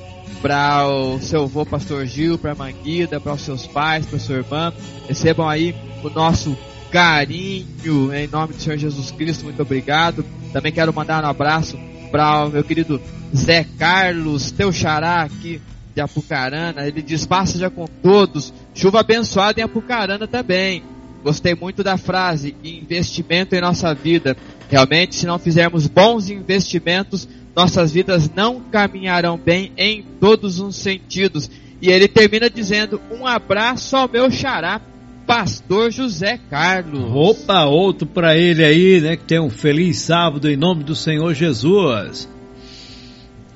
para 0.40 0.86
o 0.88 1.20
seu 1.20 1.42
avô 1.42 1.66
Pastor 1.66 2.06
Gil, 2.06 2.38
para 2.38 2.52
a 2.52 2.54
Manguida, 2.54 3.20
para 3.20 3.32
os 3.32 3.40
seus 3.40 3.66
pais, 3.66 4.06
para 4.06 4.18
sua 4.18 4.36
irmã. 4.36 4.72
Recebam 5.08 5.48
aí 5.48 5.74
o 6.02 6.08
nosso 6.08 6.56
carinho 6.90 8.14
em 8.14 8.26
nome 8.28 8.54
do 8.54 8.62
Senhor 8.62 8.78
Jesus 8.78 9.10
Cristo. 9.10 9.44
Muito 9.44 9.60
obrigado. 9.60 10.24
Também 10.52 10.72
quero 10.72 10.94
mandar 10.94 11.24
um 11.24 11.28
abraço 11.28 11.78
para 12.10 12.46
o 12.46 12.50
meu 12.50 12.64
querido 12.64 13.00
Zé 13.34 13.66
Carlos, 13.78 14.50
teu 14.50 14.72
xará 14.72 15.22
aqui 15.22 15.60
de 15.94 16.00
Apucarana. 16.00 16.86
Ele 16.86 17.02
diz: 17.02 17.26
Passa 17.26 17.58
já 17.58 17.70
com 17.70 17.86
todos. 17.86 18.52
Chuva 18.76 19.00
abençoada 19.00 19.58
em 19.60 19.64
Apucarana 19.64 20.28
também. 20.28 20.82
Gostei 21.24 21.54
muito 21.54 21.82
da 21.82 21.96
frase: 21.96 22.54
investimento 22.62 23.56
em 23.56 23.60
nossa 23.60 23.92
vida. 23.92 24.36
Realmente, 24.68 25.16
se 25.16 25.26
não 25.26 25.38
fizermos 25.38 25.88
bons 25.88 26.30
investimentos, 26.30 27.28
nossas 27.54 27.90
vidas 27.90 28.30
não 28.32 28.60
caminharão 28.60 29.36
bem 29.36 29.72
em 29.76 30.04
todos 30.20 30.60
os 30.60 30.76
sentidos. 30.76 31.50
E 31.82 31.90
ele 31.90 32.06
termina 32.06 32.48
dizendo: 32.48 33.00
Um 33.10 33.26
abraço 33.26 33.96
ao 33.96 34.08
meu 34.08 34.30
xará, 34.30 34.80
Pastor 35.26 35.90
José 35.90 36.38
Carlos. 36.48 37.10
Opa, 37.12 37.64
outro 37.64 38.06
para 38.06 38.36
ele 38.36 38.62
aí, 38.64 39.00
né? 39.00 39.16
Que 39.16 39.24
tem 39.24 39.40
um 39.40 39.50
feliz 39.50 39.96
sábado 39.98 40.48
em 40.48 40.56
nome 40.56 40.84
do 40.84 40.94
Senhor 40.94 41.34
Jesus. 41.34 42.28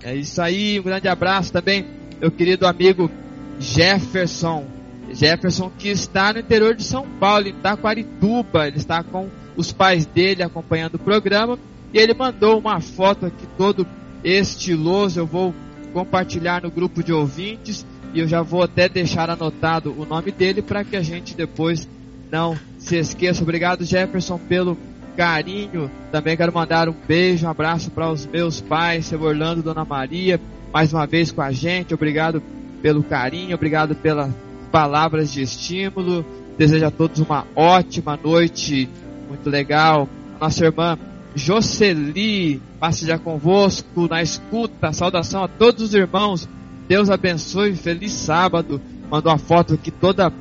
É 0.03 0.17
isso 0.17 0.41
aí, 0.41 0.81
um 0.81 0.83
grande 0.83 1.07
abraço 1.07 1.53
também 1.53 2.01
meu 2.21 2.31
querido 2.31 2.67
amigo 2.67 3.11
Jefferson. 3.59 4.80
Jefferson 5.13 5.71
que 5.79 5.89
está 5.89 6.33
no 6.33 6.41
interior 6.41 6.75
de 6.75 6.85
São 6.85 7.07
Paulo, 7.19 7.49
em 7.49 7.55
Taquarituba. 7.55 8.67
Ele 8.67 8.77
está 8.77 9.03
com 9.03 9.29
os 9.57 9.73
pais 9.73 10.07
dele 10.07 10.43
acompanhando 10.43 10.95
o 10.95 10.99
programa. 10.99 11.59
E 11.93 11.99
ele 11.99 12.15
mandou 12.15 12.59
uma 12.59 12.81
foto 12.81 13.27
aqui 13.27 13.47
todo 13.57 13.87
estiloso. 14.23 15.21
Eu 15.21 15.27
vou 15.27 15.55
compartilhar 15.93 16.63
no 16.63 16.71
grupo 16.71 17.03
de 17.03 17.13
ouvintes. 17.13 17.85
E 18.13 18.21
eu 18.21 18.29
já 18.29 18.43
vou 18.43 18.63
até 18.63 18.89
deixar 18.89 19.31
anotado 19.31 19.95
o 19.97 20.05
nome 20.05 20.33
dele 20.33 20.63
para 20.63 20.85
que 20.85 20.97
a 20.97 21.03
gente 21.03 21.35
depois 21.35 21.89
não 22.31 22.59
se 22.79 22.97
esqueça. 22.97 23.43
Obrigado, 23.43 23.85
Jefferson, 23.85 24.39
pelo 24.39 24.77
carinho. 25.17 25.91
Também 26.11 26.37
quero 26.37 26.53
mandar 26.53 26.89
um 26.89 26.95
beijo, 27.07 27.47
um 27.47 27.51
abraço 27.51 27.91
para 27.91 28.11
os 28.11 28.27
meus 28.27 28.61
pais, 28.61 29.07
seu 29.07 29.21
Orlando, 29.21 29.63
Dona 29.63 29.85
Maria, 29.85 30.41
mais 30.73 30.93
uma 30.93 31.07
vez 31.07 31.31
com 31.31 31.43
a 31.43 31.53
gente. 31.53 31.95
Obrigado 31.95 32.43
pelo 32.81 33.03
carinho, 33.03 33.55
obrigado 33.55 33.95
pelas 33.95 34.31
palavras 34.71 35.33
de 35.33 35.43
estímulo. 35.43 36.25
Desejo 36.57 36.87
a 36.87 36.91
todos 36.91 37.21
uma 37.21 37.47
ótima 37.55 38.19
noite, 38.23 38.89
muito 39.29 39.49
legal. 39.49 40.09
A 40.37 40.45
nossa 40.45 40.65
irmã 40.65 40.99
Jocely, 41.35 42.61
passe 42.79 43.07
já 43.07 43.19
convosco 43.19 44.09
na 44.09 44.23
escuta. 44.23 44.93
Saudação 44.93 45.45
a 45.45 45.49
todos 45.49 45.83
os 45.83 45.95
irmãos. 45.95 46.49
Deus 46.89 47.09
abençoe, 47.09 47.75
feliz 47.75 48.13
sábado. 48.13 48.81
Mandou 49.11 49.33
uma 49.33 49.39
foto 49.39 49.75
aqui 49.75 49.91
toda 49.91 50.33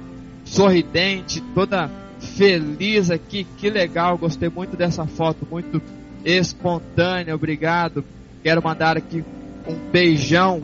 sorridente, 0.43 1.41
toda 1.53 1.89
feliz 2.19 3.09
aqui, 3.09 3.45
que 3.57 3.69
legal, 3.69 4.17
gostei 4.17 4.49
muito 4.49 4.75
dessa 4.75 5.05
foto, 5.05 5.47
muito 5.49 5.81
espontânea, 6.25 7.33
obrigado. 7.35 8.03
Quero 8.43 8.63
mandar 8.63 8.97
aqui 8.97 9.23
um 9.67 9.91
beijão 9.91 10.61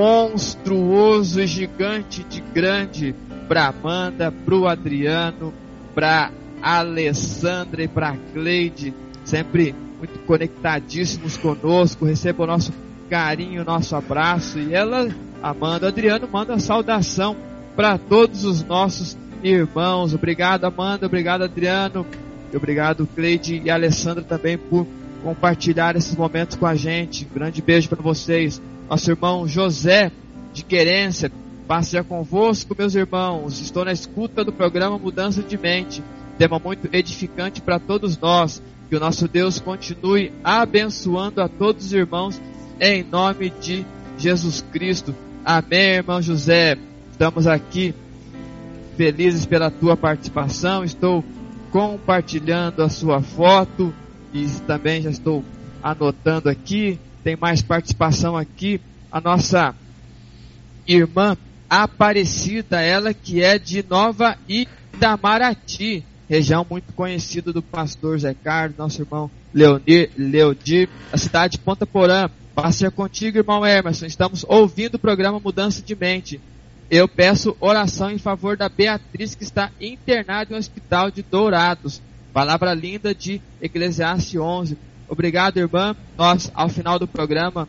monstruoso 0.00 1.42
e 1.42 1.46
gigante 1.46 2.24
de 2.24 2.40
grande 2.40 3.14
para 3.46 3.66
Amanda, 3.66 4.32
para 4.32 4.54
o 4.54 4.66
Adriano, 4.66 5.52
para 5.94 6.30
Alessandra 6.62 7.82
e 7.82 7.88
para 7.88 8.16
Cleide, 8.32 8.94
sempre 9.26 9.74
muito 9.98 10.18
conectadíssimos 10.20 11.36
conosco. 11.36 12.06
Receba 12.06 12.44
o 12.44 12.46
nosso 12.46 12.72
carinho, 13.10 13.62
nosso 13.62 13.94
abraço. 13.94 14.58
E 14.58 14.72
ela, 14.72 15.06
Amanda, 15.42 15.88
Adriano, 15.88 16.26
manda 16.32 16.58
saudação 16.58 17.36
para 17.76 17.98
todos 17.98 18.44
os 18.44 18.64
nossos 18.64 19.18
irmãos. 19.42 20.14
Obrigado, 20.14 20.64
Amanda. 20.64 21.04
Obrigado, 21.04 21.42
Adriano. 21.42 22.06
Obrigado, 22.54 23.06
Cleide 23.14 23.60
e 23.62 23.70
Alessandra 23.70 24.24
também 24.24 24.56
por 24.56 24.86
compartilhar 25.22 25.94
esses 25.94 26.16
momentos 26.16 26.56
com 26.56 26.64
a 26.64 26.74
gente. 26.74 27.28
Um 27.30 27.34
grande 27.34 27.60
beijo 27.60 27.90
para 27.90 28.00
vocês. 28.00 28.62
Nosso 28.90 29.08
irmão 29.08 29.46
José 29.46 30.10
de 30.52 30.64
Querência, 30.64 31.30
passe 31.68 31.92
já 31.92 32.02
convosco, 32.02 32.74
meus 32.76 32.96
irmãos. 32.96 33.60
Estou 33.60 33.84
na 33.84 33.92
escuta 33.92 34.44
do 34.44 34.52
programa 34.52 34.98
Mudança 34.98 35.44
de 35.44 35.56
Mente. 35.56 36.02
Tema 36.36 36.58
muito 36.58 36.88
edificante 36.92 37.60
para 37.60 37.78
todos 37.78 38.18
nós. 38.18 38.60
Que 38.88 38.96
o 38.96 38.98
nosso 38.98 39.28
Deus 39.28 39.60
continue 39.60 40.32
abençoando 40.42 41.40
a 41.40 41.48
todos 41.48 41.86
os 41.86 41.92
irmãos 41.92 42.42
em 42.80 43.04
nome 43.04 43.50
de 43.60 43.86
Jesus 44.18 44.60
Cristo. 44.72 45.14
Amém, 45.44 45.94
irmão 45.94 46.20
José. 46.20 46.76
Estamos 47.12 47.46
aqui 47.46 47.94
felizes 48.96 49.46
pela 49.46 49.70
tua 49.70 49.96
participação. 49.96 50.82
Estou 50.82 51.24
compartilhando 51.70 52.82
a 52.82 52.88
sua 52.88 53.22
foto 53.22 53.94
e 54.34 54.44
também 54.66 55.00
já 55.00 55.10
estou 55.10 55.44
anotando 55.80 56.48
aqui. 56.48 56.98
Tem 57.22 57.36
mais 57.36 57.62
participação 57.62 58.36
aqui. 58.36 58.80
A 59.10 59.20
nossa 59.20 59.74
irmã 60.86 61.36
Aparecida, 61.70 62.80
ela 62.80 63.14
que 63.14 63.44
é 63.44 63.56
de 63.56 63.84
Nova 63.88 64.36
Itamaraty, 64.48 66.04
região 66.28 66.66
muito 66.68 66.92
conhecida 66.94 67.52
do 67.52 67.62
pastor 67.62 68.18
Zé 68.18 68.34
Carlos, 68.34 68.76
nosso 68.76 69.00
irmão 69.00 69.30
Leonir, 69.54 70.10
Leodir, 70.18 70.88
a 71.12 71.16
cidade 71.16 71.52
de 71.52 71.58
Ponta 71.60 71.86
Porã. 71.86 72.28
Passe 72.56 72.90
contigo, 72.90 73.38
irmão 73.38 73.64
Emerson. 73.64 74.06
Estamos 74.06 74.44
ouvindo 74.48 74.96
o 74.96 74.98
programa 74.98 75.38
Mudança 75.38 75.80
de 75.80 75.94
Mente. 75.94 76.40
Eu 76.90 77.06
peço 77.06 77.56
oração 77.60 78.10
em 78.10 78.18
favor 78.18 78.56
da 78.56 78.68
Beatriz, 78.68 79.36
que 79.36 79.44
está 79.44 79.70
internada 79.80 80.52
em 80.52 80.56
um 80.56 80.58
hospital 80.58 81.08
de 81.08 81.22
Dourados. 81.22 82.02
Palavra 82.32 82.74
linda 82.74 83.14
de 83.14 83.40
Eclesiastes 83.62 84.40
11. 84.40 84.76
Obrigado, 85.10 85.58
irmã. 85.58 85.96
Nós, 86.16 86.52
ao 86.54 86.68
final 86.68 86.96
do 86.96 87.06
programa, 87.06 87.68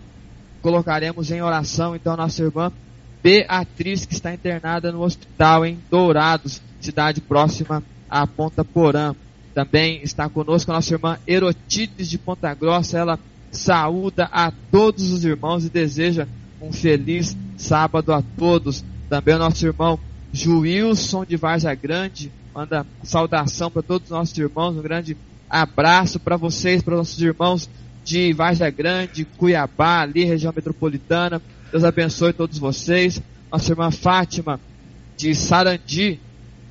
colocaremos 0.62 1.32
em 1.32 1.42
oração, 1.42 1.96
então, 1.96 2.16
nossa 2.16 2.44
irmã 2.44 2.72
Beatriz, 3.24 4.06
que 4.06 4.14
está 4.14 4.32
internada 4.32 4.92
no 4.92 5.02
hospital 5.02 5.66
em 5.66 5.80
Dourados, 5.90 6.62
cidade 6.80 7.20
próxima 7.20 7.82
à 8.08 8.28
Ponta 8.28 8.64
Porã. 8.64 9.16
Também 9.56 10.02
está 10.04 10.30
conosco 10.30 10.70
a 10.70 10.76
nossa 10.76 10.94
irmã 10.94 11.18
Erotides 11.26 12.08
de 12.08 12.20
Ponta 12.20 12.54
Grossa. 12.54 13.00
Ela 13.00 13.20
saúda 13.50 14.30
a 14.32 14.52
todos 14.72 15.12
os 15.12 15.26
irmãos 15.26 15.66
e 15.66 15.70
deseja 15.70 16.28
um 16.62 16.72
feliz 16.72 17.36
sábado 17.58 18.14
a 18.14 18.22
todos. 18.22 18.86
Também 19.10 19.34
o 19.34 19.40
nosso 19.40 19.66
irmão 19.66 20.00
Juilson 20.32 21.26
de 21.26 21.38
Varja 21.38 21.74
Grande 21.74 22.32
manda 22.54 22.86
saudação 23.04 23.72
para 23.72 23.82
todos 23.82 24.12
os 24.12 24.16
nossos 24.16 24.38
irmãos. 24.38 24.78
Um 24.78 24.82
grande 24.82 25.18
abraço 25.52 26.20
para 26.20 26.38
vocês, 26.38 26.82
para 26.82 26.94
os 26.94 27.00
nossos 27.00 27.22
irmãos 27.22 27.70
de 28.04 28.32
Varja 28.32 28.70
Grande, 28.70 29.26
Cuiabá, 29.26 30.02
ali, 30.02 30.24
região 30.24 30.54
metropolitana. 30.56 31.42
Deus 31.70 31.84
abençoe 31.84 32.32
todos 32.32 32.58
vocês. 32.58 33.22
Nossa 33.52 33.72
irmã 33.72 33.92
Fátima 33.92 34.60
de 35.18 35.36
Sarandi. 35.36 36.20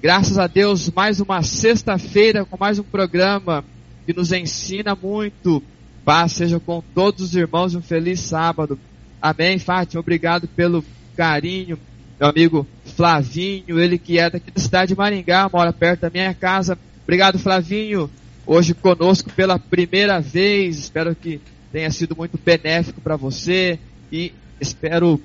Graças 0.03 0.39
a 0.39 0.47
Deus, 0.47 0.91
mais 0.91 1.21
uma 1.21 1.43
sexta-feira 1.43 2.47
com 2.47 2.57
mais 2.59 2.79
um 2.79 2.83
programa 2.83 3.63
que 4.07 4.15
nos 4.15 4.33
ensina 4.33 4.97
muito. 5.01 5.63
Paz 6.03 6.33
seja 6.33 6.59
com 6.59 6.83
todos 6.95 7.23
os 7.23 7.37
irmãos. 7.37 7.75
Um 7.75 7.83
feliz 7.83 8.21
sábado. 8.21 8.79
Amém, 9.21 9.59
Fátima. 9.59 10.01
Obrigado 10.01 10.49
pelo 10.49 10.83
carinho, 11.15 11.79
meu 12.19 12.29
amigo 12.29 12.67
Flavinho, 12.85 13.79
ele 13.79 13.99
que 13.99 14.19
é 14.19 14.31
daqui 14.31 14.51
da 14.51 14.61
cidade 14.61 14.95
de 14.95 14.99
Maringá, 14.99 15.51
mora 15.53 15.73
perto 15.73 16.01
da 16.01 16.11
minha 16.11 16.33
casa. 16.33 16.79
Obrigado, 17.03 17.39
Flavinho, 17.39 18.11
hoje 18.47 18.75
conosco 18.75 19.31
pela 19.31 19.59
primeira 19.59 20.21
vez. 20.21 20.79
Espero 20.79 21.15
que 21.15 21.41
tenha 21.73 21.91
sido 21.91 22.17
muito 22.17 22.39
benéfico 22.39 23.01
para 23.01 23.17
você 23.17 23.79
e 24.11 24.33
espero 24.61 25.21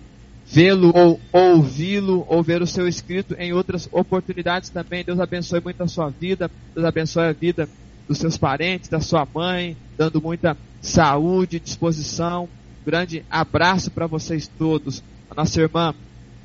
vê-lo 0.46 0.92
ou 0.96 1.20
ouvi-lo 1.32 2.26
ou 2.28 2.44
ver 2.44 2.62
o 2.62 2.68
seu 2.68 2.88
escrito 2.88 3.36
em 3.40 3.52
outras 3.54 3.90
oportunidades 3.92 4.70
também. 4.70 5.04
Deus 5.04 5.20
abençoe 5.20 5.60
muito 5.60 5.82
a 5.82 5.88
sua 5.88 6.10
vida, 6.10 6.50
Deus 6.74 6.86
abençoe 6.86 7.26
a 7.26 7.32
vida 7.34 7.68
dos 8.08 8.20
seus 8.20 8.38
parentes, 8.38 8.90
da 8.90 9.00
sua 9.00 9.28
mãe, 9.34 9.76
dando 9.98 10.22
muita 10.22 10.56
saúde, 10.82 11.60
disposição. 11.60 12.48
Grande 12.86 13.26
abraço 13.30 13.90
para 13.90 14.06
vocês 14.06 14.48
todos. 14.48 15.04
A 15.30 15.34
nossa 15.34 15.60
irmã 15.60 15.96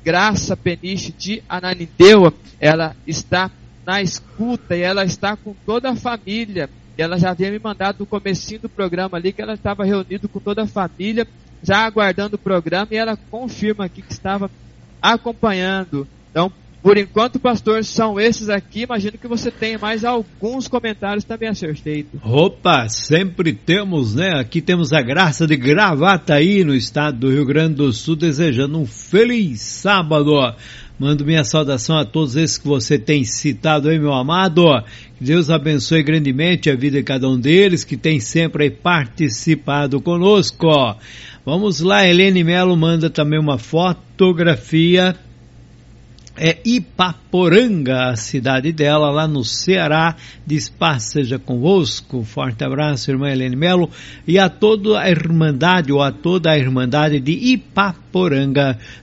Graça 0.03 0.57
Peniche 0.57 1.13
de 1.15 1.43
Ananindeua, 1.47 2.33
ela 2.59 2.95
está 3.05 3.51
na 3.85 4.01
escuta 4.01 4.75
e 4.75 4.81
ela 4.81 5.03
está 5.03 5.35
com 5.35 5.55
toda 5.65 5.91
a 5.91 5.95
família. 5.95 6.69
Ela 6.97 7.17
já 7.17 7.31
havia 7.31 7.51
me 7.51 7.59
mandado 7.59 7.99
no 7.99 8.05
comecinho 8.05 8.61
do 8.61 8.69
programa 8.69 9.17
ali 9.17 9.31
que 9.31 9.41
ela 9.41 9.53
estava 9.53 9.83
reunida 9.83 10.27
com 10.27 10.39
toda 10.39 10.63
a 10.63 10.67
família, 10.67 11.27
já 11.63 11.85
aguardando 11.85 12.35
o 12.35 12.39
programa 12.39 12.87
e 12.91 12.97
ela 12.97 13.17
confirma 13.29 13.85
aqui 13.85 14.01
que 14.01 14.11
estava 14.11 14.51
acompanhando. 15.01 16.07
Então, 16.29 16.51
por 16.81 16.97
enquanto, 16.97 17.39
pastor, 17.39 17.83
são 17.83 18.19
esses 18.19 18.49
aqui. 18.49 18.81
Imagino 18.81 19.17
que 19.17 19.27
você 19.27 19.51
tem 19.51 19.77
mais 19.77 20.03
alguns 20.03 20.67
comentários 20.67 21.23
também 21.23 21.47
a 21.47 21.53
ser 21.53 21.75
feito. 21.75 22.19
Opa, 22.23 22.89
sempre 22.89 23.53
temos, 23.53 24.15
né? 24.15 24.39
Aqui 24.39 24.61
temos 24.61 24.91
a 24.91 25.01
graça 25.01 25.45
de 25.45 25.55
Gravataí, 25.55 26.63
no 26.63 26.73
estado 26.73 27.19
do 27.19 27.29
Rio 27.29 27.45
Grande 27.45 27.75
do 27.75 27.93
Sul, 27.93 28.15
desejando 28.15 28.79
um 28.79 28.85
feliz 28.87 29.61
sábado. 29.61 30.33
Mando 31.01 31.25
minha 31.25 31.43
saudação 31.43 31.97
a 31.97 32.05
todos 32.05 32.35
esses 32.35 32.59
que 32.59 32.67
você 32.67 32.99
tem 32.99 33.23
citado 33.23 33.89
aí, 33.89 33.97
meu 33.97 34.13
amado. 34.13 34.63
Que 35.17 35.23
Deus 35.23 35.49
abençoe 35.49 36.03
grandemente 36.03 36.69
a 36.69 36.75
vida 36.75 36.99
de 36.99 37.03
cada 37.03 37.27
um 37.27 37.39
deles, 37.39 37.83
que 37.83 37.97
tem 37.97 38.19
sempre 38.19 38.69
participado 38.69 39.99
conosco. 39.99 40.67
Vamos 41.43 41.79
lá, 41.79 42.07
Helene 42.07 42.43
Melo 42.43 42.77
manda 42.77 43.09
também 43.09 43.39
uma 43.39 43.57
fotografia 43.57 45.17
é 46.37 46.57
Ipaporanga, 46.63 48.09
a 48.09 48.15
cidade 48.15 48.71
dela, 48.71 49.11
lá 49.11 49.27
no 49.27 49.43
Ceará. 49.43 50.15
Diz 50.45 50.69
paz 50.69 51.03
seja 51.03 51.37
convosco. 51.37 52.23
Forte 52.23 52.63
abraço, 52.63 53.11
irmã 53.11 53.29
Helene 53.29 53.55
Melo, 53.55 53.89
e 54.27 54.39
a 54.39 54.49
toda 54.49 54.99
a 54.99 55.09
Irmandade, 55.09 55.91
ou 55.91 56.01
a 56.01 56.11
toda 56.11 56.51
a 56.51 56.57
Irmandade 56.57 57.19
de 57.19 57.31
Ipaporanga, 57.31 58.10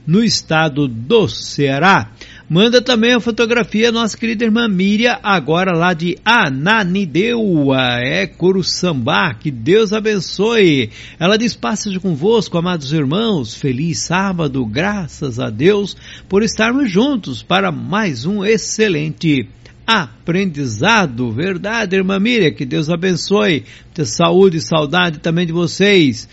no 0.05 0.23
estado 0.23 0.87
do 0.87 1.27
Ceará. 1.27 2.11
Manda 2.49 2.81
também 2.81 3.13
a 3.13 3.19
fotografia 3.19 3.91
nossa 3.91 4.17
querida 4.17 4.43
irmã 4.43 4.67
Miriam, 4.67 5.19
agora 5.21 5.71
lá 5.71 5.93
de 5.93 6.17
Ananideua, 6.25 7.99
é 7.99 8.25
Curuçambá, 8.25 9.35
que 9.35 9.51
Deus 9.51 9.93
abençoe. 9.93 10.89
Ela 11.19 11.37
diz, 11.37 11.55
passe 11.55 11.99
convosco, 11.99 12.57
amados 12.57 12.91
irmãos, 12.91 13.53
feliz 13.53 13.99
sábado, 13.99 14.65
graças 14.65 15.39
a 15.39 15.51
Deus 15.51 15.95
por 16.27 16.41
estarmos 16.41 16.89
juntos 16.89 17.43
para 17.43 17.71
mais 17.71 18.25
um 18.25 18.43
excelente 18.43 19.47
aprendizado. 19.85 21.31
Verdade, 21.31 21.95
irmã 21.95 22.19
Miriam, 22.19 22.51
que 22.51 22.65
Deus 22.65 22.89
abençoe, 22.89 23.63
ter 23.93 24.05
saúde 24.05 24.57
e 24.57 24.61
saudade 24.61 25.19
também 25.19 25.45
de 25.45 25.53
vocês. 25.53 26.27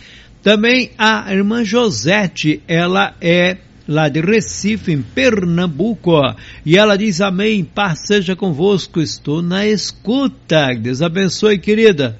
Também 0.46 0.92
a 0.96 1.34
irmã 1.34 1.64
Josete, 1.64 2.62
ela 2.68 3.16
é 3.20 3.56
lá 3.88 4.08
de 4.08 4.20
Recife, 4.20 4.92
em 4.92 5.02
Pernambuco. 5.02 6.12
E 6.64 6.76
ela 6.76 6.96
diz: 6.96 7.20
Amém, 7.20 7.64
paz 7.64 8.06
seja 8.06 8.36
convosco, 8.36 9.00
estou 9.00 9.42
na 9.42 9.66
escuta. 9.66 10.68
Deus 10.80 11.02
abençoe, 11.02 11.58
querida. 11.58 12.16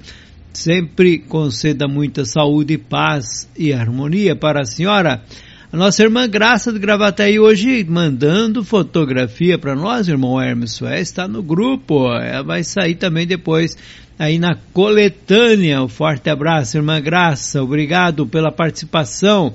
Sempre 0.51 1.19
conceda 1.19 1.87
muita 1.87 2.25
saúde, 2.25 2.77
paz 2.77 3.47
e 3.57 3.71
harmonia 3.71 4.35
para 4.35 4.59
a 4.59 4.65
senhora. 4.65 5.23
A 5.71 5.77
nossa 5.77 6.03
irmã 6.03 6.27
Graça 6.27 6.73
de 6.73 6.79
Gravataí 6.79 7.39
hoje 7.39 7.85
mandando 7.85 8.61
fotografia 8.61 9.57
para 9.57 9.73
nós, 9.73 10.09
irmão 10.09 10.41
Hermes. 10.41 10.81
É, 10.81 10.99
está 10.99 11.29
no 11.29 11.41
grupo, 11.41 12.13
é, 12.13 12.43
vai 12.43 12.61
sair 12.61 12.95
também 12.95 13.25
depois 13.25 13.77
aí 14.17 14.39
na 14.39 14.55
coletânea. 14.73 15.81
Um 15.83 15.87
forte 15.87 16.29
abraço, 16.29 16.77
irmã 16.77 16.99
Graça. 16.99 17.61
Obrigado 17.61 18.25
pela 18.25 18.51
participação. 18.51 19.53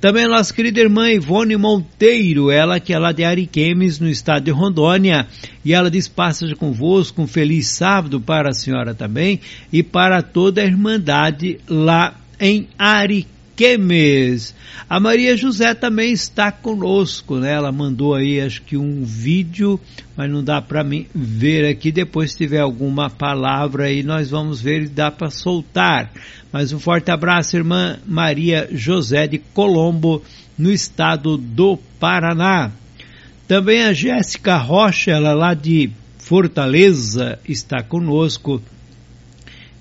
Também 0.00 0.28
nossa 0.28 0.52
querida 0.52 0.80
irmã 0.80 1.10
Ivone 1.10 1.56
Monteiro, 1.56 2.50
ela 2.50 2.78
que 2.78 2.92
é 2.92 2.98
lá 2.98 3.10
de 3.10 3.24
Ariquemes, 3.24 3.98
no 3.98 4.08
estado 4.08 4.44
de 4.44 4.50
Rondônia, 4.50 5.26
e 5.64 5.72
ela 5.72 5.90
diz, 5.90 6.06
passa 6.08 6.46
convosco, 6.54 7.22
um 7.22 7.26
feliz 7.26 7.68
sábado 7.68 8.20
para 8.20 8.50
a 8.50 8.52
senhora 8.52 8.94
também, 8.94 9.40
e 9.72 9.82
para 9.82 10.20
toda 10.20 10.60
a 10.60 10.64
Irmandade 10.64 11.58
lá 11.66 12.14
em 12.38 12.68
Ariquemes. 12.78 13.43
Quemes. 13.56 14.54
A 14.88 15.00
Maria 15.00 15.36
José 15.36 15.74
também 15.74 16.12
está 16.12 16.52
conosco, 16.52 17.38
né? 17.38 17.52
Ela 17.52 17.72
mandou 17.72 18.14
aí 18.14 18.40
acho 18.40 18.62
que 18.62 18.76
um 18.76 19.04
vídeo, 19.04 19.80
mas 20.16 20.30
não 20.30 20.42
dá 20.42 20.60
para 20.60 20.84
mim 20.84 21.06
ver 21.14 21.66
aqui. 21.68 21.90
Depois 21.90 22.32
se 22.32 22.38
tiver 22.38 22.60
alguma 22.60 23.08
palavra 23.08 23.84
aí, 23.86 24.02
nós 24.02 24.30
vamos 24.30 24.60
ver 24.60 24.82
e 24.82 24.88
dá 24.88 25.10
para 25.10 25.30
soltar. 25.30 26.12
Mas 26.52 26.72
um 26.72 26.78
forte 26.78 27.10
abraço, 27.10 27.56
irmã 27.56 27.98
Maria 28.06 28.68
José 28.72 29.26
de 29.26 29.38
Colombo, 29.38 30.22
no 30.56 30.70
estado 30.70 31.36
do 31.36 31.78
Paraná. 31.98 32.70
Também 33.48 33.82
a 33.82 33.92
Jéssica 33.92 34.56
Rocha, 34.56 35.10
ela 35.10 35.32
lá 35.32 35.54
de 35.54 35.90
Fortaleza, 36.18 37.38
está 37.46 37.82
conosco. 37.82 38.62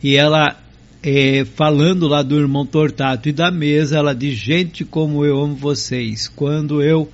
E 0.01 0.15
ela 0.15 0.57
é, 1.03 1.43
falando 1.43 2.07
lá 2.07 2.23
do 2.23 2.39
irmão 2.39 2.65
Tortato 2.65 3.27
e 3.27 3.33
da 3.33 3.51
mesa, 3.51 3.97
ela 3.97 4.15
diz: 4.15 4.35
Gente, 4.35 4.85
como 4.85 5.25
eu 5.25 5.37
amo 5.37 5.53
vocês. 5.53 6.29
Quando 6.29 6.81
eu 6.81 7.09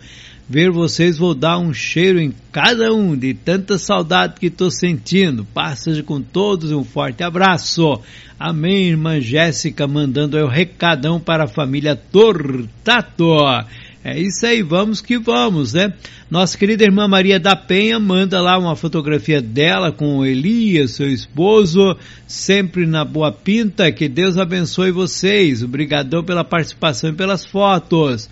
ver 0.47 0.71
vocês, 0.71 1.17
vou 1.17 1.33
dar 1.33 1.57
um 1.57 1.73
cheiro 1.73 2.19
em 2.19 2.31
cada 2.51 2.93
um, 2.93 3.17
de 3.17 3.33
tanta 3.33 3.79
saudade 3.79 4.39
que 4.39 4.45
estou 4.45 4.69
sentindo. 4.69 5.43
Passa 5.43 6.03
com 6.03 6.21
todos 6.21 6.71
um 6.71 6.83
forte 6.83 7.23
abraço. 7.23 7.99
Amém, 8.39 8.89
irmã 8.89 9.19
Jéssica, 9.19 9.87
mandando 9.87 10.37
o 10.37 10.47
recadão 10.47 11.19
para 11.19 11.45
a 11.45 11.47
família 11.47 11.95
Tortato. 11.95 13.37
É 14.01 14.17
isso 14.17 14.45
aí, 14.45 14.61
vamos 14.61 15.01
que 15.01 15.17
vamos, 15.17 15.73
né? 15.73 15.93
Nossa 16.31 16.57
querida 16.57 16.85
irmã 16.85 17.05
Maria 17.05 17.37
da 17.37 17.53
Penha 17.53 17.99
manda 17.99 18.41
lá 18.41 18.57
uma 18.57 18.75
fotografia 18.75 19.41
dela 19.41 19.91
com 19.91 20.25
Elias, 20.25 20.91
seu 20.91 21.11
esposo, 21.11 21.97
sempre 22.25 22.85
na 22.85 23.03
boa 23.03 23.29
pinta. 23.29 23.91
Que 23.91 24.07
Deus 24.07 24.37
abençoe 24.37 24.91
vocês. 24.91 25.61
Obrigadão 25.61 26.23
pela 26.23 26.45
participação 26.45 27.09
e 27.09 27.13
pelas 27.13 27.45
fotos. 27.45 28.29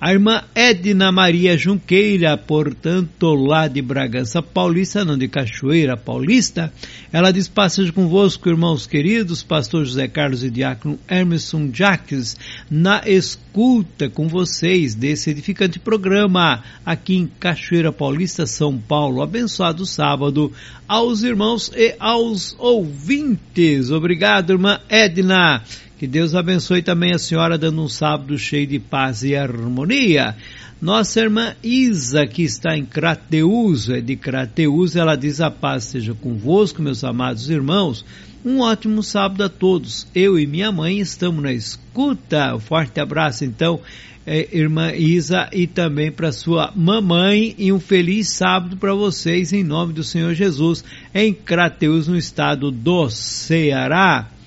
A 0.00 0.12
irmã 0.12 0.44
Edna 0.54 1.10
Maria 1.10 1.58
Junqueira, 1.58 2.36
portanto, 2.36 3.34
lá 3.34 3.66
de 3.66 3.82
Bragança 3.82 4.40
Paulista, 4.40 5.04
não 5.04 5.18
de 5.18 5.26
Cachoeira 5.26 5.96
Paulista, 5.96 6.72
ela 7.12 7.32
diz 7.32 7.48
passagem 7.48 7.90
convosco, 7.90 8.48
irmãos 8.48 8.86
queridos, 8.86 9.42
pastor 9.42 9.84
José 9.84 10.06
Carlos 10.06 10.44
e 10.44 10.50
diácono 10.50 11.00
Emerson 11.10 11.70
Jacques, 11.74 12.36
na 12.70 13.02
escuta 13.06 14.08
com 14.08 14.28
vocês 14.28 14.94
desse 14.94 15.30
edificante 15.30 15.80
programa 15.80 16.62
aqui 16.86 17.16
em 17.16 17.26
Cachoeira 17.26 17.90
Paulista, 17.90 18.46
São 18.46 18.78
Paulo. 18.78 19.20
Abençoado 19.20 19.84
sábado 19.84 20.52
aos 20.86 21.24
irmãos 21.24 21.72
e 21.74 21.96
aos 21.98 22.54
ouvintes. 22.60 23.90
Obrigado, 23.90 24.52
irmã 24.52 24.78
Edna. 24.88 25.64
Que 25.98 26.06
Deus 26.06 26.32
abençoe 26.36 26.80
também 26.80 27.12
a 27.12 27.18
senhora 27.18 27.58
dando 27.58 27.82
um 27.82 27.88
sábado 27.88 28.38
cheio 28.38 28.68
de 28.68 28.78
paz 28.78 29.24
e 29.24 29.34
harmonia. 29.34 30.36
Nossa 30.80 31.18
irmã 31.18 31.56
Isa, 31.60 32.24
que 32.24 32.44
está 32.44 32.78
em 32.78 32.84
Crateus, 32.84 33.90
é 33.90 34.00
de 34.00 34.14
Crateus, 34.14 34.94
ela 34.94 35.16
diz 35.16 35.40
a 35.40 35.50
paz 35.50 35.86
seja 35.86 36.14
convosco, 36.14 36.80
meus 36.80 37.02
amados 37.02 37.50
irmãos. 37.50 38.04
Um 38.44 38.60
ótimo 38.60 39.02
sábado 39.02 39.42
a 39.42 39.48
todos. 39.48 40.06
Eu 40.14 40.38
e 40.38 40.46
minha 40.46 40.70
mãe 40.70 41.00
estamos 41.00 41.42
na 41.42 41.52
escuta. 41.52 42.54
Um 42.54 42.60
forte 42.60 43.00
abraço, 43.00 43.44
então, 43.44 43.80
é, 44.24 44.56
irmã 44.56 44.92
Isa, 44.92 45.48
e 45.52 45.66
também 45.66 46.12
para 46.12 46.30
sua 46.30 46.72
mamãe. 46.76 47.56
E 47.58 47.72
um 47.72 47.80
feliz 47.80 48.28
sábado 48.28 48.76
para 48.76 48.94
vocês, 48.94 49.52
em 49.52 49.64
nome 49.64 49.92
do 49.92 50.04
Senhor 50.04 50.32
Jesus, 50.32 50.84
em 51.12 51.34
Crateus, 51.34 52.06
no 52.06 52.16
estado 52.16 52.70
do 52.70 53.10
Ceará. 53.10 54.37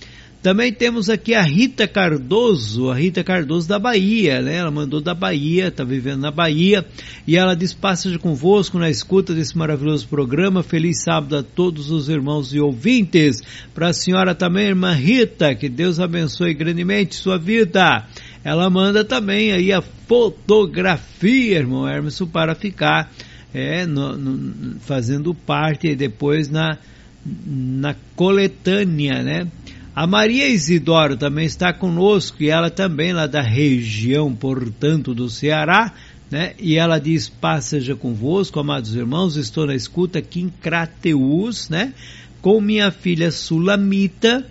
Também 0.41 0.73
temos 0.73 1.07
aqui 1.07 1.35
a 1.35 1.43
Rita 1.43 1.87
Cardoso, 1.87 2.89
a 2.89 2.95
Rita 2.95 3.23
Cardoso 3.23 3.67
da 3.67 3.77
Bahia, 3.77 4.41
né? 4.41 4.55
Ela 4.55 4.71
mandou 4.71 4.99
da 4.99 5.13
Bahia, 5.13 5.67
está 5.67 5.83
vivendo 5.83 6.21
na 6.21 6.31
Bahia, 6.31 6.83
e 7.27 7.37
ela 7.37 7.55
diz: 7.55 7.73
Passa 7.73 8.17
convosco 8.17 8.79
na 8.79 8.89
escuta 8.89 9.35
desse 9.35 9.55
maravilhoso 9.55 10.07
programa. 10.07 10.63
Feliz 10.63 11.03
sábado 11.03 11.37
a 11.37 11.43
todos 11.43 11.91
os 11.91 12.09
irmãos 12.09 12.55
e 12.55 12.59
ouvintes. 12.59 13.39
Para 13.71 13.89
a 13.89 13.93
senhora 13.93 14.33
também, 14.33 14.69
irmã 14.69 14.93
Rita, 14.93 15.53
que 15.53 15.69
Deus 15.69 15.99
abençoe 15.99 16.55
grandemente 16.55 17.13
sua 17.13 17.37
vida. 17.37 18.07
Ela 18.43 18.67
manda 18.67 19.05
também 19.05 19.51
aí 19.51 19.71
a 19.71 19.83
fotografia, 20.07 21.59
irmão 21.59 21.87
Hermes, 21.87 22.19
para 22.33 22.55
ficar 22.55 23.11
é, 23.53 23.85
no, 23.85 24.17
no, 24.17 24.79
fazendo 24.79 25.35
parte 25.35 25.95
depois 25.95 26.49
na, 26.49 26.79
na 27.23 27.95
coletânea, 28.15 29.21
né? 29.21 29.47
A 29.93 30.07
Maria 30.07 30.47
Isidoro 30.47 31.17
também 31.17 31.45
está 31.45 31.73
conosco 31.73 32.41
e 32.41 32.49
ela 32.49 32.69
também 32.69 33.11
lá 33.11 33.27
da 33.27 33.41
região, 33.41 34.33
portanto, 34.33 35.13
do 35.13 35.29
Ceará, 35.29 35.93
né? 36.29 36.53
E 36.57 36.77
ela 36.77 36.97
diz: 36.97 37.27
Paz 37.27 37.65
seja 37.65 37.93
convosco, 37.93 38.57
amados 38.59 38.95
irmãos, 38.95 39.35
estou 39.35 39.65
na 39.65 39.75
escuta 39.75 40.19
aqui 40.19 40.41
em 40.41 40.49
Crateus, 40.49 41.67
né? 41.67 41.93
Com 42.41 42.61
minha 42.61 42.89
filha 42.89 43.31
Sulamita, 43.31 44.47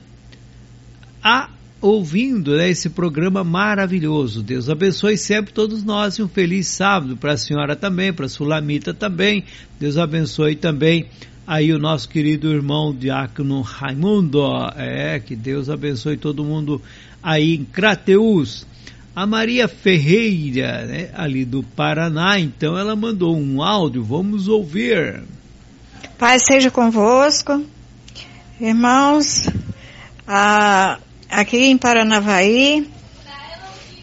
a 1.23 1.49
ouvindo 1.81 2.57
né, 2.57 2.69
esse 2.69 2.91
programa 2.91 3.43
maravilhoso. 3.43 4.43
Deus 4.43 4.69
abençoe 4.69 5.17
sempre 5.17 5.55
todos 5.55 5.83
nós 5.83 6.17
e 6.17 6.23
um 6.23 6.29
feliz 6.29 6.67
sábado 6.67 7.17
para 7.17 7.33
a 7.33 7.37
senhora 7.39 7.75
também, 7.75 8.13
para 8.13 8.27
a 8.27 8.29
Sulamita 8.29 8.93
também. 8.93 9.45
Deus 9.79 9.97
abençoe 9.97 10.57
também 10.57 11.09
aí 11.47 11.73
o 11.73 11.79
nosso 11.79 12.09
querido 12.09 12.53
irmão 12.53 12.95
diácono 12.95 13.61
Raimundo, 13.61 14.41
é, 14.77 15.19
que 15.21 15.35
Deus 15.35 15.69
abençoe 15.69 16.17
todo 16.17 16.45
mundo 16.45 16.81
aí 17.23 17.55
em 17.57 17.65
Crateus. 17.65 18.67
A 19.15 19.27
Maria 19.27 19.67
Ferreira, 19.67 20.87
né, 20.87 21.11
ali 21.15 21.45
do 21.45 21.63
Paraná, 21.63 22.39
então 22.39 22.79
ela 22.79 22.95
mandou 22.95 23.37
um 23.37 23.63
áudio, 23.63 24.05
vamos 24.05 24.47
ouvir. 24.47 25.23
Pai 26.17 26.39
seja 26.39 26.71
convosco, 26.71 27.65
irmãos, 28.61 29.49
a, 30.27 30.99
aqui 31.29 31.57
em 31.57 31.77
Paranavaí, 31.77 32.89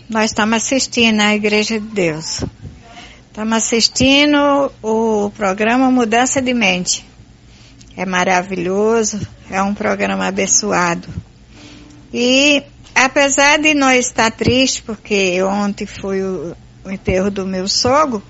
nós 0.09 0.31
estamos 0.31 0.57
assistindo 0.57 1.21
a 1.21 1.33
Igreja 1.33 1.79
de 1.79 1.87
Deus. 1.87 2.43
Estamos 3.27 3.57
assistindo 3.57 4.71
o 4.81 5.29
programa 5.31 5.89
Mudança 5.89 6.41
de 6.41 6.53
Mente 6.53 7.05
é 7.97 8.05
maravilhoso, 8.05 9.19
é 9.49 9.59
um 9.63 9.73
programa 9.73 10.27
abençoado. 10.27 11.07
E 12.13 12.61
apesar 12.93 13.57
de 13.57 13.73
nós 13.73 14.05
estar 14.05 14.29
triste, 14.29 14.83
porque 14.83 15.41
ontem 15.41 15.87
foi 15.87 16.21
o, 16.21 16.55
o 16.85 16.91
enterro 16.91 17.31
do 17.31 17.43
meu 17.43 17.67
sogro, 17.67 18.21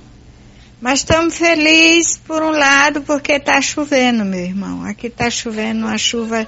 mas 0.79 0.99
estamos 0.99 1.37
felizes 1.37 2.17
por 2.17 2.41
um 2.41 2.51
lado 2.51 3.01
porque 3.01 3.33
está 3.33 3.59
chovendo, 3.59 4.23
meu 4.23 4.39
irmão. 4.39 4.85
Aqui 4.85 5.07
está 5.07 5.29
chovendo 5.29 5.85
uma 5.85 5.97
chuva 5.97 6.47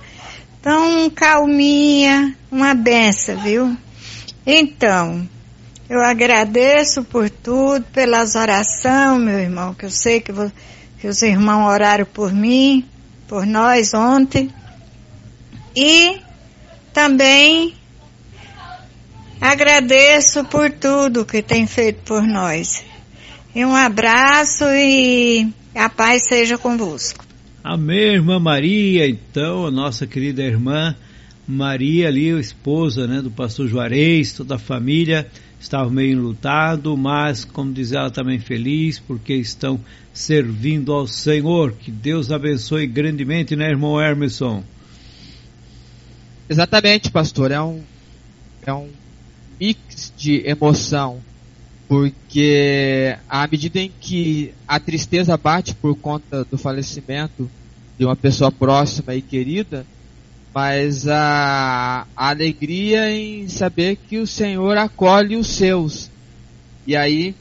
tão 0.61 1.09
calminha, 1.09 2.33
uma 2.49 2.73
benção, 2.73 3.37
viu? 3.41 3.75
Então, 4.45 5.27
eu 5.89 6.01
agradeço 6.01 7.03
por 7.03 7.29
tudo, 7.29 7.83
pelas 7.91 8.35
orações, 8.35 9.21
meu 9.21 9.39
irmão, 9.39 9.73
que 9.73 9.85
eu 9.85 9.91
sei 9.91 10.21
que, 10.21 10.31
vou, 10.31 10.49
que 10.99 11.07
os 11.07 11.21
irmãos 11.21 11.69
oraram 11.69 12.05
por 12.05 12.31
mim 12.31 12.87
por 13.29 13.45
nós 13.45 13.93
ontem. 13.93 14.49
E 15.75 16.17
também 16.91 17.75
agradeço 19.39 20.43
por 20.45 20.71
tudo 20.71 21.23
que 21.23 21.43
tem 21.43 21.67
feito 21.67 22.01
por 22.03 22.23
nós. 22.23 22.83
E 23.55 23.63
um 23.63 23.75
abraço 23.75 24.65
e 24.65 25.47
a 25.75 25.87
paz 25.87 26.27
seja 26.27 26.57
convosco. 26.57 27.23
Amém, 27.63 28.15
irmã 28.15 28.39
Maria. 28.39 29.07
Então, 29.07 29.67
a 29.67 29.71
nossa 29.71 30.07
querida 30.07 30.41
irmã 30.41 30.95
Maria 31.47 32.07
ali, 32.07 32.31
a 32.31 32.39
esposa 32.39 33.07
né, 33.07 33.21
do 33.21 33.29
pastor 33.29 33.67
Juarez, 33.67 34.33
toda 34.33 34.55
a 34.55 34.59
família 34.59 35.29
estava 35.59 35.89
meio 35.89 36.13
enlutado, 36.13 36.95
mas, 36.95 37.43
como 37.43 37.73
diz 37.73 37.91
ela, 37.91 38.09
também 38.09 38.39
feliz, 38.39 38.99
porque 38.99 39.33
estão 39.33 39.79
servindo 40.13 40.93
ao 40.93 41.05
Senhor. 41.05 41.73
Que 41.73 41.91
Deus 41.91 42.31
abençoe 42.31 42.87
grandemente, 42.87 43.55
né, 43.55 43.69
irmão 43.69 43.99
Hermeson? 43.99 44.63
Exatamente, 46.49 47.11
pastor. 47.11 47.51
É 47.51 47.61
um, 47.61 47.81
é 48.65 48.73
um 48.73 48.89
mix 49.59 50.13
de 50.17 50.41
emoção, 50.47 51.19
porque 51.87 53.17
à 53.27 53.45
medida 53.47 53.79
em 53.79 53.91
que 53.99 54.53
a 54.67 54.79
tristeza 54.79 55.35
bate 55.37 55.75
por 55.75 55.95
conta 55.95 56.45
do 56.45 56.57
falecimento 56.57 57.49
de 57.97 58.05
uma 58.05 58.15
pessoa 58.15 58.51
próxima 58.51 59.13
e 59.13 59.21
querida, 59.21 59.85
mas 60.59 61.07
a, 61.07 62.05
a 62.13 62.29
alegria 62.31 63.09
em 63.09 63.47
saber 63.47 63.95
que 63.95 64.17
o 64.17 64.27
Senhor 64.27 64.77
acolhe 64.77 65.37
os 65.37 65.47
seus. 65.47 66.11
E 66.85 66.97
aí 66.97 67.33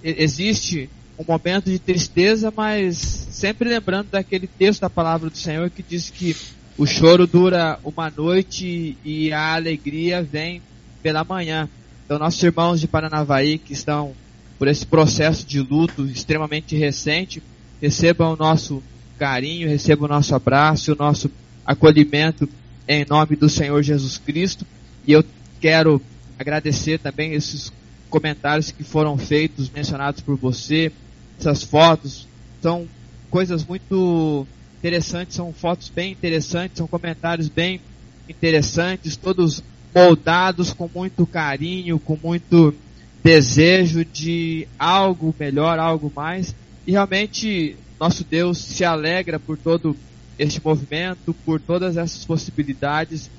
existe 0.00 0.88
um 1.18 1.24
momento 1.26 1.68
de 1.68 1.80
tristeza, 1.80 2.54
mas 2.56 2.96
sempre 2.98 3.68
lembrando 3.68 4.10
daquele 4.12 4.46
texto 4.46 4.82
da 4.82 4.88
palavra 4.88 5.28
do 5.28 5.36
Senhor 5.36 5.70
que 5.70 5.82
diz 5.82 6.08
que 6.08 6.36
o 6.78 6.86
choro 6.86 7.26
dura 7.26 7.80
uma 7.82 8.08
noite 8.08 8.96
e 9.04 9.32
a 9.32 9.54
alegria 9.54 10.22
vem 10.22 10.62
pela 11.02 11.24
manhã. 11.24 11.68
Então, 12.04 12.16
nossos 12.16 12.40
irmãos 12.44 12.80
de 12.80 12.86
Paranavaí 12.86 13.58
que 13.58 13.72
estão 13.72 14.12
por 14.56 14.68
esse 14.68 14.86
processo 14.86 15.44
de 15.44 15.58
luto 15.58 16.04
extremamente 16.04 16.76
recente, 16.76 17.42
recebam 17.80 18.34
o 18.34 18.36
nosso 18.36 18.80
carinho, 19.18 19.68
recebam 19.68 20.04
o 20.04 20.12
nosso 20.12 20.32
abraço, 20.32 20.92
o 20.92 20.96
nosso 20.96 21.28
acolhimento 21.64 22.48
em 22.86 23.04
nome 23.08 23.36
do 23.36 23.48
Senhor 23.48 23.82
Jesus 23.82 24.18
Cristo. 24.18 24.66
E 25.06 25.12
eu 25.12 25.24
quero 25.60 26.00
agradecer 26.38 26.98
também 26.98 27.32
esses 27.32 27.72
comentários 28.10 28.70
que 28.70 28.84
foram 28.84 29.16
feitos, 29.16 29.70
mencionados 29.70 30.20
por 30.20 30.36
você, 30.36 30.92
essas 31.38 31.62
fotos, 31.62 32.28
são 32.60 32.86
coisas 33.30 33.64
muito 33.64 34.46
interessantes, 34.78 35.36
são 35.36 35.52
fotos 35.52 35.88
bem 35.88 36.12
interessantes, 36.12 36.76
são 36.78 36.86
comentários 36.86 37.48
bem 37.48 37.80
interessantes, 38.28 39.16
todos 39.16 39.62
moldados 39.94 40.72
com 40.72 40.90
muito 40.92 41.26
carinho, 41.26 41.98
com 41.98 42.18
muito 42.22 42.74
desejo 43.22 44.04
de 44.04 44.66
algo 44.78 45.34
melhor, 45.38 45.78
algo 45.78 46.12
mais. 46.14 46.54
E 46.86 46.92
realmente 46.92 47.76
nosso 47.98 48.24
Deus 48.24 48.58
se 48.58 48.84
alegra 48.84 49.38
por 49.38 49.56
todo 49.56 49.96
este 50.38 50.60
movimento, 50.64 51.34
por 51.44 51.60
todas 51.60 51.96
essas 51.96 52.24
possibilidades 52.24 53.30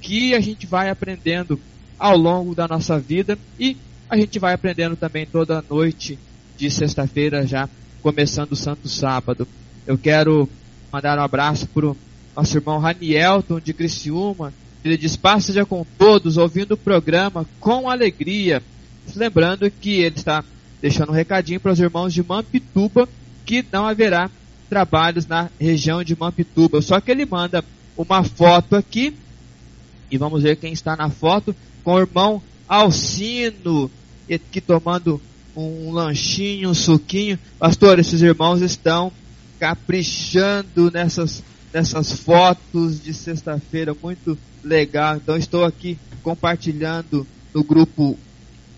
que 0.00 0.34
a 0.34 0.40
gente 0.40 0.66
vai 0.66 0.90
aprendendo 0.90 1.58
ao 1.98 2.16
longo 2.16 2.54
da 2.54 2.68
nossa 2.68 2.98
vida 2.98 3.38
e 3.58 3.76
a 4.08 4.16
gente 4.16 4.38
vai 4.38 4.52
aprendendo 4.52 4.96
também 4.96 5.26
toda 5.26 5.64
noite 5.68 6.18
de 6.56 6.70
sexta-feira 6.70 7.46
já 7.46 7.68
começando 8.02 8.52
o 8.52 8.56
Santo 8.56 8.88
Sábado. 8.88 9.48
Eu 9.86 9.96
quero 9.96 10.48
mandar 10.92 11.18
um 11.18 11.22
abraço 11.22 11.66
para 11.68 11.86
o 11.86 11.96
nosso 12.36 12.56
irmão 12.56 12.78
Ranielton 12.78 13.58
de 13.58 13.72
Criciúma. 13.72 14.52
Ele 14.84 14.96
diz, 14.96 15.16
paz 15.16 15.46
seja 15.46 15.64
com 15.64 15.86
todos, 15.96 16.36
ouvindo 16.36 16.72
o 16.72 16.76
programa 16.76 17.46
com 17.58 17.88
alegria. 17.88 18.62
Lembrando 19.16 19.70
que 19.70 20.00
ele 20.00 20.16
está 20.16 20.44
deixando 20.82 21.10
um 21.10 21.14
recadinho 21.14 21.58
para 21.58 21.72
os 21.72 21.80
irmãos 21.80 22.12
de 22.12 22.22
Mampituba 22.22 23.08
que 23.46 23.64
não 23.72 23.86
haverá 23.86 24.30
trabalhos 24.68 25.26
na 25.26 25.50
região 25.58 26.02
de 26.02 26.16
Mampituba. 26.18 26.82
Só 26.82 27.00
que 27.00 27.10
ele 27.10 27.24
manda 27.24 27.64
uma 27.96 28.24
foto 28.24 28.76
aqui, 28.76 29.14
e 30.10 30.18
vamos 30.18 30.42
ver 30.42 30.56
quem 30.56 30.72
está 30.72 30.96
na 30.96 31.10
foto, 31.10 31.54
com 31.82 31.94
o 31.94 32.00
irmão 32.00 32.42
Alcino, 32.68 33.90
aqui 34.32 34.60
tomando 34.60 35.20
um 35.56 35.92
lanchinho, 35.92 36.70
um 36.70 36.74
suquinho. 36.74 37.38
Pastor, 37.58 37.98
esses 37.98 38.22
irmãos 38.22 38.60
estão 38.60 39.12
caprichando 39.58 40.90
nessas, 40.90 41.42
nessas 41.72 42.12
fotos 42.12 43.00
de 43.00 43.14
sexta-feira, 43.14 43.94
muito 44.02 44.36
legal. 44.62 45.16
Então 45.16 45.36
estou 45.36 45.64
aqui 45.64 45.98
compartilhando 46.22 47.26
no 47.52 47.62
grupo 47.62 48.18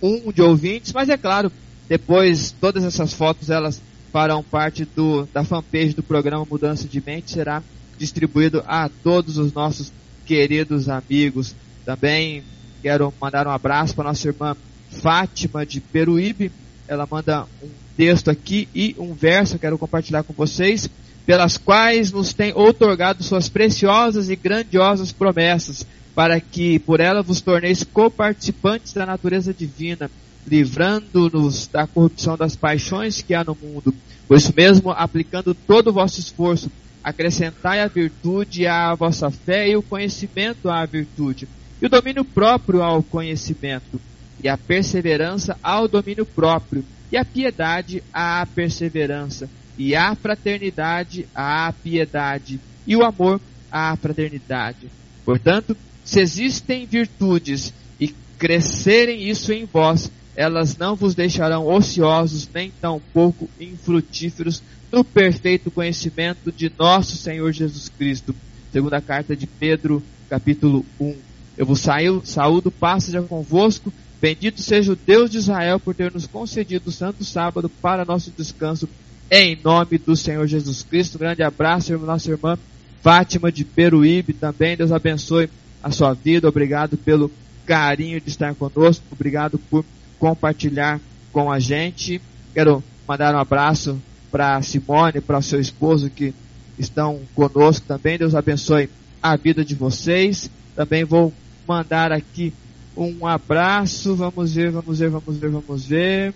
1 0.03 0.33
de 0.33 0.43
ouvintes, 0.43 0.93
mas 0.93 1.09
é 1.09 1.17
claro, 1.17 1.51
depois 1.89 2.55
todas 2.61 2.85
essas 2.85 3.13
fotos 3.13 3.49
elas 3.49 3.81
farão 4.17 4.43
parte 4.43 4.87
do, 4.97 5.29
da 5.31 5.45
fanpage 5.45 5.93
do 5.93 6.03
programa 6.03 6.47
Mudança 6.51 6.89
de 6.89 7.03
Mente, 7.05 7.33
será 7.33 7.63
distribuído 7.99 8.65
a 8.67 8.89
todos 8.89 9.37
os 9.37 9.53
nossos 9.53 9.93
queridos 10.25 10.89
amigos. 10.89 11.55
Também 11.85 12.43
quero 12.81 13.13
mandar 13.21 13.47
um 13.47 13.51
abraço 13.51 13.95
para 13.95 14.09
nossa 14.09 14.27
irmã 14.27 14.57
Fátima 14.89 15.67
de 15.67 15.83
Peruíbe. 15.83 16.51
Ela 16.89 17.07
manda 17.11 17.45
um 17.63 17.69
texto 17.95 18.31
aqui 18.31 18.67
e 18.75 18.97
um 18.99 19.13
verso, 19.13 19.59
quero 19.59 19.77
compartilhar 19.77 20.23
com 20.23 20.33
vocês, 20.33 20.89
pelas 21.27 21.59
quais 21.59 22.11
nos 22.11 22.33
tem 22.33 22.55
outorgado 22.55 23.23
suas 23.23 23.51
preciosas 23.51 24.31
e 24.31 24.37
grandiosas 24.37 25.13
promessas, 25.13 25.87
para 26.15 26.41
que 26.41 26.79
por 26.79 27.01
ela 27.01 27.23
vos 27.23 27.43
torneis 27.43 27.85
coparticipantes 27.85 28.95
da 28.95 29.05
natureza 29.05 29.53
divina 29.53 30.11
livrando-nos 30.47 31.67
da 31.67 31.87
corrupção 31.87 32.37
das 32.37 32.55
paixões 32.55 33.21
que 33.21 33.35
há 33.35 33.43
no 33.43 33.57
mundo. 33.61 33.95
Por 34.29 34.37
isso 34.37 34.53
mesmo, 34.57 34.91
aplicando 34.91 35.55
todo 35.55 35.89
o 35.89 35.93
vosso 35.93 36.21
esforço, 36.21 36.71
acrescentai 37.03 37.81
a 37.81 37.87
virtude 37.87 38.67
à 38.67 38.95
vossa 38.95 39.31
fé 39.31 39.69
e 39.69 39.77
o 39.77 39.83
conhecimento 39.83 40.69
à 40.69 40.85
virtude, 40.85 41.49
e 41.81 41.87
o 41.87 41.89
domínio 41.89 42.25
próprio 42.25 42.83
ao 42.83 43.03
conhecimento, 43.03 44.01
e 44.43 44.49
a 44.49 44.59
perseverança 44.59 45.57
ao 45.63 45.87
domínio 45.87 46.27
próprio, 46.27 46.85
e 47.11 47.17
a 47.17 47.25
piedade 47.25 48.03
à 48.13 48.45
perseverança, 48.53 49.49
e 49.79 49.95
a 49.95 50.15
fraternidade 50.17 51.29
à 51.35 51.73
piedade, 51.73 52.59
e 52.85 52.97
o 52.97 53.05
amor 53.05 53.41
à 53.71 53.95
fraternidade. 53.97 54.91
Portanto, 55.25 55.77
se 56.05 56.21
existem 56.21 56.87
virtudes 56.87 57.73
e 58.01 58.09
crescerem 58.39 59.29
isso 59.29 59.53
em 59.53 59.65
vós, 59.65 60.11
elas 60.37 60.77
não 60.77 60.95
vos 60.95 61.15
deixarão 61.15 61.67
ociosos, 61.67 62.49
nem 62.53 62.71
tampouco 62.71 63.49
infrutíferos 63.59 64.63
no 64.93 65.03
perfeito 65.03 65.71
conhecimento 65.71 66.53
de 66.53 66.71
nosso 66.79 67.17
Senhor 67.17 67.51
Jesus 67.53 67.89
Cristo. 67.89 68.35
Segunda 68.71 69.01
carta 69.01 69.35
de 69.35 69.47
Pedro, 69.47 70.03
capítulo 70.29 70.85
1. 71.01 71.15
Eu 71.57 71.65
vos 71.65 71.81
saúdo, 72.25 72.71
paz 72.71 73.05
seja 73.05 73.23
convosco. 73.23 73.91
Bendito 74.21 74.61
seja 74.61 74.93
o 74.93 74.97
Deus 74.97 75.31
de 75.31 75.39
Israel 75.39 75.81
por 75.81 75.95
ter 75.95 76.13
nos 76.13 76.27
concedido 76.27 76.91
o 76.91 76.93
santo 76.93 77.25
sábado 77.25 77.69
para 77.69 78.05
nosso 78.05 78.31
descanso. 78.37 78.87
Em 79.31 79.59
nome 79.63 79.99
do 79.99 80.15
Senhor 80.15 80.47
Jesus 80.47 80.83
Cristo. 80.83 81.17
Um 81.17 81.21
grande 81.21 81.43
abraço, 81.43 81.97
nossa 81.99 82.31
irmã 82.31 82.59
Fátima 83.03 83.51
de 83.51 83.65
Peruíbe 83.65 84.35
também. 84.35 84.77
Deus 84.77 84.93
abençoe 84.93 85.49
a 85.83 85.91
sua 85.91 86.13
vida. 86.13 86.49
Obrigado 86.49 86.97
pelo 86.97 87.31
carinho 87.65 88.21
de 88.21 88.29
estar 88.29 88.55
conosco. 88.55 89.05
Obrigado 89.11 89.59
por 89.59 89.85
compartilhar 90.19 91.01
com 91.33 91.51
a 91.51 91.59
gente. 91.59 92.21
Quero 92.55 92.83
mandar 93.07 93.35
um 93.35 93.39
abraço 93.39 94.01
para 94.31 94.61
Simone, 94.63 95.21
para 95.21 95.43
seu 95.43 95.61
esposo 95.61 96.11
que 96.11 96.35
estão 96.79 97.21
conosco 97.35 97.87
também. 97.87 98.19
Deus 98.19 98.35
abençoe 98.35 98.89
a 99.23 99.37
vida 99.37 99.65
de 99.65 99.75
vocês. 99.75 100.51
Também 100.75 101.05
vou 101.05 101.33
mandar 101.67 102.13
aqui 102.13 102.53
um 102.97 103.27
abraço. 103.27 104.15
Vamos 104.15 104.55
ver, 104.55 104.71
vamos 104.71 104.99
ver, 104.99 105.11
vamos 105.11 105.37
ver, 105.37 105.51
vamos 105.51 105.87
ver. 105.87 106.35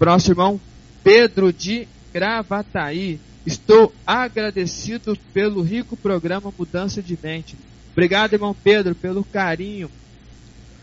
Nosso 0.00 0.30
irmão 0.30 0.60
Pedro 1.02 1.52
de 1.52 1.86
Gravataí. 2.12 3.20
Estou 3.46 3.92
agradecido 4.06 5.16
pelo 5.32 5.62
rico 5.62 5.96
programa 5.96 6.52
Mudança 6.56 7.02
de 7.02 7.18
Mente. 7.22 7.56
Obrigado, 7.92 8.34
irmão 8.34 8.54
Pedro, 8.54 8.94
pelo 8.94 9.24
carinho 9.24 9.90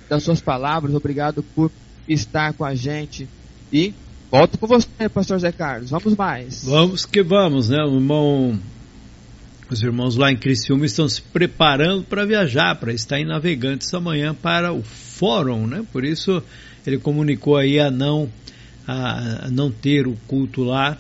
das 0.10 0.24
suas 0.24 0.42
palavras. 0.42 0.94
Obrigado 0.94 1.44
por 1.44 1.72
estar 2.08 2.54
com 2.54 2.64
a 2.64 2.76
gente. 2.76 3.28
E 3.72 3.94
volto 4.32 4.58
com 4.58 4.68
você, 4.68 5.10
pastor 5.14 5.40
Zé 5.40 5.52
Carlos. 5.52 5.90
Vamos 5.90 6.16
mais. 6.16 6.64
Vamos 6.64 7.06
que 7.06 7.24
vamos, 7.24 7.70
né? 7.70 7.84
O 7.84 7.96
irmão, 7.96 8.60
os 9.70 9.82
irmãos 9.82 10.16
lá 10.16 10.32
em 10.32 10.38
Criciúma 10.38 10.86
estão 10.86 11.08
se 11.08 11.22
preparando 11.22 12.04
para 12.04 12.26
viajar, 12.26 12.76
para 12.76 12.94
estar 12.94 13.20
em 13.20 13.26
Navegantes 13.26 13.94
amanhã 13.94 14.34
para 14.34 14.72
o 14.72 14.84
fórum, 14.84 15.66
né? 15.68 15.86
Por 15.92 16.04
isso 16.04 16.44
ele 16.86 16.98
comunicou 16.98 17.58
aí 17.58 17.80
a 17.80 17.90
não, 17.90 18.30
a, 18.88 19.48
a 19.48 19.50
não 19.50 19.72
ter 19.72 20.08
o 20.08 20.16
culto 20.28 20.64
lá, 20.64 20.98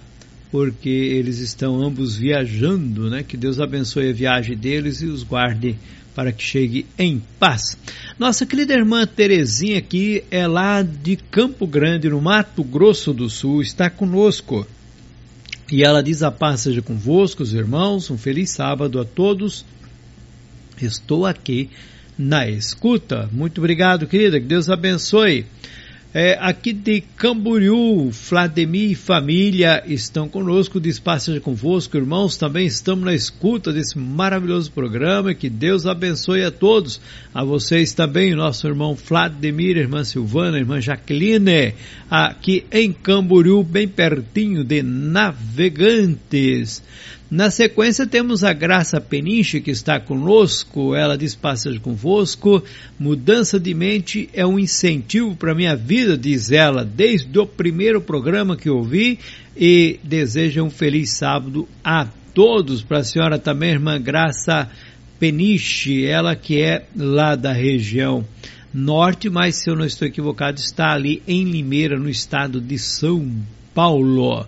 porque 0.51 0.89
eles 0.89 1.39
estão 1.39 1.81
ambos 1.83 2.15
viajando, 2.15 3.09
né? 3.09 3.23
Que 3.23 3.37
Deus 3.37 3.59
abençoe 3.59 4.09
a 4.09 4.13
viagem 4.13 4.57
deles 4.57 5.01
e 5.01 5.05
os 5.05 5.21
guarde 5.21 5.77
para 6.15 6.31
que 6.31 6.41
chegue 6.41 6.85
em 6.97 7.21
paz. 7.37 7.77
Nossa 8.17 8.45
querida 8.45 8.73
irmã 8.73 9.05
Terezinha 9.05 9.77
aqui 9.77 10.23
é 10.31 10.47
lá 10.47 10.81
de 10.81 11.17
Campo 11.17 11.67
Grande, 11.67 12.09
no 12.09 12.21
Mato 12.21 12.63
Grosso 12.63 13.13
do 13.13 13.29
Sul, 13.29 13.61
está 13.61 13.89
conosco. 13.89 14.65
E 15.69 15.83
ela 15.83 16.01
diz 16.01 16.23
a 16.23 16.31
paz 16.31 16.61
seja 16.61 16.81
convosco, 16.81 17.43
os 17.43 17.53
irmãos, 17.53 18.09
um 18.09 18.17
feliz 18.17 18.51
sábado 18.51 18.99
a 18.99 19.03
todos. 19.03 19.65
Estou 20.81 21.25
aqui 21.25 21.69
na 22.17 22.47
escuta. 22.47 23.29
Muito 23.31 23.59
obrigado, 23.59 24.07
querida, 24.07 24.39
que 24.39 24.45
Deus 24.45 24.69
abençoe. 24.69 25.45
É, 26.17 26.37
aqui 26.39 26.71
de 26.71 27.01
Camboriú, 27.01 28.09
Vladimir 28.09 28.91
e 28.91 28.95
família 28.95 29.83
estão 29.85 30.29
conosco, 30.29 30.79
de 30.79 30.87
espaço 30.87 31.25
seja 31.25 31.41
convosco, 31.41 31.97
irmãos, 31.97 32.37
também 32.37 32.65
estamos 32.65 33.03
na 33.03 33.13
escuta 33.13 33.73
desse 33.73 33.99
maravilhoso 33.99 34.71
programa, 34.71 35.33
que 35.33 35.49
Deus 35.49 35.85
abençoe 35.85 36.45
a 36.45 36.51
todos, 36.51 37.01
a 37.33 37.43
vocês 37.43 37.93
também, 37.93 38.33
o 38.33 38.37
nosso 38.37 38.65
irmão 38.65 38.95
Vladimir, 38.95 39.75
irmã 39.75 40.05
Silvana, 40.05 40.57
irmã 40.57 40.79
Jaqueline, 40.79 41.73
aqui 42.09 42.63
em 42.71 42.93
Camboriú, 42.93 43.61
bem 43.61 43.85
pertinho 43.85 44.63
de 44.63 44.81
Navegantes. 44.81 46.81
Na 47.29 47.49
sequência 47.49 48.05
temos 48.05 48.43
a 48.43 48.53
Graça 48.53 49.01
Peniche 49.01 49.59
que 49.59 49.71
está 49.71 49.99
conosco, 49.99 50.93
ela 50.93 51.17
diz 51.17 51.33
passagem 51.33 51.79
convosco, 51.79 52.63
mudança 52.99 53.59
de 53.59 53.73
mente 53.73 54.29
é 54.31 54.45
um 54.45 54.59
incentivo 54.59 55.35
para 55.35 55.55
minha 55.55 55.75
vida, 55.75 56.15
diz 56.15 56.51
ela, 56.51 56.85
desde 56.85 57.39
o 57.39 57.47
primeiro 57.47 57.99
programa 57.99 58.55
que 58.55 58.69
ouvi 58.69 59.17
e 59.57 59.99
deseja 60.03 60.61
um 60.61 60.69
feliz 60.69 61.17
sábado 61.17 61.67
a 61.83 62.07
todos, 62.31 62.83
para 62.83 62.99
a 62.99 63.03
senhora 63.03 63.39
também, 63.39 63.71
irmã 63.71 63.99
Graça 63.99 64.69
Peniche, 65.17 66.05
ela 66.05 66.35
que 66.35 66.61
é 66.61 66.85
lá 66.95 67.35
da 67.35 67.51
região 67.51 68.23
norte, 68.71 69.31
mas 69.31 69.55
se 69.55 69.69
eu 69.69 69.75
não 69.75 69.85
estou 69.85 70.07
equivocado, 70.07 70.59
está 70.59 70.93
ali 70.93 71.23
em 71.27 71.43
Limeira, 71.43 71.97
no 71.97 72.09
estado 72.09 72.61
de 72.61 72.77
São 72.77 73.31
Paulo. 73.73 74.45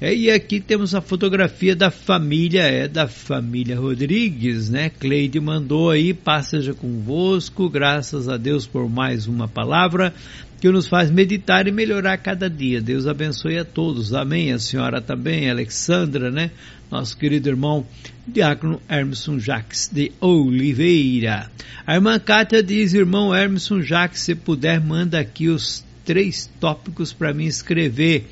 É, 0.00 0.14
e 0.14 0.30
aqui 0.30 0.60
temos 0.60 0.94
a 0.94 1.02
fotografia 1.02 1.76
da 1.76 1.90
família, 1.90 2.62
é 2.62 2.88
da 2.88 3.06
família 3.06 3.78
Rodrigues, 3.78 4.70
né? 4.70 4.88
Cleide 4.88 5.38
mandou 5.38 5.90
aí, 5.90 6.14
passeja 6.14 6.72
convosco, 6.72 7.68
graças 7.68 8.26
a 8.26 8.38
Deus 8.38 8.66
por 8.66 8.88
mais 8.88 9.26
uma 9.26 9.46
palavra 9.46 10.14
que 10.58 10.70
nos 10.70 10.86
faz 10.86 11.10
meditar 11.10 11.68
e 11.68 11.72
melhorar 11.72 12.16
cada 12.16 12.48
dia. 12.48 12.80
Deus 12.80 13.06
abençoe 13.06 13.58
a 13.58 13.64
todos. 13.64 14.14
Amém. 14.14 14.52
A 14.52 14.58
senhora 14.58 15.02
também, 15.02 15.50
Alexandra, 15.50 16.30
né? 16.30 16.50
Nosso 16.90 17.14
querido 17.14 17.50
irmão 17.50 17.86
Diácono 18.26 18.80
Hermeson 18.88 19.38
Jacques 19.38 19.90
de 19.92 20.12
Oliveira. 20.18 21.50
A 21.86 21.96
irmã 21.96 22.18
Cátia 22.18 22.62
diz, 22.62 22.94
irmão 22.94 23.34
Hermeson 23.34 23.82
Jacques, 23.82 24.22
se 24.22 24.34
puder, 24.34 24.80
manda 24.80 25.20
aqui 25.20 25.48
os 25.48 25.84
três 26.06 26.50
tópicos 26.58 27.12
para 27.12 27.34
mim 27.34 27.44
escrever 27.44 28.26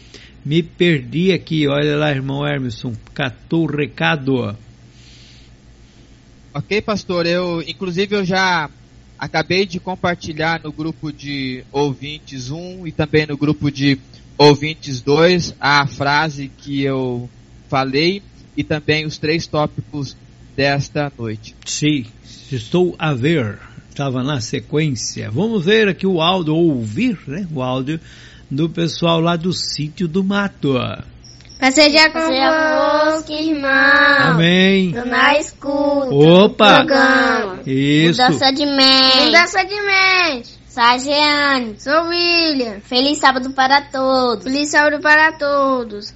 me 0.48 0.62
perdi 0.62 1.30
aqui, 1.30 1.68
olha 1.68 1.94
lá, 1.94 2.10
irmão 2.10 2.46
Hermeson, 2.46 2.94
catou 3.12 3.64
o 3.64 3.70
recado. 3.70 4.56
Ok, 6.54 6.80
pastor, 6.80 7.26
eu, 7.26 7.60
inclusive 7.60 8.16
eu 8.16 8.24
já 8.24 8.70
acabei 9.18 9.66
de 9.66 9.78
compartilhar 9.78 10.62
no 10.64 10.72
grupo 10.72 11.12
de 11.12 11.62
ouvintes 11.70 12.50
1 12.50 12.86
e 12.86 12.92
também 12.92 13.26
no 13.26 13.36
grupo 13.36 13.70
de 13.70 13.98
ouvintes 14.38 15.02
2 15.02 15.54
a 15.60 15.86
frase 15.86 16.50
que 16.56 16.80
eu 16.80 17.28
falei 17.68 18.22
e 18.56 18.64
também 18.64 19.04
os 19.04 19.18
três 19.18 19.46
tópicos 19.46 20.16
desta 20.56 21.12
noite. 21.18 21.54
Sim, 21.66 22.06
estou 22.50 22.96
a 22.98 23.12
ver, 23.12 23.58
estava 23.90 24.24
na 24.24 24.40
sequência. 24.40 25.30
Vamos 25.30 25.66
ver 25.66 25.88
aqui 25.88 26.06
o 26.06 26.22
áudio, 26.22 26.54
ouvir, 26.54 27.18
né? 27.26 27.46
O 27.52 27.60
áudio 27.60 28.00
do 28.50 28.68
pessoal 28.68 29.20
lá 29.20 29.36
do 29.36 29.52
sítio 29.52 30.08
do 30.08 30.24
mato. 30.24 30.74
Pra 31.58 31.72
seja 31.72 32.08
convosco, 32.10 33.32
irmão. 33.32 34.30
Amém. 34.30 34.92
Do 34.92 35.04
na 35.04 35.38
escuta. 35.38 36.14
Opa. 36.14 36.74
Programa. 36.76 37.60
Isso. 37.66 38.22
Mudança 38.22 38.52
de 38.52 38.66
mente. 38.66 39.24
Mudança 39.24 39.64
de 39.64 39.80
mente. 39.82 40.58
Sagiane. 40.68 41.74
Sou 41.78 42.08
William. 42.08 42.80
Feliz 42.80 43.18
sábado 43.18 43.50
para 43.50 43.82
todos. 43.82 44.44
Feliz 44.44 44.70
sábado 44.70 45.02
para 45.02 45.32
todos. 45.32 46.14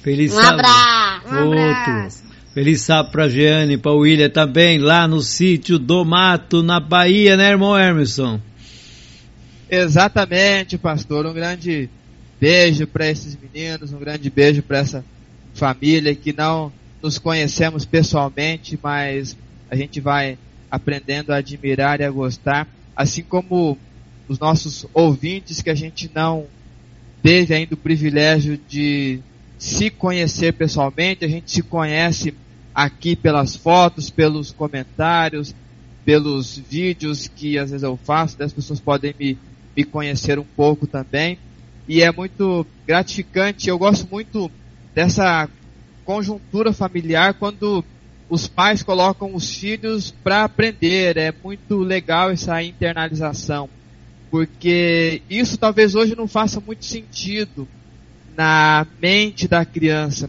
Feliz 0.00 0.32
um 0.32 0.40
sábado. 0.40 0.60
abraço. 0.60 1.34
Um 1.34 1.52
abraço. 1.52 2.28
Feliz 2.54 2.80
sábado 2.82 3.12
pra 3.12 3.28
Jeane, 3.28 3.76
pra 3.76 3.92
William 3.92 4.30
também, 4.30 4.78
lá 4.78 5.06
no 5.06 5.20
sítio 5.20 5.78
do 5.78 6.04
mato, 6.04 6.62
na 6.62 6.80
Bahia, 6.80 7.36
né, 7.36 7.50
irmão 7.50 7.78
Emerson? 7.78 8.40
Exatamente, 9.70 10.78
pastor. 10.78 11.26
Um 11.26 11.34
grande 11.34 11.90
beijo 12.40 12.86
para 12.86 13.06
esses 13.08 13.36
meninos, 13.36 13.92
um 13.92 13.98
grande 13.98 14.30
beijo 14.30 14.62
para 14.62 14.78
essa 14.78 15.04
família 15.52 16.14
que 16.14 16.32
não 16.32 16.72
nos 17.02 17.18
conhecemos 17.18 17.84
pessoalmente, 17.84 18.78
mas 18.82 19.36
a 19.70 19.76
gente 19.76 20.00
vai 20.00 20.38
aprendendo 20.70 21.32
a 21.32 21.36
admirar 21.36 22.00
e 22.00 22.04
a 22.04 22.10
gostar, 22.10 22.66
assim 22.96 23.22
como 23.22 23.76
os 24.26 24.38
nossos 24.38 24.86
ouvintes 24.94 25.60
que 25.60 25.70
a 25.70 25.74
gente 25.74 26.10
não 26.14 26.46
teve 27.22 27.54
ainda 27.54 27.74
o 27.74 27.78
privilégio 27.78 28.58
de 28.68 29.20
se 29.58 29.90
conhecer 29.90 30.52
pessoalmente, 30.54 31.24
a 31.24 31.28
gente 31.28 31.50
se 31.50 31.62
conhece 31.62 32.32
aqui 32.74 33.14
pelas 33.14 33.54
fotos, 33.54 34.08
pelos 34.08 34.50
comentários, 34.50 35.54
pelos 36.04 36.56
vídeos 36.56 37.28
que 37.28 37.58
às 37.58 37.70
vezes 37.70 37.82
eu 37.82 37.98
faço, 38.02 38.42
as 38.42 38.52
pessoas 38.52 38.80
podem 38.80 39.14
me 39.18 39.36
me 39.78 39.84
conhecer 39.84 40.40
um 40.40 40.44
pouco 40.44 40.88
também. 40.88 41.38
E 41.86 42.02
é 42.02 42.10
muito 42.10 42.66
gratificante, 42.84 43.68
eu 43.68 43.78
gosto 43.78 44.08
muito 44.10 44.50
dessa 44.92 45.48
conjuntura 46.04 46.72
familiar 46.72 47.34
quando 47.34 47.84
os 48.28 48.48
pais 48.48 48.82
colocam 48.82 49.36
os 49.36 49.54
filhos 49.54 50.10
para 50.10 50.42
aprender. 50.42 51.16
É 51.16 51.32
muito 51.44 51.78
legal 51.78 52.30
essa 52.30 52.60
internalização, 52.60 53.70
porque 54.32 55.22
isso 55.30 55.56
talvez 55.56 55.94
hoje 55.94 56.16
não 56.16 56.26
faça 56.26 56.58
muito 56.58 56.84
sentido 56.84 57.68
na 58.36 58.84
mente 59.00 59.46
da 59.46 59.64
criança, 59.64 60.28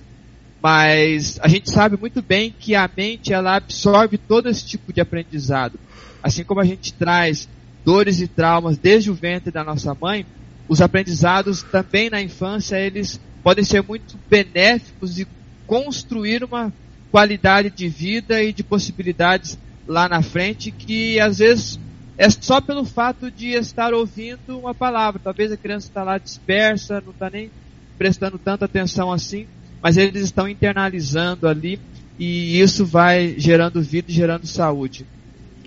mas 0.61 1.39
a 1.41 1.47
gente 1.47 1.71
sabe 1.71 1.97
muito 1.97 2.21
bem 2.21 2.53
que 2.57 2.75
a 2.75 2.87
mente 2.95 3.33
ela 3.33 3.55
absorve 3.55 4.17
todo 4.19 4.47
esse 4.47 4.63
tipo 4.63 4.93
de 4.93 5.01
aprendizado. 5.01 5.79
Assim 6.21 6.43
como 6.43 6.59
a 6.59 6.65
gente 6.65 6.93
traz 6.93 7.49
dores 7.89 8.21
e 8.21 8.27
traumas 8.27 8.77
desde 8.77 9.09
o 9.09 9.15
ventre 9.15 9.49
da 9.49 9.63
nossa 9.63 9.97
mãe, 9.99 10.23
os 10.67 10.79
aprendizados 10.79 11.63
também 11.63 12.07
na 12.07 12.21
infância, 12.21 12.79
eles 12.79 13.19
podem 13.41 13.63
ser 13.63 13.81
muito 13.81 14.15
benéficos 14.29 15.17
e 15.17 15.27
construir 15.65 16.43
uma 16.43 16.71
qualidade 17.09 17.71
de 17.71 17.89
vida 17.89 18.43
e 18.43 18.53
de 18.53 18.61
possibilidades 18.61 19.57
lá 19.87 20.07
na 20.07 20.21
frente 20.21 20.69
que 20.69 21.19
às 21.19 21.39
vezes 21.39 21.79
é 22.15 22.29
só 22.29 22.61
pelo 22.61 22.85
fato 22.85 23.31
de 23.31 23.53
estar 23.53 23.91
ouvindo 23.91 24.59
uma 24.59 24.75
palavra. 24.75 25.19
Talvez 25.23 25.51
a 25.51 25.57
criança 25.57 25.87
está 25.87 26.03
lá 26.03 26.19
dispersa, 26.19 27.01
não 27.03 27.11
está 27.11 27.27
nem 27.27 27.49
prestando 27.97 28.37
tanta 28.37 28.65
atenção 28.65 29.11
assim, 29.11 29.47
mas 29.81 29.97
eles 29.97 30.25
estão 30.25 30.47
internalizando 30.47 31.47
ali 31.47 31.79
e 32.19 32.61
isso 32.61 32.85
vai 32.85 33.33
gerando 33.39 33.81
vida 33.81 34.11
e 34.11 34.13
gerando 34.13 34.45
saúde. 34.45 35.07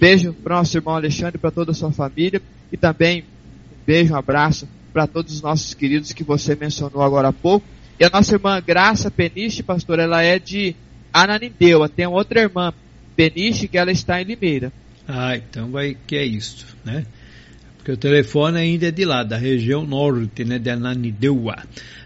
Beijo 0.02 0.32
para 0.32 0.54
o 0.54 0.58
nosso 0.58 0.76
irmão 0.76 0.96
Alexandre, 0.96 1.38
para 1.38 1.52
toda 1.52 1.70
a 1.70 1.74
sua 1.74 1.92
família 1.92 2.42
e 2.72 2.76
também 2.76 3.20
um 3.20 3.84
beijo, 3.86 4.12
um 4.12 4.16
abraço 4.16 4.68
para 4.92 5.06
todos 5.06 5.32
os 5.32 5.40
nossos 5.40 5.74
queridos 5.74 6.12
que 6.12 6.24
você 6.24 6.56
mencionou 6.56 7.02
agora 7.02 7.28
há 7.28 7.32
pouco. 7.32 7.64
E 8.00 8.04
a 8.04 8.10
nossa 8.10 8.34
irmã 8.34 8.60
Graça 8.60 9.12
Peniche, 9.12 9.62
pastor, 9.62 10.00
ela 10.00 10.20
é 10.20 10.40
de 10.40 10.74
Ananindeua. 11.12 11.88
Tem 11.88 12.04
outra 12.04 12.40
irmã, 12.40 12.74
Peniche, 13.14 13.68
que 13.68 13.78
ela 13.78 13.92
está 13.92 14.20
em 14.20 14.24
Limeira. 14.24 14.72
Ah, 15.06 15.36
então 15.36 15.70
vai 15.70 15.96
que 16.04 16.16
é 16.16 16.24
isso, 16.24 16.66
né? 16.84 17.06
Porque 17.76 17.92
o 17.92 17.96
telefone 17.96 18.58
ainda 18.58 18.88
é 18.88 18.90
de 18.90 19.04
lá, 19.04 19.22
da 19.22 19.36
região 19.36 19.86
norte, 19.86 20.44
né, 20.44 20.58
de 20.58 20.68
Ananindeua. 20.68 21.62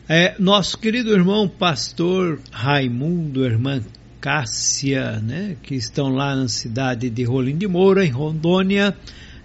É, 0.07 0.35
nosso 0.39 0.77
querido 0.77 1.15
irmão 1.15 1.49
pastor 1.49 2.41
Raimundo, 2.53 3.43
irmã 3.43 3.81
Cássia, 4.27 5.21
né, 5.21 5.57
que 5.63 5.77
estão 5.77 6.09
lá 6.09 6.35
na 6.35 6.49
cidade 6.49 7.09
de 7.09 7.23
Rolim 7.23 7.57
de 7.57 7.69
Moura, 7.69 8.05
em 8.05 8.11
Rondônia, 8.11 8.93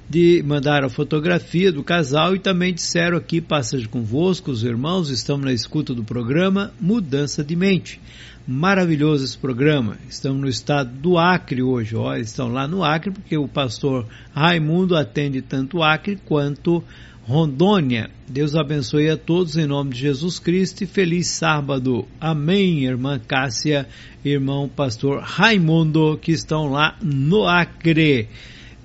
de 0.09 0.41
mandar 0.43 0.83
a 0.83 0.89
fotografia 0.89 1.71
do 1.71 1.83
casal 1.83 2.35
e 2.35 2.39
também 2.39 2.73
disseram 2.73 3.15
aqui, 3.15 3.39
passagem 3.39 3.87
convosco, 3.87 4.49
os 4.49 4.63
irmãos, 4.63 5.11
estamos 5.11 5.45
na 5.45 5.53
escuta 5.53 5.93
do 5.93 6.03
programa 6.03 6.73
Mudança 6.81 7.43
de 7.43 7.55
Mente. 7.55 8.01
Maravilhoso 8.47 9.23
esse 9.23 9.37
programa. 9.37 9.99
Estamos 10.09 10.41
no 10.41 10.47
estado 10.47 10.89
do 10.89 11.15
Acre 11.15 11.61
hoje, 11.61 11.95
ó, 11.95 12.15
estão 12.15 12.47
lá 12.47 12.67
no 12.67 12.83
Acre 12.83 13.11
porque 13.11 13.37
o 13.37 13.47
pastor 13.47 14.07
Raimundo 14.33 14.95
atende 14.95 15.43
tanto 15.43 15.77
o 15.77 15.83
Acre 15.83 16.17
quanto 16.25 16.83
Rondônia. 17.31 18.09
Deus 18.27 18.55
abençoe 18.55 19.09
a 19.09 19.15
todos 19.15 19.55
em 19.55 19.65
nome 19.65 19.91
de 19.91 19.99
Jesus 19.99 20.37
Cristo 20.37 20.83
e 20.83 20.85
feliz 20.85 21.27
sábado. 21.27 22.05
Amém, 22.19 22.83
irmã 22.83 23.17
Cássia, 23.25 23.87
irmão 24.23 24.67
pastor 24.67 25.21
Raimundo, 25.21 26.19
que 26.21 26.33
estão 26.33 26.69
lá 26.69 26.97
no 27.01 27.47
Acre. 27.47 28.27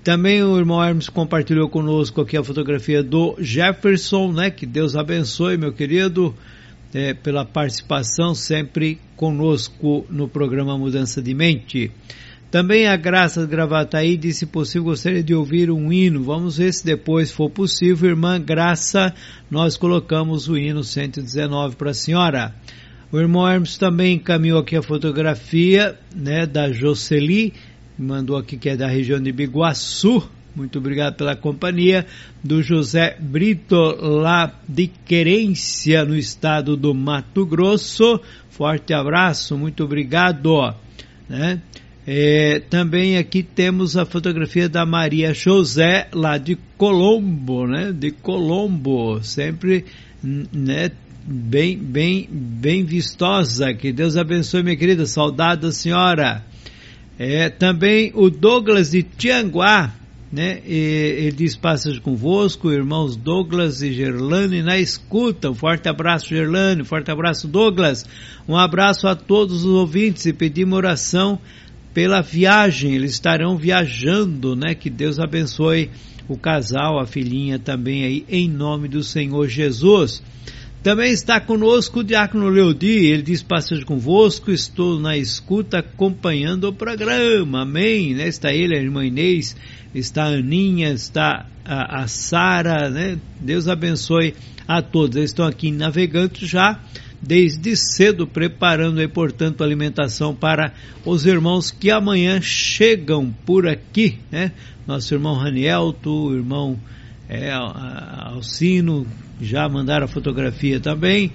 Também 0.04 0.44
o 0.44 0.56
irmão 0.56 0.80
Hermes 0.82 1.08
compartilhou 1.08 1.68
conosco 1.68 2.20
aqui 2.20 2.36
a 2.36 2.44
fotografia 2.44 3.02
do 3.02 3.34
Jefferson, 3.40 4.30
né? 4.30 4.48
Que 4.48 4.64
Deus 4.64 4.94
abençoe, 4.94 5.58
meu 5.58 5.72
querido, 5.72 6.32
é, 6.94 7.14
pela 7.14 7.44
participação 7.44 8.32
sempre 8.32 9.00
conosco 9.16 10.06
no 10.08 10.28
programa 10.28 10.78
Mudança 10.78 11.20
de 11.20 11.34
Mente. 11.34 11.90
Também 12.56 12.86
a 12.86 12.96
Graça 12.96 13.42
de 13.42 13.48
Gravataí 13.48 14.16
disse, 14.16 14.38
se 14.38 14.46
possível, 14.46 14.84
gostaria 14.84 15.22
de 15.22 15.34
ouvir 15.34 15.70
um 15.70 15.92
hino. 15.92 16.22
Vamos 16.24 16.56
ver 16.56 16.72
se 16.72 16.86
depois 16.86 17.30
for 17.30 17.50
possível. 17.50 18.08
Irmã 18.08 18.40
Graça, 18.40 19.12
nós 19.50 19.76
colocamos 19.76 20.48
o 20.48 20.56
hino 20.56 20.82
119 20.82 21.76
para 21.76 21.90
a 21.90 21.94
senhora. 21.94 22.54
O 23.12 23.18
irmão 23.18 23.46
Hermes 23.46 23.76
também 23.76 24.14
encaminhou 24.14 24.58
aqui 24.58 24.74
a 24.74 24.80
fotografia 24.80 25.98
né, 26.14 26.46
da 26.46 26.72
Jocely, 26.72 27.52
mandou 27.98 28.38
aqui 28.38 28.56
que 28.56 28.70
é 28.70 28.74
da 28.74 28.88
região 28.88 29.20
de 29.20 29.32
Biguaçu, 29.32 30.26
Muito 30.54 30.78
obrigado 30.78 31.16
pela 31.16 31.36
companhia 31.36 32.06
do 32.42 32.62
José 32.62 33.18
Brito, 33.20 33.76
lá 34.00 34.50
de 34.66 34.86
Querência, 34.86 36.06
no 36.06 36.16
estado 36.16 36.74
do 36.74 36.94
Mato 36.94 37.44
Grosso. 37.44 38.18
Forte 38.48 38.94
abraço, 38.94 39.58
muito 39.58 39.84
obrigado. 39.84 40.74
Né? 41.28 41.60
É, 42.08 42.60
também 42.70 43.18
aqui 43.18 43.42
temos 43.42 43.96
a 43.96 44.06
fotografia 44.06 44.68
da 44.68 44.86
Maria 44.86 45.34
José, 45.34 46.06
lá 46.12 46.38
de 46.38 46.56
Colombo, 46.78 47.66
né? 47.66 47.92
De 47.92 48.12
Colombo, 48.12 49.20
sempre 49.24 49.84
né, 50.22 50.92
bem, 51.24 51.76
bem, 51.76 52.28
bem 52.30 52.84
vistosa. 52.84 53.74
Que 53.74 53.92
Deus 53.92 54.16
abençoe, 54.16 54.62
minha 54.62 54.76
querida. 54.76 55.04
Saudade 55.04 55.62
da 55.62 55.72
senhora. 55.72 56.44
É, 57.18 57.48
também 57.48 58.12
o 58.14 58.30
Douglas 58.30 58.92
de 58.92 59.02
Tianguá, 59.02 59.92
né? 60.30 60.60
E, 60.64 61.24
ele 61.26 61.32
diz 61.32 61.56
passas 61.56 61.98
convosco, 61.98 62.70
irmãos 62.70 63.16
Douglas 63.16 63.82
e 63.82 63.92
Gerlane 63.92 64.62
na 64.62 64.78
escuta. 64.78 65.50
Um 65.50 65.54
forte 65.54 65.88
abraço, 65.88 66.28
Gerlane. 66.28 66.82
Um 66.82 66.84
forte 66.84 67.10
abraço, 67.10 67.48
Douglas. 67.48 68.06
Um 68.46 68.56
abraço 68.56 69.08
a 69.08 69.16
todos 69.16 69.64
os 69.64 69.72
ouvintes 69.72 70.24
e 70.24 70.32
pedimos 70.32 70.76
oração 70.78 71.40
pela 71.96 72.20
viagem. 72.20 72.94
Eles 72.94 73.12
estarão 73.12 73.56
viajando, 73.56 74.54
né? 74.54 74.74
Que 74.74 74.90
Deus 74.90 75.18
abençoe 75.18 75.90
o 76.28 76.36
casal, 76.36 77.00
a 77.00 77.06
filhinha 77.06 77.58
também 77.58 78.04
aí, 78.04 78.24
em 78.28 78.50
nome 78.50 78.86
do 78.86 79.02
Senhor 79.02 79.48
Jesus. 79.48 80.22
Também 80.82 81.10
está 81.10 81.40
conosco 81.40 82.00
o 82.00 82.04
Diácono 82.04 82.50
Leodi, 82.50 83.06
ele 83.06 83.22
diz, 83.22 83.42
passeio 83.42 83.86
convosco, 83.86 84.50
estou 84.50 85.00
na 85.00 85.16
escuta 85.16 85.78
acompanhando 85.78 86.64
o 86.64 86.72
programa, 86.72 87.62
amém, 87.62 88.14
né? 88.14 88.28
Está 88.28 88.52
ele, 88.52 88.76
a 88.76 88.80
irmã 88.80 89.02
Inês, 89.02 89.56
está 89.94 90.24
a 90.24 90.34
Aninha, 90.34 90.90
está 90.90 91.46
a, 91.64 92.02
a 92.02 92.06
Sara, 92.06 92.90
né? 92.90 93.18
Deus 93.40 93.68
abençoe 93.68 94.34
a 94.68 94.82
todos, 94.82 95.16
eles 95.16 95.30
estão 95.30 95.46
aqui 95.46 95.72
navegando 95.72 96.44
já, 96.44 96.78
desde 97.26 97.76
cedo 97.76 98.26
preparando 98.26 99.00
aí, 99.00 99.08
portanto, 99.08 99.64
alimentação 99.64 100.34
para 100.34 100.72
os 101.04 101.26
irmãos 101.26 101.70
que 101.70 101.90
amanhã 101.90 102.40
chegam 102.40 103.34
por 103.44 103.66
aqui, 103.66 104.18
né? 104.30 104.52
Nosso 104.86 105.12
irmão 105.12 105.34
Ranielto, 105.34 106.32
irmão 106.32 106.78
é, 107.28 107.50
Alcino, 107.52 109.06
já 109.40 109.68
mandaram 109.68 110.04
a 110.04 110.08
fotografia 110.08 110.78
também. 110.78 111.32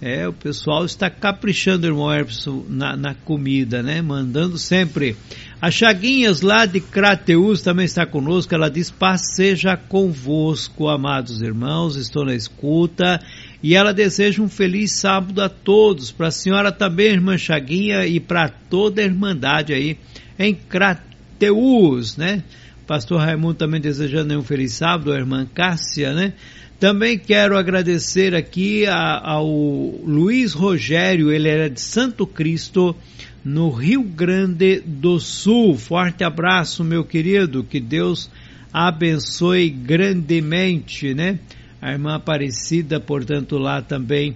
É, 0.00 0.26
o 0.28 0.32
pessoal 0.32 0.84
está 0.84 1.08
caprichando, 1.08 1.86
irmão 1.86 2.12
Herpson, 2.12 2.64
na, 2.68 2.96
na, 2.96 3.14
comida, 3.14 3.82
né? 3.82 4.02
Mandando 4.02 4.58
sempre. 4.58 5.16
A 5.62 5.70
Chaguinhas 5.70 6.42
lá 6.42 6.66
de 6.66 6.80
Crateus 6.80 7.62
também 7.62 7.86
está 7.86 8.04
conosco. 8.04 8.54
Ela 8.54 8.68
diz: 8.68 8.90
Paz 8.90 9.34
seja 9.34 9.76
convosco, 9.76 10.88
amados 10.88 11.40
irmãos. 11.40 11.96
Estou 11.96 12.24
na 12.24 12.34
escuta. 12.34 13.20
E 13.64 13.74
ela 13.74 13.94
deseja 13.94 14.42
um 14.42 14.48
feliz 14.48 14.92
sábado 14.92 15.40
a 15.40 15.48
todos. 15.48 16.12
Para 16.12 16.26
a 16.26 16.30
senhora 16.30 16.70
também, 16.70 17.06
irmã 17.06 17.38
Chaguinha, 17.38 18.06
e 18.06 18.20
para 18.20 18.46
toda 18.46 19.00
a 19.00 19.04
Irmandade 19.06 19.72
aí 19.72 19.96
em 20.38 20.54
Crateus, 20.54 22.18
né? 22.18 22.44
Pastor 22.86 23.20
Raimundo 23.20 23.54
também 23.54 23.80
desejando 23.80 24.38
um 24.38 24.42
feliz 24.42 24.74
sábado, 24.74 25.14
a 25.14 25.16
irmã 25.16 25.46
Cássia, 25.46 26.12
né? 26.12 26.34
Também 26.78 27.18
quero 27.18 27.56
agradecer 27.56 28.34
aqui 28.34 28.84
a, 28.84 29.30
ao 29.30 29.48
Luiz 29.48 30.52
Rogério, 30.52 31.32
ele 31.32 31.48
era 31.48 31.70
de 31.70 31.80
Santo 31.80 32.26
Cristo, 32.26 32.94
no 33.42 33.70
Rio 33.70 34.02
Grande 34.02 34.82
do 34.84 35.18
Sul. 35.18 35.74
Forte 35.78 36.22
abraço, 36.22 36.84
meu 36.84 37.02
querido, 37.02 37.64
que 37.64 37.80
Deus 37.80 38.30
abençoe 38.70 39.70
grandemente, 39.70 41.14
né? 41.14 41.38
A 41.84 41.92
irmã 41.92 42.14
Aparecida, 42.14 42.98
portanto, 42.98 43.58
lá 43.58 43.82
também 43.82 44.34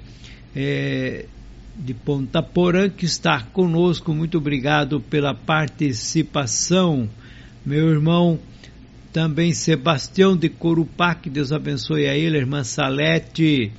é, 0.55 1.25
de 1.79 1.95
Ponta 1.95 2.43
Porã, 2.43 2.91
que 2.91 3.07
está 3.07 3.41
conosco. 3.41 4.13
Muito 4.13 4.37
obrigado 4.37 5.01
pela 5.01 5.33
participação. 5.33 7.09
Meu 7.65 7.89
irmão 7.89 8.39
também 9.15 9.55
Sebastião 9.55 10.37
de 10.37 10.51
Corupá, 10.51 11.15
que 11.15 11.31
Deus 11.31 11.51
abençoe 11.51 12.07
a 12.07 12.15
ele, 12.15 12.37
a 12.37 12.41
irmã 12.41 12.63
Salete, 12.63 13.73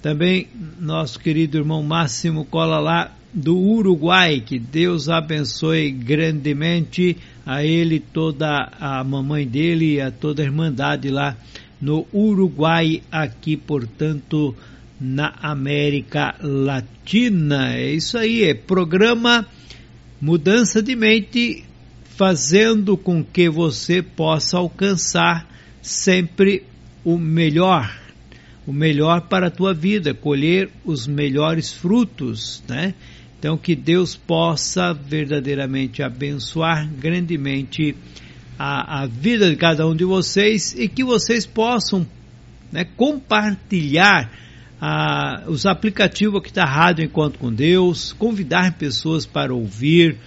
também 0.00 0.48
nosso 0.80 1.20
querido 1.20 1.58
irmão 1.58 1.82
Máximo 1.82 2.46
Cola 2.46 2.78
lá 2.78 3.14
do 3.34 3.54
Uruguai, 3.54 4.40
que 4.40 4.58
Deus 4.58 5.10
abençoe 5.10 5.90
grandemente 5.90 7.18
a 7.44 7.62
ele, 7.62 8.00
toda 8.00 8.72
a 8.80 9.04
mamãe 9.04 9.46
dele 9.46 9.96
e 9.96 10.00
a 10.00 10.10
toda 10.10 10.40
a 10.40 10.46
irmandade 10.46 11.10
lá 11.10 11.36
no 11.80 12.06
Uruguai, 12.12 13.02
aqui, 13.10 13.56
portanto, 13.56 14.54
na 15.00 15.32
América 15.40 16.34
Latina. 16.40 17.74
É 17.74 17.92
isso 17.92 18.18
aí, 18.18 18.44
é 18.44 18.54
programa 18.54 19.46
Mudança 20.20 20.82
de 20.82 20.94
Mente 20.94 21.64
fazendo 22.04 22.98
com 22.98 23.24
que 23.24 23.48
você 23.48 24.02
possa 24.02 24.58
alcançar 24.58 25.48
sempre 25.80 26.64
o 27.02 27.16
melhor, 27.16 27.90
o 28.66 28.72
melhor 28.74 29.22
para 29.22 29.46
a 29.46 29.50
tua 29.50 29.72
vida, 29.72 30.12
colher 30.12 30.68
os 30.84 31.06
melhores 31.06 31.72
frutos, 31.72 32.62
né? 32.68 32.92
Então 33.38 33.56
que 33.56 33.74
Deus 33.74 34.14
possa 34.14 34.92
verdadeiramente 34.92 36.02
abençoar 36.02 36.86
grandemente 36.92 37.96
a, 38.62 39.04
a 39.04 39.06
vida 39.06 39.48
de 39.48 39.56
cada 39.56 39.86
um 39.86 39.96
de 39.96 40.04
vocês 40.04 40.74
e 40.78 40.86
que 40.86 41.02
vocês 41.02 41.46
possam 41.46 42.06
né, 42.70 42.84
compartilhar 42.84 44.30
os 45.46 45.64
aplicativos 45.64 46.42
que 46.42 46.48
está 46.48 46.64
Rádio 46.64 47.04
Encontro 47.04 47.38
com 47.38 47.52
Deus, 47.52 48.12
convidar 48.12 48.74
pessoas 48.74 49.24
para 49.24 49.54
ouvir, 49.54 50.18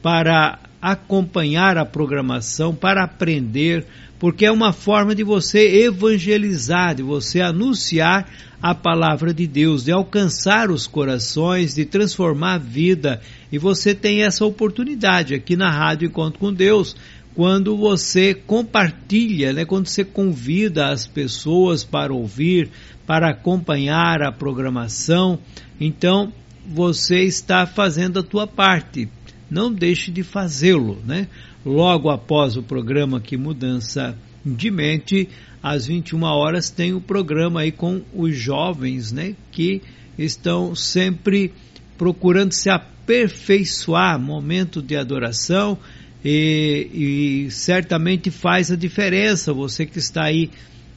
para 0.00 0.60
acompanhar 0.80 1.76
a 1.76 1.84
programação, 1.84 2.72
para 2.72 3.04
aprender, 3.04 3.84
porque 4.18 4.46
é 4.46 4.50
uma 4.52 4.72
forma 4.72 5.14
de 5.14 5.24
você 5.24 5.84
evangelizar, 5.84 6.94
de 6.94 7.02
você 7.02 7.40
anunciar 7.40 8.28
a 8.62 8.76
palavra 8.76 9.34
de 9.34 9.44
Deus, 9.48 9.84
de 9.84 9.90
alcançar 9.90 10.70
os 10.70 10.86
corações, 10.86 11.74
de 11.74 11.84
transformar 11.84 12.54
a 12.54 12.58
vida. 12.58 13.20
E 13.50 13.58
você 13.58 13.92
tem 13.92 14.22
essa 14.22 14.44
oportunidade 14.44 15.34
aqui 15.34 15.56
na 15.56 15.68
Rádio 15.68 16.06
Encontro 16.06 16.38
com 16.38 16.52
Deus, 16.52 16.96
quando 17.34 17.76
você 17.76 18.34
compartilha, 18.34 19.52
né, 19.52 19.64
quando 19.64 19.86
você 19.86 20.04
convida 20.04 20.88
as 20.88 21.06
pessoas 21.06 21.84
para 21.84 22.12
ouvir, 22.12 22.70
para 23.06 23.30
acompanhar 23.30 24.22
a 24.22 24.30
programação. 24.30 25.38
Então, 25.80 26.32
você 26.66 27.22
está 27.22 27.66
fazendo 27.66 28.18
a 28.20 28.22
tua 28.22 28.46
parte 28.46 29.08
não 29.52 29.70
deixe 29.70 30.10
de 30.10 30.22
fazê-lo, 30.22 30.98
né? 31.04 31.28
Logo 31.64 32.08
após 32.08 32.56
o 32.56 32.62
programa 32.62 33.18
aqui 33.18 33.36
Mudança 33.36 34.16
de 34.44 34.70
Mente, 34.70 35.28
às 35.62 35.86
21 35.86 36.22
horas 36.22 36.70
tem 36.70 36.94
o 36.94 37.02
programa 37.02 37.60
aí 37.60 37.70
com 37.70 38.00
os 38.14 38.34
jovens, 38.34 39.12
né? 39.12 39.36
Que 39.52 39.82
estão 40.18 40.74
sempre 40.74 41.52
procurando 41.98 42.52
se 42.52 42.70
aperfeiçoar, 42.70 44.18
momento 44.18 44.80
de 44.80 44.96
adoração 44.96 45.78
e, 46.24 47.46
e 47.46 47.50
certamente 47.50 48.30
faz 48.30 48.70
a 48.70 48.76
diferença. 48.76 49.52
Você 49.52 49.86
que 49.86 49.98
está 49.98 50.24
aí, 50.24 50.50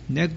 né? 0.10 0.30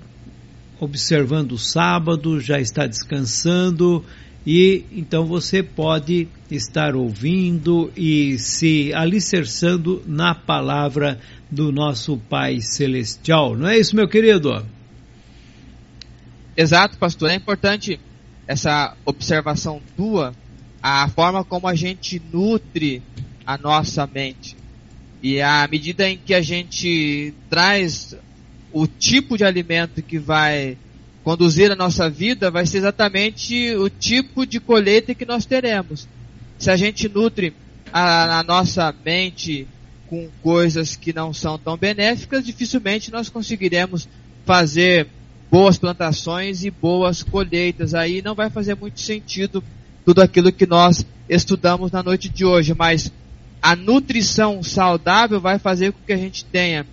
Observando 0.81 1.53
o 1.53 1.59
sábado, 1.59 2.41
já 2.41 2.61
está 2.61 2.87
descansando 2.87 4.05
e 4.47 4.85
então 4.93 5.27
você 5.27 5.63
pode 5.63 6.29
estar 6.51 6.95
ouvindo 6.95 7.93
e 7.97 8.39
se 8.39 8.95
alicerçando 8.95 10.03
na 10.07 10.35
palavra 10.35 11.21
do 11.51 11.73
nosso 11.73 12.17
Pai 12.17 12.61
Celestial. 12.61 13.57
Não 13.57 13.69
é 13.69 13.79
isso, 13.79 13.97
meu 13.97 14.09
querido? 14.09 14.65
Exato, 16.57 16.97
pastor. 16.97 17.31
É 17.31 17.35
importante 17.35 18.01
essa 18.47 18.97
observação 19.05 19.83
tua, 19.97 20.33
a 20.83 21.09
forma 21.09 21.45
como 21.45 21.69
a 21.69 21.75
gente 21.75 22.23
nutre 22.33 23.03
a 23.45 23.59
nossa 23.59 24.07
mente. 24.07 24.57
E 25.23 25.41
à 25.41 25.67
medida 25.69 26.09
em 26.09 26.17
que 26.17 26.33
a 26.33 26.41
gente 26.41 27.35
traz 27.51 28.17
o 28.73 28.87
tipo 28.87 29.37
de 29.37 29.45
alimento 29.45 30.03
que 30.03 30.19
vai 30.19 30.77
conduzir 31.25 31.71
a 31.71 31.77
nossa 31.77 32.09
vida 32.09 32.51
vai 32.51 32.65
ser 32.65 32.79
exatamente 32.79 33.75
o 33.77 33.91
tipo 33.91 34.47
de 34.47 34.61
colheita 34.61 35.15
que 35.15 35.27
nós 35.27 35.45
teremos. 35.45 36.09
Se 36.59 36.71
a 36.71 36.77
gente 36.77 37.09
nutre 37.09 37.53
a, 37.93 38.39
a 38.39 38.43
nossa 38.43 38.95
mente 39.05 39.67
com 40.09 40.29
coisas 40.43 40.97
que 40.97 41.13
não 41.13 41.33
são 41.33 41.59
tão 41.59 41.77
benéficas, 41.77 42.47
dificilmente 42.47 43.13
nós 43.13 43.29
conseguiremos 43.29 44.09
fazer 44.45 45.09
boas 45.51 45.77
plantações 45.77 46.65
e 46.65 46.71
boas 46.71 47.23
colheitas. 47.23 47.95
Aí 47.95 48.23
não 48.23 48.35
vai 48.35 48.49
fazer 48.49 48.75
muito 48.75 49.01
sentido 49.01 49.63
tudo 50.05 50.23
aquilo 50.23 50.53
que 50.53 50.67
nós 50.67 51.05
estudamos 51.29 51.93
na 51.93 52.03
noite 52.03 52.29
de 52.29 52.45
hoje, 52.45 52.75
mas 52.75 53.13
a 53.63 53.75
nutrição 53.75 54.63
saudável 54.63 55.41
vai 55.41 55.59
fazer 55.59 55.93
com 55.93 55.99
que 56.07 56.13
a 56.13 56.17
gente 56.17 56.45
tenha 56.45 56.87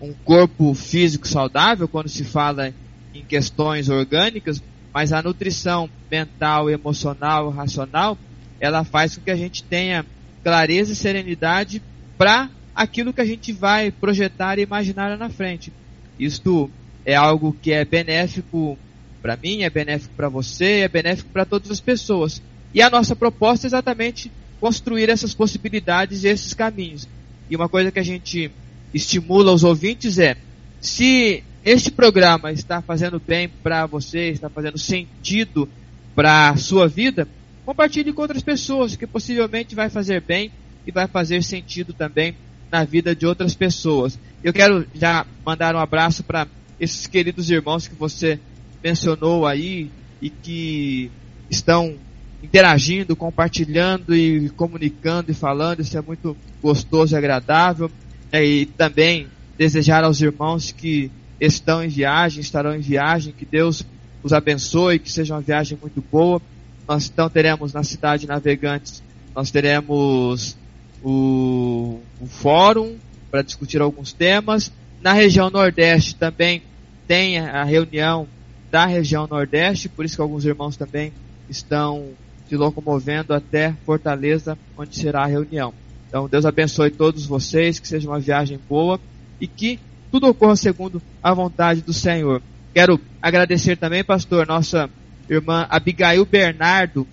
um 0.00 0.12
corpo 0.24 0.74
físico 0.74 1.26
saudável 1.26 1.88
quando 1.88 2.08
se 2.08 2.24
fala 2.24 2.72
em 3.14 3.24
questões 3.24 3.88
orgânicas, 3.88 4.62
mas 4.92 5.12
a 5.12 5.22
nutrição 5.22 5.88
mental, 6.10 6.70
emocional, 6.70 7.50
racional, 7.50 8.18
ela 8.60 8.84
faz 8.84 9.16
com 9.16 9.24
que 9.24 9.30
a 9.30 9.36
gente 9.36 9.62
tenha 9.62 10.04
clareza 10.42 10.92
e 10.92 10.96
serenidade 10.96 11.82
para 12.16 12.48
aquilo 12.74 13.12
que 13.12 13.20
a 13.20 13.24
gente 13.24 13.52
vai 13.52 13.90
projetar 13.90 14.58
e 14.58 14.62
imaginar 14.62 15.16
na 15.16 15.28
frente. 15.28 15.72
Isto 16.18 16.70
é 17.04 17.14
algo 17.14 17.56
que 17.60 17.72
é 17.72 17.84
benéfico 17.84 18.78
para 19.22 19.36
mim, 19.36 19.62
é 19.62 19.70
benéfico 19.70 20.14
para 20.14 20.28
você, 20.28 20.80
é 20.80 20.88
benéfico 20.88 21.30
para 21.30 21.44
todas 21.44 21.70
as 21.70 21.80
pessoas. 21.80 22.42
E 22.72 22.80
a 22.80 22.90
nossa 22.90 23.16
proposta 23.16 23.66
é 23.66 23.68
exatamente 23.68 24.30
construir 24.60 25.08
essas 25.08 25.34
possibilidades 25.34 26.24
e 26.24 26.28
esses 26.28 26.54
caminhos. 26.54 27.08
E 27.48 27.56
uma 27.56 27.68
coisa 27.68 27.90
que 27.90 27.98
a 27.98 28.04
gente 28.04 28.50
estimula 28.92 29.52
os 29.52 29.64
ouvintes 29.64 30.18
é: 30.18 30.36
se 30.80 31.42
este 31.64 31.90
programa 31.90 32.52
está 32.52 32.80
fazendo 32.80 33.20
bem 33.20 33.48
para 33.48 33.86
você, 33.86 34.28
está 34.28 34.48
fazendo 34.48 34.78
sentido 34.78 35.68
para 36.14 36.50
a 36.50 36.56
sua 36.56 36.88
vida, 36.88 37.28
compartilhe 37.64 38.12
com 38.12 38.22
outras 38.22 38.42
pessoas, 38.42 38.96
que 38.96 39.06
possivelmente 39.06 39.74
vai 39.74 39.90
fazer 39.90 40.20
bem 40.20 40.50
e 40.86 40.92
vai 40.92 41.06
fazer 41.06 41.42
sentido 41.42 41.92
também 41.92 42.34
na 42.70 42.84
vida 42.84 43.14
de 43.14 43.26
outras 43.26 43.54
pessoas. 43.54 44.18
Eu 44.42 44.52
quero 44.52 44.86
já 44.94 45.26
mandar 45.44 45.74
um 45.74 45.78
abraço 45.78 46.22
para 46.22 46.46
esses 46.78 47.06
queridos 47.06 47.50
irmãos 47.50 47.88
que 47.88 47.94
você 47.94 48.38
mencionou 48.82 49.46
aí 49.46 49.90
e 50.22 50.30
que 50.30 51.10
estão 51.50 51.96
interagindo, 52.42 53.16
compartilhando 53.16 54.14
e 54.14 54.48
comunicando 54.50 55.30
e 55.30 55.34
falando. 55.34 55.80
Isso 55.80 55.96
é 55.96 56.02
muito 56.02 56.36
gostoso 56.62 57.14
e 57.14 57.16
agradável. 57.16 57.90
É, 58.30 58.44
e 58.44 58.66
também 58.66 59.28
desejar 59.56 60.04
aos 60.04 60.20
irmãos 60.20 60.72
que 60.72 61.10
estão 61.40 61.82
em 61.82 61.88
viagem, 61.88 62.40
estarão 62.40 62.74
em 62.74 62.80
viagem, 62.80 63.32
que 63.32 63.44
Deus 63.44 63.84
os 64.22 64.32
abençoe, 64.32 64.98
que 64.98 65.10
seja 65.10 65.34
uma 65.34 65.40
viagem 65.40 65.78
muito 65.80 66.02
boa. 66.10 66.40
Nós 66.88 67.08
então 67.12 67.28
teremos 67.28 67.72
na 67.72 67.82
cidade 67.82 68.26
Navegantes, 68.26 69.02
nós 69.34 69.50
teremos 69.50 70.56
o, 71.02 72.00
o 72.20 72.26
fórum 72.26 72.96
para 73.30 73.42
discutir 73.42 73.80
alguns 73.80 74.12
temas. 74.12 74.72
Na 75.00 75.12
região 75.12 75.50
Nordeste 75.50 76.14
também 76.14 76.62
tem 77.06 77.38
a 77.38 77.64
reunião 77.64 78.26
da 78.70 78.86
região 78.86 79.26
Nordeste, 79.26 79.88
por 79.88 80.04
isso 80.04 80.16
que 80.16 80.22
alguns 80.22 80.44
irmãos 80.44 80.76
também 80.76 81.12
estão 81.48 82.10
se 82.48 82.56
locomovendo 82.56 83.34
até 83.34 83.74
Fortaleza, 83.84 84.56
onde 84.76 84.96
será 84.96 85.24
a 85.24 85.26
reunião. 85.26 85.74
Então, 86.08 86.28
Deus 86.28 86.44
abençoe 86.44 86.90
todos 86.90 87.26
vocês, 87.26 87.78
que 87.78 87.88
seja 87.88 88.08
uma 88.08 88.20
viagem 88.20 88.58
boa 88.68 89.00
e 89.40 89.46
que 89.46 89.78
tudo 90.10 90.28
ocorra 90.28 90.56
segundo 90.56 91.02
a 91.22 91.34
vontade 91.34 91.82
do 91.82 91.92
Senhor. 91.92 92.40
Quero 92.72 93.00
agradecer 93.20 93.76
também, 93.76 94.04
pastor, 94.04 94.46
nossa 94.46 94.88
irmã 95.28 95.66
Abigail 95.68 96.24
Bernardo. 96.24 97.06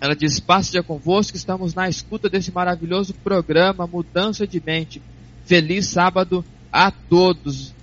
Ela 0.00 0.16
diz: 0.16 0.40
Paz 0.40 0.66
seja 0.66 0.82
convosco, 0.82 1.36
estamos 1.36 1.74
na 1.74 1.88
escuta 1.88 2.28
desse 2.28 2.50
maravilhoso 2.50 3.14
programa 3.14 3.86
Mudança 3.86 4.46
de 4.46 4.60
Mente. 4.64 5.00
Feliz 5.44 5.86
sábado 5.86 6.44
a 6.72 6.90
todos. 6.90 7.74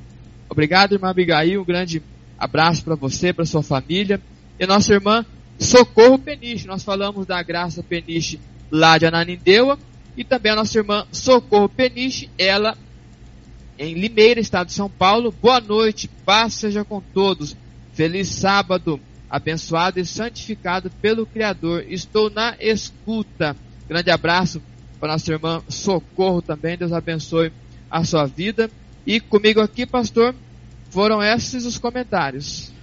Obrigado, 0.50 0.94
irmã 0.94 1.10
Abigail. 1.10 1.62
Um 1.62 1.66
grande 1.66 2.02
abraço 2.38 2.84
para 2.84 2.96
você, 2.96 3.32
para 3.32 3.46
sua 3.46 3.64
família. 3.64 4.20
E 4.60 4.66
nossa 4.66 4.94
irmã 4.94 5.26
Socorro 5.60 6.18
Peniche. 6.18 6.68
Nós 6.68 6.84
falamos 6.84 7.26
da 7.26 7.42
graça 7.42 7.84
Peniche 7.84 8.40
lá 8.72 8.98
de 8.98 9.06
Ananindeua. 9.06 9.78
E 10.16 10.24
também 10.24 10.52
a 10.52 10.56
nossa 10.56 10.78
irmã 10.78 11.06
Socorro 11.12 11.70
Peniche, 11.70 12.30
ela 12.38 12.76
em 13.78 13.94
Limeira, 13.94 14.40
estado 14.40 14.68
de 14.68 14.74
São 14.74 14.90
Paulo. 14.90 15.32
Boa 15.32 15.60
noite, 15.60 16.10
paz 16.26 16.56
seja 16.56 16.84
com 16.84 17.00
todos. 17.00 17.56
Feliz 17.94 18.30
sábado, 18.30 19.00
abençoado 19.30 20.00
e 20.00 20.06
santificado 20.06 20.90
pelo 21.02 21.26
Criador. 21.26 21.86
Estou 21.88 22.30
na 22.30 22.56
escuta. 22.60 23.56
Grande 23.88 24.10
abraço 24.10 24.62
para 25.00 25.14
nossa 25.14 25.32
irmã 25.32 25.62
Socorro 25.70 26.42
também. 26.42 26.78
Deus 26.78 26.92
abençoe 26.92 27.52
a 27.90 28.04
sua 28.04 28.26
vida. 28.26 28.70
E 29.06 29.20
comigo 29.20 29.62
aqui, 29.62 29.86
pastor, 29.86 30.34
foram 30.90 31.22
esses 31.22 31.66
os 31.66 31.78
comentários. 31.78 32.74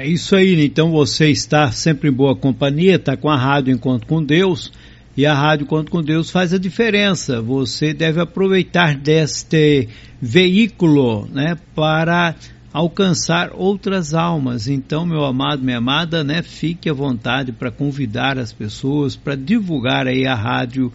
É 0.00 0.06
isso 0.06 0.36
aí, 0.36 0.64
então 0.64 0.92
você 0.92 1.28
está 1.28 1.72
sempre 1.72 2.08
em 2.08 2.12
boa 2.12 2.36
companhia, 2.36 2.94
está 2.94 3.16
com 3.16 3.28
a 3.28 3.36
Rádio 3.36 3.74
Encontro 3.74 4.06
com 4.06 4.22
Deus, 4.22 4.72
e 5.16 5.26
a 5.26 5.34
Rádio 5.34 5.64
Encontro 5.64 5.90
com 5.90 6.00
Deus 6.00 6.30
faz 6.30 6.54
a 6.54 6.56
diferença. 6.58 7.42
Você 7.42 7.92
deve 7.92 8.20
aproveitar 8.20 8.94
deste 8.94 9.88
veículo, 10.22 11.26
né, 11.32 11.58
para 11.74 12.36
alcançar 12.72 13.50
outras 13.52 14.14
almas. 14.14 14.68
Então, 14.68 15.04
meu 15.04 15.24
amado, 15.24 15.64
minha 15.64 15.78
amada, 15.78 16.22
né, 16.22 16.42
fique 16.42 16.88
à 16.88 16.92
vontade 16.92 17.50
para 17.50 17.72
convidar 17.72 18.38
as 18.38 18.52
pessoas, 18.52 19.16
para 19.16 19.34
divulgar 19.34 20.06
aí 20.06 20.28
a 20.28 20.34
Rádio 20.36 20.92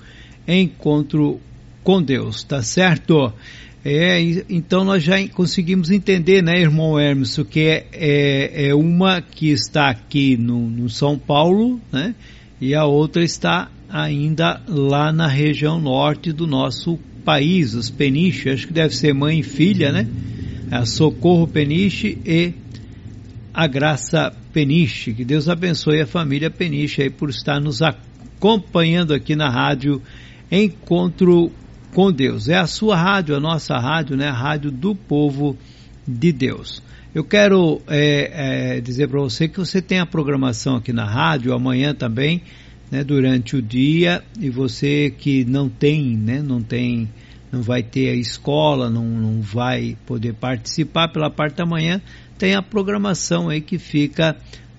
Encontro 0.47 1.41
com 1.83 2.01
Deus, 2.01 2.41
tá 2.45 2.63
certo? 2.63 3.33
É, 3.85 4.21
então 4.49 4.85
nós 4.85 5.03
já 5.03 5.27
conseguimos 5.27 5.91
entender, 5.91 6.41
né, 6.41 6.57
irmão 6.57 6.97
Hermes, 6.97 7.37
que 7.49 7.59
é, 7.59 7.85
é, 7.91 8.67
é 8.69 8.75
uma 8.75 9.21
que 9.21 9.49
está 9.49 9.89
aqui 9.89 10.37
no, 10.37 10.69
no, 10.69 10.89
São 10.89 11.19
Paulo, 11.19 11.81
né, 11.91 12.15
e 12.61 12.73
a 12.73 12.85
outra 12.85 13.21
está 13.25 13.69
ainda 13.89 14.61
lá 14.69 15.11
na 15.11 15.27
região 15.27 15.81
norte 15.81 16.31
do 16.31 16.47
nosso 16.47 16.97
país, 17.25 17.73
os 17.73 17.89
Peniche, 17.89 18.49
acho 18.49 18.67
que 18.67 18.73
deve 18.73 18.95
ser 18.95 19.13
mãe 19.13 19.39
e 19.39 19.43
filha, 19.43 19.91
né, 19.91 20.07
a 20.71 20.85
Socorro 20.85 21.45
Peniche 21.45 22.17
e 22.25 22.53
a 23.53 23.67
Graça 23.67 24.31
Peniche, 24.53 25.13
que 25.13 25.25
Deus 25.25 25.49
abençoe 25.49 25.99
a 25.99 26.07
família 26.07 26.49
Peniche 26.49 27.01
aí 27.01 27.09
por 27.09 27.29
estar 27.29 27.59
nos 27.59 27.81
acompanhando 27.81 29.13
aqui 29.13 29.35
na 29.35 29.49
rádio 29.49 30.01
Encontro 30.49 31.51
com 31.93 32.11
Deus. 32.11 32.49
É 32.49 32.55
a 32.55 32.67
sua 32.67 32.95
rádio, 32.97 33.35
a 33.35 33.39
nossa 33.39 33.77
rádio, 33.77 34.17
né? 34.17 34.27
A 34.27 34.33
rádio 34.33 34.71
do 34.71 34.95
povo 34.95 35.55
de 36.07 36.31
Deus. 36.31 36.81
Eu 37.13 37.23
quero 37.23 37.79
é, 37.87 38.77
é, 38.77 38.81
dizer 38.81 39.07
para 39.07 39.19
você 39.19 39.47
que 39.47 39.59
você 39.59 39.81
tem 39.81 39.99
a 39.99 40.05
programação 40.05 40.75
aqui 40.75 40.91
na 40.91 41.05
rádio, 41.05 41.53
amanhã 41.53 41.93
também, 41.93 42.41
né, 42.89 43.03
durante 43.03 43.55
o 43.55 43.61
dia, 43.61 44.23
e 44.39 44.49
você 44.49 45.13
que 45.15 45.45
não 45.45 45.69
tem, 45.69 46.17
né, 46.17 46.41
não 46.41 46.61
tem, 46.61 47.07
não 47.51 47.61
vai 47.61 47.83
ter 47.83 48.09
a 48.09 48.15
escola, 48.15 48.89
não, 48.89 49.05
não 49.05 49.41
vai 49.41 49.95
poder 50.07 50.33
participar 50.33 51.09
pela 51.09 51.29
parte 51.29 51.57
da 51.57 51.65
manhã, 51.67 52.01
tem 52.35 52.55
a 52.55 52.63
programação 52.63 53.47
aí 53.47 53.61
que 53.61 53.77
fica 53.77 54.35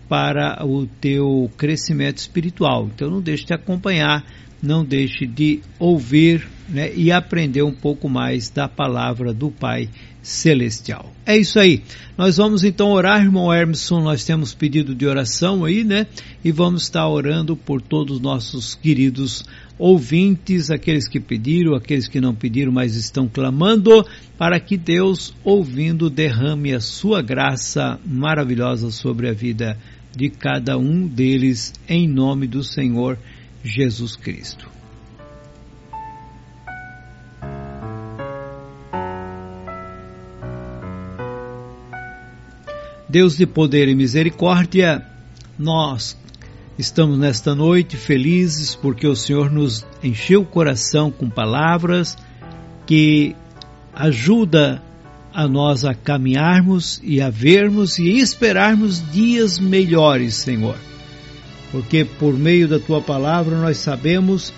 para 0.09 0.66
o 0.66 0.86
teu 0.86 1.49
crescimento 1.57 2.19
espiritual. 2.19 2.91
Então 2.93 3.09
não 3.09 3.20
deixe 3.20 3.47
de 3.47 3.55
acompanhar, 3.55 4.24
não 4.61 4.85
deixe 4.85 5.24
de 5.24 5.61
ouvir 5.78 6.49
né, 6.69 6.93
e 6.95 7.12
aprender 7.12 7.62
um 7.62 7.73
pouco 7.73 8.09
mais 8.09 8.51
da 8.51 8.69
palavra 8.69 9.32
do 9.32 9.51
Pai 9.51 9.89
Celestial. 10.23 11.12
É 11.27 11.36
isso 11.36 11.59
aí. 11.59 11.82
Nós 12.16 12.39
vamos 12.39 12.65
então 12.65 12.91
orar, 12.91 13.23
irmão 13.23 13.53
Hermeson. 13.53 14.01
Nós 14.01 14.24
temos 14.24 14.55
pedido 14.55 14.95
de 14.95 15.07
oração 15.07 15.65
aí, 15.65 15.85
né? 15.85 16.07
E 16.43 16.51
vamos 16.51 16.85
estar 16.85 17.07
orando 17.07 17.55
por 17.55 17.82
todos 17.82 18.16
os 18.16 18.23
nossos 18.23 18.74
queridos 18.74 19.45
ouvintes, 19.78 20.70
aqueles 20.70 21.09
que 21.09 21.20
pediram, 21.20 21.74
aqueles 21.74 22.09
que 22.09 22.20
não 22.20 22.35
pediram, 22.35 22.73
mas 22.73 22.97
estão 22.97 23.28
clamando, 23.28 24.07
para 24.39 24.59
que 24.59 24.77
Deus, 24.77 25.35
ouvindo, 25.45 26.09
derrame 26.09 26.73
a 26.73 26.81
sua 26.81 27.20
graça 27.20 27.99
maravilhosa 28.07 28.91
sobre 28.91 29.28
a 29.28 29.32
vida 29.32 29.77
de 30.16 30.31
cada 30.31 30.78
um 30.78 31.07
deles, 31.07 31.73
em 31.89 32.09
nome 32.09 32.47
do 32.47 32.62
Senhor 32.62 33.19
Jesus 33.62 34.16
Cristo. 34.16 34.74
Deus 43.15 43.36
de 43.36 43.47
poder 43.47 43.86
e 43.86 43.95
misericórdia, 43.95 45.07
nós 45.57 46.19
estamos 46.77 47.16
nesta 47.16 47.55
noite 47.55 47.97
felizes 47.97 48.74
porque 48.74 49.07
o 49.07 49.15
Senhor 49.15 49.53
nos 49.53 49.86
encheu 50.03 50.41
o 50.41 50.45
coração 50.45 51.12
com 51.12 51.31
palavras 51.31 52.19
que 52.85 53.36
ajuda 53.95 54.82
a 55.32 55.47
nós 55.47 55.85
a 55.85 55.95
caminharmos 55.95 57.01
e 57.05 57.20
a 57.20 57.31
vermos 57.31 58.01
e 58.01 58.19
esperarmos 58.19 59.01
dias 59.12 59.61
melhores, 59.61 60.35
Senhor. 60.35 60.77
Porque 61.70 62.05
por 62.05 62.36
meio 62.36 62.66
da 62.66 62.81
tua 62.81 63.01
palavra 63.01 63.61
nós 63.61 63.77
sabemos 63.77 64.53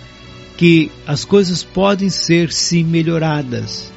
que 0.56 0.90
as 1.06 1.26
coisas 1.26 1.62
podem 1.62 2.08
ser 2.08 2.50
sim 2.50 2.84
melhoradas. 2.84 3.92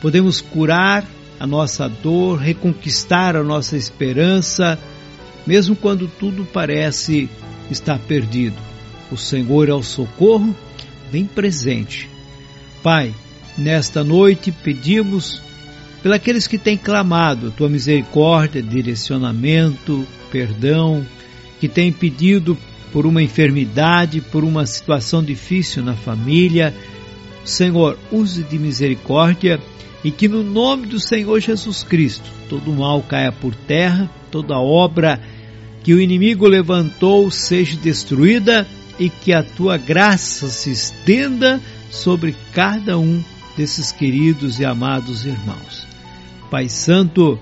Podemos 0.00 0.40
curar 0.40 1.04
a 1.38 1.46
nossa 1.46 1.88
dor, 1.88 2.38
reconquistar 2.38 3.36
a 3.36 3.42
nossa 3.42 3.76
esperança, 3.76 4.78
mesmo 5.46 5.74
quando 5.74 6.08
tudo 6.08 6.44
parece 6.44 7.28
estar 7.70 7.98
perdido. 7.98 8.56
O 9.10 9.16
Senhor 9.16 9.68
é 9.68 9.74
o 9.74 9.82
socorro, 9.82 10.54
bem 11.10 11.24
presente. 11.24 12.08
Pai, 12.82 13.14
nesta 13.56 14.02
noite 14.02 14.50
pedimos 14.50 15.42
Pelos 16.04 16.46
que 16.46 16.58
têm 16.58 16.76
clamado 16.76 17.50
tua 17.50 17.66
misericórdia, 17.66 18.62
direcionamento, 18.62 20.06
perdão, 20.30 21.02
que 21.58 21.66
têm 21.66 21.90
pedido 21.90 22.58
por 22.92 23.06
uma 23.06 23.22
enfermidade, 23.22 24.20
por 24.20 24.44
uma 24.44 24.66
situação 24.66 25.24
difícil 25.24 25.82
na 25.82 25.94
família. 25.94 26.74
Senhor, 27.42 27.98
use 28.12 28.42
de 28.42 28.58
misericórdia 28.58 29.58
e 30.04 30.10
que 30.10 30.28
no 30.28 30.42
nome 30.42 30.86
do 30.86 31.00
Senhor 31.00 31.40
Jesus 31.40 31.82
Cristo 31.82 32.30
todo 32.48 32.72
mal 32.72 33.02
caia 33.02 33.32
por 33.32 33.54
terra, 33.54 34.10
toda 34.30 34.58
obra 34.58 35.20
que 35.82 35.94
o 35.94 36.00
inimigo 36.00 36.46
levantou 36.46 37.30
seja 37.30 37.76
destruída 37.76 38.66
e 38.98 39.08
que 39.08 39.32
a 39.32 39.42
tua 39.42 39.76
graça 39.76 40.48
se 40.48 40.70
estenda 40.70 41.60
sobre 41.90 42.34
cada 42.52 42.98
um 42.98 43.22
desses 43.56 43.90
queridos 43.92 44.58
e 44.60 44.64
amados 44.64 45.24
irmãos. 45.24 45.86
Pai 46.50 46.68
Santo, 46.68 47.38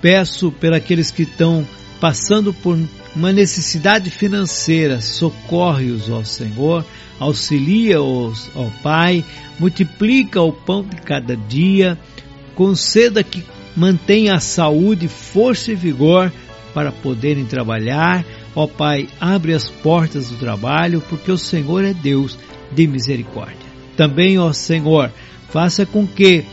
peço 0.00 0.52
pelos 0.52 1.10
que 1.10 1.22
estão 1.22 1.66
passando 2.00 2.52
por 2.52 2.78
uma 3.14 3.32
necessidade 3.32 4.10
financeira, 4.10 5.00
socorre-os, 5.00 6.08
ó 6.08 6.22
Senhor, 6.22 6.84
auxilia-os, 7.18 8.50
ó 8.54 8.68
Pai, 8.82 9.24
multiplica 9.58 10.40
o 10.40 10.52
pão 10.52 10.82
de 10.82 10.96
cada 10.96 11.36
dia, 11.36 11.98
conceda 12.54 13.22
que 13.22 13.44
mantenha 13.76 14.34
a 14.34 14.40
saúde, 14.40 15.08
força 15.08 15.72
e 15.72 15.74
vigor 15.74 16.32
para 16.74 16.92
poderem 16.92 17.44
trabalhar. 17.44 18.24
Ó 18.54 18.66
Pai, 18.66 19.08
abre 19.20 19.54
as 19.54 19.68
portas 19.68 20.28
do 20.28 20.36
trabalho, 20.36 21.02
porque 21.08 21.30
o 21.30 21.38
Senhor 21.38 21.84
é 21.84 21.92
Deus 21.92 22.38
de 22.72 22.86
misericórdia. 22.86 23.70
Também, 23.96 24.38
ó 24.38 24.52
Senhor, 24.52 25.10
faça 25.48 25.84
com 25.84 26.06
que 26.06 26.44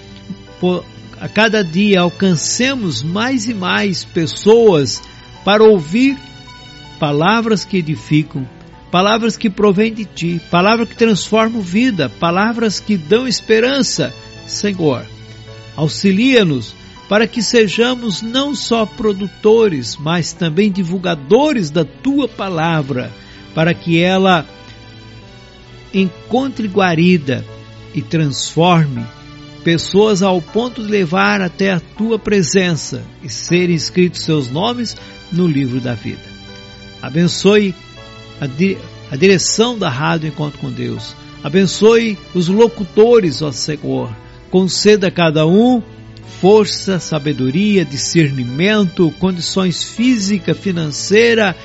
a 1.19 1.27
cada 1.27 1.63
dia 1.63 2.01
alcancemos 2.01 3.03
mais 3.03 3.47
e 3.47 3.53
mais 3.53 4.03
pessoas 4.03 5.01
para 5.43 5.63
ouvir 5.63 6.17
palavras 6.99 7.63
que 7.65 7.77
edificam, 7.77 8.47
palavras 8.91 9.37
que 9.37 9.49
provêm 9.49 9.93
de 9.93 10.05
Ti, 10.05 10.41
palavras 10.49 10.89
que 10.89 10.95
transformam 10.95 11.61
vida, 11.61 12.09
palavras 12.09 12.79
que 12.79 12.97
dão 12.97 13.27
esperança. 13.27 14.13
Senhor, 14.45 15.05
auxilia-nos 15.75 16.73
para 17.09 17.27
que 17.27 17.41
sejamos 17.41 18.21
não 18.21 18.53
só 18.53 18.85
produtores, 18.85 19.95
mas 19.95 20.33
também 20.33 20.71
divulgadores 20.71 21.69
da 21.69 21.85
Tua 21.85 22.27
palavra, 22.27 23.11
para 23.53 23.73
que 23.73 24.01
ela 24.01 24.45
encontre 25.93 26.67
guarida 26.67 27.45
e 27.93 28.01
transforme 28.01 29.05
pessoas 29.63 30.21
ao 30.21 30.41
ponto 30.41 30.81
de 30.81 30.89
levar 30.89 31.41
até 31.41 31.71
a 31.71 31.79
tua 31.79 32.17
presença 32.17 33.03
e 33.23 33.29
serem 33.29 33.75
escritos 33.75 34.21
seus 34.21 34.49
nomes 34.49 34.95
no 35.31 35.47
livro 35.47 35.81
da 35.81 35.93
vida. 35.93 36.26
Abençoe 37.07 37.73
a, 38.41 38.45
di 38.45 38.77
a 39.09 39.15
direção 39.15 39.79
da 39.79 39.87
Rádio 39.87 40.27
Encontro 40.27 40.59
com 40.59 40.69
Deus. 40.69 41.15
Abençoe 41.41 42.17
os 42.33 42.49
locutores, 42.49 43.41
ó 43.41 43.49
Senhor. 43.49 44.13
Conceda 44.51 45.07
a 45.07 45.11
cada 45.11 45.47
um 45.47 45.81
força, 46.41 46.99
sabedoria, 46.99 47.85
discernimento, 47.85 49.09
condições 49.19 49.85
física, 49.85 50.53
financeira, 50.53 51.55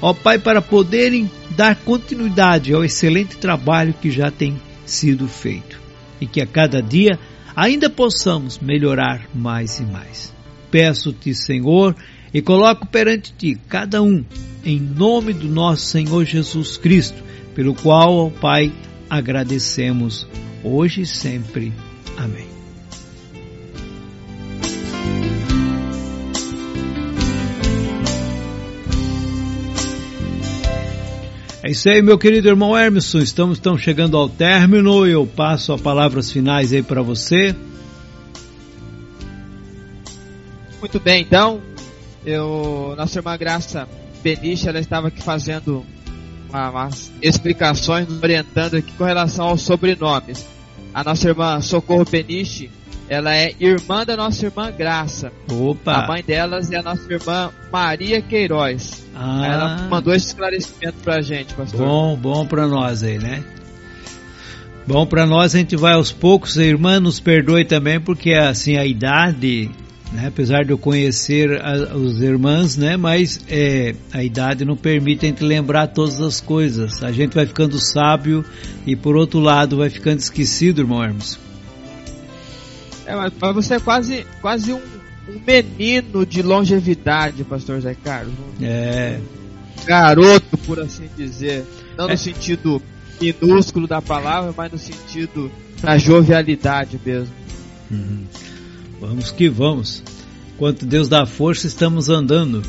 ó 0.00 0.14
Pai, 0.14 0.38
para 0.38 0.62
poderem 0.62 1.28
dar 1.56 1.74
continuidade 1.74 2.72
ao 2.72 2.84
excelente 2.84 3.36
trabalho 3.36 3.92
que 4.00 4.12
já 4.12 4.30
tem 4.30 4.60
sido 4.86 5.26
feito 5.26 5.80
e 6.20 6.26
que 6.26 6.40
a 6.40 6.46
cada 6.46 6.80
dia 6.80 7.18
ainda 7.56 7.90
possamos 7.90 8.60
melhorar 8.60 9.28
mais 9.34 9.80
e 9.80 9.82
mais. 9.82 10.32
Peço-te, 10.70 11.34
Senhor, 11.34 11.96
e 12.32 12.42
coloco 12.42 12.86
perante 12.86 13.32
ti 13.32 13.58
cada 13.68 14.02
um, 14.02 14.24
em 14.64 14.78
nome 14.78 15.32
do 15.32 15.48
nosso 15.48 15.86
Senhor 15.86 16.24
Jesus 16.24 16.76
Cristo, 16.76 17.22
pelo 17.54 17.74
qual, 17.74 18.26
ó 18.26 18.30
Pai, 18.30 18.72
agradecemos 19.08 20.26
hoje 20.62 21.02
e 21.02 21.06
sempre. 21.06 21.72
Amém. 22.16 22.58
É 31.68 31.70
isso 31.70 31.86
aí, 31.90 32.00
meu 32.00 32.16
querido 32.16 32.48
irmão 32.48 32.74
Hermeson. 32.74 33.18
Estamos, 33.18 33.58
estamos 33.58 33.82
chegando 33.82 34.16
ao 34.16 34.26
término 34.26 35.06
e 35.06 35.10
eu 35.10 35.26
passo 35.26 35.72
as 35.74 35.80
palavras 35.80 36.32
finais 36.32 36.72
aí 36.72 36.82
para 36.82 37.02
você. 37.02 37.54
Muito 40.80 40.98
bem, 40.98 41.22
então, 41.22 41.60
eu, 42.28 42.94
nossa 42.96 43.18
irmã 43.18 43.36
Graça 43.36 43.88
Beniche, 44.22 44.68
ela 44.68 44.78
estava 44.78 45.08
aqui 45.08 45.22
fazendo 45.22 45.84
uma, 46.48 46.70
umas 46.70 47.12
explicações, 47.22 48.08
nos 48.08 48.22
orientando 48.22 48.76
aqui 48.76 48.92
com 48.92 49.04
relação 49.04 49.48
aos 49.48 49.62
sobrenomes. 49.62 50.46
A 50.92 51.04
nossa 51.04 51.28
irmã 51.28 51.60
Socorro 51.60 52.04
Beniche, 52.04 52.70
ela 53.08 53.34
é 53.34 53.54
irmã 53.60 54.04
da 54.04 54.16
nossa 54.16 54.44
irmã 54.46 54.70
Graça. 54.70 55.32
Opa! 55.50 55.92
A 55.92 56.06
mãe 56.08 56.22
delas 56.22 56.70
é 56.70 56.76
a 56.76 56.82
nossa 56.82 57.10
irmã 57.12 57.50
Maria 57.72 58.20
Queiroz. 58.20 59.04
Ah, 59.14 59.46
Ela 59.46 59.88
mandou 59.88 60.14
esse 60.14 60.28
esclarecimento 60.28 60.96
pra 61.02 61.20
gente, 61.20 61.54
pastor. 61.54 61.80
bom, 61.80 62.16
bom 62.16 62.46
para 62.46 62.66
nós 62.66 63.02
aí, 63.02 63.18
né? 63.18 63.42
Bom 64.86 65.04
para 65.06 65.26
nós, 65.26 65.54
a 65.54 65.58
gente 65.58 65.76
vai 65.76 65.92
aos 65.92 66.10
poucos. 66.12 66.56
A 66.58 66.64
irmã 66.64 66.98
nos 66.98 67.20
perdoe 67.20 67.64
também, 67.64 68.00
porque 68.00 68.32
assim 68.32 68.76
a 68.76 68.86
idade, 68.86 69.70
né, 70.12 70.26
apesar 70.28 70.64
de 70.64 70.70
eu 70.70 70.78
conhecer 70.78 71.60
a, 71.60 71.96
os 71.96 72.20
irmãos, 72.20 72.76
né, 72.76 72.96
mas 72.96 73.40
é, 73.48 73.94
a 74.12 74.22
idade 74.22 74.64
não 74.64 74.76
permite 74.76 75.26
a 75.26 75.28
gente 75.28 75.44
lembrar 75.44 75.88
todas 75.88 76.20
as 76.20 76.40
coisas. 76.40 77.02
A 77.02 77.12
gente 77.12 77.34
vai 77.34 77.46
ficando 77.46 77.78
sábio 77.78 78.44
e 78.86 78.96
por 78.96 79.16
outro 79.16 79.38
lado 79.40 79.76
vai 79.76 79.90
ficando 79.90 80.18
esquecido, 80.18 80.80
irmão 80.80 81.02
Hermes. 81.02 81.38
É, 83.06 83.14
mas, 83.14 83.32
você 83.54 83.74
é 83.74 83.80
quase, 83.80 84.26
quase 84.40 84.72
um, 84.72 84.80
um 85.28 85.40
menino 85.46 86.26
de 86.26 86.42
longevidade, 86.42 87.44
pastor 87.44 87.80
Zé 87.80 87.94
Carlos. 87.94 88.34
É, 88.60 89.18
garoto, 89.86 90.56
por 90.58 90.80
assim 90.80 91.08
dizer. 91.16 91.64
Não 91.96 92.06
É. 92.06 92.12
no 92.12 92.18
sentido 92.18 92.82
minúsculo 93.20 93.86
da 93.86 94.00
palavra, 94.00 94.52
mas 94.56 94.70
no 94.70 94.78
sentido 94.78 95.50
da 95.82 95.96
jovialidade 95.98 97.00
mesmo. 97.04 97.34
uhum. 97.90 98.24
Vamos 99.00 99.30
que 99.30 99.48
vamos. 99.48 100.02
Quanto 100.56 100.84
Deus 100.84 101.08
dá 101.08 101.24
força, 101.24 101.66
estamos 101.66 102.08
andando. 102.08 102.62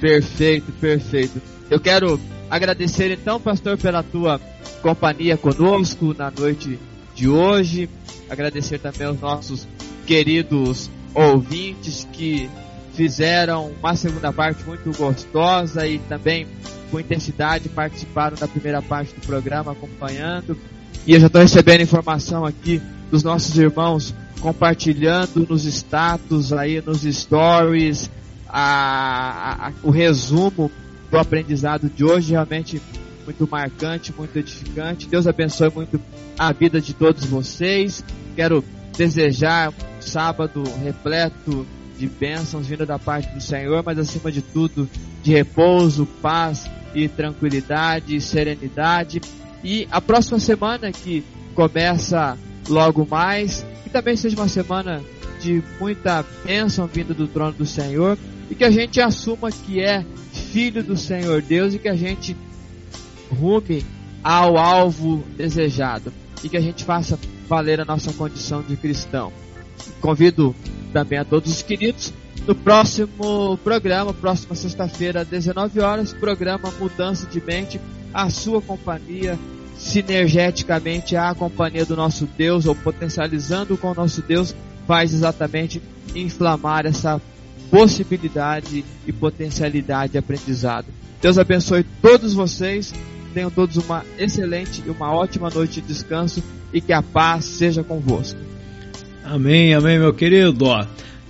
Perfeito, 0.00 0.70
perfeito. 0.72 1.40
Eu 1.70 1.80
quero 1.80 2.20
agradecer 2.50 3.10
então, 3.10 3.40
pastor, 3.40 3.78
pela 3.78 4.02
tua 4.02 4.40
companhia 4.82 5.36
conosco 5.36 6.14
na 6.16 6.30
noite 6.30 6.78
de 7.14 7.28
hoje. 7.28 7.88
Agradecer 8.28 8.78
também 8.78 9.06
aos 9.06 9.20
nossos 9.20 9.66
queridos 10.06 10.90
ouvintes 11.14 12.06
que 12.12 12.48
fizeram 12.94 13.72
uma 13.80 13.94
segunda 13.94 14.32
parte 14.32 14.64
muito 14.64 14.90
gostosa 14.96 15.86
e 15.86 15.98
também 16.00 16.46
com 16.90 16.98
intensidade 16.98 17.68
participaram 17.68 18.36
da 18.36 18.48
primeira 18.48 18.82
parte 18.82 19.14
do 19.14 19.20
programa 19.26 19.72
acompanhando. 19.72 20.56
E 21.06 21.14
eu 21.14 21.20
já 21.20 21.28
estou 21.28 21.40
recebendo 21.40 21.82
informação 21.82 22.44
aqui 22.44 22.82
dos 23.10 23.22
nossos 23.22 23.56
irmãos 23.58 24.14
compartilhando 24.40 25.46
nos 25.48 25.64
status 25.64 26.52
aí, 26.52 26.80
nos 26.84 27.02
stories, 27.02 28.10
a, 28.48 29.68
a- 29.68 29.72
o 29.82 29.90
resumo 29.90 30.70
do 31.10 31.18
aprendizado 31.18 31.88
de 31.90 32.04
hoje, 32.04 32.32
realmente 32.32 32.80
muito 33.24 33.48
marcante, 33.50 34.12
muito 34.16 34.36
edificante. 34.38 35.06
Deus 35.08 35.26
abençoe 35.26 35.70
muito 35.74 36.00
a 36.38 36.52
vida 36.52 36.80
de 36.80 36.94
todos 36.94 37.24
vocês. 37.24 38.04
Quero 38.34 38.64
desejar 38.96 39.70
um 39.70 39.74
sábado 40.00 40.62
repleto 40.82 41.66
de 41.98 42.06
bênçãos 42.06 42.66
vindo 42.66 42.86
da 42.86 42.98
parte 42.98 43.32
do 43.34 43.40
Senhor, 43.40 43.82
mas 43.84 43.98
acima 43.98 44.32
de 44.32 44.40
tudo 44.40 44.88
de 45.22 45.32
repouso, 45.32 46.06
paz 46.22 46.68
e 46.94 47.08
tranquilidade 47.08 48.16
e 48.16 48.20
serenidade. 48.20 49.20
E 49.62 49.86
a 49.90 50.00
próxima 50.00 50.40
semana 50.40 50.90
que 50.90 51.22
começa 51.54 52.38
logo 52.70 53.06
mais, 53.08 53.64
que 53.82 53.90
também 53.90 54.16
seja 54.16 54.36
uma 54.36 54.48
semana 54.48 55.02
de 55.40 55.62
muita 55.78 56.24
bênção 56.44 56.86
vinda 56.86 57.12
do 57.12 57.26
trono 57.26 57.52
do 57.52 57.66
Senhor. 57.66 58.16
E 58.50 58.54
que 58.54 58.64
a 58.64 58.70
gente 58.70 59.00
assuma 59.00 59.50
que 59.50 59.80
é 59.80 60.04
filho 60.32 60.82
do 60.82 60.96
Senhor 60.96 61.42
Deus 61.42 61.74
e 61.74 61.78
que 61.78 61.88
a 61.88 61.94
gente 61.94 62.36
rume 63.30 63.84
ao 64.22 64.56
alvo 64.56 65.22
desejado. 65.36 66.12
E 66.42 66.48
que 66.48 66.56
a 66.56 66.60
gente 66.60 66.84
faça 66.84 67.18
valer 67.48 67.80
a 67.80 67.84
nossa 67.84 68.12
condição 68.12 68.62
de 68.62 68.76
cristão. 68.76 69.32
Convido 70.00 70.54
também 70.92 71.18
a 71.18 71.24
todos 71.24 71.50
os 71.50 71.62
queridos 71.62 72.12
no 72.46 72.54
próximo 72.54 73.58
programa, 73.58 74.12
próxima 74.14 74.54
sexta-feira, 74.54 75.20
às 75.20 75.28
19 75.28 75.80
horas, 75.80 76.12
programa 76.12 76.72
Mudança 76.78 77.26
de 77.26 77.40
Mente, 77.40 77.80
a 78.12 78.30
sua 78.30 78.60
companhia, 78.60 79.38
sinergeticamente 79.80 81.16
à 81.16 81.34
companhia 81.34 81.86
do 81.86 81.96
nosso 81.96 82.26
Deus, 82.36 82.66
ou 82.66 82.74
potencializando 82.74 83.76
com 83.78 83.90
o 83.90 83.94
nosso 83.94 84.20
Deus, 84.20 84.54
faz 84.86 85.14
exatamente 85.14 85.80
inflamar 86.14 86.84
essa 86.84 87.20
possibilidade 87.70 88.84
e 89.06 89.12
potencialidade 89.12 90.12
de 90.12 90.18
aprendizado. 90.18 90.86
Deus 91.20 91.38
abençoe 91.38 91.84
todos 92.02 92.34
vocês, 92.34 92.92
tenham 93.32 93.50
todos 93.50 93.76
uma 93.78 94.04
excelente 94.18 94.82
e 94.86 94.90
uma 94.90 95.12
ótima 95.12 95.48
noite 95.48 95.80
de 95.80 95.88
descanso 95.88 96.42
e 96.72 96.80
que 96.80 96.92
a 96.92 97.02
paz 97.02 97.46
seja 97.46 97.82
convosco. 97.82 98.38
Amém, 99.24 99.74
amém, 99.74 99.98
meu 99.98 100.12
querido. 100.12 100.66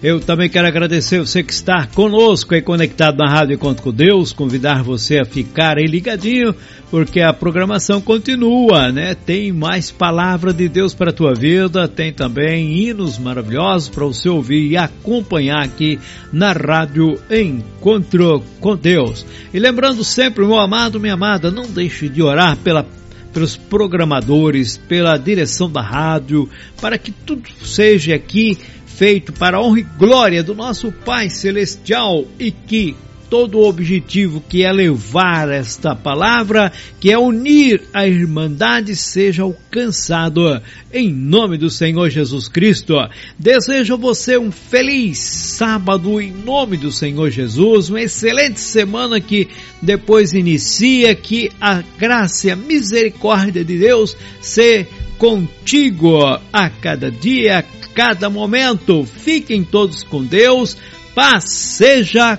Eu 0.03 0.19
também 0.19 0.49
quero 0.49 0.67
agradecer 0.67 1.19
você 1.19 1.43
que 1.43 1.53
está 1.53 1.87
conosco 1.87 2.55
e 2.55 2.63
conectado 2.63 3.19
na 3.19 3.31
Rádio 3.31 3.57
Encontro 3.57 3.83
com 3.83 3.93
Deus, 3.93 4.33
convidar 4.33 4.83
você 4.83 5.19
a 5.19 5.27
ficar 5.27 5.77
aí 5.77 5.85
ligadinho, 5.85 6.55
porque 6.91 7.21
a 7.21 7.35
programação 7.35 8.01
continua, 8.01 8.91
né? 8.91 9.15
Tem 9.15 9.53
mais 9.53 9.91
palavra 9.91 10.55
de 10.55 10.71
Deus 10.71 10.95
para 10.95 11.11
a 11.11 11.13
tua 11.13 11.35
vida, 11.35 11.87
tem 11.87 12.15
também 12.15 12.79
hinos 12.79 13.19
maravilhosos 13.19 13.91
para 13.91 14.07
você 14.07 14.27
ouvir 14.27 14.71
e 14.71 14.77
acompanhar 14.79 15.63
aqui 15.63 16.01
na 16.33 16.53
Rádio 16.53 17.21
Encontro 17.31 18.43
com 18.59 18.75
Deus. 18.75 19.27
E 19.53 19.59
lembrando 19.59 20.03
sempre, 20.03 20.47
meu 20.47 20.59
amado, 20.59 20.99
minha 20.99 21.13
amada, 21.13 21.51
não 21.51 21.65
deixe 21.65 22.09
de 22.09 22.23
orar 22.23 22.57
pela 22.57 22.87
pelos 23.33 23.57
programadores, 23.57 24.77
pela 24.77 25.17
direção 25.17 25.71
da 25.71 25.83
rádio, 25.83 26.49
para 26.81 26.99
que 26.99 27.11
tudo 27.11 27.49
seja 27.65 28.15
aqui 28.15 28.59
feito 28.87 29.33
para 29.33 29.57
a 29.57 29.63
honra 29.63 29.81
e 29.81 29.83
glória 29.83 30.43
do 30.43 30.55
nosso 30.55 30.93
Pai 30.93 31.31
Celestial 31.31 32.27
e 32.39 32.51
que 32.51 32.97
todo 33.31 33.59
o 33.59 33.69
objetivo 33.69 34.43
que 34.47 34.65
é 34.65 34.73
levar 34.73 35.49
esta 35.49 35.95
palavra, 35.95 36.73
que 36.99 37.13
é 37.13 37.17
unir 37.17 37.81
a 37.95 38.07
irmandade, 38.07 38.97
seja 38.97 39.45
alcançado 39.45 40.61
em 40.93 41.09
nome 41.09 41.57
do 41.57 41.71
Senhor 41.71 42.11
Jesus 42.11 42.49
Cristo. 42.49 42.97
Desejo 43.39 43.95
a 43.95 43.97
você 43.97 44.37
um 44.37 44.51
feliz 44.51 45.19
sábado 45.19 46.21
em 46.21 46.33
nome 46.33 46.77
do 46.77 46.91
Senhor 46.91 47.31
Jesus, 47.31 47.89
uma 47.89 48.03
excelente 48.03 48.59
semana 48.59 49.21
que 49.21 49.49
depois 49.81 50.33
inicia, 50.33 51.15
que 51.15 51.53
a 51.61 51.85
graça 51.97 52.49
e 52.49 52.51
a 52.51 52.57
misericórdia 52.57 53.65
de 53.65 53.79
Deus 53.79 54.17
se 54.41 54.87
contigo 55.17 56.19
a 56.53 56.69
cada 56.69 57.11
dia, 57.11 57.61
a 57.61 57.63
cada 57.95 58.29
momento. 58.29 59.05
Fiquem 59.05 59.63
todos 59.63 60.03
com 60.03 60.25
Deus. 60.25 60.77
Paz 61.15 61.45
seja 61.51 62.39